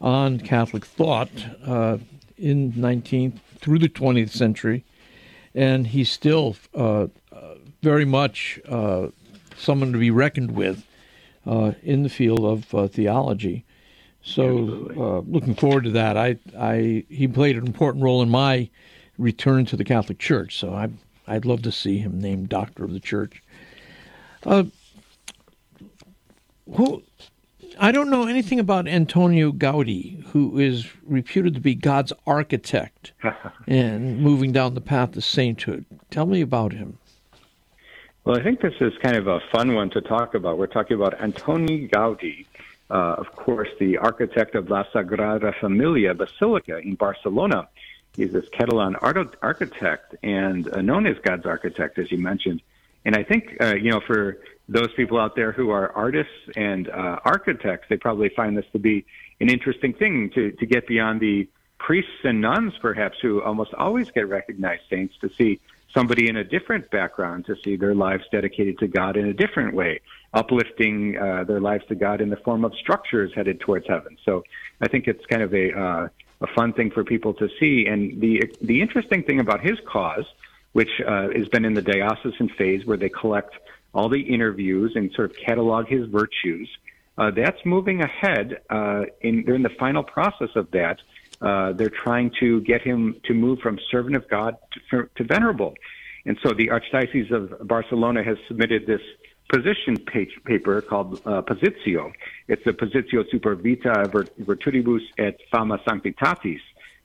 on 0.00 0.38
Catholic 0.38 0.84
thought 0.84 1.30
uh, 1.64 1.98
in 2.42 2.72
19th 2.72 3.38
through 3.58 3.78
the 3.78 3.88
20th 3.88 4.30
century, 4.30 4.84
and 5.54 5.86
he's 5.88 6.10
still 6.10 6.56
uh, 6.74 7.06
uh 7.32 7.54
very 7.82 8.04
much 8.04 8.60
uh, 8.68 9.08
someone 9.56 9.92
to 9.92 9.98
be 9.98 10.10
reckoned 10.10 10.52
with 10.52 10.84
uh, 11.46 11.72
in 11.82 12.02
the 12.02 12.08
field 12.08 12.44
of 12.44 12.92
theology. 12.92 13.64
So, 14.24 15.24
looking 15.26 15.56
forward 15.56 15.82
to 15.84 15.90
that. 15.90 16.16
I, 16.16 16.36
I, 16.56 17.04
he 17.08 17.26
played 17.26 17.56
an 17.56 17.66
important 17.66 18.04
role 18.04 18.22
in 18.22 18.30
my 18.30 18.68
return 19.18 19.64
to 19.66 19.76
the 19.76 19.84
Catholic 19.84 20.18
Church. 20.18 20.58
So 20.58 20.74
I, 20.74 20.90
I'd 21.26 21.44
love 21.44 21.62
to 21.62 21.72
see 21.72 21.98
him 21.98 22.20
named 22.20 22.48
Doctor 22.48 22.84
of 22.84 22.92
the 22.92 23.00
Church. 23.00 23.42
Uh, 24.44 24.64
who 26.74 27.02
I 27.78 27.92
don't 27.92 28.10
know 28.10 28.26
anything 28.26 28.60
about 28.60 28.86
Antonio 28.88 29.52
Gaudi, 29.52 30.22
who 30.26 30.58
is 30.58 30.88
reputed 31.04 31.54
to 31.54 31.60
be 31.60 31.74
God's 31.74 32.12
architect 32.26 33.12
and 33.66 34.20
moving 34.20 34.52
down 34.52 34.74
the 34.74 34.80
path 34.80 35.12
to 35.12 35.20
sainthood. 35.20 35.84
Tell 36.10 36.26
me 36.26 36.40
about 36.40 36.72
him. 36.72 36.98
Well, 38.24 38.38
I 38.38 38.42
think 38.42 38.60
this 38.60 38.74
is 38.80 38.92
kind 39.02 39.16
of 39.16 39.26
a 39.26 39.40
fun 39.52 39.74
one 39.74 39.90
to 39.90 40.00
talk 40.00 40.34
about. 40.34 40.58
We're 40.58 40.68
talking 40.68 40.96
about 40.96 41.18
Antoni 41.18 41.90
Gaudi, 41.90 42.46
uh, 42.90 43.16
of 43.18 43.32
course, 43.34 43.68
the 43.80 43.98
architect 43.98 44.54
of 44.54 44.70
La 44.70 44.84
Sagrada 44.92 45.52
Familia 45.58 46.14
Basilica 46.14 46.78
in 46.78 46.94
Barcelona. 46.94 47.68
He's 48.14 48.32
this 48.32 48.48
Catalan 48.50 48.96
art- 48.96 49.36
architect 49.42 50.14
and 50.22 50.72
uh, 50.72 50.82
known 50.82 51.06
as 51.06 51.16
God's 51.24 51.46
architect, 51.46 51.98
as 51.98 52.12
you 52.12 52.18
mentioned. 52.18 52.62
And 53.04 53.16
I 53.16 53.24
think, 53.24 53.56
uh, 53.60 53.74
you 53.74 53.90
know, 53.90 54.00
for 54.00 54.38
those 54.68 54.92
people 54.94 55.18
out 55.18 55.34
there 55.36 55.52
who 55.52 55.70
are 55.70 55.92
artists 55.92 56.32
and 56.56 56.88
uh, 56.88 57.18
architects, 57.24 57.86
they 57.88 57.96
probably 57.96 58.30
find 58.30 58.56
this 58.56 58.64
to 58.72 58.78
be 58.78 59.04
an 59.40 59.48
interesting 59.48 59.92
thing 59.92 60.30
to, 60.34 60.52
to 60.52 60.66
get 60.66 60.86
beyond 60.86 61.20
the 61.20 61.48
priests 61.78 62.10
and 62.24 62.40
nuns, 62.40 62.72
perhaps, 62.80 63.18
who 63.20 63.42
almost 63.42 63.74
always 63.74 64.10
get 64.10 64.28
recognized 64.28 64.82
saints, 64.88 65.14
to 65.20 65.28
see 65.36 65.60
somebody 65.92 66.28
in 66.28 66.36
a 66.36 66.44
different 66.44 66.90
background, 66.90 67.44
to 67.46 67.56
see 67.62 67.76
their 67.76 67.94
lives 67.94 68.24
dedicated 68.30 68.78
to 68.78 68.86
God 68.86 69.16
in 69.16 69.26
a 69.26 69.32
different 69.32 69.74
way, 69.74 70.00
uplifting 70.32 71.18
uh, 71.18 71.44
their 71.44 71.60
lives 71.60 71.84
to 71.88 71.94
God 71.94 72.20
in 72.20 72.30
the 72.30 72.36
form 72.36 72.64
of 72.64 72.72
structures 72.76 73.32
headed 73.34 73.60
towards 73.60 73.86
heaven. 73.88 74.16
So 74.24 74.44
I 74.80 74.88
think 74.88 75.06
it's 75.06 75.24
kind 75.26 75.42
of 75.42 75.52
a 75.54 75.78
uh, 75.78 76.08
a 76.40 76.46
fun 76.54 76.72
thing 76.72 76.90
for 76.90 77.04
people 77.04 77.34
to 77.34 77.48
see. 77.60 77.86
And 77.86 78.20
the 78.20 78.42
the 78.60 78.80
interesting 78.80 79.22
thing 79.22 79.40
about 79.40 79.60
his 79.60 79.78
cause, 79.86 80.24
which 80.72 80.90
uh, 81.06 81.28
has 81.36 81.48
been 81.48 81.64
in 81.64 81.74
the 81.74 81.82
diocesan 81.82 82.48
phase 82.50 82.84
where 82.84 82.96
they 82.96 83.08
collect 83.08 83.54
all 83.94 84.08
the 84.08 84.20
interviews 84.20 84.92
and 84.94 85.10
sort 85.12 85.30
of 85.30 85.36
catalog 85.36 85.86
his 85.86 86.06
virtues, 86.08 86.68
uh, 87.18 87.30
that's 87.30 87.58
moving 87.64 88.00
ahead. 88.00 88.60
Uh, 88.70 89.02
in 89.20 89.44
they're 89.44 89.54
in 89.54 89.62
the 89.62 89.76
final 89.78 90.02
process 90.02 90.48
of 90.56 90.70
that. 90.70 90.98
Uh, 91.40 91.72
they're 91.72 91.90
trying 91.90 92.30
to 92.38 92.60
get 92.62 92.82
him 92.82 93.16
to 93.24 93.34
move 93.34 93.58
from 93.58 93.78
servant 93.90 94.14
of 94.16 94.28
God 94.28 94.56
to, 94.90 95.08
to 95.16 95.24
venerable. 95.24 95.74
And 96.24 96.38
so 96.42 96.52
the 96.52 96.68
Archdiocese 96.68 97.32
of 97.32 97.66
Barcelona 97.66 98.22
has 98.22 98.36
submitted 98.46 98.86
this 98.86 99.00
position 99.52 99.96
page, 99.98 100.30
paper 100.44 100.80
called 100.80 101.20
uh, 101.26 101.42
Positio. 101.42 102.12
It's 102.48 102.64
the 102.64 102.72
Positio 102.72 103.28
Super 103.30 103.54
Vita 103.56 104.08
Virtutibus 104.40 105.02
et 105.18 105.36
Fama 105.50 105.78
Sanctitatis. 105.86 106.60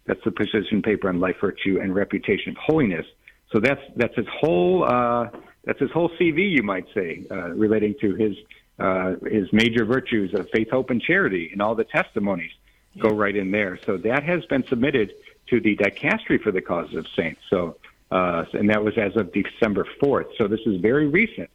That's 0.06 0.24
the 0.24 0.32
position 0.32 0.82
paper 0.82 1.10
on 1.10 1.20
life, 1.20 1.38
virtue, 1.42 1.80
and 1.82 1.94
reputation 1.94 2.52
of 2.52 2.58
holiness. 2.58 3.06
So 3.52 3.60
that's 3.60 3.82
that's 3.96 4.16
his 4.16 4.28
whole 4.40 4.86
uh, 4.86 5.30
that's 5.68 5.80
his 5.80 5.92
whole 5.92 6.10
CV, 6.12 6.50
you 6.50 6.64
might 6.64 6.86
say, 6.94 7.26
uh, 7.30 7.50
relating 7.50 7.94
to 8.00 8.16
his 8.16 8.38
uh, 8.80 9.16
his 9.30 9.52
major 9.52 9.86
virtues 9.86 10.34
of 10.34 10.48
faith, 10.52 10.70
hope, 10.70 10.92
and 10.92 11.02
charity, 11.02 11.50
and 11.52 11.62
all 11.62 11.76
the 11.76 11.84
testimonies 11.84 12.52
go 13.00 13.10
right 13.10 13.36
in 13.36 13.52
there. 13.52 13.78
So 13.86 13.98
that 13.98 14.24
has 14.24 14.46
been 14.46 14.66
submitted 14.68 15.14
to 15.50 15.60
the 15.60 15.76
dicastery 15.76 16.42
for 16.42 16.52
the 16.52 16.62
cause 16.62 16.94
of 16.96 17.06
saints. 17.16 17.42
So 17.50 17.76
uh, 18.12 18.46
and 18.54 18.70
that 18.70 18.82
was 18.82 18.98
as 18.98 19.16
of 19.18 19.34
December 19.34 19.86
4th. 20.02 20.38
So 20.38 20.48
this 20.48 20.62
is 20.66 20.80
very 20.80 21.08
recent. 21.08 21.50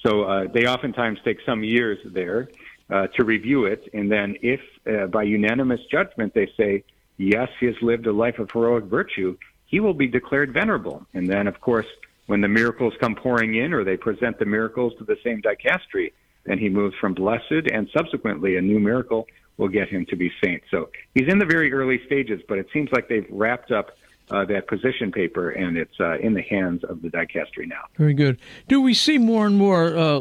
So 0.00 0.22
uh, 0.22 0.46
they 0.46 0.66
oftentimes 0.66 1.18
take 1.22 1.38
some 1.44 1.62
years 1.62 1.98
there 2.06 2.48
uh, 2.88 3.08
to 3.08 3.24
review 3.24 3.66
it, 3.66 3.90
and 3.92 4.10
then 4.10 4.36
if 4.40 4.60
uh, 4.86 5.06
by 5.08 5.24
unanimous 5.24 5.80
judgment 5.90 6.32
they 6.32 6.50
say 6.56 6.84
yes, 7.18 7.50
he 7.60 7.66
has 7.66 7.74
lived 7.82 8.06
a 8.06 8.12
life 8.12 8.38
of 8.38 8.50
heroic 8.50 8.84
virtue, 8.84 9.36
he 9.66 9.80
will 9.80 9.92
be 9.92 10.06
declared 10.06 10.54
venerable. 10.54 11.06
And 11.12 11.28
then, 11.28 11.46
of 11.46 11.60
course, 11.60 11.86
when 12.28 12.40
the 12.42 12.48
miracles 12.48 12.92
come 13.00 13.14
pouring 13.14 13.56
in, 13.56 13.72
or 13.72 13.84
they 13.84 13.96
present 13.96 14.38
the 14.38 14.44
miracles 14.44 14.92
to 14.98 15.04
the 15.04 15.16
same 15.24 15.42
dicastery, 15.42 16.12
then 16.44 16.58
he 16.58 16.68
moves 16.68 16.94
from 17.00 17.14
blessed, 17.14 17.64
and 17.72 17.88
subsequently 17.96 18.56
a 18.56 18.60
new 18.60 18.78
miracle 18.78 19.26
will 19.56 19.68
get 19.68 19.88
him 19.88 20.06
to 20.06 20.14
be 20.14 20.30
saint. 20.44 20.62
So 20.70 20.90
he's 21.14 21.26
in 21.26 21.38
the 21.38 21.46
very 21.46 21.72
early 21.72 22.00
stages, 22.06 22.40
but 22.46 22.58
it 22.58 22.68
seems 22.72 22.90
like 22.92 23.08
they've 23.08 23.26
wrapped 23.30 23.72
up 23.72 23.96
uh, 24.30 24.44
that 24.44 24.68
position 24.68 25.10
paper, 25.10 25.50
and 25.50 25.78
it's 25.78 25.98
uh, 25.98 26.18
in 26.18 26.34
the 26.34 26.42
hands 26.42 26.84
of 26.84 27.00
the 27.00 27.08
dicastery 27.08 27.66
now. 27.66 27.84
Very 27.96 28.14
good. 28.14 28.38
Do 28.68 28.80
we 28.82 28.92
see 28.92 29.16
more 29.16 29.46
and 29.46 29.56
more 29.56 29.96
uh, 29.96 30.18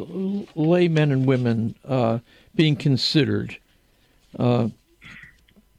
laymen 0.56 1.12
and 1.12 1.26
women 1.26 1.76
uh, 1.86 2.20
being 2.56 2.78
considered? 2.78 3.58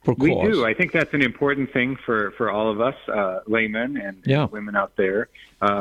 Uh, 0.07 0.13
we 0.17 0.29
do. 0.29 0.65
I 0.65 0.73
think 0.73 0.91
that's 0.91 1.13
an 1.13 1.21
important 1.21 1.71
thing 1.71 1.95
for, 1.95 2.31
for 2.31 2.49
all 2.49 2.71
of 2.71 2.81
us, 2.81 2.95
uh, 3.07 3.41
laymen 3.47 3.97
and, 3.97 4.23
yeah. 4.25 4.43
and, 4.43 4.51
women 4.51 4.75
out 4.75 4.95
there, 4.95 5.29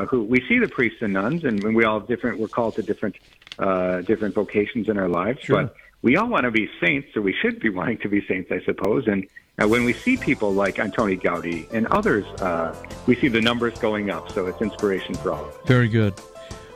who 0.09 0.25
we 0.25 0.45
see 0.49 0.59
the 0.59 0.69
priests 0.69 0.99
and 1.03 1.13
nuns, 1.13 1.45
and 1.45 1.75
we 1.75 1.85
all 1.85 2.01
have 2.01 2.09
different. 2.09 2.39
We're 2.39 2.49
called 2.49 2.75
to 2.77 2.83
different 2.83 3.17
different 3.59 4.35
vocations 4.35 4.89
in 4.89 4.99
our 4.99 5.09
lives, 5.09 5.41
sure. 5.41 5.63
but 5.63 5.75
we 6.03 6.17
all 6.17 6.29
want 6.29 6.45
to 6.45 6.51
be 6.51 6.69
saints, 6.81 7.17
or 7.17 7.23
we 7.23 7.33
should 7.33 7.61
be 7.61 7.71
wanting 7.71 7.99
to 7.99 8.09
be 8.09 8.25
saints, 8.27 8.51
I 8.53 8.61
suppose. 8.65 9.07
And 9.07 9.27
uh, 9.61 9.67
when 9.67 9.85
we 9.85 9.93
see 9.93 10.17
people 10.17 10.53
like 10.53 10.77
Antoni 10.77 11.21
Gaudi 11.21 11.71
and 11.73 11.87
others, 11.89 12.25
uh, 12.41 12.75
we 13.07 13.17
see 13.17 13.29
the 13.29 13.41
numbers 13.41 13.79
going 13.79 14.11
up. 14.11 14.31
So 14.31 14.47
it's 14.47 14.63
inspiration 14.63 15.15
for 15.17 15.33
all. 15.33 15.53
Very 15.67 15.89
good. 15.89 16.15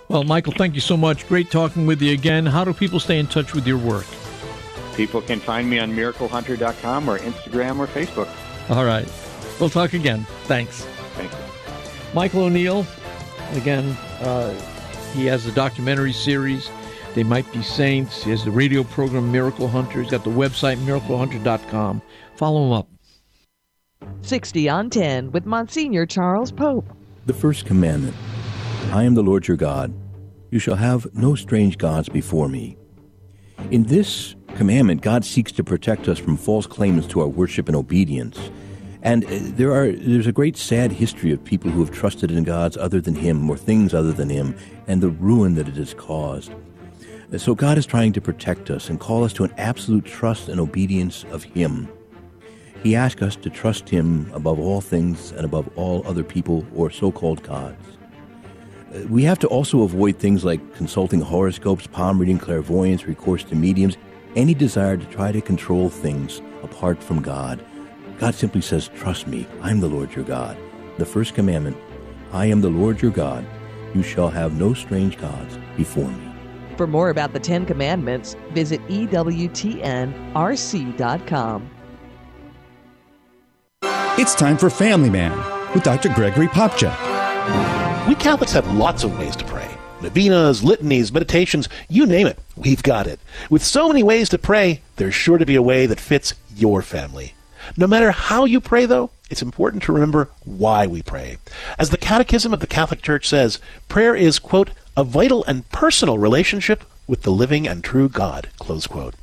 Well, 0.09 0.24
Michael, 0.24 0.52
thank 0.52 0.74
you 0.74 0.81
so 0.81 0.97
much. 0.97 1.27
Great 1.28 1.51
talking 1.51 1.86
with 1.86 2.02
you 2.02 2.12
again. 2.12 2.44
How 2.47 2.64
do 2.64 2.73
people 2.74 3.01
stay 3.01 3.19
in 3.19 3.27
touch 3.27 3.55
with 3.55 3.66
your 3.66 3.78
work? 3.78 4.06
People 4.94 5.23
can 5.23 5.40
find 5.40 5.69
me 5.69 5.78
on 5.78 5.93
miraclehunter.com 5.93 7.09
or 7.09 7.19
Instagram 7.19 7.78
or 7.78 7.86
Facebook. 7.86 8.28
All 8.70 8.85
right. 8.85 9.09
We'll 9.59 9.70
talk 9.70 9.93
again. 9.93 10.27
Thanks. 10.44 10.85
Thank 11.14 11.31
you. 11.32 11.39
Michael 12.14 12.43
O'Neill, 12.43 12.86
again, 13.52 13.90
uh, 14.20 14.52
he 15.14 15.27
has 15.27 15.47
a 15.47 15.52
documentary 15.52 16.12
series, 16.12 16.70
They 17.14 17.23
Might 17.23 17.51
Be 17.52 17.62
Saints. 17.62 18.24
He 18.24 18.31
has 18.31 18.44
the 18.44 18.51
radio 18.51 18.82
program 18.85 19.32
Miracle 19.32 19.69
Hunter. 19.69 20.02
He's 20.02 20.10
got 20.10 20.24
the 20.24 20.31
website 20.31 20.77
miraclehunter.com. 20.78 22.02
Follow 22.36 22.66
him 22.66 22.73
up. 22.73 22.89
60 24.23 24.69
on 24.69 24.90
10 24.90 25.32
with 25.32 25.47
Monsignor 25.47 26.06
Charles 26.06 26.52
Pope. 26.52 26.86
The 27.27 27.35
first 27.35 27.66
commandment 27.66 28.16
I 28.90 29.05
am 29.05 29.14
the 29.14 29.23
Lord 29.23 29.48
your 29.48 29.56
God. 29.56 29.94
You 30.51 30.59
shall 30.59 30.77
have 30.77 31.06
no 31.14 31.35
strange 31.35 31.78
gods 31.78 32.09
before 32.09 32.48
me. 32.48 32.77
In 33.70 33.85
this 33.85 34.35
commandment, 34.53 35.03
God 35.03 35.24
seeks 35.24 35.53
to 35.53 35.65
protect 35.65 36.09
us 36.09 36.19
from 36.19 36.37
false 36.37 36.66
claims 36.66 37.07
to 37.09 37.20
our 37.20 37.29
worship 37.29 37.69
and 37.69 37.77
obedience. 37.77 38.39
And 39.03 39.24
uh, 39.24 39.29
there 39.31 39.73
are 39.73 39.91
there's 39.91 40.29
a 40.29 40.33
great 40.33 40.57
sad 40.57 40.93
history 40.93 41.33
of 41.33 41.43
people 41.43 41.70
who 41.70 41.81
have 41.85 41.95
trusted 41.95 42.31
in 42.31 42.45
gods 42.45 42.77
other 42.77 43.01
than 43.01 43.15
him 43.15 43.51
or 43.51 43.57
things 43.57 43.93
other 43.93 44.12
than 44.12 44.29
him 44.29 44.55
and 44.87 45.03
the 45.03 45.11
ruin 45.11 45.57
that 45.57 45.69
it 45.69 45.74
has 45.74 45.95
caused. 45.95 46.53
So 47.37 47.55
God 47.55 47.79
is 47.79 47.87
trying 47.87 48.12
to 48.12 48.20
protect 48.20 48.70
us 48.70 48.91
and 48.91 49.01
call 49.01 49.24
us 49.24 49.33
to 49.35 49.45
an 49.45 49.55
absolute 49.57 50.05
trust 50.05 50.49
and 50.49 50.61
obedience 50.61 51.24
of 51.31 51.43
him. 51.43 51.89
He 52.83 52.95
asks 52.95 53.23
us 53.23 53.37
to 53.37 53.49
trust 53.51 53.89
him 53.89 54.31
above 54.35 54.59
all 54.61 54.81
things 54.81 55.33
and 55.33 55.45
above 55.45 55.69
all 55.77 56.07
other 56.07 56.24
people 56.24 56.66
or 56.74 56.91
so-called 56.91 57.43
gods. 57.43 57.87
Uh, 58.95 59.07
we 59.09 59.23
have 59.23 59.39
to 59.39 59.47
also 59.49 59.83
avoid 59.83 60.19
things 60.19 60.45
like 60.45 60.74
consulting 60.74 61.20
horoscopes, 61.20 61.87
palm 61.87 62.19
reading, 62.19 62.39
clairvoyance, 62.39 63.07
recourse 63.07 63.45
to 63.45 63.55
mediums, 63.55 63.97
any 64.37 64.55
desire 64.55 64.97
to 64.97 65.05
try 65.07 65.33
to 65.33 65.41
control 65.41 65.89
things 65.89 66.41
apart 66.63 67.03
from 67.03 67.23
God. 67.23 67.65
God 68.19 68.35
simply 68.35 68.61
says, 68.61 68.89
Trust 68.89 69.27
me, 69.27 69.47
I'm 69.61 69.81
the 69.81 69.89
Lord 69.89 70.15
your 70.15 70.25
God. 70.25 70.57
The 70.99 71.07
first 71.07 71.35
commandment 71.35 71.77
I 72.33 72.47
am 72.47 72.61
the 72.61 72.71
Lord 72.71 73.03
your 73.03 73.11
God. 73.11 73.45
You 73.95 74.03
shall 74.03 74.31
have 74.31 74.59
no 74.59 74.75
strange 74.75 75.19
gods 75.19 75.59
before 75.77 76.09
me. 76.09 76.33
For 76.77 76.87
more 76.87 77.11
about 77.11 77.35
the 77.35 77.41
Ten 77.41 77.67
Commandments, 77.67 78.37
visit 78.53 78.81
EWTNRC.com. 78.89 81.71
It's 84.19 84.35
time 84.35 84.57
for 84.57 84.71
Family 84.71 85.11
Man 85.11 85.37
with 85.75 85.83
Dr. 85.83 86.09
Gregory 86.11 86.49
Popcak. 86.49 88.07
We 88.07 88.15
Catholics 88.15 88.53
have 88.53 88.73
lots 88.75 89.05
of 89.05 89.19
ways 89.19 89.37
to 89.37 89.45
pray. 89.45 89.69
Novenas, 90.03 90.62
litanies, 90.62 91.12
meditations, 91.12 91.69
you 91.89 92.07
name 92.07 92.27
it, 92.27 92.39
we've 92.57 92.83
got 92.83 93.07
it. 93.07 93.20
With 93.49 93.65
so 93.65 93.89
many 93.89 94.03
ways 94.03 94.29
to 94.31 94.39
pray, 94.39 94.83
there's 94.97 95.15
sure 95.15 95.39
to 95.39 95.47
be 95.47 95.55
a 95.55 95.62
way 95.62 95.87
that 95.87 96.01
fits 96.01 96.35
your 96.57 96.83
family. 96.83 97.35
No 97.77 97.87
matter 97.87 98.11
how 98.11 98.45
you 98.45 98.61
pray, 98.61 98.87
though, 98.87 99.11
it's 99.31 99.43
important 99.43 99.83
to 99.85 99.93
remember 99.93 100.29
why 100.45 100.87
we 100.87 101.03
pray. 101.03 101.39
As 101.79 101.91
the 101.91 101.97
Catechism 101.97 102.53
of 102.53 102.61
the 102.61 102.66
Catholic 102.66 103.03
Church 103.03 103.29
says, 103.29 103.61
prayer 103.89 104.15
is, 104.15 104.39
quote, 104.39 104.70
a 104.97 105.05
vital 105.05 105.45
and 105.45 105.69
personal 105.70 106.19
relationship 106.19 106.85
with 107.07 107.23
the 107.23 107.31
living 107.31 107.66
and 107.66 107.83
true 107.83 108.09
God, 108.09 108.51
close 108.59 108.87
quote. 108.87 109.15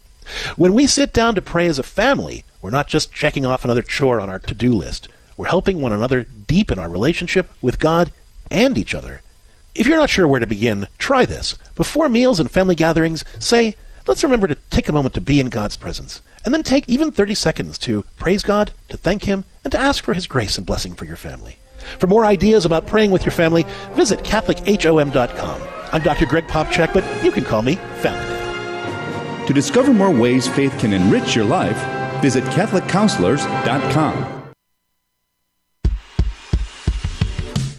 When 0.56 0.74
we 0.74 0.88
sit 0.88 1.12
down 1.14 1.36
to 1.36 1.42
pray 1.42 1.68
as 1.68 1.80
a 1.80 1.84
family, 1.84 2.44
we're 2.62 2.70
not 2.70 2.88
just 2.88 3.14
checking 3.14 3.46
off 3.46 3.66
another 3.66 3.82
chore 3.82 4.20
on 4.20 4.30
our 4.30 4.40
to-do 4.40 4.74
list. 4.74 5.08
We're 5.38 5.48
helping 5.48 5.82
one 5.82 5.92
another 5.94 6.24
deepen 6.24 6.80
our 6.80 6.90
relationship 6.90 7.50
with 7.62 7.80
God 7.80 8.12
and 8.50 8.78
each 8.78 8.96
other. 8.96 9.22
If 9.76 9.88
you're 9.88 9.98
not 9.98 10.10
sure 10.10 10.28
where 10.28 10.40
to 10.40 10.48
begin, 10.48 10.88
try 10.98 11.26
this. 11.26 11.58
Before 11.76 12.10
meals 12.10 12.40
and 12.40 12.50
family 12.50 12.76
gatherings, 12.76 13.24
say, 13.38 13.76
let's 14.08 14.24
remember 14.24 14.48
to 14.48 14.58
take 14.70 14.90
a 14.90 14.94
moment 14.94 15.14
to 15.14 15.22
be 15.22 15.40
in 15.40 15.50
God's 15.50 15.78
presence. 15.78 16.22
And 16.44 16.54
then 16.54 16.64
take 16.64 16.90
even 16.90 17.12
30 17.12 17.36
seconds 17.36 17.78
to 17.80 18.04
praise 18.18 18.44
God, 18.44 18.72
to 18.90 18.98
thank 18.98 19.26
Him, 19.26 19.46
and 19.64 19.72
to 19.72 19.80
ask 19.80 20.04
for 20.04 20.14
His 20.14 20.28
grace 20.28 20.58
and 20.58 20.66
blessing 20.66 20.96
for 20.96 21.06
your 21.06 21.18
family. 21.18 21.58
For 22.00 22.08
more 22.08 22.26
ideas 22.26 22.66
about 22.66 22.88
praying 22.88 23.12
with 23.12 23.26
your 23.26 23.32
family, 23.32 23.66
visit 23.92 24.20
CatholicHOM.com. 24.20 25.62
I'm 25.92 26.02
Dr. 26.02 26.26
Greg 26.26 26.48
Popcak, 26.48 26.94
but 26.94 27.04
you 27.24 27.32
can 27.32 27.44
call 27.44 27.62
me 27.62 27.76
Family 28.02 29.48
To 29.48 29.54
discover 29.54 29.94
more 29.94 30.12
ways 30.12 30.48
faith 30.48 30.78
can 30.80 30.94
enrich 30.94 31.36
your 31.36 31.46
life, 31.46 31.78
visit 32.22 32.44
CatholicCounselors.com. 32.46 34.36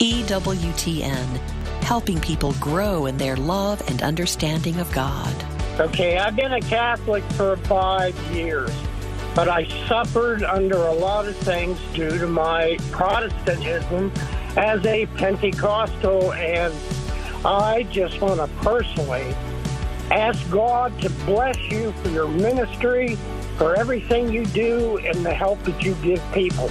EWTN, 0.01 1.60
helping 1.83 2.21
people 2.21 2.53
grow 2.55 3.07
in 3.07 3.17
their 3.17 3.37
love 3.37 3.83
and 3.89 4.03
understanding 4.03 4.79
of 4.81 4.91
God. 4.93 5.35
Okay, 5.79 6.19
I've 6.19 6.37
been 6.37 6.53
a 6.53 6.61
Catholic 6.61 7.25
for 7.33 7.57
five 7.57 8.15
years, 8.33 8.71
but 9.35 9.49
I 9.49 9.67
suffered 9.87 10.43
under 10.43 10.77
a 10.77 10.93
lot 10.93 11.27
of 11.27 11.37
things 11.37 11.79
due 11.95 12.19
to 12.19 12.27
my 12.27 12.77
Protestantism 12.91 14.13
as 14.57 14.85
a 14.85 15.07
Pentecostal, 15.07 16.33
and 16.35 16.75
I 17.45 17.85
just 17.85 18.21
want 18.21 18.41
to 18.41 18.49
personally 18.63 19.35
ask 20.11 20.51
God 20.51 21.01
to 21.01 21.11
bless 21.25 21.57
you 21.71 21.93
for 22.03 22.09
your 22.11 22.29
ministry, 22.29 23.17
for 23.57 23.77
everything 23.77 24.33
you 24.33 24.45
do, 24.47 24.99
and 24.99 25.25
the 25.25 25.33
help 25.33 25.63
that 25.65 25.83
you 25.83 25.95
give 26.03 26.23
people. 26.33 26.71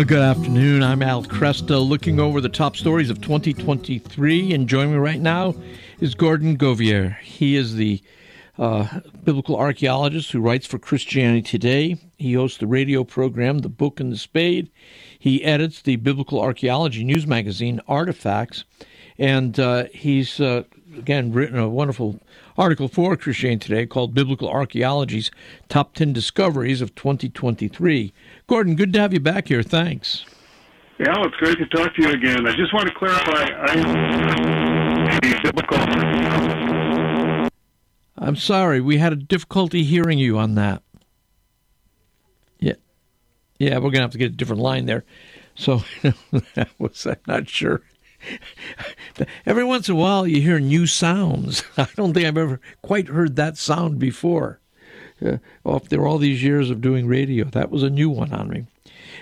Uh, 0.00 0.04
good 0.04 0.22
afternoon. 0.22 0.82
I'm 0.82 1.02
Al 1.02 1.22
Kresta, 1.24 1.78
looking 1.86 2.18
over 2.18 2.40
the 2.40 2.48
top 2.48 2.74
stories 2.74 3.10
of 3.10 3.20
2023. 3.20 4.54
And 4.54 4.66
joining 4.66 4.92
me 4.92 4.96
right 4.96 5.20
now 5.20 5.54
is 6.00 6.14
Gordon 6.14 6.56
Govier. 6.56 7.18
He 7.18 7.54
is 7.54 7.74
the 7.74 8.00
uh, 8.56 9.00
biblical 9.24 9.56
archaeologist 9.56 10.32
who 10.32 10.40
writes 10.40 10.66
for 10.66 10.78
Christianity 10.78 11.42
Today. 11.42 11.98
He 12.16 12.32
hosts 12.32 12.56
the 12.56 12.66
radio 12.66 13.04
program 13.04 13.58
The 13.58 13.68
Book 13.68 14.00
and 14.00 14.10
the 14.10 14.16
Spade. 14.16 14.70
He 15.18 15.44
edits 15.44 15.82
the 15.82 15.96
biblical 15.96 16.40
archaeology 16.40 17.04
news 17.04 17.26
magazine 17.26 17.82
Artifacts. 17.86 18.64
And 19.18 19.60
uh, 19.60 19.84
he's, 19.92 20.40
uh, 20.40 20.62
again, 20.96 21.30
written 21.30 21.58
a 21.58 21.68
wonderful 21.68 22.22
article 22.56 22.88
for 22.88 23.18
Christianity 23.18 23.68
Today 23.68 23.84
called 23.84 24.14
Biblical 24.14 24.48
Archaeology's 24.48 25.30
Top 25.68 25.92
10 25.92 26.14
Discoveries 26.14 26.80
of 26.80 26.94
2023. 26.94 28.14
Gordon, 28.50 28.74
good 28.74 28.92
to 28.94 29.00
have 29.00 29.12
you 29.12 29.20
back 29.20 29.46
here. 29.46 29.62
Thanks. 29.62 30.24
Yeah, 30.98 31.14
it's 31.18 31.36
great 31.36 31.56
to 31.58 31.66
talk 31.66 31.94
to 31.94 32.02
you 32.02 32.08
again. 32.08 32.48
I 32.48 32.56
just 32.56 32.74
want 32.74 32.88
to 32.88 32.94
clarify. 32.94 33.46
I. 33.60 33.76
I'm 38.18 38.34
sorry, 38.34 38.80
we 38.80 38.98
had 38.98 39.12
a 39.12 39.16
difficulty 39.16 39.84
hearing 39.84 40.18
you 40.18 40.36
on 40.36 40.56
that. 40.56 40.82
Yeah, 42.58 42.74
yeah, 43.60 43.78
we're 43.78 43.90
gonna 43.90 44.02
have 44.02 44.10
to 44.10 44.18
get 44.18 44.32
a 44.32 44.36
different 44.36 44.62
line 44.62 44.86
there. 44.86 45.04
So 45.54 45.82
that 46.54 46.70
was 46.76 47.06
I'm 47.06 47.18
not 47.28 47.48
sure. 47.48 47.82
Every 49.46 49.62
once 49.62 49.88
in 49.88 49.94
a 49.94 49.98
while, 49.98 50.26
you 50.26 50.42
hear 50.42 50.58
new 50.58 50.88
sounds. 50.88 51.62
I 51.76 51.86
don't 51.94 52.14
think 52.14 52.26
I've 52.26 52.36
ever 52.36 52.60
quite 52.82 53.06
heard 53.06 53.36
that 53.36 53.58
sound 53.58 54.00
before. 54.00 54.58
Uh, 55.24 55.38
after 55.66 56.06
all 56.06 56.18
these 56.18 56.42
years 56.42 56.70
of 56.70 56.80
doing 56.80 57.06
radio, 57.06 57.44
that 57.44 57.70
was 57.70 57.82
a 57.82 57.90
new 57.90 58.08
one 58.08 58.32
on 58.32 58.48
me. 58.48 58.66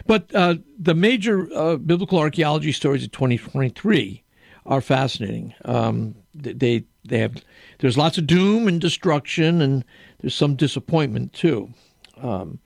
But 0.06 0.34
uh, 0.34 0.56
the 0.78 0.94
major 0.94 1.48
uh, 1.54 1.76
biblical 1.76 2.18
archaeology 2.18 2.72
stories 2.72 3.04
of 3.04 3.12
2023 3.12 4.22
are 4.66 4.80
fascinating. 4.80 5.54
Um, 5.64 6.14
they 6.34 6.84
they 7.04 7.18
have 7.18 7.42
there's 7.78 7.96
lots 7.96 8.18
of 8.18 8.26
doom 8.26 8.68
and 8.68 8.80
destruction, 8.80 9.60
and 9.60 9.84
there's 10.20 10.34
some 10.34 10.56
disappointment 10.56 11.32
too. 11.32 11.72
Um, 12.20 12.58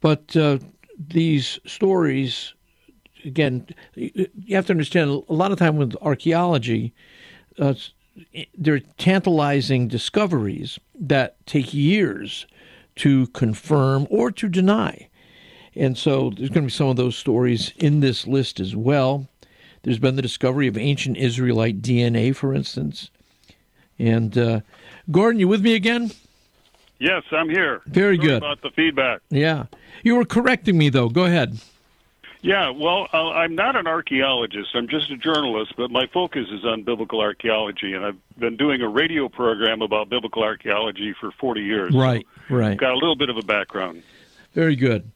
but 0.00 0.36
uh, 0.36 0.58
these 0.98 1.58
stories, 1.66 2.54
again, 3.24 3.66
you 3.94 4.54
have 4.56 4.66
to 4.66 4.72
understand 4.72 5.10
a 5.28 5.32
lot 5.32 5.52
of 5.52 5.58
time 5.58 5.76
with 5.76 5.96
archaeology, 6.00 6.94
uh, 7.58 7.74
they're 8.56 8.80
tantalizing 8.98 9.88
discoveries 9.88 10.78
that 10.94 11.44
take 11.46 11.72
years 11.72 12.46
to 12.96 13.26
confirm 13.28 14.06
or 14.10 14.30
to 14.30 14.48
deny. 14.48 15.08
And 15.74 15.96
so 15.96 16.30
there's 16.30 16.50
going 16.50 16.64
to 16.64 16.68
be 16.68 16.70
some 16.70 16.88
of 16.88 16.96
those 16.96 17.16
stories 17.16 17.72
in 17.76 18.00
this 18.00 18.26
list 18.26 18.60
as 18.60 18.76
well. 18.76 19.28
There's 19.82 19.98
been 19.98 20.16
the 20.16 20.22
discovery 20.22 20.68
of 20.68 20.76
ancient 20.76 21.16
Israelite 21.16 21.82
DNA, 21.82 22.36
for 22.36 22.54
instance. 22.54 23.10
And 23.98 24.36
uh, 24.36 24.60
Gordon, 25.10 25.40
you 25.40 25.48
with 25.48 25.62
me 25.62 25.74
again? 25.74 26.12
Yes, 26.98 27.22
I'm 27.32 27.48
here. 27.48 27.82
Very 27.86 28.16
Sorry 28.16 28.28
good. 28.28 28.36
About 28.38 28.62
the 28.62 28.70
feedback. 28.70 29.20
Yeah. 29.30 29.66
You 30.04 30.16
were 30.16 30.24
correcting 30.24 30.78
me, 30.78 30.88
though. 30.88 31.08
Go 31.08 31.24
ahead. 31.24 31.58
Yeah, 32.42 32.70
well, 32.70 33.06
uh, 33.12 33.30
I'm 33.30 33.54
not 33.54 33.76
an 33.76 33.86
archaeologist. 33.86 34.70
I'm 34.74 34.88
just 34.88 35.12
a 35.12 35.16
journalist, 35.16 35.74
but 35.76 35.92
my 35.92 36.08
focus 36.12 36.48
is 36.50 36.64
on 36.64 36.82
biblical 36.82 37.20
archaeology, 37.20 37.92
and 37.92 38.04
I've 38.04 38.18
been 38.36 38.56
doing 38.56 38.82
a 38.82 38.88
radio 38.88 39.28
program 39.28 39.80
about 39.80 40.08
biblical 40.08 40.42
archaeology 40.42 41.14
for 41.20 41.30
40 41.30 41.62
years. 41.62 41.94
Right, 41.94 42.26
so 42.48 42.56
right. 42.56 42.76
Got 42.76 42.90
a 42.90 42.94
little 42.94 43.14
bit 43.14 43.30
of 43.30 43.36
a 43.36 43.42
background. 43.42 44.02
Very 44.54 44.74
good. 44.74 45.08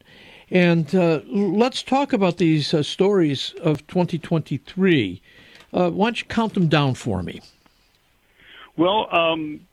And 0.52 0.94
uh, 0.94 1.20
let's 1.26 1.82
talk 1.82 2.12
about 2.12 2.38
these 2.38 2.72
uh, 2.72 2.84
stories 2.84 3.54
of 3.60 3.84
2023. 3.88 5.20
Uh, 5.72 5.90
why 5.90 6.06
don't 6.06 6.20
you 6.20 6.26
count 6.26 6.54
them 6.54 6.68
down 6.68 6.94
for 6.94 7.24
me? 7.24 7.40
Well, 8.76 9.12
um, 9.12 9.66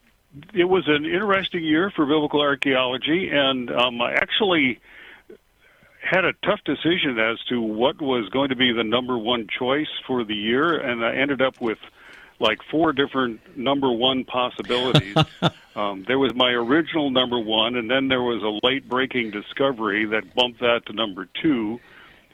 it 0.52 0.64
was 0.64 0.88
an 0.88 1.04
interesting 1.04 1.62
year 1.62 1.92
for 1.94 2.04
biblical 2.04 2.40
archaeology, 2.40 3.30
and 3.30 3.70
um, 3.70 4.02
I 4.02 4.14
actually 4.14 4.80
had 6.04 6.24
a 6.24 6.32
tough 6.44 6.60
decision 6.64 7.18
as 7.18 7.38
to 7.48 7.60
what 7.60 8.00
was 8.00 8.28
going 8.28 8.50
to 8.50 8.56
be 8.56 8.72
the 8.72 8.84
number 8.84 9.16
one 9.16 9.46
choice 9.48 9.88
for 10.06 10.24
the 10.24 10.34
year, 10.34 10.76
and 10.76 11.04
I 11.04 11.16
ended 11.16 11.40
up 11.40 11.60
with 11.60 11.78
like 12.40 12.58
four 12.70 12.92
different 12.92 13.56
number 13.56 13.90
one 13.90 14.24
possibilities. 14.24 15.16
um, 15.76 16.04
there 16.06 16.18
was 16.18 16.34
my 16.34 16.50
original 16.50 17.10
number 17.10 17.38
one, 17.38 17.76
and 17.76 17.90
then 17.90 18.08
there 18.08 18.22
was 18.22 18.42
a 18.42 18.66
late 18.66 18.88
breaking 18.88 19.30
discovery 19.30 20.04
that 20.06 20.34
bumped 20.34 20.60
that 20.60 20.82
to 20.86 20.92
number 20.92 21.28
two. 21.40 21.80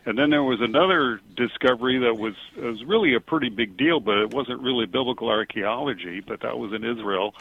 And 0.07 0.19
then 0.19 0.31
there 0.31 0.43
was 0.43 0.61
another 0.61 1.21
discovery 1.37 1.99
that 1.99 2.15
was 2.15 2.35
was 2.57 2.83
really 2.85 3.15
a 3.15 3.21
pretty 3.21 3.51
big 3.51 3.77
deal, 3.77 4.01
but 4.01 4.17
it 4.19 4.33
wasn't 4.33 4.63
really 4.63 4.87
biblical 4.87 5.29
archaeology, 5.29 6.21
but 6.21 6.41
that 6.41 6.59
was 6.59 6.73
in 6.73 6.85
Israel. 6.85 7.35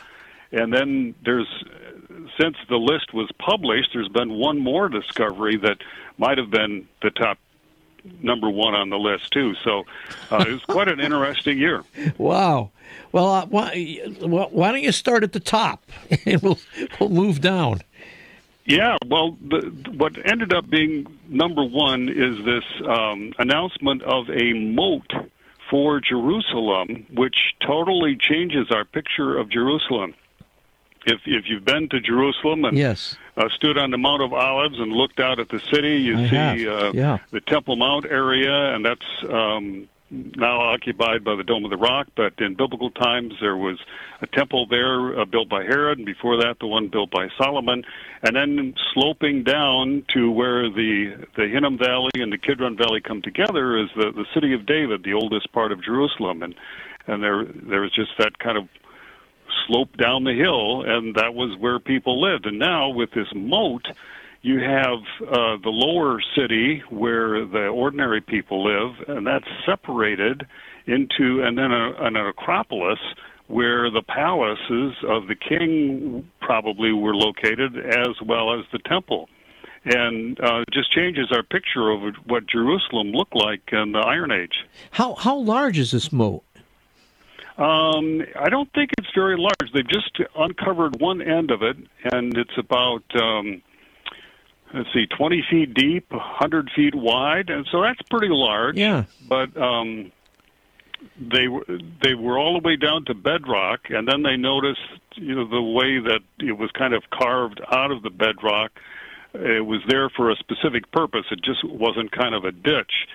And 0.52 0.74
then 0.74 1.16
there's 1.24 1.48
since 2.40 2.58
the 2.70 2.78
list 2.78 3.14
was 3.14 3.30
published, 3.38 3.90
there's 3.94 4.10
been 4.10 4.34
one 4.34 4.60
more 4.60 4.90
discovery 4.90 5.58
that 5.58 5.78
might 6.18 6.38
have 6.38 6.50
been 6.50 6.88
the 7.02 7.12
top 7.12 7.38
number 8.22 8.50
one 8.50 8.74
on 8.74 8.90
the 8.90 8.98
list 8.98 9.32
too. 9.32 9.56
So 9.64 9.84
uh, 10.32 10.46
it 10.48 10.52
was 10.52 10.64
quite 10.66 10.88
an 10.88 11.00
interesting 11.00 11.58
year. 11.58 11.84
Wow. 12.18 12.72
Well, 13.12 13.30
uh, 13.32 13.46
why, 13.46 14.08
why 14.20 14.72
don't 14.72 14.82
you 14.82 14.92
start 14.92 15.24
at 15.24 15.32
the 15.32 15.40
top 15.40 15.84
and 16.26 16.42
we'll 16.42 16.60
we'll 17.00 17.10
move 17.10 17.40
down. 17.42 17.82
Yeah, 18.66 18.98
well, 19.08 19.36
the, 19.42 19.62
what 19.96 20.14
ended 20.26 20.54
up 20.54 20.70
being 20.70 21.08
number 21.28 21.64
one 21.64 22.08
is 22.08 22.44
this 22.46 22.64
um, 22.88 23.34
announcement 23.40 24.04
of 24.04 24.30
a 24.30 24.54
moat 24.54 25.12
for 25.72 26.00
Jerusalem, 26.00 27.08
which 27.14 27.56
totally 27.66 28.16
changes 28.16 28.68
our 28.70 28.86
picture 28.86 29.38
of 29.38 29.50
Jerusalem. 29.50 30.14
If 31.06 31.22
if 31.26 31.46
you've 31.48 31.66
been 31.66 31.90
to 31.90 32.00
Jerusalem 32.00 32.66
and 32.66 32.78
yes. 32.78 33.16
uh, 33.38 33.50
stood 33.56 33.78
on 33.78 33.92
the 33.92 33.98
Mount 33.98 34.22
of 34.22 34.34
Olives 34.34 34.80
and 34.80 34.92
looked 34.92 35.20
out 35.20 35.40
at 35.40 35.50
the 35.50 35.60
city, 35.60 35.98
you 35.98 36.18
I 36.18 36.30
see 36.30 36.68
uh, 36.68 36.92
Yeah. 36.94 37.20
the 37.32 37.42
Temple 37.42 37.76
Mount 37.78 38.06
area, 38.06 38.76
and 38.76 38.86
that's 38.86 39.32
um, 39.32 39.88
now 40.12 40.60
occupied 40.60 41.24
by 41.24 41.36
the 41.36 41.44
Dome 41.44 41.64
of 41.66 41.72
the 41.72 41.78
Rock. 41.78 42.08
But 42.16 42.34
in 42.40 42.56
biblical 42.56 42.92
times, 42.92 43.36
there 43.40 43.56
was 43.56 43.78
a 44.22 44.28
temple 44.28 44.66
there 44.66 45.20
uh, 45.20 45.26
built 45.26 45.48
by 45.50 45.64
Herod, 45.64 46.00
and 46.00 46.06
before 46.06 46.36
that, 46.38 46.58
the 46.60 46.68
one 46.68 46.90
built 46.90 47.12
by 47.12 47.30
Solomon. 47.38 47.84
And 48.24 48.36
then 48.36 48.74
sloping 48.94 49.44
down 49.44 50.04
to 50.14 50.30
where 50.32 50.70
the 50.70 51.26
the 51.38 51.48
Hinnom 51.48 51.78
Valley 51.78 52.12
and 52.16 52.32
the 52.34 52.38
Kidron 52.38 52.76
Valley 52.76 53.02
come 53.02 53.22
together 53.22 53.78
is 53.78 53.90
the 53.96 54.12
the 54.12 54.26
city 54.34 54.54
of 54.54 54.66
David, 54.66 55.04
the 55.04 55.14
oldest 55.14 55.52
part 55.54 55.72
of 55.72 55.82
Jerusalem, 55.84 56.44
and 56.44 56.56
and 57.08 57.24
there 57.24 57.46
there 57.46 57.84
is 57.86 57.92
just 57.92 58.12
that 58.18 58.40
kind 58.40 58.58
of 58.58 58.68
slope 59.68 59.96
down 59.98 60.24
the 60.24 60.34
hill, 60.34 60.84
and 60.86 61.16
that 61.16 61.34
was 61.34 61.58
where 61.60 61.80
people 61.80 62.22
lived. 62.22 62.46
And 62.46 62.60
now 62.60 62.90
with 62.90 63.12
this 63.12 63.28
moat, 63.36 63.86
you 64.42 64.60
have 64.60 65.00
uh, 65.28 65.58
the 65.62 65.70
lower 65.70 66.22
city 66.36 66.82
where 66.90 67.46
the 67.46 67.68
ordinary 67.68 68.22
people 68.22 68.64
live, 68.64 68.96
and 69.08 69.28
that's 69.28 69.48
separated 69.66 70.46
into, 70.86 71.42
and 71.44 71.58
then 71.58 71.72
a, 71.72 71.94
an 72.00 72.16
acropolis 72.16 73.00
where 73.48 73.90
the 73.90 74.04
palaces 74.04 74.94
of 75.08 75.28
the 75.28 75.36
king 75.36 76.30
probably 76.40 76.94
were 76.94 77.16
located, 77.16 77.78
as 77.78 78.16
well 78.26 78.58
as 78.58 78.66
the 78.72 78.80
temple. 78.80 79.28
And 79.86 80.40
uh, 80.42 80.64
just 80.72 80.92
changes 80.92 81.32
our 81.32 81.42
picture 81.42 81.90
of 81.90 82.14
what 82.26 82.46
Jerusalem 82.48 83.12
looked 83.12 83.36
like 83.36 83.62
in 83.72 83.94
the 83.94 84.00
Iron 84.00 84.32
Age. 84.32 84.66
How 84.92 85.16
how 85.16 85.38
large 85.38 85.80
is 85.80 85.92
this 85.92 86.12
moat? 86.12 86.44
Um, 87.60 88.22
I 88.40 88.48
don't 88.50 88.72
think 88.74 88.92
it's 88.98 89.10
very 89.14 89.36
large. 89.38 89.74
They've 89.74 89.88
just 89.88 90.18
uncovered 90.38 91.00
one 91.02 91.22
end 91.22 91.52
of 91.52 91.62
it, 91.62 91.76
and 92.10 92.38
it's 92.38 92.58
about 92.58 93.04
um, 93.22 93.62
let's 94.74 94.88
see, 94.94 95.08
20 95.08 95.44
feet 95.50 95.74
deep, 95.74 96.10
100 96.10 96.72
feet 96.74 96.96
wide, 96.96 97.50
and 97.50 97.68
so 97.70 97.82
that's 97.82 98.02
pretty 98.10 98.30
large. 98.30 98.78
Yeah. 98.78 99.04
But 99.28 99.56
um, 99.58 100.14
they 101.20 101.50
were 101.50 101.66
they 102.02 102.14
were 102.14 102.38
all 102.38 102.54
the 102.54 102.66
way 102.66 102.78
down 102.78 103.04
to 103.06 103.14
bedrock, 103.14 103.90
and 103.90 104.08
then 104.08 104.24
they 104.24 104.38
noticed, 104.38 104.80
you 105.16 105.36
know, 105.36 105.48
the 105.48 105.62
way 105.62 106.00
that 106.00 106.22
it 106.40 106.58
was 106.58 106.72
kind 106.72 106.94
of 106.94 107.04
carved 107.10 107.60
out 107.72 107.92
of 107.92 108.04
the 108.04 108.10
bedrock. 108.10 108.72
It 109.34 109.66
was 109.66 109.82
there 109.88 110.10
for 110.10 110.32
a 110.32 110.36
specific 110.38 110.92
purpose. 110.92 111.26
It 111.30 111.42
just 111.44 111.64
wasn't 111.64 112.12
kind 112.12 112.34
of 112.34 112.46
a 112.46 112.52
ditch 112.52 113.06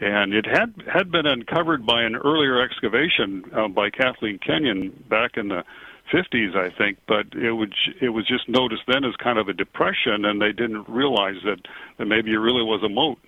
and 0.00 0.34
it 0.34 0.46
had 0.46 0.74
had 0.92 1.10
been 1.10 1.26
uncovered 1.26 1.86
by 1.86 2.02
an 2.02 2.16
earlier 2.16 2.60
excavation 2.60 3.44
uh, 3.54 3.68
by 3.68 3.90
Kathleen 3.90 4.38
Kenyon 4.38 5.04
back 5.08 5.36
in 5.36 5.48
the 5.48 5.64
50s, 6.12 6.56
I 6.56 6.70
think. 6.76 6.98
But 7.06 7.26
it 7.34 7.52
was 7.52 7.70
it 8.00 8.10
was 8.10 8.26
just 8.26 8.48
noticed 8.48 8.82
then 8.88 9.04
as 9.04 9.14
kind 9.16 9.38
of 9.38 9.48
a 9.48 9.52
depression, 9.52 10.24
and 10.24 10.40
they 10.40 10.52
didn't 10.52 10.88
realize 10.88 11.36
that 11.44 11.60
that 11.98 12.06
maybe 12.06 12.32
it 12.32 12.38
really 12.38 12.62
was 12.62 12.82
a 12.82 12.88
moat. 12.88 13.18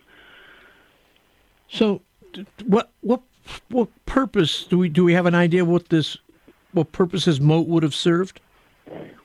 So, 1.68 2.02
what 2.64 2.90
what 3.00 3.22
what 3.68 3.88
purpose 4.06 4.64
do 4.64 4.78
we 4.78 4.88
do 4.88 5.04
we 5.04 5.14
have 5.14 5.26
an 5.26 5.34
idea 5.34 5.64
what 5.64 5.88
this 5.88 6.16
what 6.72 6.92
purpose 6.92 7.24
this 7.26 7.40
moat 7.40 7.68
would 7.68 7.82
have 7.82 7.94
served? 7.94 8.40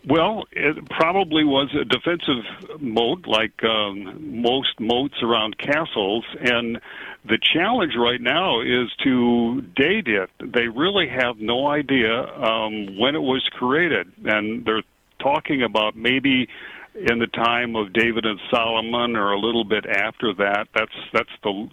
Well, 0.08 0.46
it 0.52 0.90
probably 0.90 1.44
was 1.44 1.70
a 1.80 1.86
defensive 1.86 2.82
moat, 2.82 3.28
like 3.28 3.64
um, 3.64 4.42
most 4.42 4.80
moats 4.80 5.16
around 5.22 5.58
castles. 5.60 6.26
And 6.40 6.80
the 7.24 7.38
challenge 7.54 7.94
right 7.96 8.20
now 8.20 8.62
is 8.62 8.90
to 9.04 9.62
date 9.76 10.08
it. 10.08 10.30
They 10.40 10.68
really 10.68 11.08
have 11.08 11.38
no 11.38 11.68
idea 11.68 12.12
um, 12.20 12.98
when 12.98 13.16
it 13.16 13.22
was 13.22 13.48
created, 13.52 14.12
and 14.26 14.66
they're 14.66 14.84
talking 15.20 15.62
about 15.62 15.96
maybe 15.96 16.48
in 16.96 17.20
the 17.20 17.28
time 17.28 17.76
of 17.76 17.94
David 17.94 18.26
and 18.26 18.40
Solomon 18.50 19.16
or 19.16 19.32
a 19.32 19.40
little 19.40 19.64
bit 19.64 19.86
after 19.86 20.34
that. 20.34 20.68
That's 20.74 20.92
that's 21.14 21.30
the 21.44 21.70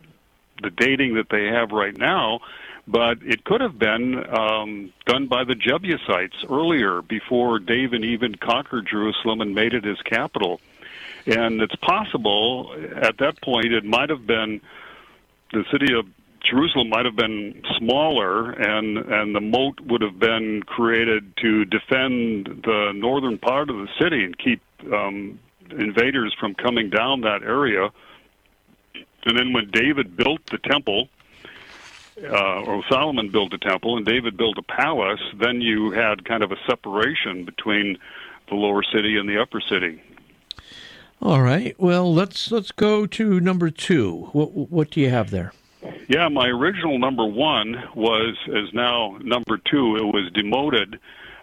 the 0.62 0.70
dating 0.70 1.14
that 1.14 1.28
they 1.30 1.46
have 1.46 1.70
right 1.70 1.96
now. 1.96 2.40
But 2.90 3.18
it 3.22 3.44
could 3.44 3.60
have 3.60 3.78
been 3.78 4.24
um, 4.34 4.94
done 5.04 5.26
by 5.26 5.44
the 5.44 5.54
Jebusites 5.54 6.36
earlier, 6.48 7.02
before 7.02 7.58
David 7.58 8.02
even 8.02 8.34
conquered 8.34 8.86
Jerusalem 8.90 9.42
and 9.42 9.54
made 9.54 9.74
it 9.74 9.84
his 9.84 10.00
capital. 10.02 10.60
And 11.26 11.60
it's 11.60 11.76
possible 11.76 12.74
at 12.96 13.18
that 13.18 13.42
point 13.42 13.72
it 13.72 13.84
might 13.84 14.08
have 14.08 14.26
been 14.26 14.62
the 15.52 15.64
city 15.70 15.92
of 15.92 16.06
Jerusalem 16.40 16.88
might 16.88 17.04
have 17.04 17.16
been 17.16 17.62
smaller, 17.76 18.52
and 18.52 18.96
and 18.96 19.34
the 19.34 19.40
moat 19.40 19.80
would 19.80 20.00
have 20.00 20.18
been 20.18 20.62
created 20.62 21.36
to 21.38 21.64
defend 21.66 22.62
the 22.64 22.92
northern 22.94 23.38
part 23.38 23.68
of 23.68 23.76
the 23.76 23.88
city 24.00 24.24
and 24.24 24.38
keep 24.38 24.62
um, 24.92 25.38
invaders 25.70 26.34
from 26.40 26.54
coming 26.54 26.88
down 26.88 27.22
that 27.22 27.42
area. 27.42 27.90
And 29.24 29.36
then 29.36 29.52
when 29.52 29.70
David 29.70 30.16
built 30.16 30.46
the 30.46 30.58
temple, 30.58 31.08
uh, 32.24 32.62
or 32.62 32.82
Solomon 32.88 33.30
built 33.30 33.52
a 33.52 33.58
temple 33.58 33.96
and 33.96 34.04
David 34.04 34.36
built 34.36 34.58
a 34.58 34.62
palace, 34.62 35.20
then 35.38 35.60
you 35.60 35.90
had 35.90 36.24
kind 36.24 36.42
of 36.42 36.52
a 36.52 36.56
separation 36.66 37.44
between 37.44 37.98
the 38.48 38.54
lower 38.54 38.82
city 38.82 39.16
and 39.16 39.28
the 39.28 39.40
upper 39.40 39.60
city. 39.60 40.02
All 41.20 41.42
right. 41.42 41.74
Well, 41.78 42.14
let's 42.14 42.52
let's 42.52 42.70
go 42.70 43.06
to 43.06 43.40
number 43.40 43.70
two. 43.70 44.28
What 44.32 44.52
what 44.52 44.90
do 44.90 45.00
you 45.00 45.10
have 45.10 45.30
there? 45.30 45.52
Yeah, 46.08 46.28
my 46.28 46.48
original 46.48 46.98
number 46.98 47.24
one 47.24 47.82
was 47.94 48.36
is 48.46 48.72
now 48.72 49.18
number 49.20 49.58
two. 49.58 49.96
It 49.96 50.04
was 50.04 50.30
demoted. 50.32 50.98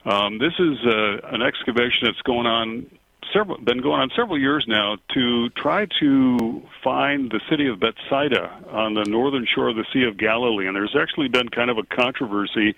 Um, 0.05 0.37
this 0.37 0.53
is 0.59 0.77
uh, 0.85 1.27
an 1.33 1.41
excavation 1.41 2.07
that's 2.07 2.21
going 2.21 2.45
on 2.45 2.85
several 3.33 3.57
been 3.57 3.81
going 3.81 4.01
on 4.01 4.09
several 4.15 4.39
years 4.39 4.65
now 4.67 4.97
to 5.13 5.49
try 5.51 5.87
to 5.99 6.61
find 6.83 7.31
the 7.31 7.39
city 7.49 7.67
of 7.67 7.79
Bethsaida 7.79 8.63
on 8.71 8.93
the 8.93 9.03
northern 9.05 9.45
shore 9.53 9.69
of 9.69 9.75
the 9.75 9.85
Sea 9.93 10.03
of 10.03 10.17
Galilee. 10.17 10.67
And 10.67 10.75
there's 10.75 10.95
actually 10.99 11.27
been 11.27 11.49
kind 11.49 11.69
of 11.69 11.77
a 11.77 11.83
controversy 11.83 12.75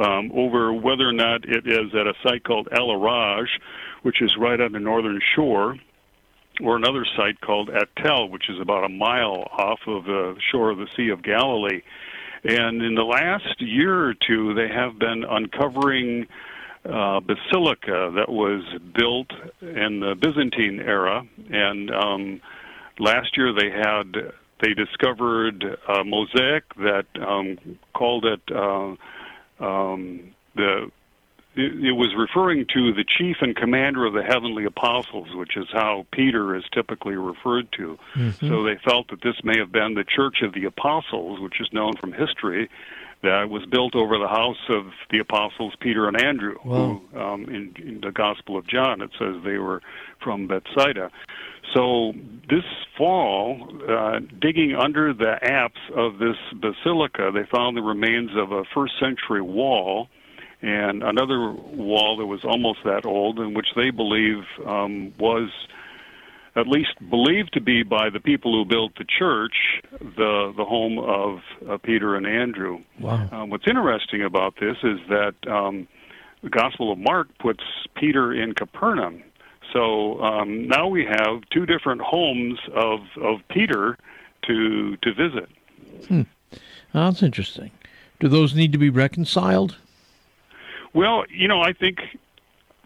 um, 0.00 0.30
over 0.34 0.72
whether 0.72 1.08
or 1.08 1.12
not 1.12 1.44
it 1.44 1.66
is 1.66 1.94
at 1.94 2.06
a 2.06 2.14
site 2.22 2.44
called 2.44 2.68
El 2.72 2.88
Araj, 2.88 3.46
which 4.02 4.22
is 4.22 4.34
right 4.38 4.60
on 4.60 4.72
the 4.72 4.80
northern 4.80 5.20
shore, 5.34 5.76
or 6.62 6.76
another 6.76 7.04
site 7.16 7.40
called 7.40 7.70
et-Tell, 7.70 8.28
which 8.28 8.48
is 8.48 8.60
about 8.60 8.84
a 8.84 8.88
mile 8.88 9.48
off 9.52 9.80
of 9.86 10.04
the 10.04 10.36
shore 10.50 10.70
of 10.70 10.78
the 10.78 10.88
Sea 10.96 11.10
of 11.10 11.22
Galilee. 11.22 11.82
And 12.44 12.82
in 12.82 12.94
the 12.94 13.02
last 13.02 13.60
year 13.60 14.08
or 14.08 14.14
two, 14.14 14.54
they 14.54 14.68
have 14.68 14.98
been 14.98 15.24
uncovering 15.24 16.26
uh, 16.84 17.20
basilica 17.20 18.12
that 18.14 18.28
was 18.28 18.62
built 18.94 19.30
in 19.62 20.00
the 20.00 20.14
Byzantine 20.20 20.80
era, 20.80 21.26
and 21.50 21.90
um, 21.90 22.40
last 22.98 23.36
year 23.36 23.52
they 23.52 23.70
had 23.70 24.32
they 24.60 24.74
discovered 24.74 25.64
a 25.88 26.04
mosaic 26.04 26.64
that 26.76 27.06
um, 27.20 27.58
called 27.94 28.24
it 28.24 28.40
uh, 28.54 28.94
um, 29.60 30.34
the. 30.54 30.90
It, 31.56 31.84
it 31.84 31.92
was 31.92 32.12
referring 32.16 32.66
to 32.74 32.92
the 32.92 33.04
chief 33.04 33.36
and 33.40 33.54
commander 33.54 34.04
of 34.06 34.12
the 34.12 34.24
heavenly 34.24 34.64
apostles, 34.64 35.28
which 35.36 35.56
is 35.56 35.66
how 35.72 36.04
Peter 36.10 36.56
is 36.56 36.64
typically 36.72 37.14
referred 37.14 37.70
to. 37.78 37.96
Mhm. 38.14 38.48
So 38.48 38.64
they 38.64 38.76
felt 38.84 39.08
that 39.10 39.22
this 39.22 39.36
may 39.44 39.56
have 39.58 39.70
been 39.70 39.94
the 39.94 40.02
Church 40.02 40.42
of 40.42 40.52
the 40.52 40.64
Apostles, 40.64 41.38
which 41.38 41.60
is 41.60 41.72
known 41.72 41.94
from 41.94 42.12
history, 42.12 42.68
that 43.24 43.50
was 43.50 43.64
built 43.66 43.94
over 43.94 44.18
the 44.18 44.28
house 44.28 44.62
of 44.68 44.84
the 45.10 45.18
apostles 45.18 45.74
Peter 45.80 46.06
and 46.06 46.20
Andrew, 46.20 46.56
Wow. 46.64 47.02
who 47.12 47.18
um, 47.18 47.44
in, 47.46 47.74
in 47.84 48.00
the 48.00 48.12
Gospel 48.12 48.56
of 48.56 48.66
John 48.66 49.00
it 49.02 49.10
says 49.18 49.36
they 49.44 49.58
were 49.58 49.82
from 50.22 50.46
Bethsaida. 50.46 51.10
So 51.74 52.12
this 52.48 52.64
fall, 52.96 53.68
uh, 53.88 54.20
digging 54.40 54.76
under 54.76 55.12
the 55.12 55.38
apse 55.42 55.80
of 55.96 56.18
this 56.18 56.36
basilica, 56.54 57.30
they 57.34 57.44
found 57.50 57.76
the 57.76 57.82
remains 57.82 58.30
of 58.36 58.52
a 58.52 58.64
first 58.72 58.94
century 59.00 59.42
wall 59.42 60.08
and 60.62 61.02
another 61.02 61.50
wall 61.50 62.16
that 62.16 62.26
was 62.26 62.44
almost 62.44 62.78
that 62.84 63.04
old, 63.04 63.38
in 63.38 63.52
which 63.54 63.68
they 63.76 63.90
believe 63.90 64.44
um, 64.66 65.12
was 65.18 65.50
at 66.56 66.66
least 66.68 66.90
believed 67.10 67.52
to 67.54 67.60
be 67.60 67.82
by 67.82 68.10
the 68.10 68.20
people 68.20 68.52
who 68.52 68.64
built 68.64 68.92
the 68.96 69.04
church, 69.04 69.82
the 70.00 70.52
the 70.56 70.64
home 70.64 70.98
of 70.98 71.40
uh, 71.68 71.78
Peter 71.78 72.14
and 72.14 72.26
Andrew. 72.26 72.80
Wow. 73.00 73.28
Um, 73.32 73.50
what's 73.50 73.66
interesting 73.66 74.22
about 74.22 74.54
this 74.60 74.76
is 74.82 74.98
that 75.08 75.34
um, 75.48 75.88
the 76.42 76.50
Gospel 76.50 76.92
of 76.92 76.98
Mark 76.98 77.28
puts 77.38 77.64
Peter 77.96 78.32
in 78.32 78.54
Capernaum. 78.54 79.22
So 79.72 80.20
um, 80.22 80.68
now 80.68 80.86
we 80.86 81.04
have 81.04 81.42
two 81.50 81.66
different 81.66 82.00
homes 82.00 82.58
of 82.74 83.00
of 83.20 83.40
Peter 83.48 83.98
to 84.46 84.96
to 84.98 85.14
visit. 85.14 85.48
Hmm. 86.08 86.22
That's 86.92 87.22
interesting. 87.22 87.72
Do 88.20 88.28
those 88.28 88.54
need 88.54 88.70
to 88.72 88.78
be 88.78 88.90
reconciled? 88.90 89.76
Well, 90.92 91.24
you 91.28 91.48
know, 91.48 91.60
I 91.60 91.72
think 91.72 91.98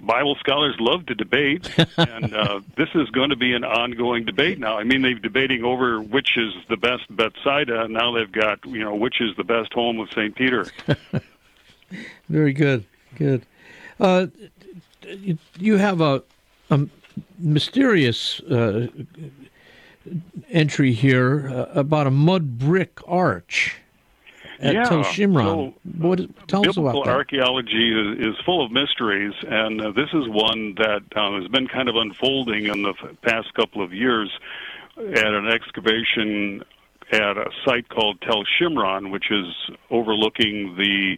Bible 0.00 0.36
scholars 0.36 0.76
love 0.78 1.06
to 1.06 1.14
debate, 1.14 1.70
and 1.96 2.34
uh, 2.34 2.60
this 2.76 2.88
is 2.94 3.08
going 3.10 3.30
to 3.30 3.36
be 3.36 3.52
an 3.52 3.64
ongoing 3.64 4.24
debate 4.24 4.58
now. 4.58 4.78
I 4.78 4.84
mean, 4.84 5.02
they're 5.02 5.14
debating 5.14 5.64
over 5.64 6.00
which 6.00 6.36
is 6.36 6.52
the 6.68 6.76
best 6.76 7.04
Bethsaida, 7.10 7.82
and 7.82 7.94
now 7.94 8.12
they've 8.12 8.30
got, 8.30 8.64
you 8.66 8.80
know, 8.80 8.94
which 8.94 9.20
is 9.20 9.36
the 9.36 9.44
best 9.44 9.72
home 9.72 9.98
of 9.98 10.08
St. 10.10 10.34
Peter. 10.34 10.66
Very 12.28 12.52
good. 12.52 12.84
Good. 13.16 13.46
Uh, 13.98 14.26
you, 15.06 15.38
you 15.58 15.76
have 15.76 16.00
a, 16.00 16.22
a 16.70 16.86
mysterious 17.38 18.40
uh, 18.40 18.88
entry 20.50 20.92
here 20.92 21.48
uh, 21.48 21.78
about 21.78 22.06
a 22.06 22.10
mud 22.10 22.58
brick 22.58 23.00
arch 23.06 23.76
at 24.60 24.74
Yeah, 24.74 24.84
Tel 24.84 25.04
Shimron. 25.04 25.44
so, 25.44 25.74
what, 25.98 26.48
tell 26.48 26.68
us 26.68 26.76
about 26.76 27.04
that. 27.04 27.10
archaeology 27.14 27.92
is, 27.92 28.28
is 28.30 28.34
full 28.44 28.64
of 28.64 28.72
mysteries, 28.72 29.34
and 29.46 29.80
uh, 29.80 29.90
this 29.92 30.08
is 30.12 30.28
one 30.28 30.74
that 30.76 31.02
uh, 31.14 31.40
has 31.40 31.48
been 31.48 31.66
kind 31.68 31.88
of 31.88 31.96
unfolding 31.96 32.66
in 32.66 32.82
the 32.82 32.90
f- 33.02 33.16
past 33.22 33.52
couple 33.54 33.82
of 33.82 33.92
years 33.92 34.30
at 34.96 35.26
an 35.26 35.46
excavation 35.48 36.62
at 37.12 37.36
a 37.38 37.50
site 37.64 37.88
called 37.88 38.20
Tel 38.20 38.42
Shimron, 38.60 39.10
which 39.10 39.30
is 39.30 39.46
overlooking 39.90 40.76
the 40.76 41.16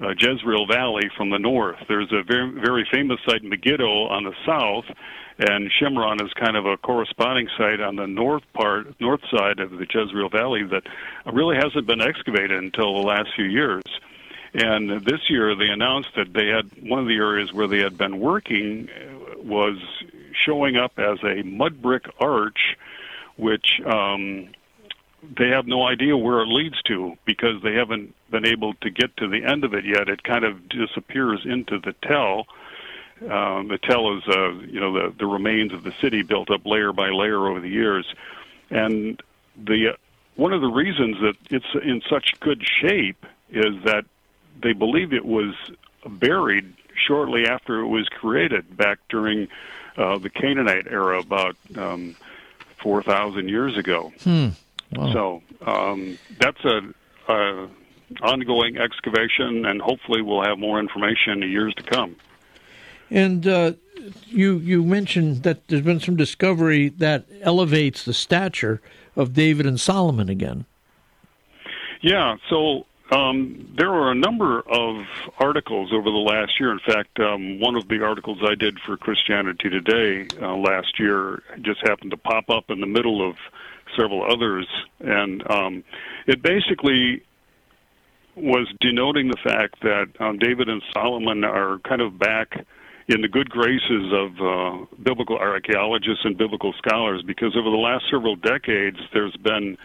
uh, 0.00 0.10
Jezreel 0.18 0.66
Valley 0.66 1.10
from 1.16 1.30
the 1.30 1.38
north. 1.38 1.76
There's 1.88 2.12
a 2.12 2.22
very, 2.22 2.50
very 2.60 2.86
famous 2.92 3.18
site, 3.26 3.42
Megiddo, 3.42 3.86
on 4.08 4.24
the 4.24 4.34
south, 4.44 4.84
and 5.38 5.70
Shimron 5.70 6.24
is 6.24 6.32
kind 6.32 6.56
of 6.56 6.64
a 6.64 6.76
corresponding 6.78 7.48
site 7.58 7.80
on 7.80 7.96
the 7.96 8.06
north 8.06 8.44
part, 8.54 8.98
north 9.00 9.20
side 9.30 9.60
of 9.60 9.70
the 9.72 9.86
Jezreel 9.88 10.30
Valley 10.30 10.64
that 10.64 10.84
really 11.30 11.56
hasn't 11.56 11.86
been 11.86 12.00
excavated 12.00 12.62
until 12.62 12.94
the 12.94 13.06
last 13.06 13.30
few 13.34 13.44
years. 13.44 13.82
And 14.54 15.04
this 15.04 15.28
year 15.28 15.54
they 15.54 15.68
announced 15.68 16.10
that 16.16 16.32
they 16.32 16.46
had 16.46 16.70
one 16.88 17.00
of 17.00 17.06
the 17.06 17.16
areas 17.16 17.52
where 17.52 17.66
they 17.66 17.80
had 17.80 17.98
been 17.98 18.18
working 18.20 18.88
was 19.36 19.76
showing 20.44 20.76
up 20.76 20.98
as 20.98 21.18
a 21.22 21.42
mud 21.42 21.82
brick 21.82 22.06
arch, 22.18 22.76
which 23.36 23.80
um, 23.84 24.48
they 25.38 25.48
have 25.48 25.66
no 25.66 25.86
idea 25.86 26.16
where 26.16 26.40
it 26.40 26.48
leads 26.48 26.80
to 26.82 27.16
because 27.26 27.62
they 27.62 27.74
haven't 27.74 28.14
been 28.30 28.46
able 28.46 28.74
to 28.74 28.90
get 28.90 29.14
to 29.18 29.28
the 29.28 29.44
end 29.44 29.64
of 29.64 29.74
it 29.74 29.84
yet. 29.84 30.08
It 30.08 30.22
kind 30.22 30.44
of 30.44 30.68
disappears 30.68 31.40
into 31.44 31.78
the 31.78 31.94
tell. 32.02 32.46
Um, 33.22 33.68
the 33.68 33.78
tell 33.78 34.16
is, 34.18 34.22
uh, 34.28 34.52
you 34.66 34.78
know, 34.78 34.92
the 34.92 35.14
the 35.18 35.26
remains 35.26 35.72
of 35.72 35.84
the 35.84 35.92
city 36.02 36.22
built 36.22 36.50
up 36.50 36.66
layer 36.66 36.92
by 36.92 37.08
layer 37.08 37.48
over 37.48 37.60
the 37.60 37.68
years, 37.68 38.06
and 38.68 39.22
the 39.56 39.88
uh, 39.88 39.96
one 40.34 40.52
of 40.52 40.60
the 40.60 40.68
reasons 40.68 41.16
that 41.22 41.36
it's 41.50 41.66
in 41.82 42.02
such 42.10 42.38
good 42.40 42.62
shape 42.62 43.24
is 43.48 43.82
that 43.84 44.04
they 44.62 44.74
believe 44.74 45.14
it 45.14 45.24
was 45.24 45.54
buried 46.06 46.74
shortly 46.94 47.46
after 47.46 47.80
it 47.80 47.86
was 47.86 48.06
created 48.08 48.76
back 48.76 48.98
during 49.08 49.48
uh, 49.96 50.18
the 50.18 50.28
Canaanite 50.28 50.86
era, 50.86 51.18
about 51.20 51.56
um, 51.76 52.16
four 52.82 53.02
thousand 53.02 53.48
years 53.48 53.78
ago. 53.78 54.12
Hmm. 54.24 54.48
Wow. 54.92 55.12
So 55.12 55.42
um, 55.66 56.18
that's 56.38 56.62
a, 56.64 56.80
a 57.28 57.68
ongoing 58.20 58.76
excavation, 58.76 59.64
and 59.64 59.80
hopefully 59.80 60.20
we'll 60.20 60.42
have 60.42 60.58
more 60.58 60.78
information 60.78 61.32
in 61.32 61.40
the 61.40 61.48
years 61.48 61.74
to 61.76 61.82
come. 61.82 62.16
And 63.10 63.46
uh, 63.46 63.72
you 64.26 64.58
you 64.58 64.82
mentioned 64.84 65.42
that 65.42 65.66
there's 65.68 65.82
been 65.82 66.00
some 66.00 66.16
discovery 66.16 66.88
that 66.90 67.24
elevates 67.42 68.04
the 68.04 68.14
stature 68.14 68.80
of 69.14 69.32
David 69.32 69.66
and 69.66 69.80
Solomon 69.80 70.28
again. 70.28 70.66
Yeah, 72.02 72.36
so 72.50 72.86
um, 73.10 73.72
there 73.76 73.90
were 73.90 74.10
a 74.10 74.14
number 74.14 74.60
of 74.60 75.04
articles 75.38 75.92
over 75.92 76.10
the 76.10 76.16
last 76.16 76.58
year. 76.60 76.72
In 76.72 76.80
fact, 76.80 77.18
um, 77.20 77.60
one 77.60 77.76
of 77.76 77.88
the 77.88 78.04
articles 78.04 78.38
I 78.42 78.54
did 78.54 78.78
for 78.80 78.96
Christianity 78.96 79.70
Today 79.70 80.28
uh, 80.42 80.56
last 80.56 80.98
year 80.98 81.42
just 81.62 81.80
happened 81.86 82.10
to 82.10 82.16
pop 82.16 82.50
up 82.50 82.70
in 82.70 82.80
the 82.80 82.86
middle 82.86 83.28
of 83.28 83.36
several 83.96 84.24
others, 84.30 84.66
and 85.00 85.48
um, 85.50 85.84
it 86.26 86.42
basically 86.42 87.22
was 88.34 88.66
denoting 88.80 89.28
the 89.28 89.38
fact 89.42 89.80
that 89.80 90.08
um, 90.20 90.38
David 90.38 90.68
and 90.68 90.82
Solomon 90.92 91.42
are 91.44 91.78
kind 91.78 92.02
of 92.02 92.18
back 92.18 92.66
in 93.08 93.20
the 93.20 93.28
good 93.28 93.48
graces 93.50 94.12
of 94.12 94.30
uh, 94.40 94.84
biblical 95.02 95.38
archaeologists 95.38 96.24
and 96.24 96.36
biblical 96.36 96.72
scholars 96.78 97.22
because 97.24 97.56
over 97.56 97.70
the 97.70 97.76
last 97.76 98.04
several 98.10 98.36
decades 98.36 98.98
there's 99.12 99.36
been 99.36 99.76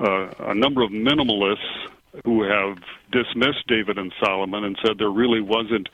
uh, 0.00 0.28
a 0.38 0.54
number 0.54 0.82
of 0.82 0.90
minimalists 0.90 1.88
who 2.24 2.42
have 2.42 2.78
dismissed 3.10 3.66
David 3.66 3.98
and 3.98 4.12
Solomon 4.22 4.64
and 4.64 4.78
said 4.84 4.98
there 4.98 5.10
really 5.10 5.40
wasn't 5.40 5.88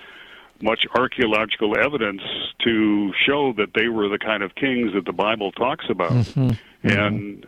much 0.62 0.84
archaeological 0.94 1.78
evidence 1.78 2.20
to 2.64 3.12
show 3.26 3.54
that 3.54 3.72
they 3.74 3.88
were 3.88 4.08
the 4.08 4.18
kind 4.18 4.42
of 4.42 4.54
kings 4.54 4.92
that 4.94 5.06
the 5.06 5.12
Bible 5.12 5.52
talks 5.52 5.86
about. 5.88 6.12
Mm-hmm. 6.12 6.50
And 6.82 7.44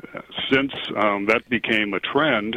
since 0.51 0.73
um, 0.97 1.27
that 1.27 1.49
became 1.51 1.93
a 1.93 2.01
trend, 2.01 2.57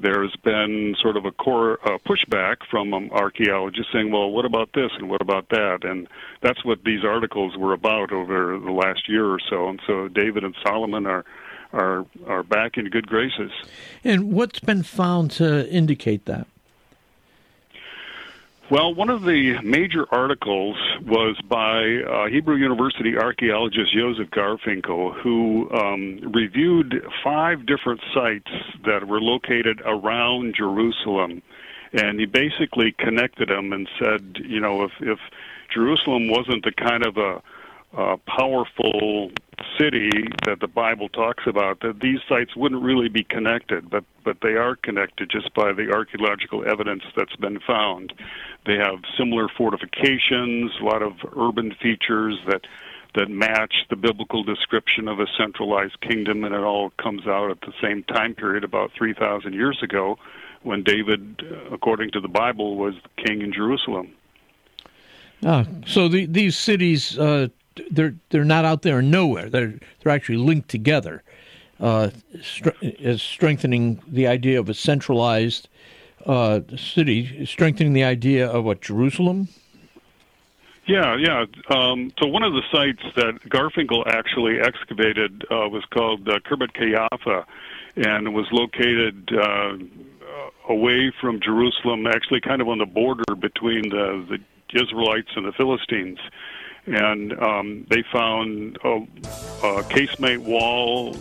there's 0.00 0.34
been 0.44 0.94
sort 1.00 1.16
of 1.16 1.24
a 1.24 1.32
core 1.32 1.78
uh, 1.84 1.98
pushback 2.06 2.56
from 2.70 2.92
um, 2.92 3.10
archaeologists 3.12 3.92
saying, 3.92 4.10
well, 4.10 4.30
what 4.30 4.44
about 4.44 4.70
this 4.74 4.90
and 4.98 5.08
what 5.08 5.20
about 5.20 5.48
that? 5.50 5.84
And 5.84 6.08
that's 6.42 6.64
what 6.64 6.84
these 6.84 7.04
articles 7.04 7.56
were 7.56 7.72
about 7.72 8.12
over 8.12 8.58
the 8.58 8.72
last 8.72 9.08
year 9.08 9.26
or 9.26 9.38
so. 9.50 9.68
And 9.68 9.80
so 9.86 10.08
David 10.08 10.44
and 10.44 10.54
Solomon 10.64 11.06
are 11.06 11.24
are 11.72 12.06
are 12.26 12.42
back 12.42 12.76
in 12.76 12.88
good 12.90 13.06
graces. 13.06 13.50
And 14.04 14.32
what's 14.32 14.60
been 14.60 14.82
found 14.82 15.30
to 15.32 15.68
indicate 15.70 16.26
that? 16.26 16.46
Well, 18.68 18.92
one 18.92 19.10
of 19.10 19.22
the 19.22 19.60
major 19.62 20.12
articles 20.12 20.76
was 21.06 21.40
by 21.48 22.02
uh, 22.02 22.26
Hebrew 22.26 22.56
University 22.56 23.16
archaeologist 23.16 23.94
Joseph 23.94 24.28
Garfinkel, 24.30 25.14
who 25.20 25.70
um, 25.70 26.32
reviewed 26.34 27.00
five 27.22 27.64
different 27.64 28.00
sites 28.12 28.50
that 28.84 29.06
were 29.06 29.20
located 29.20 29.80
around 29.84 30.56
Jerusalem. 30.56 31.42
And 31.92 32.18
he 32.18 32.26
basically 32.26 32.90
connected 32.98 33.50
them 33.50 33.72
and 33.72 33.88
said, 34.00 34.38
you 34.44 34.58
know, 34.58 34.82
if, 34.82 34.90
if 34.98 35.20
Jerusalem 35.72 36.28
wasn't 36.28 36.64
the 36.64 36.72
kind 36.72 37.06
of 37.06 37.16
a 37.18 37.40
uh, 37.96 38.16
powerful 38.26 39.30
city 39.78 40.10
that 40.44 40.60
the 40.60 40.68
Bible 40.68 41.08
talks 41.08 41.44
about, 41.46 41.80
that 41.80 42.00
these 42.00 42.18
sites 42.28 42.54
wouldn't 42.56 42.82
really 42.82 43.08
be 43.08 43.24
connected, 43.24 43.90
but 43.90 44.04
but 44.24 44.38
they 44.42 44.54
are 44.54 44.76
connected 44.76 45.30
just 45.30 45.54
by 45.54 45.72
the 45.72 45.92
archaeological 45.92 46.68
evidence 46.68 47.04
that's 47.16 47.36
been 47.36 47.60
found. 47.60 48.12
They 48.66 48.76
have 48.76 48.98
similar 49.16 49.48
fortifications, 49.56 50.72
a 50.80 50.84
lot 50.84 51.02
of 51.02 51.12
urban 51.36 51.74
features 51.80 52.38
that 52.48 52.62
that 53.14 53.30
match 53.30 53.74
the 53.88 53.96
biblical 53.96 54.44
description 54.44 55.08
of 55.08 55.20
a 55.20 55.26
centralized 55.38 56.00
kingdom, 56.02 56.44
and 56.44 56.54
it 56.54 56.62
all 56.62 56.90
comes 57.02 57.26
out 57.26 57.50
at 57.50 57.60
the 57.62 57.72
same 57.80 58.02
time 58.04 58.34
period, 58.34 58.62
about 58.62 58.90
3,000 58.96 59.54
years 59.54 59.78
ago, 59.82 60.18
when 60.62 60.82
David, 60.82 61.42
according 61.72 62.10
to 62.10 62.20
the 62.20 62.28
Bible, 62.28 62.76
was 62.76 62.94
king 63.24 63.40
in 63.40 63.52
Jerusalem. 63.52 64.12
Ah, 65.44 65.64
so 65.86 66.08
the, 66.08 66.26
these 66.26 66.58
cities 66.58 67.18
uh, 67.18 67.48
they're 67.90 68.14
they're 68.30 68.44
not 68.44 68.64
out 68.64 68.82
there 68.82 69.02
nowhere. 69.02 69.48
They're 69.48 69.74
they're 70.00 70.12
actually 70.12 70.38
linked 70.38 70.68
together, 70.68 71.22
uh, 71.80 72.10
as 73.02 73.22
strengthening 73.22 74.02
the 74.06 74.26
idea 74.26 74.58
of 74.58 74.68
a 74.68 74.74
centralized 74.74 75.68
uh, 76.26 76.60
city, 76.76 77.46
strengthening 77.46 77.92
the 77.92 78.04
idea 78.04 78.48
of 78.48 78.64
what 78.64 78.80
Jerusalem. 78.80 79.48
Yeah, 80.86 81.16
yeah. 81.16 81.46
Um, 81.68 82.12
so 82.22 82.28
one 82.28 82.44
of 82.44 82.52
the 82.52 82.62
sites 82.70 83.02
that 83.16 83.40
Garfinkel 83.48 84.06
actually 84.06 84.60
excavated 84.60 85.44
uh, 85.50 85.68
was 85.68 85.84
called 85.92 86.28
uh, 86.28 86.38
Khirbet 86.48 86.72
Qeiyafa, 86.74 87.44
and 87.96 88.32
was 88.34 88.46
located 88.52 89.28
uh, 89.32 89.78
away 90.68 91.12
from 91.20 91.40
Jerusalem, 91.40 92.06
actually 92.06 92.40
kind 92.40 92.60
of 92.60 92.68
on 92.68 92.78
the 92.78 92.86
border 92.86 93.34
between 93.34 93.88
the, 93.88 94.26
the 94.28 94.80
Israelites 94.80 95.30
and 95.36 95.46
the 95.46 95.52
Philistines 95.52 96.18
and 96.86 97.32
um, 97.40 97.86
they 97.90 98.02
found 98.12 98.78
a, 98.84 98.88
a 98.88 99.82
casemate 99.84 100.38
wall 100.38 101.12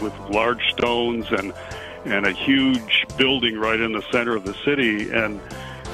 with 0.00 0.14
large 0.30 0.62
stones 0.72 1.26
and 1.30 1.52
and 2.06 2.26
a 2.26 2.32
huge 2.32 3.04
building 3.18 3.58
right 3.58 3.78
in 3.78 3.92
the 3.92 4.02
center 4.10 4.34
of 4.34 4.44
the 4.44 4.54
city 4.64 5.10
and 5.10 5.38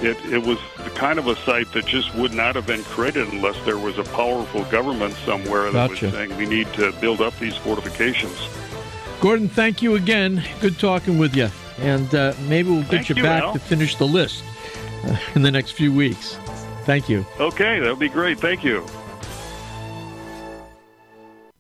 it, 0.03 0.16
it 0.27 0.47
was 0.47 0.59
the 0.85 0.90
kind 0.90 1.19
of 1.19 1.27
a 1.27 1.36
site 1.36 1.73
that 1.73 1.86
just 1.86 2.15
would 2.15 2.32
not 2.32 2.55
have 2.55 2.66
been 2.66 2.82
created 2.85 3.28
unless 3.28 3.59
there 3.65 3.78
was 3.78 3.98
a 3.98 4.05
powerful 4.05 4.65
government 4.65 5.15
somewhere 5.24 5.65
that 5.65 5.90
gotcha. 5.90 6.07
was 6.07 6.15
saying 6.15 6.36
we 6.36 6.47
need 6.47 6.70
to 6.74 6.93
build 7.01 7.20
up 7.20 7.36
these 7.39 7.57
fortifications. 7.57 8.48
Gordon, 9.20 9.48
thank 9.48 9.81
you 9.81 9.94
again. 9.94 10.44
Good 10.61 10.78
talking 10.78 11.19
with 11.19 11.35
you. 11.35 11.48
And 11.78 12.15
uh, 12.15 12.35
maybe 12.47 12.70
we'll 12.70 12.82
get 12.85 13.09
you, 13.09 13.16
you, 13.16 13.23
back 13.23 13.43
Al. 13.43 13.53
to 13.55 13.59
finish 13.59 13.97
the 13.97 14.07
list 14.07 14.44
uh, 15.05 15.16
in 15.35 15.43
the 15.43 15.51
next 15.51 15.73
few 15.73 15.93
weeks. 15.93 16.35
Thank 16.85 17.09
you. 17.09 17.27
Okay, 17.40 17.81
that 17.81 17.89
would 17.89 17.98
be 17.98 18.09
great. 18.09 18.39
Thank 18.39 18.62
you. 18.62 18.86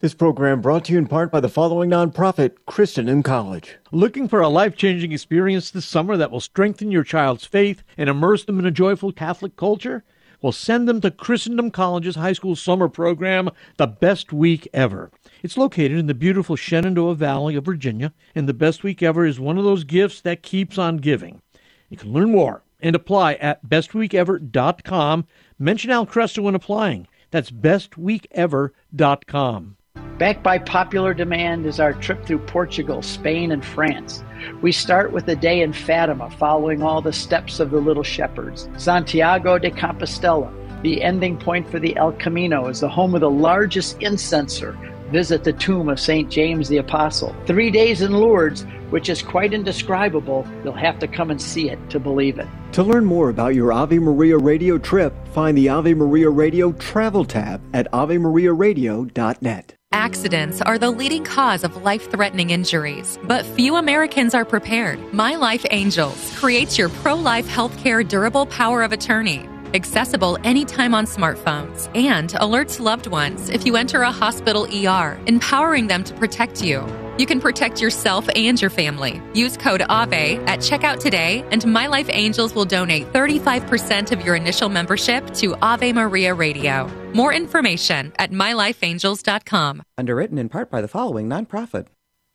This 0.06 0.14
program 0.14 0.60
brought 0.60 0.84
to 0.84 0.92
you 0.92 0.98
in 0.98 1.08
part 1.08 1.32
by 1.32 1.40
the 1.40 1.48
following 1.48 1.90
nonprofit, 1.90 2.52
Christendom 2.64 3.24
College. 3.24 3.76
Looking 3.90 4.28
for 4.28 4.40
a 4.40 4.48
life 4.48 4.76
changing 4.76 5.10
experience 5.10 5.72
this 5.72 5.84
summer 5.84 6.16
that 6.16 6.30
will 6.30 6.38
strengthen 6.38 6.92
your 6.92 7.02
child's 7.02 7.44
faith 7.44 7.82
and 7.98 8.08
immerse 8.08 8.44
them 8.44 8.60
in 8.60 8.66
a 8.66 8.70
joyful 8.70 9.10
Catholic 9.10 9.56
culture? 9.56 10.04
Well, 10.40 10.52
send 10.52 10.88
them 10.88 11.00
to 11.00 11.10
Christendom 11.10 11.72
College's 11.72 12.14
high 12.14 12.34
school 12.34 12.54
summer 12.54 12.88
program, 12.88 13.50
The 13.78 13.88
Best 13.88 14.32
Week 14.32 14.68
Ever. 14.72 15.10
It's 15.42 15.56
located 15.56 15.98
in 15.98 16.06
the 16.06 16.14
beautiful 16.14 16.54
Shenandoah 16.54 17.16
Valley 17.16 17.56
of 17.56 17.64
Virginia, 17.64 18.12
and 18.32 18.48
The 18.48 18.54
Best 18.54 18.84
Week 18.84 19.02
Ever 19.02 19.26
is 19.26 19.40
one 19.40 19.58
of 19.58 19.64
those 19.64 19.82
gifts 19.82 20.20
that 20.20 20.44
keeps 20.44 20.78
on 20.78 20.98
giving. 20.98 21.42
You 21.88 21.96
can 21.96 22.12
learn 22.12 22.30
more 22.30 22.62
and 22.78 22.94
apply 22.94 23.34
at 23.34 23.66
bestweekever.com. 23.66 25.26
Mention 25.58 25.90
Al 25.90 26.06
Kresta 26.06 26.44
when 26.44 26.54
applying. 26.54 27.08
That's 27.32 27.50
bestweekever.com. 27.50 29.76
Backed 30.18 30.42
by 30.42 30.58
popular 30.58 31.12
demand 31.12 31.66
is 31.66 31.78
our 31.78 31.92
trip 31.92 32.24
through 32.24 32.38
Portugal, 32.38 33.02
Spain, 33.02 33.52
and 33.52 33.62
France. 33.62 34.24
We 34.62 34.72
start 34.72 35.12
with 35.12 35.28
a 35.28 35.36
day 35.36 35.60
in 35.60 35.74
Fatima, 35.74 36.30
following 36.30 36.82
all 36.82 37.02
the 37.02 37.12
steps 37.12 37.60
of 37.60 37.70
the 37.70 37.80
Little 37.80 38.02
Shepherds. 38.02 38.68
Santiago 38.78 39.58
de 39.58 39.70
Compostela, 39.70 40.50
the 40.82 41.02
ending 41.02 41.36
point 41.36 41.68
for 41.70 41.78
the 41.78 41.94
El 41.96 42.12
Camino, 42.12 42.68
is 42.68 42.80
the 42.80 42.88
home 42.88 43.14
of 43.14 43.20
the 43.20 43.30
largest 43.30 43.98
incenser. 44.00 44.74
Visit 45.10 45.44
the 45.44 45.52
tomb 45.52 45.88
of 45.88 46.00
St. 46.00 46.30
James 46.30 46.68
the 46.68 46.78
Apostle. 46.78 47.36
Three 47.46 47.70
days 47.70 48.00
in 48.00 48.12
Lourdes, 48.12 48.64
which 48.90 49.08
is 49.08 49.22
quite 49.22 49.52
indescribable. 49.52 50.46
You'll 50.64 50.72
have 50.72 50.98
to 51.00 51.08
come 51.08 51.30
and 51.30 51.40
see 51.40 51.70
it 51.70 51.78
to 51.90 52.00
believe 52.00 52.38
it. 52.38 52.48
To 52.72 52.82
learn 52.82 53.04
more 53.04 53.28
about 53.28 53.54
your 53.54 53.72
Ave 53.72 53.98
Maria 53.98 54.38
Radio 54.38 54.78
trip, 54.78 55.14
find 55.28 55.56
the 55.56 55.68
Ave 55.68 55.94
Maria 55.94 56.30
Radio 56.30 56.72
travel 56.72 57.24
tab 57.24 57.60
at 57.74 57.90
AveMariaRadio.net. 57.92 59.75
Accidents 59.92 60.60
are 60.62 60.78
the 60.78 60.90
leading 60.90 61.24
cause 61.24 61.64
of 61.64 61.82
life 61.82 62.10
threatening 62.10 62.50
injuries, 62.50 63.18
but 63.24 63.46
few 63.46 63.76
Americans 63.76 64.34
are 64.34 64.44
prepared. 64.44 64.98
My 65.12 65.36
Life 65.36 65.64
Angels 65.70 66.32
creates 66.36 66.76
your 66.76 66.88
pro 66.88 67.14
life 67.14 67.48
healthcare 67.48 68.06
durable 68.06 68.46
power 68.46 68.82
of 68.82 68.92
attorney. 68.92 69.48
Accessible 69.74 70.38
anytime 70.44 70.94
on 70.94 71.06
smartphones 71.06 71.88
and 71.96 72.30
alerts 72.34 72.78
loved 72.78 73.08
ones 73.08 73.48
if 73.48 73.66
you 73.66 73.76
enter 73.76 74.02
a 74.02 74.12
hospital 74.12 74.66
ER, 74.72 75.18
empowering 75.26 75.86
them 75.86 76.04
to 76.04 76.14
protect 76.14 76.62
you. 76.62 76.86
You 77.18 77.26
can 77.26 77.40
protect 77.40 77.80
yourself 77.80 78.28
and 78.36 78.60
your 78.60 78.70
family. 78.70 79.20
Use 79.34 79.56
code 79.56 79.82
AVE 79.82 80.40
at 80.46 80.60
checkout 80.60 81.00
today, 81.00 81.44
and 81.50 81.66
My 81.66 81.86
Life 81.86 82.08
Angels 82.10 82.54
will 82.54 82.64
donate 82.64 83.12
35% 83.12 84.12
of 84.12 84.24
your 84.24 84.34
initial 84.34 84.68
membership 84.68 85.32
to 85.34 85.56
Ave 85.62 85.92
Maria 85.92 86.34
Radio. 86.34 87.05
More 87.16 87.32
information 87.32 88.12
at 88.18 88.30
mylifeangels.com. 88.30 89.82
Underwritten 89.96 90.36
in 90.36 90.50
part 90.50 90.70
by 90.70 90.82
the 90.82 90.88
following 90.88 91.30
nonprofit. 91.30 91.86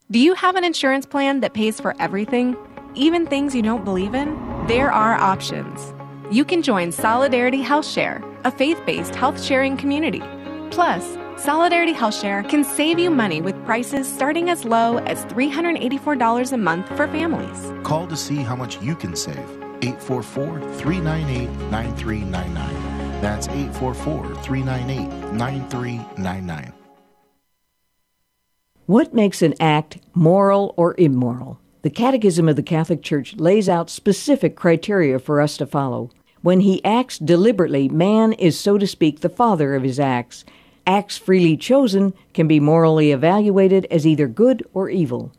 Do 0.10 0.18
you 0.18 0.34
have 0.34 0.56
an 0.56 0.64
insurance 0.64 1.06
plan 1.06 1.42
that 1.42 1.54
pays 1.54 1.80
for 1.80 1.94
everything, 2.02 2.58
even 2.96 3.28
things 3.28 3.54
you 3.54 3.62
don't 3.62 3.86
believe 3.86 4.16
in? 4.16 4.34
There 4.66 4.92
are 4.92 5.14
options. 5.14 5.94
You 6.32 6.44
can 6.44 6.64
join 6.64 6.92
Solidarity 6.92 7.62
Health 7.62 7.86
Share, 7.88 8.24
a 8.44 8.50
faith 8.50 8.82
based 8.88 9.14
health 9.14 9.40
sharing 9.40 9.78
community. 9.78 10.24
Plus, 10.72 11.16
Solidarity 11.38 11.94
Health 11.94 12.20
Share 12.20 12.42
can 12.42 12.64
save 12.64 12.98
you 12.98 13.12
money 13.12 13.40
with 13.40 13.64
prices 13.66 14.12
starting 14.12 14.50
as 14.50 14.66
low 14.66 14.98
as 14.98 15.26
$384 15.26 16.54
a 16.54 16.58
month 16.58 16.88
for 16.98 17.08
families. 17.08 17.72
Call 17.84 18.08
to 18.08 18.18
see 18.18 18.38
how 18.38 18.56
much 18.56 18.82
you 18.82 18.96
can 18.96 19.16
save. 19.16 19.38
844 19.84 20.60
398 20.80 21.50
9399. 21.70 22.91
That's 23.22 23.48
844 23.48 24.36
398 24.44 25.34
9399. 25.34 26.74
What 28.88 29.14
makes 29.14 29.42
an 29.42 29.54
act 29.60 30.00
moral 30.14 30.74
or 30.76 30.96
immoral? 30.98 31.60
The 31.84 31.90
Catechism 31.90 32.50
of 32.50 32.56
the 32.58 32.64
Catholic 32.64 33.02
Church 33.02 33.36
lays 33.38 33.70
out 33.70 33.90
specific 33.90 34.56
criteria 34.56 35.20
for 35.20 35.40
us 35.40 35.56
to 35.58 35.66
follow. 35.66 36.10
When 36.42 36.60
he 36.60 36.84
acts 36.84 37.18
deliberately, 37.18 37.88
man 37.88 38.34
is, 38.34 38.60
so 38.60 38.78
to 38.78 38.88
speak, 38.88 39.22
the 39.22 39.30
father 39.30 39.76
of 39.76 39.84
his 39.84 40.00
acts 40.00 40.44
Acts 40.88 41.18
freely 41.18 41.56
chosen 41.56 42.14
can 42.34 42.48
be 42.48 42.60
morally 42.60 43.12
evaluated 43.12 43.86
as 43.92 44.08
either 44.08 44.28
good 44.28 44.66
or 44.74 44.90
evil. 44.90 45.32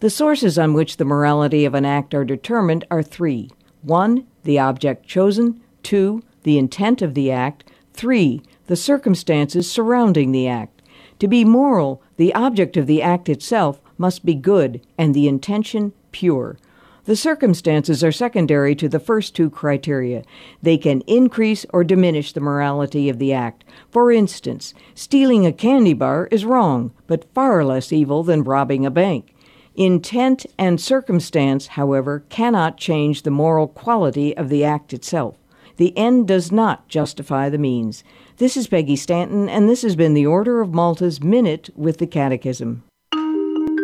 The 0.00 0.10
sources 0.10 0.58
on 0.58 0.74
which 0.74 0.98
the 0.98 1.04
morality 1.04 1.64
of 1.64 1.74
an 1.74 1.84
act 1.84 2.14
are 2.14 2.24
determined 2.24 2.84
are 2.90 3.02
three 3.02 3.50
1. 3.82 4.26
The 4.44 4.58
object 4.58 5.06
chosen, 5.06 5.62
2. 5.82 6.22
The 6.42 6.58
intent 6.58 7.02
of 7.02 7.14
the 7.14 7.30
act, 7.30 7.64
3. 7.92 8.42
The 8.66 8.76
circumstances 8.76 9.70
surrounding 9.70 10.32
the 10.32 10.48
act. 10.48 10.80
To 11.18 11.28
be 11.28 11.44
moral, 11.44 12.02
the 12.16 12.34
object 12.34 12.76
of 12.76 12.86
the 12.86 13.02
act 13.02 13.28
itself 13.28 13.80
must 13.98 14.24
be 14.24 14.34
good 14.34 14.80
and 14.96 15.14
the 15.14 15.28
intention 15.28 15.92
pure. 16.12 16.56
The 17.04 17.16
circumstances 17.16 18.04
are 18.04 18.12
secondary 18.12 18.74
to 18.76 18.88
the 18.88 19.00
first 19.00 19.34
two 19.34 19.50
criteria. 19.50 20.22
They 20.62 20.78
can 20.78 21.00
increase 21.02 21.66
or 21.70 21.82
diminish 21.82 22.32
the 22.32 22.40
morality 22.40 23.08
of 23.08 23.18
the 23.18 23.32
act. 23.32 23.64
For 23.90 24.12
instance, 24.12 24.74
stealing 24.94 25.44
a 25.44 25.52
candy 25.52 25.94
bar 25.94 26.28
is 26.30 26.44
wrong, 26.44 26.92
but 27.06 27.32
far 27.34 27.64
less 27.64 27.92
evil 27.92 28.22
than 28.22 28.44
robbing 28.44 28.86
a 28.86 28.90
bank. 28.90 29.34
Intent 29.74 30.46
and 30.58 30.80
circumstance, 30.80 31.68
however, 31.68 32.22
cannot 32.28 32.76
change 32.76 33.22
the 33.22 33.30
moral 33.30 33.66
quality 33.66 34.36
of 34.36 34.48
the 34.48 34.64
act 34.64 34.92
itself. 34.92 35.36
The 35.80 35.96
end 35.96 36.28
does 36.28 36.52
not 36.52 36.88
justify 36.88 37.48
the 37.48 37.56
means. 37.56 38.04
This 38.36 38.54
is 38.54 38.66
Peggy 38.66 38.96
Stanton, 38.96 39.48
and 39.48 39.66
this 39.66 39.80
has 39.80 39.96
been 39.96 40.12
the 40.12 40.26
Order 40.26 40.60
of 40.60 40.74
Malta's 40.74 41.22
Minute 41.22 41.70
with 41.74 41.96
the 41.96 42.06
Catechism. 42.06 42.82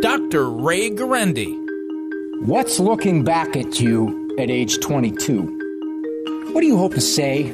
Dr. 0.03 0.51
Ray 0.51 0.91
Guarendi. 0.91 1.57
What's 2.45 2.79
looking 2.79 3.25
back 3.25 3.57
at 3.57 3.81
you 3.81 4.37
at 4.39 4.51
age 4.51 4.79
22? 4.81 6.51
What 6.53 6.61
do 6.61 6.67
you 6.67 6.77
hope 6.77 6.93
to 6.93 7.01
say 7.01 7.49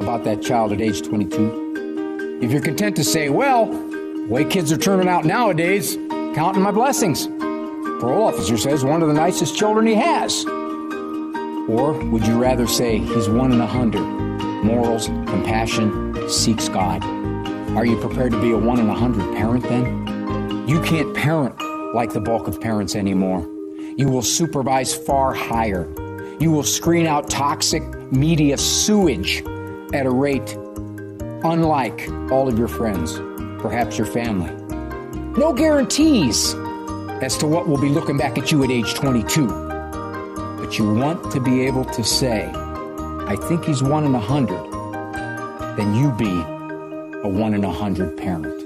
about 0.00 0.22
that 0.22 0.40
child 0.40 0.70
at 0.70 0.80
age 0.80 1.02
22? 1.02 2.38
If 2.42 2.52
you're 2.52 2.62
content 2.62 2.94
to 2.94 3.02
say, 3.02 3.28
well, 3.28 3.66
the 3.66 4.28
way 4.28 4.44
kids 4.44 4.70
are 4.70 4.78
turning 4.78 5.08
out 5.08 5.24
nowadays, 5.24 5.96
counting 6.36 6.62
my 6.62 6.70
blessings. 6.70 7.26
Parole 7.26 8.28
officer 8.28 8.56
says 8.56 8.84
one 8.84 9.02
of 9.02 9.08
the 9.08 9.14
nicest 9.14 9.56
children 9.58 9.84
he 9.88 9.96
has. 9.96 10.46
Or 11.68 11.92
would 12.10 12.26
you 12.26 12.40
rather 12.40 12.66
say 12.66 12.98
he's 12.98 13.28
one 13.28 13.52
in 13.52 13.60
a 13.60 13.66
hundred? 13.66 14.02
Morals, 14.64 15.06
compassion, 15.06 16.28
seeks 16.28 16.68
God. 16.68 17.02
Are 17.74 17.86
you 17.86 17.98
prepared 17.98 18.32
to 18.32 18.40
be 18.40 18.50
a 18.52 18.56
one 18.58 18.80
in 18.80 18.88
a 18.88 18.94
hundred 18.94 19.34
parent 19.34 19.64
then? 19.64 20.68
You 20.68 20.82
can't 20.82 21.14
parent 21.14 21.58
like 21.94 22.12
the 22.12 22.20
bulk 22.20 22.48
of 22.48 22.60
parents 22.60 22.94
anymore. 22.94 23.40
You 23.96 24.08
will 24.08 24.22
supervise 24.22 24.94
far 24.94 25.32
higher. 25.32 25.88
You 26.38 26.50
will 26.50 26.64
screen 26.64 27.06
out 27.06 27.30
toxic 27.30 27.82
media 28.12 28.58
sewage 28.58 29.42
at 29.94 30.04
a 30.04 30.10
rate 30.10 30.54
unlike 31.44 32.08
all 32.30 32.46
of 32.46 32.58
your 32.58 32.68
friends, 32.68 33.18
perhaps 33.62 33.96
your 33.96 34.06
family. 34.06 34.50
No 35.38 35.52
guarantees 35.52 36.54
as 37.22 37.38
to 37.38 37.46
what 37.46 37.68
will 37.68 37.80
be 37.80 37.88
looking 37.88 38.18
back 38.18 38.36
at 38.36 38.52
you 38.52 38.62
at 38.64 38.70
age 38.70 38.94
22. 38.94 39.73
But 40.64 40.78
you 40.78 40.90
want 40.94 41.30
to 41.32 41.40
be 41.40 41.60
able 41.66 41.84
to 41.84 42.02
say, 42.02 42.50
I 42.50 43.36
think 43.48 43.66
he's 43.66 43.82
one 43.82 44.04
in 44.04 44.14
a 44.14 44.18
hundred, 44.18 44.64
then 45.76 45.94
you 45.94 46.10
be 46.12 46.40
a 47.22 47.28
one 47.28 47.52
in 47.52 47.64
a 47.64 47.70
hundred 47.70 48.16
parent. 48.16 48.63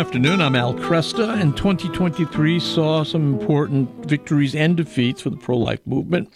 Afternoon. 0.00 0.40
I'm 0.40 0.56
Al 0.56 0.72
Kresta, 0.72 1.38
and 1.38 1.54
2023 1.54 2.58
saw 2.58 3.04
some 3.04 3.34
important 3.34 4.06
victories 4.06 4.54
and 4.54 4.74
defeats 4.74 5.20
for 5.20 5.28
the 5.28 5.36
pro 5.36 5.58
life 5.58 5.86
movement. 5.86 6.32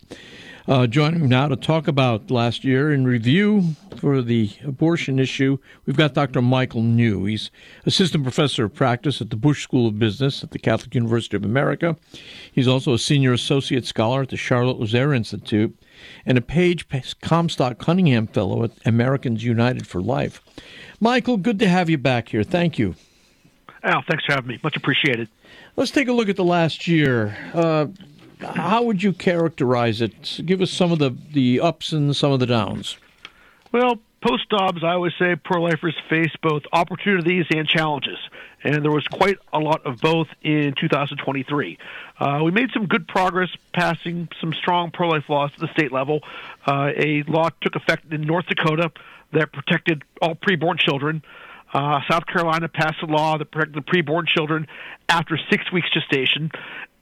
Uh, 0.69 0.87
joining 0.87 1.23
me 1.23 1.29
now 1.29 1.49
to 1.49 1.57
talk 1.57 1.89
about 1.89 2.31
last 2.31 2.63
year 2.63 2.93
in 2.93 3.07
review 3.07 3.75
for 3.97 4.21
the 4.21 4.51
abortion 4.65 5.19
issue, 5.19 5.57
we've 5.87 5.97
got 5.97 6.13
Dr. 6.13 6.43
Michael 6.43 6.83
New. 6.83 7.25
He's 7.25 7.51
assistant 7.87 8.23
professor 8.23 8.67
of 8.67 8.75
practice 8.75 9.23
at 9.23 9.31
the 9.31 9.37
Busch 9.37 9.63
School 9.63 9.87
of 9.87 9.99
Business 9.99 10.45
at 10.45 10.51
the 10.51 10.59
Catholic 10.59 10.95
University 10.95 11.35
of 11.35 11.43
America. 11.43 11.97
He's 12.53 12.69
also 12.69 12.93
a 12.93 12.99
senior 12.99 13.33
associate 13.33 13.87
scholar 13.87 14.21
at 14.21 14.29
the 14.29 14.37
Charlotte 14.37 14.79
Lozier 14.79 15.15
Institute 15.15 15.75
and 16.27 16.37
a 16.37 16.43
Paige 16.43 16.87
Comstock 17.23 17.79
Cunningham 17.79 18.27
Fellow 18.27 18.63
at 18.63 18.73
Americans 18.85 19.43
United 19.43 19.87
for 19.87 20.03
Life. 20.03 20.43
Michael, 21.01 21.39
good 21.39 21.59
to 21.61 21.69
have 21.69 21.89
you 21.89 21.97
back 21.97 22.29
here. 22.29 22.43
Thank 22.43 22.79
you. 22.79 22.95
Al, 23.85 24.03
thanks 24.09 24.25
for 24.25 24.33
having 24.33 24.49
me. 24.49 24.61
Much 24.63 24.77
appreciated. 24.77 25.29
Let's 25.77 25.91
take 25.91 26.09
a 26.09 26.13
look 26.13 26.29
at 26.29 26.37
the 26.37 26.45
last 26.45 26.89
year. 26.89 27.37
Uh, 27.53 27.87
how 28.41 28.83
would 28.83 29.03
you 29.03 29.13
characterize 29.13 30.01
it? 30.01 30.41
Give 30.45 30.61
us 30.63 30.71
some 30.71 30.91
of 30.91 30.99
the, 30.99 31.15
the 31.33 31.61
ups 31.61 31.93
and 31.93 32.17
some 32.17 32.33
of 32.33 32.41
the 32.41 32.47
downs. 32.47 32.97
Well, 33.73 33.99
post 34.23 34.49
Dobbs, 34.49 34.83
I 34.83 34.93
always 34.93 35.13
say 35.19 35.37
pro 35.37 35.63
lifers 35.63 35.95
face 36.09 36.33
both 36.43 36.63
opportunities 36.73 37.47
and 37.55 37.69
challenges. 37.69 38.19
And 38.63 38.83
there 38.83 38.91
was 38.91 39.07
quite 39.07 39.37
a 39.53 39.59
lot 39.59 39.85
of 39.85 40.01
both 40.01 40.29
in 40.41 40.75
2023. 40.81 41.79
Uh, 42.19 42.41
we 42.43 42.51
made 42.51 42.71
some 42.73 42.87
good 42.87 43.07
progress 43.07 43.51
passing 43.75 44.29
some 44.41 44.55
strong 44.55 44.91
pro 44.91 45.09
life 45.09 45.29
laws 45.29 45.51
at 45.55 45.61
the 45.61 45.69
state 45.69 45.93
level. 45.93 46.21
Uh, 46.67 46.91
a 46.97 47.23
law 47.25 47.51
took 47.61 47.77
effect 47.77 48.11
in 48.11 48.23
North 48.23 48.47
Dakota 48.47 48.91
that 49.33 49.53
protected 49.53 50.03
all 50.23 50.35
preborn 50.35 50.79
children. 50.79 51.23
Uh, 51.75 51.99
South 52.09 52.25
Carolina 52.27 52.69
passed 52.69 53.03
a 53.03 53.07
law 53.07 53.37
that 53.37 53.51
protected 53.51 53.75
the 53.75 53.93
preborn 53.93 54.29
children 54.29 54.69
after 55.09 55.37
six 55.51 55.71
weeks 55.73 55.89
gestation, 55.93 56.51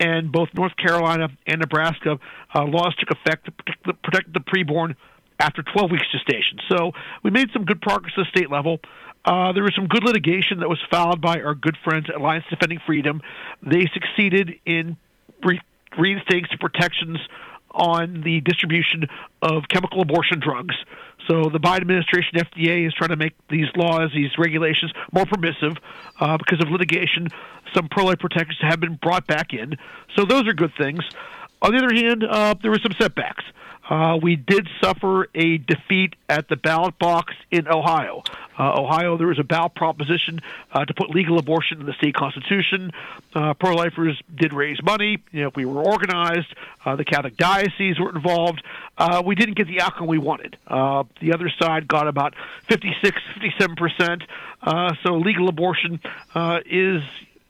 and 0.00 0.32
both 0.32 0.48
North 0.54 0.74
Carolina 0.76 1.28
and 1.46 1.60
Nebraska 1.60 2.18
uh, 2.54 2.64
laws 2.64 2.94
took 2.96 3.10
effect 3.10 3.44
to 3.44 3.52
protect 3.52 3.84
the, 3.84 3.92
protect 3.92 4.32
the 4.32 4.40
preborn 4.40 4.96
after 5.38 5.62
12 5.62 5.90
weeks 5.90 6.06
gestation. 6.10 6.58
So 6.70 6.92
we 7.22 7.30
made 7.30 7.50
some 7.52 7.64
good 7.64 7.82
progress 7.82 8.14
at 8.16 8.24
the 8.24 8.38
state 8.38 8.50
level. 8.50 8.80
Uh, 9.24 9.52
there 9.52 9.62
was 9.62 9.74
some 9.76 9.88
good 9.88 10.04
litigation 10.04 10.60
that 10.60 10.68
was 10.68 10.80
filed 10.90 11.20
by 11.20 11.42
our 11.42 11.54
good 11.54 11.76
friends 11.84 12.06
at 12.08 12.16
Alliance 12.16 12.44
Defending 12.48 12.80
Freedom. 12.86 13.20
They 13.62 13.88
succeeded 13.92 14.54
in 14.64 14.96
re- 15.44 15.60
reinstating 15.98 16.46
some 16.48 16.58
protections 16.58 17.18
on 17.74 18.22
the 18.22 18.40
distribution 18.40 19.04
of 19.40 19.64
chemical 19.68 20.00
abortion 20.00 20.40
drugs. 20.40 20.74
So 21.28 21.48
the 21.50 21.60
Biden 21.60 21.82
administration, 21.82 22.38
FDA, 22.38 22.86
is 22.86 22.94
trying 22.94 23.10
to 23.10 23.16
make 23.16 23.34
these 23.48 23.66
laws, 23.76 24.10
these 24.14 24.30
regulations, 24.38 24.92
more 25.12 25.26
permissive 25.26 25.76
uh, 26.20 26.36
because 26.36 26.60
of 26.60 26.70
litigation. 26.70 27.28
Some 27.74 27.88
pro-life 27.88 28.18
protections 28.18 28.58
have 28.62 28.80
been 28.80 28.96
brought 28.96 29.26
back 29.26 29.52
in, 29.52 29.76
so 30.16 30.24
those 30.24 30.46
are 30.48 30.52
good 30.52 30.72
things. 30.76 31.00
On 31.62 31.72
the 31.72 31.78
other 31.78 31.94
hand, 31.94 32.24
uh, 32.24 32.54
there 32.60 32.70
were 32.70 32.80
some 32.82 32.92
setbacks. 33.00 33.44
Uh, 33.88 34.18
we 34.22 34.36
did 34.36 34.68
suffer 34.80 35.28
a 35.34 35.58
defeat 35.58 36.14
at 36.28 36.48
the 36.48 36.56
ballot 36.56 36.98
box 36.98 37.34
in 37.50 37.66
Ohio. 37.68 38.22
Uh, 38.58 38.80
Ohio, 38.80 39.16
there 39.16 39.26
was 39.26 39.38
a 39.38 39.44
ballot 39.44 39.74
proposition 39.74 40.40
uh, 40.72 40.84
to 40.84 40.94
put 40.94 41.10
legal 41.10 41.38
abortion 41.38 41.80
in 41.80 41.86
the 41.86 41.92
state 41.94 42.14
constitution. 42.14 42.92
Uh, 43.34 43.54
pro-lifers 43.54 44.20
did 44.34 44.52
raise 44.52 44.82
money. 44.82 45.18
You 45.32 45.44
know, 45.44 45.50
we 45.56 45.64
were 45.64 45.82
organized. 45.82 46.54
Uh, 46.84 46.96
the 46.96 47.04
Catholic 47.04 47.36
diocese 47.36 47.98
were 47.98 48.14
involved. 48.14 48.62
Uh, 48.96 49.22
we 49.24 49.34
didn't 49.34 49.54
get 49.54 49.66
the 49.66 49.80
outcome 49.80 50.06
we 50.06 50.18
wanted. 50.18 50.56
Uh 50.66 51.04
the 51.20 51.32
other 51.32 51.50
side 51.60 51.88
got 51.88 52.08
about 52.08 52.34
56, 52.68 53.20
57 53.34 53.76
percent. 53.76 54.22
Uh, 54.62 54.94
so 55.02 55.16
legal 55.16 55.48
abortion 55.48 56.00
uh 56.34 56.60
is 56.66 57.02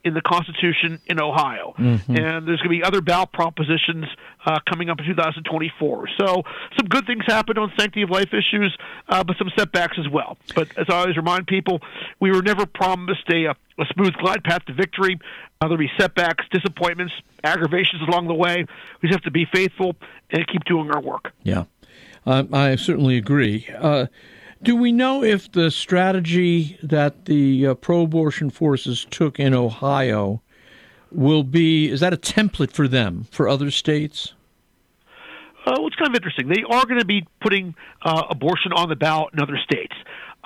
in 0.03 0.13
the 0.13 0.21
Constitution 0.21 0.99
in 1.05 1.19
Ohio. 1.19 1.73
Mm-hmm. 1.77 2.17
And 2.17 2.47
there's 2.47 2.59
going 2.59 2.77
to 2.77 2.81
be 2.81 2.83
other 2.83 3.01
ballot 3.01 3.31
propositions 3.31 4.05
uh, 4.45 4.59
coming 4.69 4.89
up 4.89 4.99
in 4.99 5.05
2024. 5.05 6.09
So 6.19 6.43
some 6.77 6.87
good 6.87 7.05
things 7.05 7.23
happened 7.25 7.57
on 7.57 7.71
sanctity 7.77 8.01
of 8.01 8.09
life 8.09 8.33
issues, 8.33 8.75
uh, 9.07 9.23
but 9.23 9.37
some 9.37 9.49
setbacks 9.57 9.97
as 9.97 10.09
well. 10.09 10.37
But 10.55 10.77
as 10.77 10.87
I 10.89 10.99
always 10.99 11.15
remind 11.15 11.47
people, 11.47 11.79
we 12.19 12.31
were 12.31 12.41
never 12.41 12.65
promised 12.65 13.29
a, 13.29 13.45
a 13.45 13.85
smooth 13.93 14.13
glide 14.13 14.43
path 14.43 14.65
to 14.65 14.73
victory. 14.73 15.19
Uh, 15.61 15.67
there'll 15.67 15.77
be 15.77 15.91
setbacks, 15.97 16.45
disappointments, 16.51 17.13
aggravations 17.43 18.01
along 18.07 18.27
the 18.27 18.33
way. 18.33 18.65
We 19.01 19.09
just 19.09 19.19
have 19.19 19.23
to 19.23 19.31
be 19.31 19.45
faithful 19.53 19.95
and 20.31 20.45
keep 20.47 20.65
doing 20.65 20.91
our 20.91 21.01
work. 21.01 21.31
Yeah, 21.43 21.65
uh, 22.25 22.43
I 22.51 22.75
certainly 22.75 23.17
agree. 23.17 23.67
Do 24.63 24.77
we 24.77 24.93
know 24.93 25.23
if 25.23 25.51
the 25.51 25.69
strategy 25.69 26.77
that 26.81 27.25
the 27.25 27.67
uh, 27.67 27.73
pro 27.73 28.03
abortion 28.03 28.49
forces 28.49 29.05
took 29.11 29.37
in 29.37 29.53
Ohio 29.53 30.41
will 31.11 31.43
be, 31.43 31.89
is 31.89 31.99
that 31.99 32.13
a 32.13 32.17
template 32.17 32.71
for 32.71 32.87
them, 32.87 33.27
for 33.29 33.49
other 33.49 33.69
states? 33.69 34.33
Uh, 35.65 35.75
well, 35.77 35.87
it's 35.87 35.97
kind 35.97 36.09
of 36.09 36.15
interesting. 36.15 36.47
They 36.47 36.63
are 36.63 36.85
going 36.85 36.99
to 36.99 37.05
be 37.05 37.27
putting 37.41 37.75
uh, 38.03 38.23
abortion 38.29 38.71
on 38.71 38.87
the 38.87 38.95
ballot 38.95 39.33
in 39.33 39.41
other 39.41 39.57
states. 39.61 39.95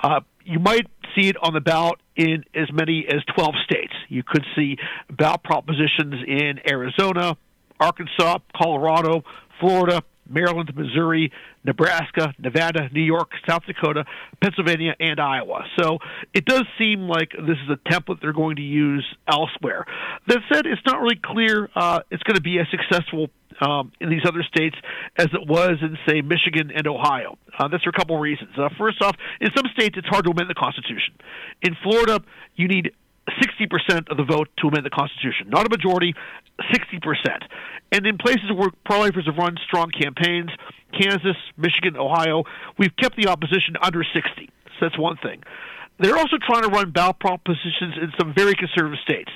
Uh, 0.02 0.20
you 0.44 0.58
might 0.58 0.88
see 1.16 1.28
it 1.28 1.36
on 1.40 1.54
the 1.54 1.60
ballot 1.60 2.00
in 2.16 2.44
as 2.56 2.72
many 2.72 3.06
as 3.06 3.22
12 3.36 3.54
states. 3.64 3.92
You 4.08 4.24
could 4.24 4.44
see 4.56 4.78
ballot 5.10 5.44
propositions 5.44 6.24
in 6.26 6.60
Arizona, 6.68 7.36
Arkansas, 7.78 8.38
Colorado, 8.56 9.22
Florida, 9.60 10.02
Maryland, 10.28 10.72
Missouri, 10.74 11.32
Nebraska, 11.64 12.34
Nevada, 12.38 12.88
New 12.92 13.02
York, 13.02 13.30
South 13.48 13.62
Dakota, 13.66 14.04
Pennsylvania, 14.42 14.94
and 15.00 15.20
Iowa. 15.20 15.64
So 15.80 15.98
it 16.34 16.44
does 16.44 16.64
seem 16.78 17.08
like 17.08 17.30
this 17.32 17.56
is 17.64 17.70
a 17.70 17.90
template 17.90 18.20
they're 18.20 18.32
going 18.32 18.56
to 18.56 18.62
use 18.62 19.06
elsewhere. 19.26 19.86
That 20.26 20.38
said, 20.52 20.66
it's 20.66 20.82
not 20.86 21.00
really 21.00 21.20
clear 21.22 21.68
uh, 21.74 22.00
it's 22.10 22.22
going 22.22 22.36
to 22.36 22.42
be 22.42 22.58
as 22.58 22.66
successful 22.70 23.28
um, 23.60 23.92
in 24.00 24.10
these 24.10 24.22
other 24.26 24.42
states 24.42 24.76
as 25.16 25.26
it 25.32 25.48
was 25.48 25.78
in, 25.82 25.96
say, 26.06 26.20
Michigan 26.20 26.70
and 26.74 26.86
Ohio. 26.86 27.38
Uh, 27.58 27.68
that's 27.68 27.82
for 27.82 27.90
a 27.90 27.92
couple 27.92 28.16
of 28.16 28.22
reasons. 28.22 28.50
Uh, 28.56 28.68
first 28.78 29.02
off, 29.02 29.16
in 29.40 29.48
some 29.56 29.66
states, 29.72 29.96
it's 29.98 30.06
hard 30.08 30.24
to 30.24 30.30
amend 30.30 30.48
the 30.48 30.54
Constitution. 30.54 31.14
In 31.62 31.76
Florida, 31.82 32.20
you 32.56 32.68
need 32.68 32.92
60% 33.28 34.10
of 34.10 34.16
the 34.16 34.24
vote 34.24 34.48
to 34.58 34.68
amend 34.68 34.86
the 34.86 34.90
Constitution. 34.90 35.48
Not 35.48 35.66
a 35.66 35.70
majority, 35.70 36.14
60%. 36.60 37.42
And 37.92 38.06
in 38.06 38.18
places 38.18 38.50
where 38.54 38.68
pro 38.84 39.00
lifers 39.00 39.26
have 39.26 39.36
run 39.36 39.56
strong 39.66 39.90
campaigns, 39.90 40.50
Kansas, 40.92 41.36
Michigan, 41.56 41.96
Ohio, 41.96 42.44
we've 42.78 42.94
kept 42.96 43.16
the 43.16 43.28
opposition 43.28 43.76
under 43.82 44.04
60. 44.04 44.50
So 44.78 44.86
that's 44.86 44.98
one 44.98 45.16
thing. 45.22 45.42
They're 45.98 46.16
also 46.16 46.36
trying 46.38 46.62
to 46.62 46.68
run 46.68 46.90
ballot 46.90 47.18
propositions 47.18 47.94
in 48.00 48.12
some 48.18 48.32
very 48.34 48.54
conservative 48.54 48.98
states 49.02 49.30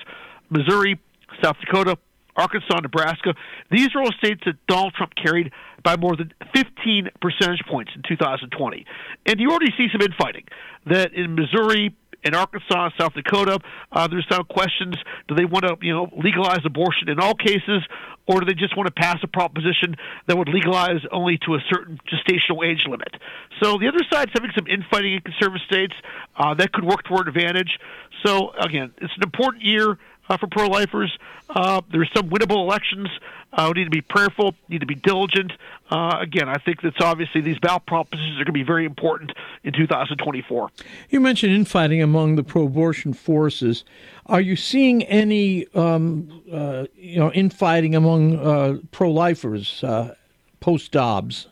Missouri, 0.50 1.00
South 1.42 1.56
Dakota, 1.64 1.98
Arkansas, 2.36 2.80
Nebraska. 2.80 3.34
These 3.70 3.88
are 3.94 4.02
all 4.02 4.12
states 4.18 4.42
that 4.46 4.54
Donald 4.66 4.94
Trump 4.94 5.12
carried 5.14 5.50
by 5.82 5.96
more 5.96 6.16
than 6.16 6.32
15 6.54 7.08
percentage 7.20 7.62
points 7.68 7.92
in 7.94 8.02
2020. 8.08 8.86
And 9.26 9.40
you 9.40 9.50
already 9.50 9.72
see 9.76 9.88
some 9.90 10.00
infighting. 10.00 10.44
That 10.86 11.12
in 11.14 11.34
Missouri, 11.34 11.94
in 12.24 12.34
Arkansas, 12.34 12.90
South 12.98 13.14
Dakota, 13.14 13.58
uh, 13.90 14.08
there's 14.08 14.26
some 14.30 14.44
questions: 14.44 14.96
Do 15.28 15.34
they 15.34 15.44
want 15.44 15.64
to, 15.64 15.76
you 15.80 15.92
know, 15.92 16.08
legalize 16.16 16.60
abortion 16.64 17.08
in 17.08 17.20
all 17.20 17.34
cases, 17.34 17.82
or 18.26 18.40
do 18.40 18.46
they 18.46 18.54
just 18.54 18.76
want 18.76 18.86
to 18.86 18.92
pass 18.92 19.18
a 19.22 19.26
proposition 19.26 19.96
that 20.26 20.36
would 20.36 20.48
legalize 20.48 21.00
only 21.10 21.38
to 21.46 21.54
a 21.54 21.58
certain 21.68 21.98
gestational 22.06 22.64
age 22.64 22.84
limit? 22.86 23.16
So 23.60 23.78
the 23.78 23.88
other 23.88 24.04
side's 24.10 24.30
having 24.34 24.50
some 24.54 24.66
infighting 24.66 25.14
in 25.14 25.20
conservative 25.20 25.66
states 25.66 25.94
uh, 26.36 26.54
that 26.54 26.72
could 26.72 26.84
work 26.84 27.04
toward 27.04 27.28
advantage. 27.28 27.78
So 28.24 28.52
again, 28.58 28.92
it's 28.98 29.12
an 29.16 29.22
important 29.22 29.64
year 29.64 29.98
uh, 30.32 30.38
for 30.38 30.46
pro-lifers. 30.46 31.16
Uh, 31.50 31.82
there's 31.90 32.10
some 32.16 32.30
winnable 32.30 32.64
elections. 32.64 33.08
Uh, 33.52 33.70
we 33.74 33.80
need 33.80 33.84
to 33.84 33.90
be 33.90 34.00
prayerful, 34.00 34.54
need 34.68 34.80
to 34.80 34.86
be 34.86 34.94
diligent. 34.94 35.52
Uh, 35.90 36.16
again, 36.20 36.48
I 36.48 36.56
think 36.56 36.80
that's 36.80 37.00
obviously 37.00 37.42
these 37.42 37.58
ballot 37.58 37.84
propositions 37.84 38.36
are 38.36 38.44
going 38.44 38.46
to 38.46 38.52
be 38.52 38.62
very 38.62 38.86
important 38.86 39.32
in 39.62 39.74
2024. 39.74 40.70
You 41.10 41.20
mentioned 41.20 41.52
infighting 41.52 42.02
among 42.02 42.36
the 42.36 42.42
pro-abortion 42.42 43.12
forces. 43.12 43.84
Are 44.24 44.40
you 44.40 44.56
seeing 44.56 45.02
any, 45.04 45.66
um, 45.74 46.42
uh, 46.50 46.86
you 46.94 47.18
know, 47.18 47.30
infighting 47.32 47.94
among 47.94 48.38
uh, 48.38 48.78
pro-lifers 48.90 49.84
uh, 49.84 50.14
post 50.60 50.92
Dobbs? 50.92 51.48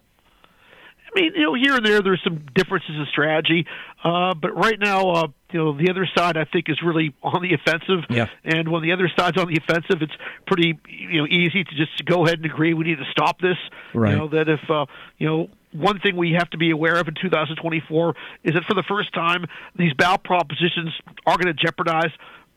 I 1.15 1.20
mean, 1.20 1.32
you 1.35 1.43
know, 1.43 1.55
here 1.55 1.74
and 1.74 1.85
there, 1.85 2.01
there's 2.01 2.23
some 2.23 2.47
differences 2.55 2.97
in 2.97 3.05
strategy, 3.11 3.66
uh, 4.05 4.32
but 4.32 4.57
right 4.57 4.78
now, 4.78 5.11
uh, 5.11 5.27
you 5.52 5.59
know, 5.59 5.77
the 5.77 5.90
other 5.90 6.09
side 6.16 6.36
I 6.36 6.44
think 6.44 6.68
is 6.68 6.81
really 6.82 7.14
on 7.22 7.43
the 7.43 7.55
offensive. 7.55 8.05
Yeah. 8.09 8.27
And 8.44 8.70
when 8.70 8.82
the 8.82 8.93
other 8.93 9.10
side's 9.16 9.39
on 9.39 9.48
the 9.48 9.56
offensive, 9.56 10.02
it's 10.02 10.12
pretty 10.47 10.78
you 10.89 11.20
know 11.20 11.27
easy 11.27 11.64
to 11.64 11.74
just 11.74 12.05
go 12.05 12.24
ahead 12.24 12.39
and 12.39 12.47
agree 12.47 12.74
we 12.74 12.85
need 12.85 12.98
to 12.98 13.10
stop 13.10 13.40
this. 13.40 13.56
Right. 13.94 14.12
You 14.12 14.18
know 14.18 14.28
that 14.28 14.48
if 14.48 14.70
uh, 14.70 14.86
you 15.18 15.27
know 15.27 15.51
one 15.72 16.01
thing 16.01 16.16
we 16.16 16.32
have 16.32 16.51
to 16.51 16.59
be 16.59 16.70
aware 16.70 16.97
of 16.97 17.09
in 17.09 17.14
2024 17.20 18.14
is 18.44 18.55
that 18.55 18.64
for 18.64 18.74
the 18.74 18.85
first 18.89 19.12
time, 19.14 19.47
these 19.77 19.93
ballot 19.94 20.24
propositions 20.24 20.90
are 21.27 21.36
going 21.36 21.55
to 21.55 21.55
jeopardize 21.55 22.10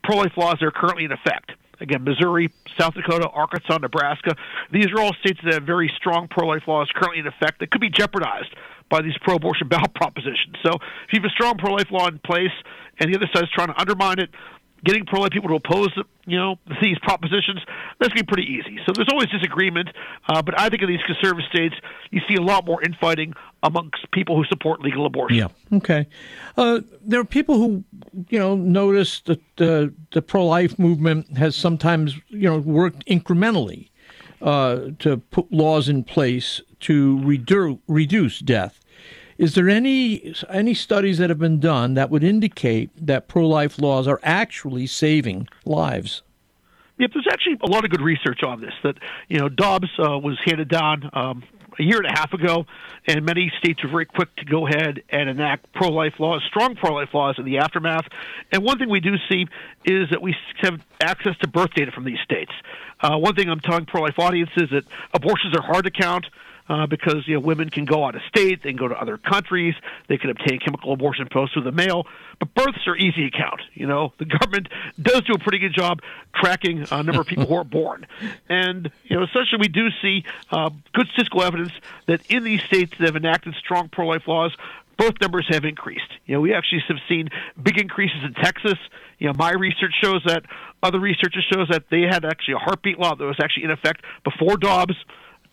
pro-life 0.04 0.34
laws 0.36 0.58
that 0.60 0.66
are 0.66 0.72
currently 0.72 1.06
in 1.06 1.12
effect. 1.12 1.52
Again, 1.80 2.04
Missouri, 2.04 2.52
South 2.80 2.94
Dakota, 2.94 3.28
Arkansas, 3.30 3.78
Nebraska. 3.78 4.36
These 4.72 4.88
are 4.96 5.00
all 5.00 5.14
states 5.20 5.40
that 5.44 5.54
have 5.54 5.64
very 5.64 5.92
strong 5.98 6.28
pro-life 6.28 6.64
laws 6.68 6.90
currently 6.96 7.20
in 7.20 7.28
effect 7.28 7.60
that 7.60 7.72
could 7.72 7.82
be 7.82 7.90
jeopardized 7.90 8.56
by 8.94 9.02
these 9.02 9.18
pro-abortion 9.22 9.68
ballot 9.74 9.94
propositions. 9.96 10.56
So 10.64 10.76
if 10.76 11.14
you 11.14 11.20
have 11.20 11.26
a 11.26 11.34
strong 11.34 11.58
pro-life 11.58 11.90
law 11.90 12.08
in 12.08 12.20
place 12.20 12.54
and 13.00 13.12
the 13.12 13.18
other 13.18 13.28
side 13.34 13.44
is 13.44 13.50
trying 13.50 13.70
to 13.70 13.80
undermine 13.82 14.20
it, 14.20 14.30
getting 14.86 15.06
pro-life 15.06 15.32
people 15.32 15.50
to 15.50 15.56
oppose, 15.56 15.90
you 16.26 16.38
know, 16.38 16.58
these 16.82 17.00
propositions, 17.00 17.60
that's 18.00 18.14
going 18.14 18.18
to 18.20 18.24
be 18.24 18.28
pretty 18.28 18.52
easy. 18.52 18.78
So 18.86 18.92
there's 18.94 19.08
always 19.10 19.30
disagreement, 19.30 19.90
uh, 20.28 20.42
but 20.42 20.60
I 20.60 20.70
think 20.70 20.84
in 20.84 20.90
these 20.90 21.02
conservative 21.08 21.50
states, 21.50 21.74
you 22.12 22.22
see 22.28 22.36
a 22.36 22.42
lot 22.42 22.66
more 22.66 22.84
infighting 22.84 23.34
amongst 23.64 24.12
people 24.12 24.36
who 24.36 24.44
support 24.46 24.82
legal 24.82 25.06
abortion. 25.06 25.38
Yeah. 25.38 25.78
Okay. 25.78 26.06
Uh, 26.58 26.82
there 27.02 27.20
are 27.20 27.26
people 27.26 27.56
who, 27.56 27.84
you 28.30 28.38
know, 28.38 28.56
notice 28.56 29.22
that 29.22 29.42
the 29.56 30.22
pro-life 30.22 30.78
movement 30.78 31.38
has 31.38 31.56
sometimes, 31.56 32.20
you 32.28 32.50
know, 32.50 32.60
worked 32.60 33.06
incrementally 33.08 33.90
uh, 34.42 34.92
to 35.00 35.18
put 35.18 35.52
laws 35.52 35.88
in 35.88 36.04
place 36.04 36.62
to 36.82 37.18
redu- 37.20 37.80
reduce 37.88 38.40
death. 38.40 38.82
Is 39.44 39.56
there 39.56 39.68
any 39.68 40.34
any 40.50 40.74
studies 40.74 41.18
that 41.18 41.30
have 41.30 41.38
been 41.38 41.60
done 41.60 41.96
that 41.96 42.10
would 42.10 42.24
indicate 42.24 42.92
that 42.96 43.28
pro-life 43.28 43.78
laws 43.78 44.08
are 44.08 44.22
actually 44.24 44.88
saving 44.88 45.50
lives? 45.66 46.22
Yep, 46.98 47.12
there's 47.14 47.28
actually 47.30 47.58
a 47.62 47.70
lot 47.70 47.84
of 47.84 47.92
good 47.92 48.02
research 48.02 48.42
on 48.42 48.62
this. 48.62 48.74
That 48.84 48.96
you 49.28 49.40
know, 49.40 49.50
Dobbs 49.50 49.90
uh, 50.00 50.18
was 50.18 50.40
handed 50.46 50.70
down 50.70 51.10
um, 51.12 51.44
a 51.78 51.84
year 51.84 51.98
and 51.98 52.06
a 52.06 52.18
half 52.18 52.32
ago, 52.32 52.66
and 53.06 53.26
many 53.26 53.52
states 53.58 53.84
were 53.84 53.90
very 53.90 54.06
quick 54.06 54.34
to 54.38 54.46
go 54.46 54.66
ahead 54.66 55.04
and 55.10 55.30
enact 55.30 55.74
pro-life 55.74 56.14
laws, 56.20 56.42
strong 56.48 56.78
pro-life 56.78 57.14
laws 57.14 57.36
in 57.38 57.44
the 57.44 57.58
aftermath. 57.58 58.06
And 58.54 58.64
one 58.64 58.78
thing 58.78 58.90
we 58.90 59.02
do 59.02 59.16
see 59.30 59.48
is 59.84 60.10
that 60.12 60.22
we 60.22 60.38
have 60.62 60.80
access 61.02 61.36
to 61.40 61.50
birth 61.50 61.74
data 61.76 61.92
from 61.92 62.06
these 62.06 62.20
states. 62.24 62.52
Uh, 63.02 63.18
one 63.18 63.36
thing 63.36 63.50
I'm 63.50 63.60
telling 63.60 63.88
pro-life 63.88 64.20
audiences 64.20 64.70
that 64.72 64.86
abortions 65.14 65.54
are 65.58 65.64
hard 65.64 65.84
to 65.84 65.92
count 65.92 66.28
uh, 66.70 66.88
because 66.88 67.28
you 67.28 67.36
know 67.36 67.40
women 67.40 67.70
can 67.70 67.86
go 67.86 68.06
out 68.06 68.16
of 68.16 68.22
state, 68.28 68.64
they 68.64 68.70
can 68.70 68.78
go 68.78 68.88
to 68.88 69.00
other 69.00 69.18
countries, 69.18 69.76
they 70.08 70.18
can 70.18 70.30
obtain 70.30 70.60
chemical 70.60 70.94
abortion 70.94 71.28
pills 71.28 71.52
through 71.52 71.64
the 71.64 71.72
mail. 71.72 72.06
But 72.40 72.54
births 72.54 72.88
are 72.88 72.96
easy 72.96 73.30
to 73.30 73.38
count. 73.38 73.62
You 73.74 73.88
know, 73.88 74.14
the 74.18 74.26
government 74.40 74.70
does 75.02 75.22
do 75.22 75.34
a 75.34 75.40
pretty 75.40 75.60
good 75.60 75.74
job 75.74 76.02
tracking 76.36 76.86
a 76.92 77.04
number 77.04 77.22
of 77.22 77.28
people 77.28 77.46
who 77.46 77.56
are 77.56 77.64
born, 77.64 78.06
and 78.50 78.90
you 79.04 79.18
know, 79.18 79.24
essentially 79.24 79.60
we 79.60 79.68
do 79.68 79.90
see 80.02 80.24
uh, 80.52 80.70
good 80.94 81.08
statistical 81.08 81.44
evidence 81.44 81.74
that 82.08 82.26
in 82.30 82.44
these 82.44 82.62
states 82.64 82.94
that 82.98 83.06
have 83.06 83.16
enacted 83.16 83.54
strong 83.56 83.90
pro-life 83.90 84.28
laws, 84.28 84.56
birth 84.98 85.16
numbers 85.22 85.46
have 85.50 85.66
increased. 85.66 86.12
You 86.26 86.36
know, 86.36 86.42
we 86.42 86.54
actually 86.54 86.84
have 86.88 86.98
seen 87.10 87.30
big 87.62 87.80
increases 87.80 88.24
in 88.24 88.34
Texas. 88.34 88.78
You 89.20 89.28
know, 89.28 89.34
my 89.38 89.52
research 89.52 89.94
shows 90.02 90.22
that. 90.26 90.44
Other 90.82 91.00
research 91.00 91.34
shows 91.50 91.70
that 91.70 91.86
they 91.90 92.02
had 92.02 92.26
actually 92.26 92.56
a 92.56 92.58
heartbeat 92.58 93.00
law 93.00 93.16
that 93.16 93.24
was 93.24 93.40
actually 93.42 93.64
in 93.64 93.72
effect 93.72 94.04
before 94.26 94.58
Dobbs 94.58 94.96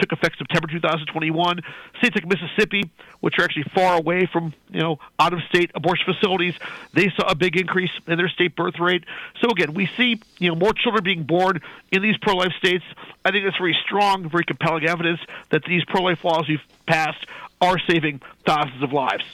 took 0.01 0.13
effect 0.13 0.39
September 0.39 0.67
2021. 0.69 1.61
States 1.99 2.15
like 2.15 2.27
Mississippi, 2.27 2.91
which 3.21 3.39
are 3.39 3.45
actually 3.45 3.67
far 3.75 3.97
away 3.97 4.27
from 4.27 4.53
you 4.71 4.81
know 4.81 4.99
out 5.19 5.33
of 5.33 5.41
state 5.49 5.71
abortion 5.75 6.13
facilities, 6.13 6.55
they 6.95 7.11
saw 7.17 7.29
a 7.29 7.35
big 7.35 7.57
increase 7.57 7.91
in 8.07 8.17
their 8.17 8.29
state 8.29 8.57
birth 8.57 8.79
rate. 8.79 9.05
So 9.41 9.51
again, 9.51 9.75
we 9.75 9.87
see 9.97 10.21
you 10.39 10.49
know 10.49 10.55
more 10.55 10.73
children 10.73 11.05
being 11.05 11.25
born 11.25 11.61
in 11.93 12.03
these 12.03 12.17
pro-life 12.19 12.53
states. 12.59 12.85
I 13.25 13.31
think 13.31 13.45
that's 13.45 13.59
very 13.59 13.77
strong, 13.85 14.29
very 14.29 14.45
compelling 14.45 14.87
evidence 14.87 15.21
that 15.51 15.65
these 15.65 15.85
pro-life 15.85 16.25
laws 16.25 16.49
we've 16.49 16.61
passed 16.87 17.27
are 17.61 17.79
saving 17.79 18.23
thousands 18.47 18.83
of 18.83 18.93
lives. 18.93 19.25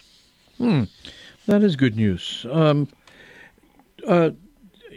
Hmm, 0.59 0.84
that 1.47 1.62
is 1.62 1.76
good 1.76 1.97
news. 1.97 2.44
Um, 2.51 2.88
uh, 4.06 4.30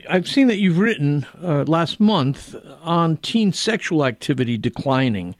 I've 0.07 0.27
seen 0.27 0.47
that 0.47 0.57
you've 0.57 0.77
written 0.77 1.25
uh, 1.41 1.63
last 1.63 1.99
month 1.99 2.55
on 2.81 3.17
teen 3.17 3.53
sexual 3.53 4.05
activity 4.05 4.57
declining, 4.57 5.35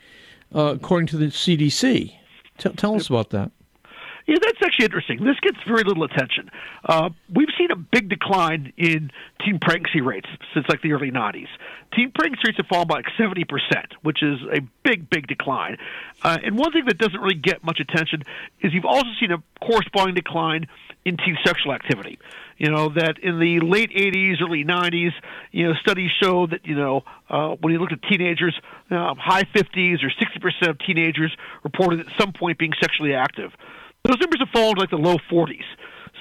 uh, 0.54 0.74
according 0.76 1.08
to 1.08 1.18
the 1.18 1.28
CDC. 1.28 2.14
T- 2.58 2.70
tell 2.76 2.96
us 2.96 3.10
about 3.10 3.30
that. 3.30 3.52
Yeah, 4.30 4.36
that's 4.40 4.60
actually 4.64 4.86
interesting. 4.86 5.26
This 5.26 5.40
gets 5.42 5.58
very 5.68 5.84
little 5.84 6.04
attention. 6.04 6.52
Uh, 6.88 7.10
we've 7.34 7.50
seen 7.58 7.72
a 7.72 7.76
big 7.76 8.10
decline 8.10 8.72
in 8.78 9.10
teen 9.44 9.58
pregnancy 9.60 10.02
rates 10.02 10.28
since 10.54 10.68
like 10.70 10.84
the 10.84 10.92
early 10.92 11.10
90s. 11.10 11.48
Teen 11.96 12.12
pregnancy 12.14 12.44
rates 12.46 12.58
have 12.58 12.68
fallen 12.68 12.88
by 12.88 12.98
like 12.98 13.08
70%, 13.20 13.48
which 14.04 14.22
is 14.22 14.38
a 14.54 14.60
big, 14.84 15.10
big 15.10 15.26
decline. 15.26 15.78
Uh, 16.22 16.38
and 16.44 16.60
one 16.60 16.72
thing 16.72 16.86
that 16.86 17.00
doesn't 17.00 17.20
really 17.20 17.34
get 17.34 17.64
much 17.64 17.80
attention 17.80 18.22
is 18.62 18.72
you've 18.72 18.86
also 18.86 19.10
seen 19.20 19.32
a 19.32 19.42
corresponding 19.66 20.14
decline 20.14 20.68
in 21.06 21.18
teen 21.18 21.36
sexual 21.44 21.74
activity. 21.74 22.20
You 22.60 22.70
know 22.70 22.90
that 22.90 23.18
in 23.24 23.40
the 23.40 23.62
late 23.62 23.90
'80s, 23.90 24.42
early 24.44 24.66
'90s, 24.66 25.12
you 25.52 25.66
know 25.66 25.74
studies 25.76 26.12
show 26.22 26.46
that 26.46 26.66
you 26.66 26.76
know 26.76 27.04
uh, 27.30 27.56
when 27.62 27.72
you 27.74 27.80
look 27.80 27.94
at 27.94 28.04
teenagers, 28.04 28.54
uh, 28.92 29.16
high 29.16 29.44
50s 29.44 30.04
or 30.04 30.12
60 30.12 30.40
percent 30.40 30.70
of 30.70 30.78
teenagers 30.80 31.36
reported 31.64 32.02
at 32.02 32.08
some 32.20 32.34
point 32.34 32.60
being 32.60 32.74
sexually 32.80 33.16
active. 33.16 33.54
Those 34.04 34.18
numbers 34.20 34.40
have 34.40 34.50
fallen 34.50 34.76
to 34.76 34.82
like 34.82 34.90
the 34.90 34.98
low 34.98 35.18
40s. 35.32 35.64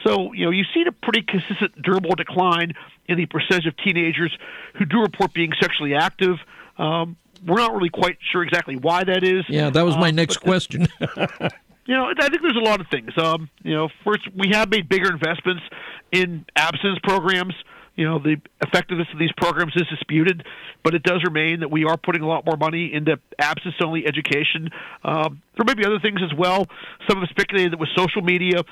So 0.06 0.32
you 0.32 0.44
know 0.44 0.50
you've 0.50 0.66
seen 0.74 0.86
a 0.86 0.92
pretty 0.92 1.22
consistent, 1.22 1.80
durable 1.82 2.14
decline 2.14 2.72
in 3.06 3.16
the 3.16 3.26
percentage 3.26 3.66
of 3.66 3.76
teenagers 3.78 4.36
who 4.74 4.84
do 4.84 5.00
report 5.00 5.32
being 5.32 5.52
sexually 5.60 5.94
active. 5.94 6.36
Um, 6.76 7.16
we're 7.46 7.56
not 7.56 7.74
really 7.74 7.88
quite 7.88 8.18
sure 8.32 8.42
exactly 8.42 8.76
why 8.76 9.05
that 9.05 9.24
is. 9.24 9.44
Yeah, 9.48 9.70
that 9.70 9.82
was 9.82 9.96
my 9.96 10.09
uh, 10.09 10.12
next 10.12 10.38
question. 10.38 10.88
you 11.00 11.94
know, 11.94 12.12
I 12.18 12.28
think 12.28 12.42
there's 12.42 12.56
a 12.56 12.64
lot 12.64 12.80
of 12.80 12.88
things. 12.88 13.12
Um, 13.16 13.48
you 13.62 13.74
know, 13.74 13.88
first 14.05 14.28
we 14.34 14.50
have 14.52 14.70
made 14.70 14.88
bigger 14.88 15.10
investments 15.10 15.62
in 16.12 16.44
abstinence 16.56 16.98
programs. 17.02 17.55
You 17.98 18.04
know, 18.04 18.20
the 18.20 18.36
effectiveness 18.62 19.08
of 19.12 19.18
these 19.18 19.32
programs 19.36 19.72
is 19.74 19.82
disputed, 19.90 20.44
but 20.84 20.94
it 20.94 21.02
does 21.02 21.20
remain 21.24 21.60
that 21.60 21.70
we 21.70 21.84
are 21.84 21.96
putting 21.96 22.22
a 22.22 22.28
lot 22.28 22.46
more 22.46 22.56
money 22.56 22.94
into 22.94 23.18
absence-only 23.40 24.06
education. 24.06 24.70
Um, 25.02 25.42
there 25.56 25.64
may 25.66 25.74
be 25.74 25.84
other 25.84 25.98
things 25.98 26.20
as 26.22 26.32
well. 26.38 26.66
Some 27.10 27.18
have 27.18 27.28
speculated 27.28 27.72
that 27.72 27.80
with 27.80 27.88
social 27.96 28.22
media, 28.22 28.62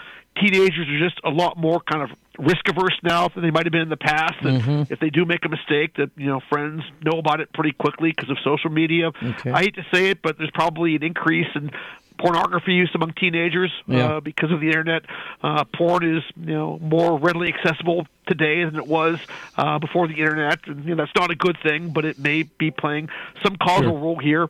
teenagers 0.40 0.86
are 0.88 0.98
just 1.00 1.20
a 1.24 1.30
lot 1.30 1.58
more 1.58 1.80
kind 1.90 2.04
of 2.08 2.16
risk 2.38 2.68
averse 2.68 2.96
now 3.02 3.26
than 3.26 3.42
they 3.42 3.50
might 3.50 3.64
have 3.66 3.72
been 3.72 3.82
in 3.82 3.88
the 3.88 3.96
past. 3.96 4.34
That 4.44 4.62
Mhm. 4.62 4.90
if 4.92 5.00
they 5.00 5.10
do 5.10 5.24
make 5.24 5.44
a 5.44 5.48
mistake, 5.48 5.94
that 5.96 6.10
you 6.16 6.26
know 6.26 6.38
friends 6.48 6.84
know 7.02 7.18
about 7.18 7.40
it 7.40 7.52
pretty 7.52 7.72
quickly 7.72 8.12
because 8.14 8.30
of 8.30 8.38
social 8.44 8.70
media. 8.70 9.08
Okay. 9.08 9.50
I 9.50 9.62
hate 9.62 9.74
to 9.74 9.86
say 9.92 10.10
it, 10.10 10.22
but 10.22 10.38
there's 10.38 10.52
probably 10.52 10.94
an 10.94 11.02
increase 11.02 11.48
in 11.56 11.70
pornography 12.18 12.72
use 12.72 12.90
among 12.94 13.12
teenagers 13.12 13.70
Yeah. 13.86 14.16
uh, 14.16 14.20
because 14.20 14.50
of 14.52 14.60
the 14.60 14.66
internet. 14.68 15.02
Uh, 15.42 15.64
porn 15.64 16.16
is 16.16 16.22
you 16.36 16.54
know 16.54 16.78
more 16.80 17.18
readily 17.18 17.52
accessible 17.52 18.06
today 18.26 18.64
than 18.64 18.76
it 18.76 18.86
was 18.86 19.18
uh, 19.56 19.78
before 19.78 20.08
the 20.08 20.14
internet, 20.18 20.66
and 20.66 20.84
you 20.84 20.94
know, 20.94 21.04
that's 21.04 21.14
not 21.16 21.30
a 21.30 21.34
good 21.36 21.56
thing, 21.62 21.90
but 21.90 22.04
it 22.04 22.18
may 22.18 22.42
be 22.44 22.70
playing 22.70 23.08
some 23.42 23.56
causal 23.56 23.90
Sure. 23.90 23.98
role 23.98 24.18
here. 24.18 24.48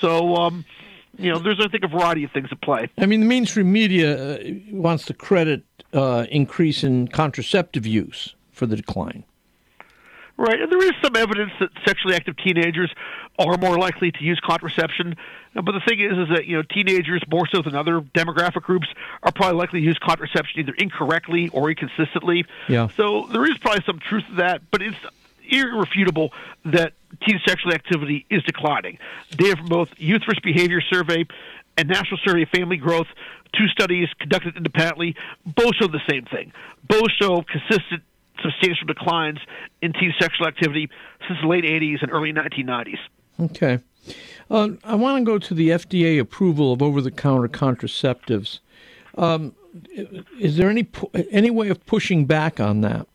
So. 0.00 0.36
Um, 0.36 0.64
you 1.20 1.32
know, 1.32 1.40
there's 1.40 1.58
I 1.58 1.66
think 1.66 1.82
a 1.82 1.88
variety 1.88 2.22
of 2.22 2.30
things 2.30 2.46
at 2.52 2.60
play. 2.60 2.88
I 2.96 3.06
mean, 3.06 3.18
the 3.20 3.26
mainstream 3.26 3.72
media 3.72 4.34
uh, 4.36 4.38
wants 4.70 5.04
to 5.06 5.14
credit 5.14 5.64
uh, 5.92 6.26
increase 6.30 6.84
in 6.84 7.08
contraceptive 7.08 7.84
use 7.86 8.36
for 8.52 8.66
the 8.66 8.76
decline. 8.76 9.24
Right, 10.38 10.60
and 10.60 10.70
there 10.70 10.82
is 10.86 10.92
some 11.02 11.16
evidence 11.16 11.50
that 11.58 11.70
sexually 11.84 12.14
active 12.14 12.36
teenagers 12.36 12.94
are 13.40 13.56
more 13.56 13.76
likely 13.76 14.12
to 14.12 14.22
use 14.22 14.40
contraception. 14.40 15.16
But 15.52 15.72
the 15.72 15.80
thing 15.84 15.98
is, 15.98 16.12
is 16.12 16.28
that 16.32 16.46
you 16.46 16.56
know 16.56 16.62
teenagers 16.62 17.24
more 17.28 17.48
so 17.52 17.60
than 17.60 17.74
other 17.74 18.00
demographic 18.00 18.62
groups 18.62 18.86
are 19.24 19.32
probably 19.32 19.58
likely 19.58 19.80
to 19.80 19.86
use 19.86 19.98
contraception 19.98 20.60
either 20.60 20.74
incorrectly 20.74 21.48
or 21.48 21.70
inconsistently. 21.70 22.46
Yeah. 22.68 22.86
So 22.96 23.26
there 23.32 23.44
is 23.50 23.58
probably 23.58 23.82
some 23.84 23.98
truth 23.98 24.24
to 24.28 24.36
that, 24.36 24.62
but 24.70 24.80
it's 24.80 24.96
irrefutable 25.50 26.32
that 26.66 26.92
teen 27.26 27.40
sexual 27.44 27.72
activity 27.72 28.24
is 28.30 28.44
declining. 28.44 28.98
Data 29.30 29.56
from 29.56 29.66
both 29.66 29.90
Youth 29.98 30.22
Risk 30.28 30.42
Behavior 30.42 30.80
Survey 30.80 31.26
and 31.76 31.88
National 31.88 32.20
Survey 32.24 32.42
of 32.42 32.48
Family 32.50 32.76
Growth, 32.76 33.08
two 33.56 33.66
studies 33.68 34.08
conducted 34.20 34.56
independently, 34.56 35.16
both 35.44 35.74
show 35.76 35.88
the 35.88 36.02
same 36.08 36.26
thing. 36.26 36.52
Both 36.86 37.10
show 37.20 37.42
consistent 37.42 38.02
substantial 38.42 38.86
declines 38.86 39.38
in 39.82 39.92
teen 39.92 40.14
sexual 40.18 40.46
activity 40.46 40.88
since 41.26 41.38
the 41.40 41.48
late 41.48 41.64
80s 41.64 42.02
and 42.02 42.12
early 42.12 42.32
1990s. 42.32 42.98
Okay. 43.40 43.78
Uh, 44.50 44.70
I 44.84 44.94
want 44.94 45.18
to 45.18 45.24
go 45.24 45.38
to 45.38 45.54
the 45.54 45.70
FDA 45.70 46.18
approval 46.18 46.72
of 46.72 46.82
over-the-counter 46.82 47.48
contraceptives. 47.48 48.60
Um, 49.16 49.54
is 50.38 50.56
there 50.56 50.70
any 50.70 50.88
any 51.30 51.50
way 51.50 51.68
of 51.68 51.84
pushing 51.86 52.24
back 52.24 52.58
on 52.58 52.80
that? 52.80 53.06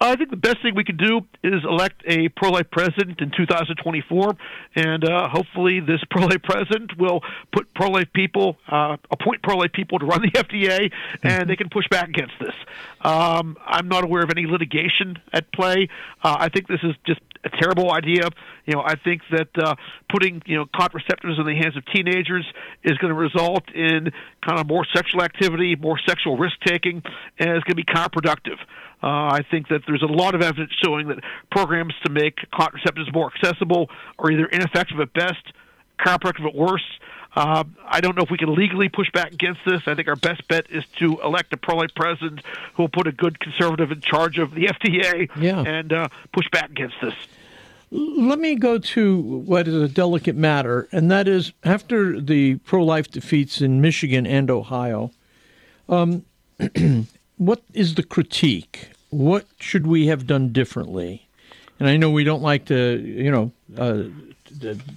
I 0.00 0.14
think 0.14 0.30
the 0.30 0.36
best 0.36 0.62
thing 0.62 0.76
we 0.76 0.84
could 0.84 0.96
do 0.96 1.22
is 1.42 1.64
elect 1.64 2.02
a 2.06 2.28
pro-life 2.28 2.70
president 2.70 3.20
in 3.20 3.32
2024, 3.36 4.36
and 4.76 5.04
uh, 5.04 5.28
hopefully 5.28 5.80
this 5.80 6.00
pro-life 6.10 6.42
president 6.44 6.96
will 6.96 7.20
put 7.52 7.72
pro-life 7.74 8.06
people, 8.14 8.56
uh, 8.70 8.96
appoint 9.10 9.42
pro-life 9.42 9.72
people 9.72 9.98
to 9.98 10.06
run 10.06 10.22
the 10.22 10.30
FDA, 10.36 10.92
and 11.24 11.50
they 11.50 11.56
can 11.56 11.68
push 11.68 11.86
back 11.90 12.08
against 12.08 12.34
this. 12.38 12.54
Um, 13.00 13.56
I'm 13.64 13.88
not 13.88 14.04
aware 14.04 14.22
of 14.22 14.30
any 14.30 14.46
litigation 14.46 15.18
at 15.32 15.50
play. 15.52 15.88
Uh, 16.22 16.36
I 16.38 16.48
think 16.48 16.68
this 16.68 16.80
is 16.84 16.94
just 17.04 17.20
a 17.44 17.50
terrible 17.60 17.92
idea. 17.92 18.28
You 18.66 18.74
know, 18.74 18.82
I 18.84 18.94
think 18.96 19.22
that 19.30 19.48
uh, 19.58 19.74
putting 20.12 20.42
you 20.46 20.56
know 20.56 20.66
contraceptives 20.66 21.40
in 21.40 21.46
the 21.46 21.54
hands 21.54 21.76
of 21.76 21.84
teenagers 21.92 22.46
is 22.84 22.96
going 22.98 23.12
to 23.12 23.18
result 23.18 23.68
in 23.74 24.12
kind 24.46 24.60
of 24.60 24.66
more 24.68 24.86
sexual 24.94 25.22
activity, 25.22 25.74
more 25.76 25.98
sexual 26.06 26.36
risk 26.36 26.56
taking, 26.64 27.02
and 27.38 27.50
it's 27.50 27.64
going 27.64 27.76
to 27.76 27.82
be 27.82 27.84
counterproductive. 27.84 28.58
Uh, 29.02 29.06
I 29.06 29.44
think 29.48 29.68
that 29.68 29.82
there's 29.86 30.02
a 30.02 30.06
lot 30.06 30.34
of 30.34 30.42
evidence 30.42 30.72
showing 30.84 31.08
that 31.08 31.18
programs 31.50 31.94
to 32.04 32.10
make 32.10 32.36
contraceptives 32.52 33.12
more 33.12 33.30
accessible 33.34 33.90
are 34.18 34.30
either 34.30 34.46
ineffective 34.46 34.98
at 35.00 35.12
best, 35.12 35.52
counterproductive 36.00 36.46
at 36.46 36.54
worst. 36.54 36.84
Uh, 37.36 37.62
I 37.86 38.00
don't 38.00 38.16
know 38.16 38.22
if 38.24 38.30
we 38.30 38.38
can 38.38 38.54
legally 38.54 38.88
push 38.88 39.08
back 39.12 39.32
against 39.32 39.60
this. 39.64 39.82
I 39.86 39.94
think 39.94 40.08
our 40.08 40.16
best 40.16 40.48
bet 40.48 40.66
is 40.70 40.82
to 40.98 41.20
elect 41.22 41.52
a 41.52 41.56
pro-life 41.56 41.94
president 41.94 42.40
who 42.74 42.82
will 42.84 42.88
put 42.88 43.06
a 43.06 43.12
good 43.12 43.38
conservative 43.38 43.92
in 43.92 44.00
charge 44.00 44.38
of 44.38 44.54
the 44.54 44.64
FDA 44.66 45.28
Yeah. 45.36 45.60
and 45.62 45.92
uh, 45.92 46.08
push 46.32 46.48
back 46.50 46.70
against 46.70 46.96
this. 47.00 47.14
Let 47.90 48.38
me 48.38 48.56
go 48.56 48.78
to 48.78 49.16
what 49.20 49.68
is 49.68 49.74
a 49.74 49.88
delicate 49.88 50.36
matter, 50.36 50.88
and 50.92 51.10
that 51.10 51.26
is 51.28 51.52
after 51.64 52.20
the 52.20 52.56
pro-life 52.56 53.10
defeats 53.10 53.60
in 53.62 53.80
Michigan 53.80 54.26
and 54.26 54.50
Ohio. 54.50 55.10
Um, 55.88 56.24
what 57.38 57.62
is 57.72 57.94
the 57.94 58.02
critique? 58.02 58.90
What 59.10 59.46
should 59.58 59.86
we 59.86 60.08
have 60.08 60.26
done 60.26 60.52
differently? 60.52 61.28
And 61.80 61.88
I 61.88 61.96
know 61.96 62.10
we 62.10 62.24
don't 62.24 62.42
like 62.42 62.66
to, 62.66 62.98
you 62.98 63.30
know, 63.30 63.52
uh, 63.76 64.04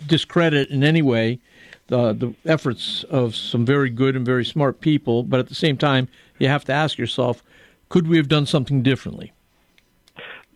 discredit 0.07 0.69
in 0.69 0.83
any 0.83 1.01
way 1.01 1.39
the 1.87 2.13
the 2.13 2.33
efforts 2.45 3.03
of 3.09 3.35
some 3.35 3.65
very 3.65 3.89
good 3.89 4.15
and 4.15 4.25
very 4.25 4.45
smart 4.45 4.81
people, 4.81 5.23
but 5.23 5.39
at 5.39 5.49
the 5.49 5.55
same 5.55 5.77
time, 5.77 6.07
you 6.39 6.47
have 6.47 6.65
to 6.65 6.73
ask 6.73 6.97
yourself, 6.97 7.43
could 7.89 8.07
we 8.07 8.17
have 8.17 8.27
done 8.27 8.45
something 8.45 8.81
differently? 8.81 9.31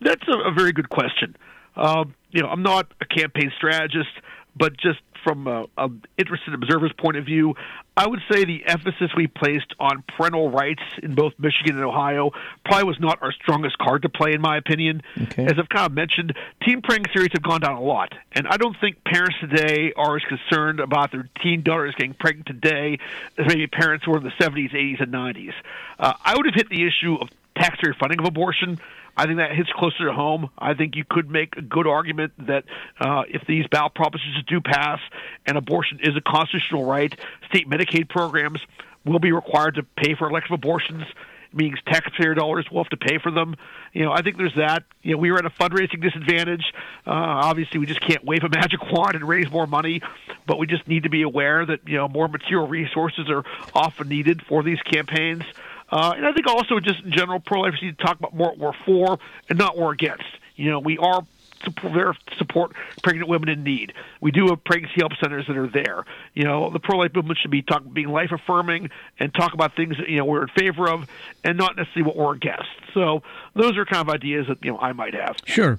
That's 0.00 0.26
a, 0.28 0.48
a 0.48 0.50
very 0.50 0.72
good 0.72 0.88
question. 0.88 1.36
Um, 1.76 2.14
you 2.30 2.42
know, 2.42 2.48
I'm 2.48 2.62
not 2.62 2.92
a 3.00 3.04
campaign 3.04 3.52
strategist, 3.56 4.10
but 4.56 4.76
just 4.78 5.00
from 5.26 5.48
a, 5.48 5.66
a 5.76 5.90
interested 6.16 6.54
observer's 6.54 6.92
point 6.92 7.16
of 7.16 7.24
view, 7.24 7.54
I 7.96 8.06
would 8.06 8.20
say 8.30 8.44
the 8.44 8.64
emphasis 8.64 9.10
we 9.16 9.26
placed 9.26 9.74
on 9.80 10.04
parental 10.16 10.50
rights 10.50 10.82
in 11.02 11.16
both 11.16 11.32
Michigan 11.36 11.74
and 11.74 11.84
Ohio 11.84 12.30
probably 12.64 12.84
was 12.84 13.00
not 13.00 13.20
our 13.22 13.32
strongest 13.32 13.76
card 13.78 14.02
to 14.02 14.08
play, 14.08 14.34
in 14.34 14.40
my 14.40 14.56
opinion. 14.56 15.02
Okay. 15.20 15.44
As 15.44 15.54
I've 15.58 15.68
kind 15.68 15.86
of 15.86 15.92
mentioned, 15.92 16.36
teen 16.62 16.80
pregnancy 16.80 17.18
rates 17.18 17.32
have 17.32 17.42
gone 17.42 17.60
down 17.60 17.74
a 17.74 17.82
lot, 17.82 18.12
and 18.32 18.46
I 18.46 18.56
don't 18.56 18.76
think 18.80 19.02
parents 19.02 19.34
today 19.40 19.92
are 19.96 20.16
as 20.16 20.22
concerned 20.22 20.78
about 20.78 21.10
their 21.10 21.28
teen 21.42 21.62
daughters 21.62 21.94
getting 21.96 22.14
pregnant 22.14 22.46
today 22.46 22.98
as 23.36 23.46
maybe 23.48 23.66
parents 23.66 24.06
were 24.06 24.18
in 24.18 24.22
the 24.22 24.32
70s, 24.38 24.72
80s, 24.72 25.02
and 25.02 25.12
90s. 25.12 25.54
Uh, 25.98 26.12
I 26.24 26.36
would 26.36 26.46
have 26.46 26.54
hit 26.54 26.68
the 26.68 26.86
issue 26.86 27.16
of 27.20 27.30
taxpayer 27.56 27.94
funding 27.98 28.20
of 28.20 28.26
abortion. 28.26 28.78
I 29.16 29.24
think 29.24 29.38
that 29.38 29.52
hits 29.52 29.70
closer 29.72 30.06
to 30.06 30.12
home. 30.12 30.50
I 30.58 30.74
think 30.74 30.94
you 30.94 31.04
could 31.08 31.30
make 31.30 31.56
a 31.56 31.62
good 31.62 31.86
argument 31.86 32.32
that 32.46 32.64
uh, 33.00 33.22
if 33.28 33.46
these 33.46 33.66
ballot 33.66 33.94
propositions 33.94 34.44
do 34.46 34.60
pass 34.60 35.00
and 35.46 35.56
abortion 35.56 36.00
is 36.02 36.16
a 36.16 36.20
constitutional 36.20 36.84
right, 36.84 37.18
state 37.48 37.68
Medicaid 37.68 38.08
programs 38.08 38.60
will 39.06 39.18
be 39.18 39.32
required 39.32 39.76
to 39.76 39.82
pay 39.82 40.14
for 40.14 40.28
elective 40.28 40.52
abortions. 40.52 41.04
Means 41.52 41.78
taxpayer 41.86 42.34
dollars 42.34 42.66
will 42.70 42.82
have 42.82 42.90
to 42.90 42.98
pay 42.98 43.16
for 43.16 43.30
them. 43.30 43.54
You 43.94 44.04
know, 44.04 44.12
I 44.12 44.20
think 44.20 44.36
there's 44.36 44.56
that. 44.56 44.82
You 45.02 45.12
know, 45.12 45.18
we 45.18 45.30
were 45.30 45.38
at 45.38 45.46
a 45.46 45.50
fundraising 45.50 46.02
disadvantage. 46.02 46.64
Uh, 47.06 47.12
obviously, 47.12 47.80
we 47.80 47.86
just 47.86 48.02
can't 48.02 48.22
wave 48.26 48.44
a 48.44 48.48
magic 48.50 48.80
wand 48.92 49.14
and 49.14 49.26
raise 49.26 49.50
more 49.50 49.66
money, 49.66 50.02
but 50.46 50.58
we 50.58 50.66
just 50.66 50.86
need 50.86 51.04
to 51.04 51.08
be 51.08 51.22
aware 51.22 51.64
that 51.64 51.80
you 51.86 51.96
know 51.96 52.08
more 52.08 52.28
material 52.28 52.66
resources 52.66 53.30
are 53.30 53.42
often 53.72 54.08
needed 54.08 54.42
for 54.46 54.62
these 54.62 54.82
campaigns. 54.82 55.44
Uh, 55.90 56.14
and 56.16 56.26
I 56.26 56.32
think 56.32 56.46
also 56.46 56.80
just 56.80 57.02
in 57.04 57.12
general, 57.12 57.40
pro-lifers 57.40 57.80
need 57.82 57.98
to 57.98 58.04
talk 58.04 58.18
about 58.18 58.34
more 58.34 58.54
we're 58.56 58.72
for 58.84 59.18
and 59.48 59.58
not 59.58 59.76
we're 59.76 59.92
against. 59.92 60.24
You 60.56 60.70
know, 60.70 60.78
we 60.80 60.98
are 60.98 61.22
support, 61.64 61.94
there 61.94 62.12
to 62.12 62.36
support 62.38 62.72
pregnant 63.02 63.28
women 63.28 63.48
in 63.48 63.62
need. 63.62 63.92
We 64.20 64.30
do 64.30 64.48
have 64.48 64.64
pregnancy 64.64 64.96
help 64.98 65.12
centers 65.20 65.46
that 65.46 65.56
are 65.56 65.68
there. 65.68 66.04
You 66.34 66.44
know, 66.44 66.70
the 66.70 66.80
pro-life 66.80 67.14
movement 67.14 67.38
should 67.40 67.50
be 67.50 67.62
talk, 67.62 67.82
being 67.92 68.08
life 68.08 68.32
affirming 68.32 68.90
and 69.18 69.32
talk 69.34 69.54
about 69.54 69.76
things 69.76 69.96
that 69.98 70.08
you 70.08 70.16
know 70.16 70.24
we're 70.24 70.42
in 70.42 70.48
favor 70.48 70.88
of, 70.88 71.06
and 71.44 71.56
not 71.58 71.76
necessarily 71.76 72.02
what 72.08 72.16
we're 72.16 72.34
against. 72.34 72.68
So 72.94 73.22
those 73.54 73.76
are 73.76 73.84
kind 73.84 74.08
of 74.08 74.14
ideas 74.14 74.46
that 74.48 74.64
you 74.64 74.72
know 74.72 74.78
I 74.78 74.92
might 74.92 75.14
have. 75.14 75.36
Sure. 75.44 75.78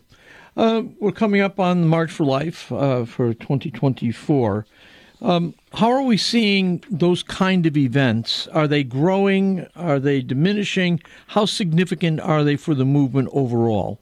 Uh, 0.55 0.83
we're 0.99 1.11
coming 1.11 1.39
up 1.41 1.59
on 1.59 1.87
March 1.87 2.11
for 2.11 2.23
Life 2.23 2.71
uh, 2.71 3.05
for 3.05 3.33
2024. 3.33 4.65
Um, 5.21 5.55
how 5.73 5.91
are 5.91 6.03
we 6.03 6.17
seeing 6.17 6.83
those 6.89 7.23
kind 7.23 7.65
of 7.65 7.75
events? 7.75 8.47
Are 8.49 8.67
they 8.67 8.83
growing? 8.83 9.65
Are 9.75 9.99
they 9.99 10.21
diminishing? 10.21 11.01
How 11.27 11.45
significant 11.45 12.19
are 12.19 12.43
they 12.43 12.55
for 12.55 12.75
the 12.75 12.85
movement 12.85 13.29
overall? 13.31 13.99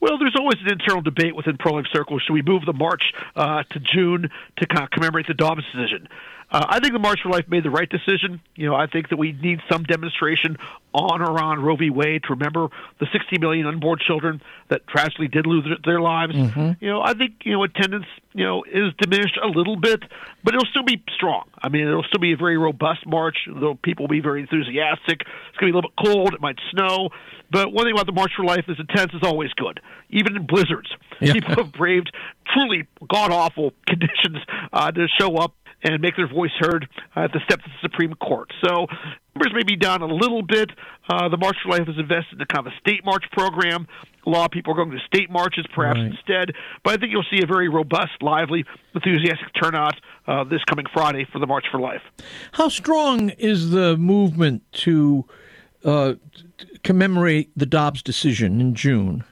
Well, 0.00 0.18
there's 0.18 0.36
always 0.38 0.58
an 0.60 0.70
internal 0.70 1.00
debate 1.00 1.34
within 1.34 1.56
pro-life 1.56 1.86
circles. 1.90 2.22
Should 2.26 2.34
we 2.34 2.42
move 2.42 2.66
the 2.66 2.74
march 2.74 3.14
uh, 3.36 3.62
to 3.70 3.80
June 3.80 4.28
to 4.58 4.88
commemorate 4.92 5.26
the 5.26 5.32
Dobbs 5.32 5.62
decision? 5.72 6.08
Uh, 6.54 6.64
I 6.68 6.78
think 6.78 6.92
the 6.92 7.00
March 7.00 7.18
for 7.20 7.30
Life 7.30 7.46
made 7.48 7.64
the 7.64 7.70
right 7.70 7.88
decision. 7.88 8.40
You 8.54 8.68
know, 8.68 8.76
I 8.76 8.86
think 8.86 9.08
that 9.08 9.16
we 9.16 9.32
need 9.32 9.58
some 9.68 9.82
demonstration 9.82 10.56
on 10.92 11.20
or 11.20 11.32
around 11.32 11.64
Roe 11.64 11.74
v. 11.74 11.90
Wade 11.90 12.22
to 12.28 12.34
remember 12.34 12.68
the 13.00 13.08
60 13.12 13.38
million 13.38 13.66
unborn 13.66 13.98
children 13.98 14.40
that 14.68 14.86
tragically 14.86 15.26
did 15.26 15.46
lose 15.46 15.66
their, 15.84 16.00
lives. 16.00 16.36
Mhm. 16.36 16.76
You 16.80 16.90
know, 16.90 17.02
I 17.02 17.14
think 17.14 17.42
you 17.44 17.54
know 17.54 17.64
attendance, 17.64 18.06
you 18.34 18.44
know, 18.44 18.62
is 18.70 18.92
diminished 19.00 19.36
a 19.42 19.48
little 19.48 19.74
bit, 19.74 20.04
but 20.44 20.54
it'll 20.54 20.68
still 20.70 20.84
be 20.84 21.02
strong. 21.16 21.42
I 21.60 21.68
mean, 21.68 21.88
it'll 21.88 22.04
still 22.04 22.20
be 22.20 22.32
a 22.32 22.36
very 22.36 22.56
robust 22.56 23.04
march. 23.04 23.36
Though 23.48 23.74
people 23.74 24.04
will 24.04 24.14
be 24.14 24.20
very 24.20 24.40
enthusiastic. 24.40 25.22
It's 25.22 25.58
going 25.58 25.72
to 25.72 25.72
be 25.72 25.72
a 25.72 25.74
little 25.74 25.90
bit 25.90 26.06
cold. 26.06 26.34
It 26.34 26.40
might 26.40 26.60
snow. 26.70 27.10
But 27.50 27.72
one 27.72 27.84
thing 27.86 27.94
about 27.94 28.06
the 28.06 28.12
March 28.12 28.32
for 28.36 28.44
Life 28.44 28.66
is 28.68 28.78
attendance 28.78 29.14
is 29.14 29.26
always 29.26 29.52
good, 29.54 29.80
even 30.10 30.36
in 30.36 30.46
blizzards. 30.46 30.90
Yeah. 31.20 31.32
People 31.32 31.64
have 31.64 31.72
braved 31.72 32.14
truly 32.52 32.86
god 33.08 33.32
awful 33.32 33.72
conditions 33.88 34.38
uh, 34.72 34.92
to 34.92 35.08
show 35.18 35.34
up 35.36 35.54
and 35.84 36.00
make 36.00 36.16
their 36.16 36.26
voice 36.26 36.50
heard 36.58 36.88
at 37.14 37.32
the 37.32 37.40
steps 37.44 37.64
of 37.64 37.70
the 37.70 37.88
Supreme 37.88 38.14
Court. 38.14 38.50
So 38.64 38.86
numbers 39.34 39.52
may 39.54 39.62
be 39.62 39.76
down 39.76 40.02
a 40.02 40.06
little 40.06 40.42
bit. 40.42 40.70
Uh, 41.08 41.28
the 41.28 41.36
March 41.36 41.56
for 41.62 41.70
Life 41.70 41.88
is 41.88 41.98
invested 41.98 42.34
in 42.34 42.40
a 42.40 42.46
kind 42.46 42.66
of 42.66 42.72
a 42.72 42.76
state 42.80 43.04
march 43.04 43.24
program. 43.32 43.86
A 44.26 44.30
lot 44.30 44.46
of 44.46 44.50
people 44.50 44.72
are 44.72 44.76
going 44.76 44.90
to 44.90 44.98
state 45.06 45.30
marches 45.30 45.66
perhaps 45.74 45.98
right. 45.98 46.10
instead. 46.10 46.52
But 46.82 46.94
I 46.94 46.96
think 46.96 47.12
you'll 47.12 47.26
see 47.30 47.42
a 47.42 47.46
very 47.46 47.68
robust, 47.68 48.22
lively, 48.22 48.64
enthusiastic 48.94 49.48
turnout 49.62 49.94
uh, 50.26 50.44
this 50.44 50.64
coming 50.64 50.86
Friday 50.92 51.26
for 51.30 51.38
the 51.38 51.46
March 51.46 51.66
for 51.70 51.78
Life. 51.78 52.02
How 52.52 52.68
strong 52.68 53.30
is 53.30 53.70
the 53.70 53.98
movement 53.98 54.62
to 54.72 55.26
uh, 55.84 56.14
commemorate 56.82 57.50
the 57.54 57.66
Dobbs 57.66 58.02
decision 58.02 58.60
in 58.60 58.74
June? 58.74 59.24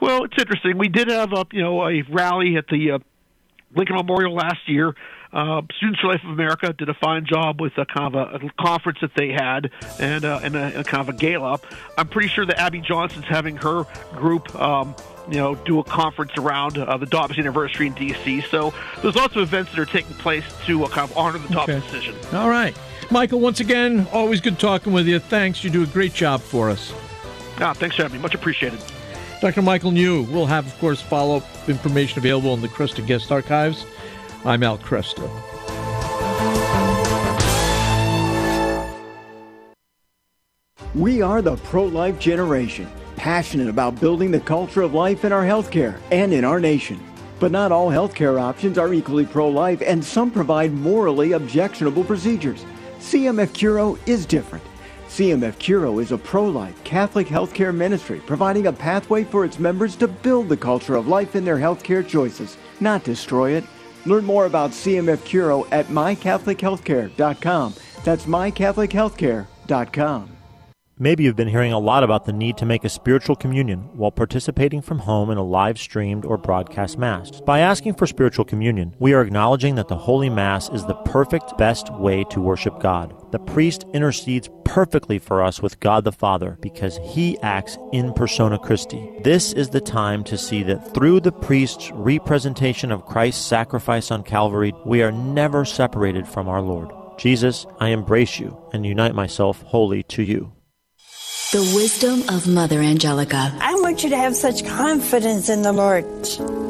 Well, 0.00 0.24
it's 0.24 0.34
interesting. 0.38 0.78
We 0.78 0.88
did 0.88 1.08
have 1.08 1.32
a 1.32 1.44
you 1.52 1.62
know 1.62 1.86
a 1.86 2.02
rally 2.10 2.56
at 2.56 2.66
the 2.68 2.92
uh, 2.92 2.98
Lincoln 3.76 3.96
Memorial 3.96 4.34
last 4.34 4.66
year. 4.66 4.94
Uh, 5.32 5.62
Students 5.76 6.00
for 6.00 6.08
Life 6.08 6.22
of 6.24 6.30
America 6.30 6.74
did 6.74 6.88
a 6.88 6.94
fine 6.94 7.24
job 7.24 7.60
with 7.60 7.76
a 7.78 7.86
kind 7.86 8.14
of 8.14 8.42
a, 8.42 8.46
a 8.46 8.50
conference 8.60 8.98
that 9.00 9.12
they 9.16 9.30
had 9.30 9.70
and, 9.98 10.24
uh, 10.24 10.40
and, 10.42 10.54
a, 10.54 10.80
a 10.80 10.84
kind 10.84 11.08
of 11.08 11.14
a 11.14 11.18
gala. 11.18 11.58
I'm 11.96 12.08
pretty 12.08 12.28
sure 12.28 12.44
that 12.44 12.58
Abby 12.58 12.80
Johnson's 12.80 13.24
having 13.24 13.56
her 13.56 13.84
group. 14.14 14.54
Um, 14.54 14.94
you 15.28 15.36
know, 15.36 15.54
do 15.54 15.78
a 15.78 15.84
conference 15.84 16.32
around 16.36 16.76
uh, 16.76 16.96
the 16.96 17.06
Dobbs 17.06 17.38
anniversary 17.38 17.86
in 17.86 17.92
D.C. 17.94 18.40
So 18.40 18.74
there's 19.02 19.14
lots 19.14 19.36
of 19.36 19.42
events 19.42 19.70
that 19.70 19.78
are 19.78 19.86
taking 19.86 20.14
place 20.16 20.44
to 20.66 20.82
uh, 20.82 20.88
kind 20.88 21.08
of 21.08 21.16
honor 21.16 21.38
the 21.38 21.48
Dobbs 21.48 21.70
okay. 21.70 21.80
decision. 21.80 22.16
All 22.32 22.48
right. 22.48 22.76
Michael, 23.08 23.38
once 23.38 23.60
again, 23.60 24.08
always 24.12 24.40
good 24.40 24.58
talking 24.58 24.92
with 24.92 25.06
you. 25.06 25.20
Thanks. 25.20 25.62
You 25.62 25.70
do 25.70 25.84
a 25.84 25.86
great 25.86 26.12
job 26.12 26.40
for 26.40 26.70
us. 26.70 26.92
Ah, 27.58 27.72
thanks 27.72 27.94
for 27.94 28.02
having 28.02 28.18
me. 28.18 28.22
Much 28.22 28.34
appreciated. 28.34 28.80
Dr. 29.40 29.62
Michael 29.62 29.92
New. 29.92 30.22
We'll 30.24 30.46
have, 30.46 30.66
of 30.66 30.78
course, 30.78 31.00
follow 31.00 31.36
up 31.36 31.68
information 31.68 32.18
available 32.18 32.54
in 32.54 32.60
the 32.60 32.68
Kresta 32.68 33.06
Guest 33.06 33.30
Archives. 33.30 33.84
I'm 34.44 34.64
Al 34.64 34.76
Kresta. 34.76 35.30
We 40.96 41.22
are 41.22 41.40
the 41.40 41.56
pro 41.58 41.84
life 41.84 42.18
generation, 42.18 42.88
passionate 43.14 43.68
about 43.68 44.00
building 44.00 44.32
the 44.32 44.40
culture 44.40 44.82
of 44.82 44.94
life 44.94 45.24
in 45.24 45.32
our 45.32 45.44
healthcare 45.44 46.00
and 46.10 46.32
in 46.32 46.44
our 46.44 46.58
nation. 46.58 47.00
But 47.38 47.52
not 47.52 47.70
all 47.70 47.88
healthcare 47.88 48.40
options 48.40 48.78
are 48.78 48.92
equally 48.92 49.26
pro 49.26 49.48
life, 49.48 49.80
and 49.80 50.04
some 50.04 50.30
provide 50.30 50.72
morally 50.72 51.32
objectionable 51.32 52.02
procedures. 52.02 52.64
CMF 52.98 53.50
Curo 53.50 53.96
is 54.08 54.26
different. 54.26 54.64
CMF 55.06 55.54
Curo 55.58 56.02
is 56.02 56.10
a 56.10 56.18
pro 56.18 56.46
life 56.46 56.82
Catholic 56.82 57.28
healthcare 57.28 57.72
ministry 57.72 58.20
providing 58.26 58.66
a 58.66 58.72
pathway 58.72 59.22
for 59.22 59.44
its 59.44 59.60
members 59.60 59.94
to 59.96 60.08
build 60.08 60.48
the 60.48 60.56
culture 60.56 60.96
of 60.96 61.06
life 61.06 61.36
in 61.36 61.44
their 61.44 61.58
healthcare 61.58 62.06
choices, 62.06 62.56
not 62.80 63.04
destroy 63.04 63.52
it. 63.52 63.64
Learn 64.06 64.24
more 64.24 64.46
about 64.46 64.70
CMF 64.70 65.18
Curo 65.18 65.66
at 65.70 65.86
mycatholichealthcare.com. 65.86 67.74
That's 68.04 68.26
mycatholichealthcare.com. 68.26 70.28
Maybe 71.02 71.24
you've 71.24 71.34
been 71.34 71.48
hearing 71.48 71.72
a 71.72 71.80
lot 71.80 72.04
about 72.04 72.26
the 72.26 72.32
need 72.32 72.56
to 72.58 72.64
make 72.64 72.84
a 72.84 72.88
spiritual 72.88 73.34
communion 73.34 73.88
while 73.92 74.12
participating 74.12 74.80
from 74.80 75.00
home 75.00 75.32
in 75.32 75.36
a 75.36 75.42
live 75.42 75.76
streamed 75.76 76.24
or 76.24 76.38
broadcast 76.38 76.96
Mass. 76.96 77.40
By 77.40 77.58
asking 77.58 77.94
for 77.94 78.06
spiritual 78.06 78.44
communion, 78.44 78.94
we 79.00 79.12
are 79.12 79.20
acknowledging 79.20 79.74
that 79.74 79.88
the 79.88 79.96
Holy 79.96 80.30
Mass 80.30 80.70
is 80.70 80.86
the 80.86 80.94
perfect, 80.94 81.58
best 81.58 81.92
way 81.94 82.22
to 82.30 82.40
worship 82.40 82.78
God. 82.78 83.32
The 83.32 83.40
priest 83.40 83.84
intercedes 83.92 84.48
perfectly 84.64 85.18
for 85.18 85.42
us 85.42 85.60
with 85.60 85.80
God 85.80 86.04
the 86.04 86.12
Father 86.12 86.56
because 86.60 87.00
he 87.02 87.36
acts 87.40 87.76
in 87.92 88.12
persona 88.12 88.56
Christi. 88.56 89.10
This 89.24 89.52
is 89.54 89.70
the 89.70 89.80
time 89.80 90.22
to 90.22 90.38
see 90.38 90.62
that 90.62 90.94
through 90.94 91.18
the 91.18 91.32
priest's 91.32 91.90
representation 91.90 92.92
of 92.92 93.06
Christ's 93.06 93.44
sacrifice 93.44 94.12
on 94.12 94.22
Calvary, 94.22 94.72
we 94.86 95.02
are 95.02 95.10
never 95.10 95.64
separated 95.64 96.28
from 96.28 96.46
our 96.46 96.62
Lord. 96.62 96.92
Jesus, 97.18 97.66
I 97.80 97.88
embrace 97.88 98.38
you 98.38 98.56
and 98.72 98.86
unite 98.86 99.16
myself 99.16 99.62
wholly 99.62 100.04
to 100.04 100.22
you. 100.22 100.52
The 101.52 101.72
wisdom 101.76 102.22
of 102.30 102.48
Mother 102.48 102.80
Angelica. 102.80 103.52
I 103.60 103.74
want 103.74 104.02
you 104.02 104.08
to 104.08 104.16
have 104.16 104.34
such 104.34 104.64
confidence 104.64 105.50
in 105.50 105.60
the 105.60 105.74
Lord 105.74 106.06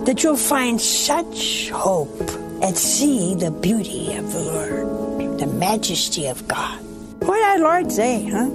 that 0.06 0.24
you'll 0.24 0.36
find 0.36 0.80
such 0.80 1.70
hope 1.70 2.20
and 2.60 2.76
see 2.76 3.36
the 3.36 3.52
beauty 3.52 4.12
of 4.14 4.32
the 4.32 4.40
Lord, 4.40 5.38
the 5.38 5.46
majesty 5.46 6.26
of 6.26 6.48
God. 6.48 6.80
What 7.20 7.36
did 7.36 7.44
our 7.44 7.59
Lord 7.60 7.92
say, 7.92 8.28
huh? 8.28 8.50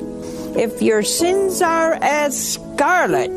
If 0.60 0.82
your 0.82 1.02
sins 1.02 1.62
are 1.62 1.94
as 2.02 2.56
scarlet, 2.56 3.32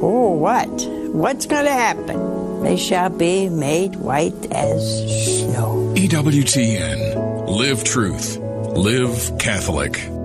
oh, 0.00 0.30
what? 0.30 0.70
What's 1.12 1.44
going 1.44 1.66
to 1.66 1.70
happen? 1.70 2.62
They 2.62 2.78
shall 2.78 3.10
be 3.10 3.50
made 3.50 3.96
white 3.96 4.50
as 4.52 5.42
snow. 5.42 5.92
EWTN. 5.94 7.46
Live 7.46 7.84
truth. 7.84 8.38
Live 8.38 9.38
Catholic. 9.38 10.15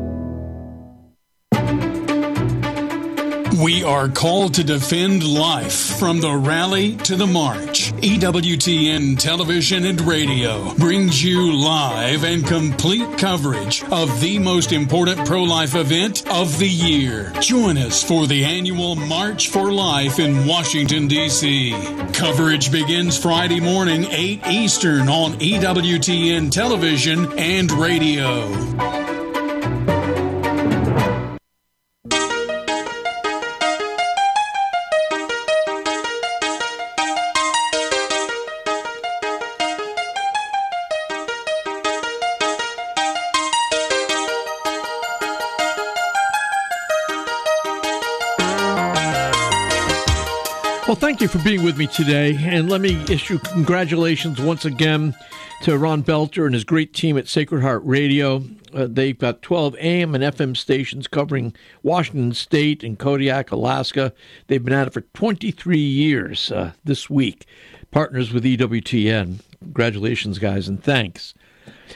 We 3.59 3.83
are 3.83 4.07
called 4.07 4.53
to 4.55 4.63
defend 4.63 5.23
life 5.27 5.99
from 5.99 6.21
the 6.21 6.33
rally 6.33 6.95
to 6.97 7.17
the 7.17 7.27
march. 7.27 7.91
EWTN 7.95 9.19
Television 9.19 9.85
and 9.85 9.99
Radio 10.01 10.73
brings 10.75 11.21
you 11.21 11.53
live 11.53 12.23
and 12.23 12.45
complete 12.47 13.17
coverage 13.17 13.83
of 13.91 14.21
the 14.21 14.39
most 14.39 14.71
important 14.71 15.27
pro 15.27 15.43
life 15.43 15.75
event 15.75 16.25
of 16.31 16.57
the 16.59 16.67
year. 16.67 17.33
Join 17.41 17.77
us 17.77 18.01
for 18.01 18.25
the 18.25 18.45
annual 18.45 18.95
March 18.95 19.49
for 19.49 19.71
Life 19.71 20.17
in 20.17 20.47
Washington, 20.47 21.07
D.C. 21.09 21.71
Coverage 22.13 22.71
begins 22.71 23.17
Friday 23.17 23.59
morning, 23.59 24.05
8 24.05 24.47
Eastern 24.47 25.09
on 25.09 25.33
EWTN 25.33 26.51
Television 26.51 27.37
and 27.37 27.69
Radio. 27.73 28.90
Thank 51.21 51.35
you 51.35 51.39
for 51.39 51.45
being 51.45 51.63
with 51.63 51.77
me 51.77 51.85
today. 51.85 52.35
And 52.41 52.67
let 52.67 52.81
me 52.81 52.99
issue 53.07 53.37
congratulations 53.37 54.41
once 54.41 54.65
again 54.65 55.15
to 55.61 55.77
Ron 55.77 56.01
Belter 56.01 56.45
and 56.45 56.55
his 56.55 56.63
great 56.63 56.95
team 56.95 57.15
at 57.15 57.27
Sacred 57.27 57.61
Heart 57.61 57.83
Radio. 57.85 58.43
Uh, 58.73 58.87
they've 58.89 59.19
got 59.19 59.43
12 59.43 59.75
AM 59.75 60.15
and 60.15 60.23
FM 60.23 60.57
stations 60.57 61.07
covering 61.07 61.55
Washington 61.83 62.33
State 62.33 62.83
and 62.83 62.97
Kodiak, 62.97 63.51
Alaska. 63.51 64.13
They've 64.47 64.65
been 64.65 64.73
at 64.73 64.87
it 64.87 64.93
for 64.93 65.01
23 65.01 65.77
years 65.77 66.51
uh, 66.51 66.71
this 66.83 67.07
week. 67.07 67.45
Partners 67.91 68.33
with 68.33 68.43
EWTN. 68.43 69.41
Congratulations, 69.59 70.39
guys, 70.39 70.67
and 70.67 70.83
thanks. 70.83 71.35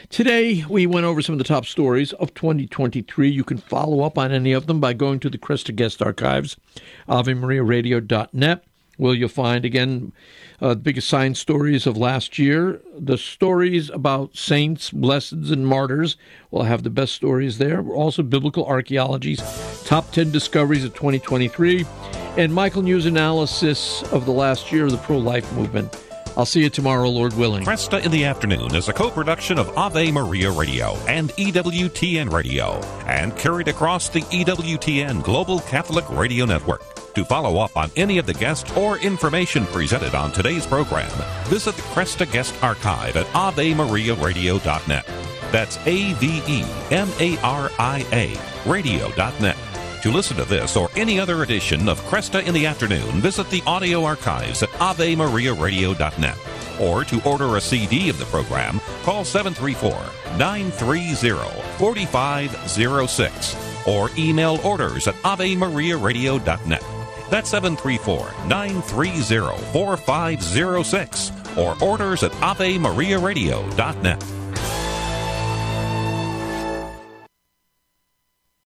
Today, 0.08 0.64
we 0.68 0.86
went 0.86 1.04
over 1.04 1.20
some 1.20 1.32
of 1.32 1.38
the 1.38 1.44
top 1.44 1.66
stories 1.66 2.12
of 2.12 2.32
2023. 2.34 3.28
You 3.28 3.42
can 3.42 3.58
follow 3.58 4.02
up 4.02 4.18
on 4.18 4.30
any 4.30 4.52
of 4.52 4.68
them 4.68 4.78
by 4.78 4.92
going 4.92 5.18
to 5.18 5.30
the 5.30 5.38
Kresta 5.38 5.74
Guest 5.74 6.00
Archives, 6.00 6.56
AveMariaRadio.net 7.08 8.64
where 8.96 9.14
you'll 9.14 9.28
find 9.28 9.64
again 9.64 10.12
uh, 10.60 10.70
the 10.70 10.76
biggest 10.76 11.08
science 11.08 11.38
stories 11.38 11.86
of 11.86 11.96
last 11.96 12.38
year, 12.38 12.80
the 12.98 13.18
stories 13.18 13.90
about 13.90 14.36
saints, 14.36 14.90
blesseds, 14.90 15.52
and 15.52 15.66
martyrs. 15.66 16.16
We'll 16.50 16.64
have 16.64 16.82
the 16.82 16.90
best 16.90 17.14
stories 17.14 17.58
there. 17.58 17.86
Also, 17.88 18.22
biblical 18.22 18.64
archaeology's 18.64 19.42
top 19.84 20.10
10 20.12 20.30
discoveries 20.30 20.84
of 20.84 20.94
2023, 20.94 21.84
and 22.36 22.54
Michael 22.54 22.82
News 22.82 23.06
analysis 23.06 24.02
of 24.12 24.24
the 24.24 24.32
last 24.32 24.72
year 24.72 24.86
of 24.86 24.92
the 24.92 24.98
pro 24.98 25.18
life 25.18 25.50
movement. 25.52 25.94
I'll 26.36 26.44
see 26.44 26.62
you 26.62 26.68
tomorrow, 26.68 27.08
Lord 27.08 27.32
willing. 27.34 27.64
Kresta 27.64 28.04
in 28.04 28.10
the 28.10 28.24
Afternoon 28.24 28.74
is 28.74 28.88
a 28.88 28.92
co 28.92 29.10
production 29.10 29.58
of 29.58 29.76
Ave 29.76 30.12
Maria 30.12 30.50
Radio 30.50 30.94
and 31.08 31.30
EWTN 31.30 32.30
Radio 32.30 32.80
and 33.06 33.34
carried 33.38 33.68
across 33.68 34.10
the 34.10 34.20
EWTN 34.20 35.22
Global 35.22 35.60
Catholic 35.60 36.08
Radio 36.10 36.44
Network. 36.44 36.95
To 37.16 37.24
follow 37.24 37.58
up 37.60 37.76
on 37.78 37.90
any 37.96 38.18
of 38.18 38.26
the 38.26 38.34
guests 38.34 38.70
or 38.76 38.98
information 38.98 39.64
presented 39.64 40.14
on 40.14 40.32
today's 40.32 40.66
program, 40.66 41.10
visit 41.44 41.74
the 41.74 41.80
Kresta 41.80 42.30
Guest 42.30 42.54
Archive 42.62 43.16
at 43.16 43.24
AveMariaRadio.net. 43.28 45.06
That's 45.50 45.78
A 45.86 46.12
V 46.12 46.42
E 46.46 46.62
M 46.90 47.08
A 47.18 47.38
R 47.38 47.70
I 47.78 48.04
A 48.12 48.38
radio.net. 48.68 49.56
To 50.02 50.12
listen 50.12 50.36
to 50.36 50.44
this 50.44 50.76
or 50.76 50.90
any 50.94 51.18
other 51.18 51.42
edition 51.42 51.88
of 51.88 51.98
Kresta 52.02 52.46
in 52.46 52.52
the 52.52 52.66
Afternoon, 52.66 53.22
visit 53.22 53.48
the 53.48 53.62
audio 53.66 54.04
archives 54.04 54.62
at 54.62 54.68
AveMariaRadio.net. 54.72 56.36
Or 56.78 57.02
to 57.04 57.22
order 57.26 57.56
a 57.56 57.62
CD 57.62 58.10
of 58.10 58.18
the 58.18 58.26
program, 58.26 58.78
call 59.04 59.24
734 59.24 59.90
930 60.36 61.14
4506 61.78 63.56
or 63.86 64.10
email 64.18 64.60
orders 64.62 65.08
at 65.08 65.14
AveMariaRadio.net. 65.22 66.95
That's 67.30 67.50
734 67.50 68.46
930 68.48 69.72
4506 69.72 71.32
or 71.56 71.76
orders 71.82 72.22
at 72.22 72.32
AveMariaRadio.net. 72.32 74.24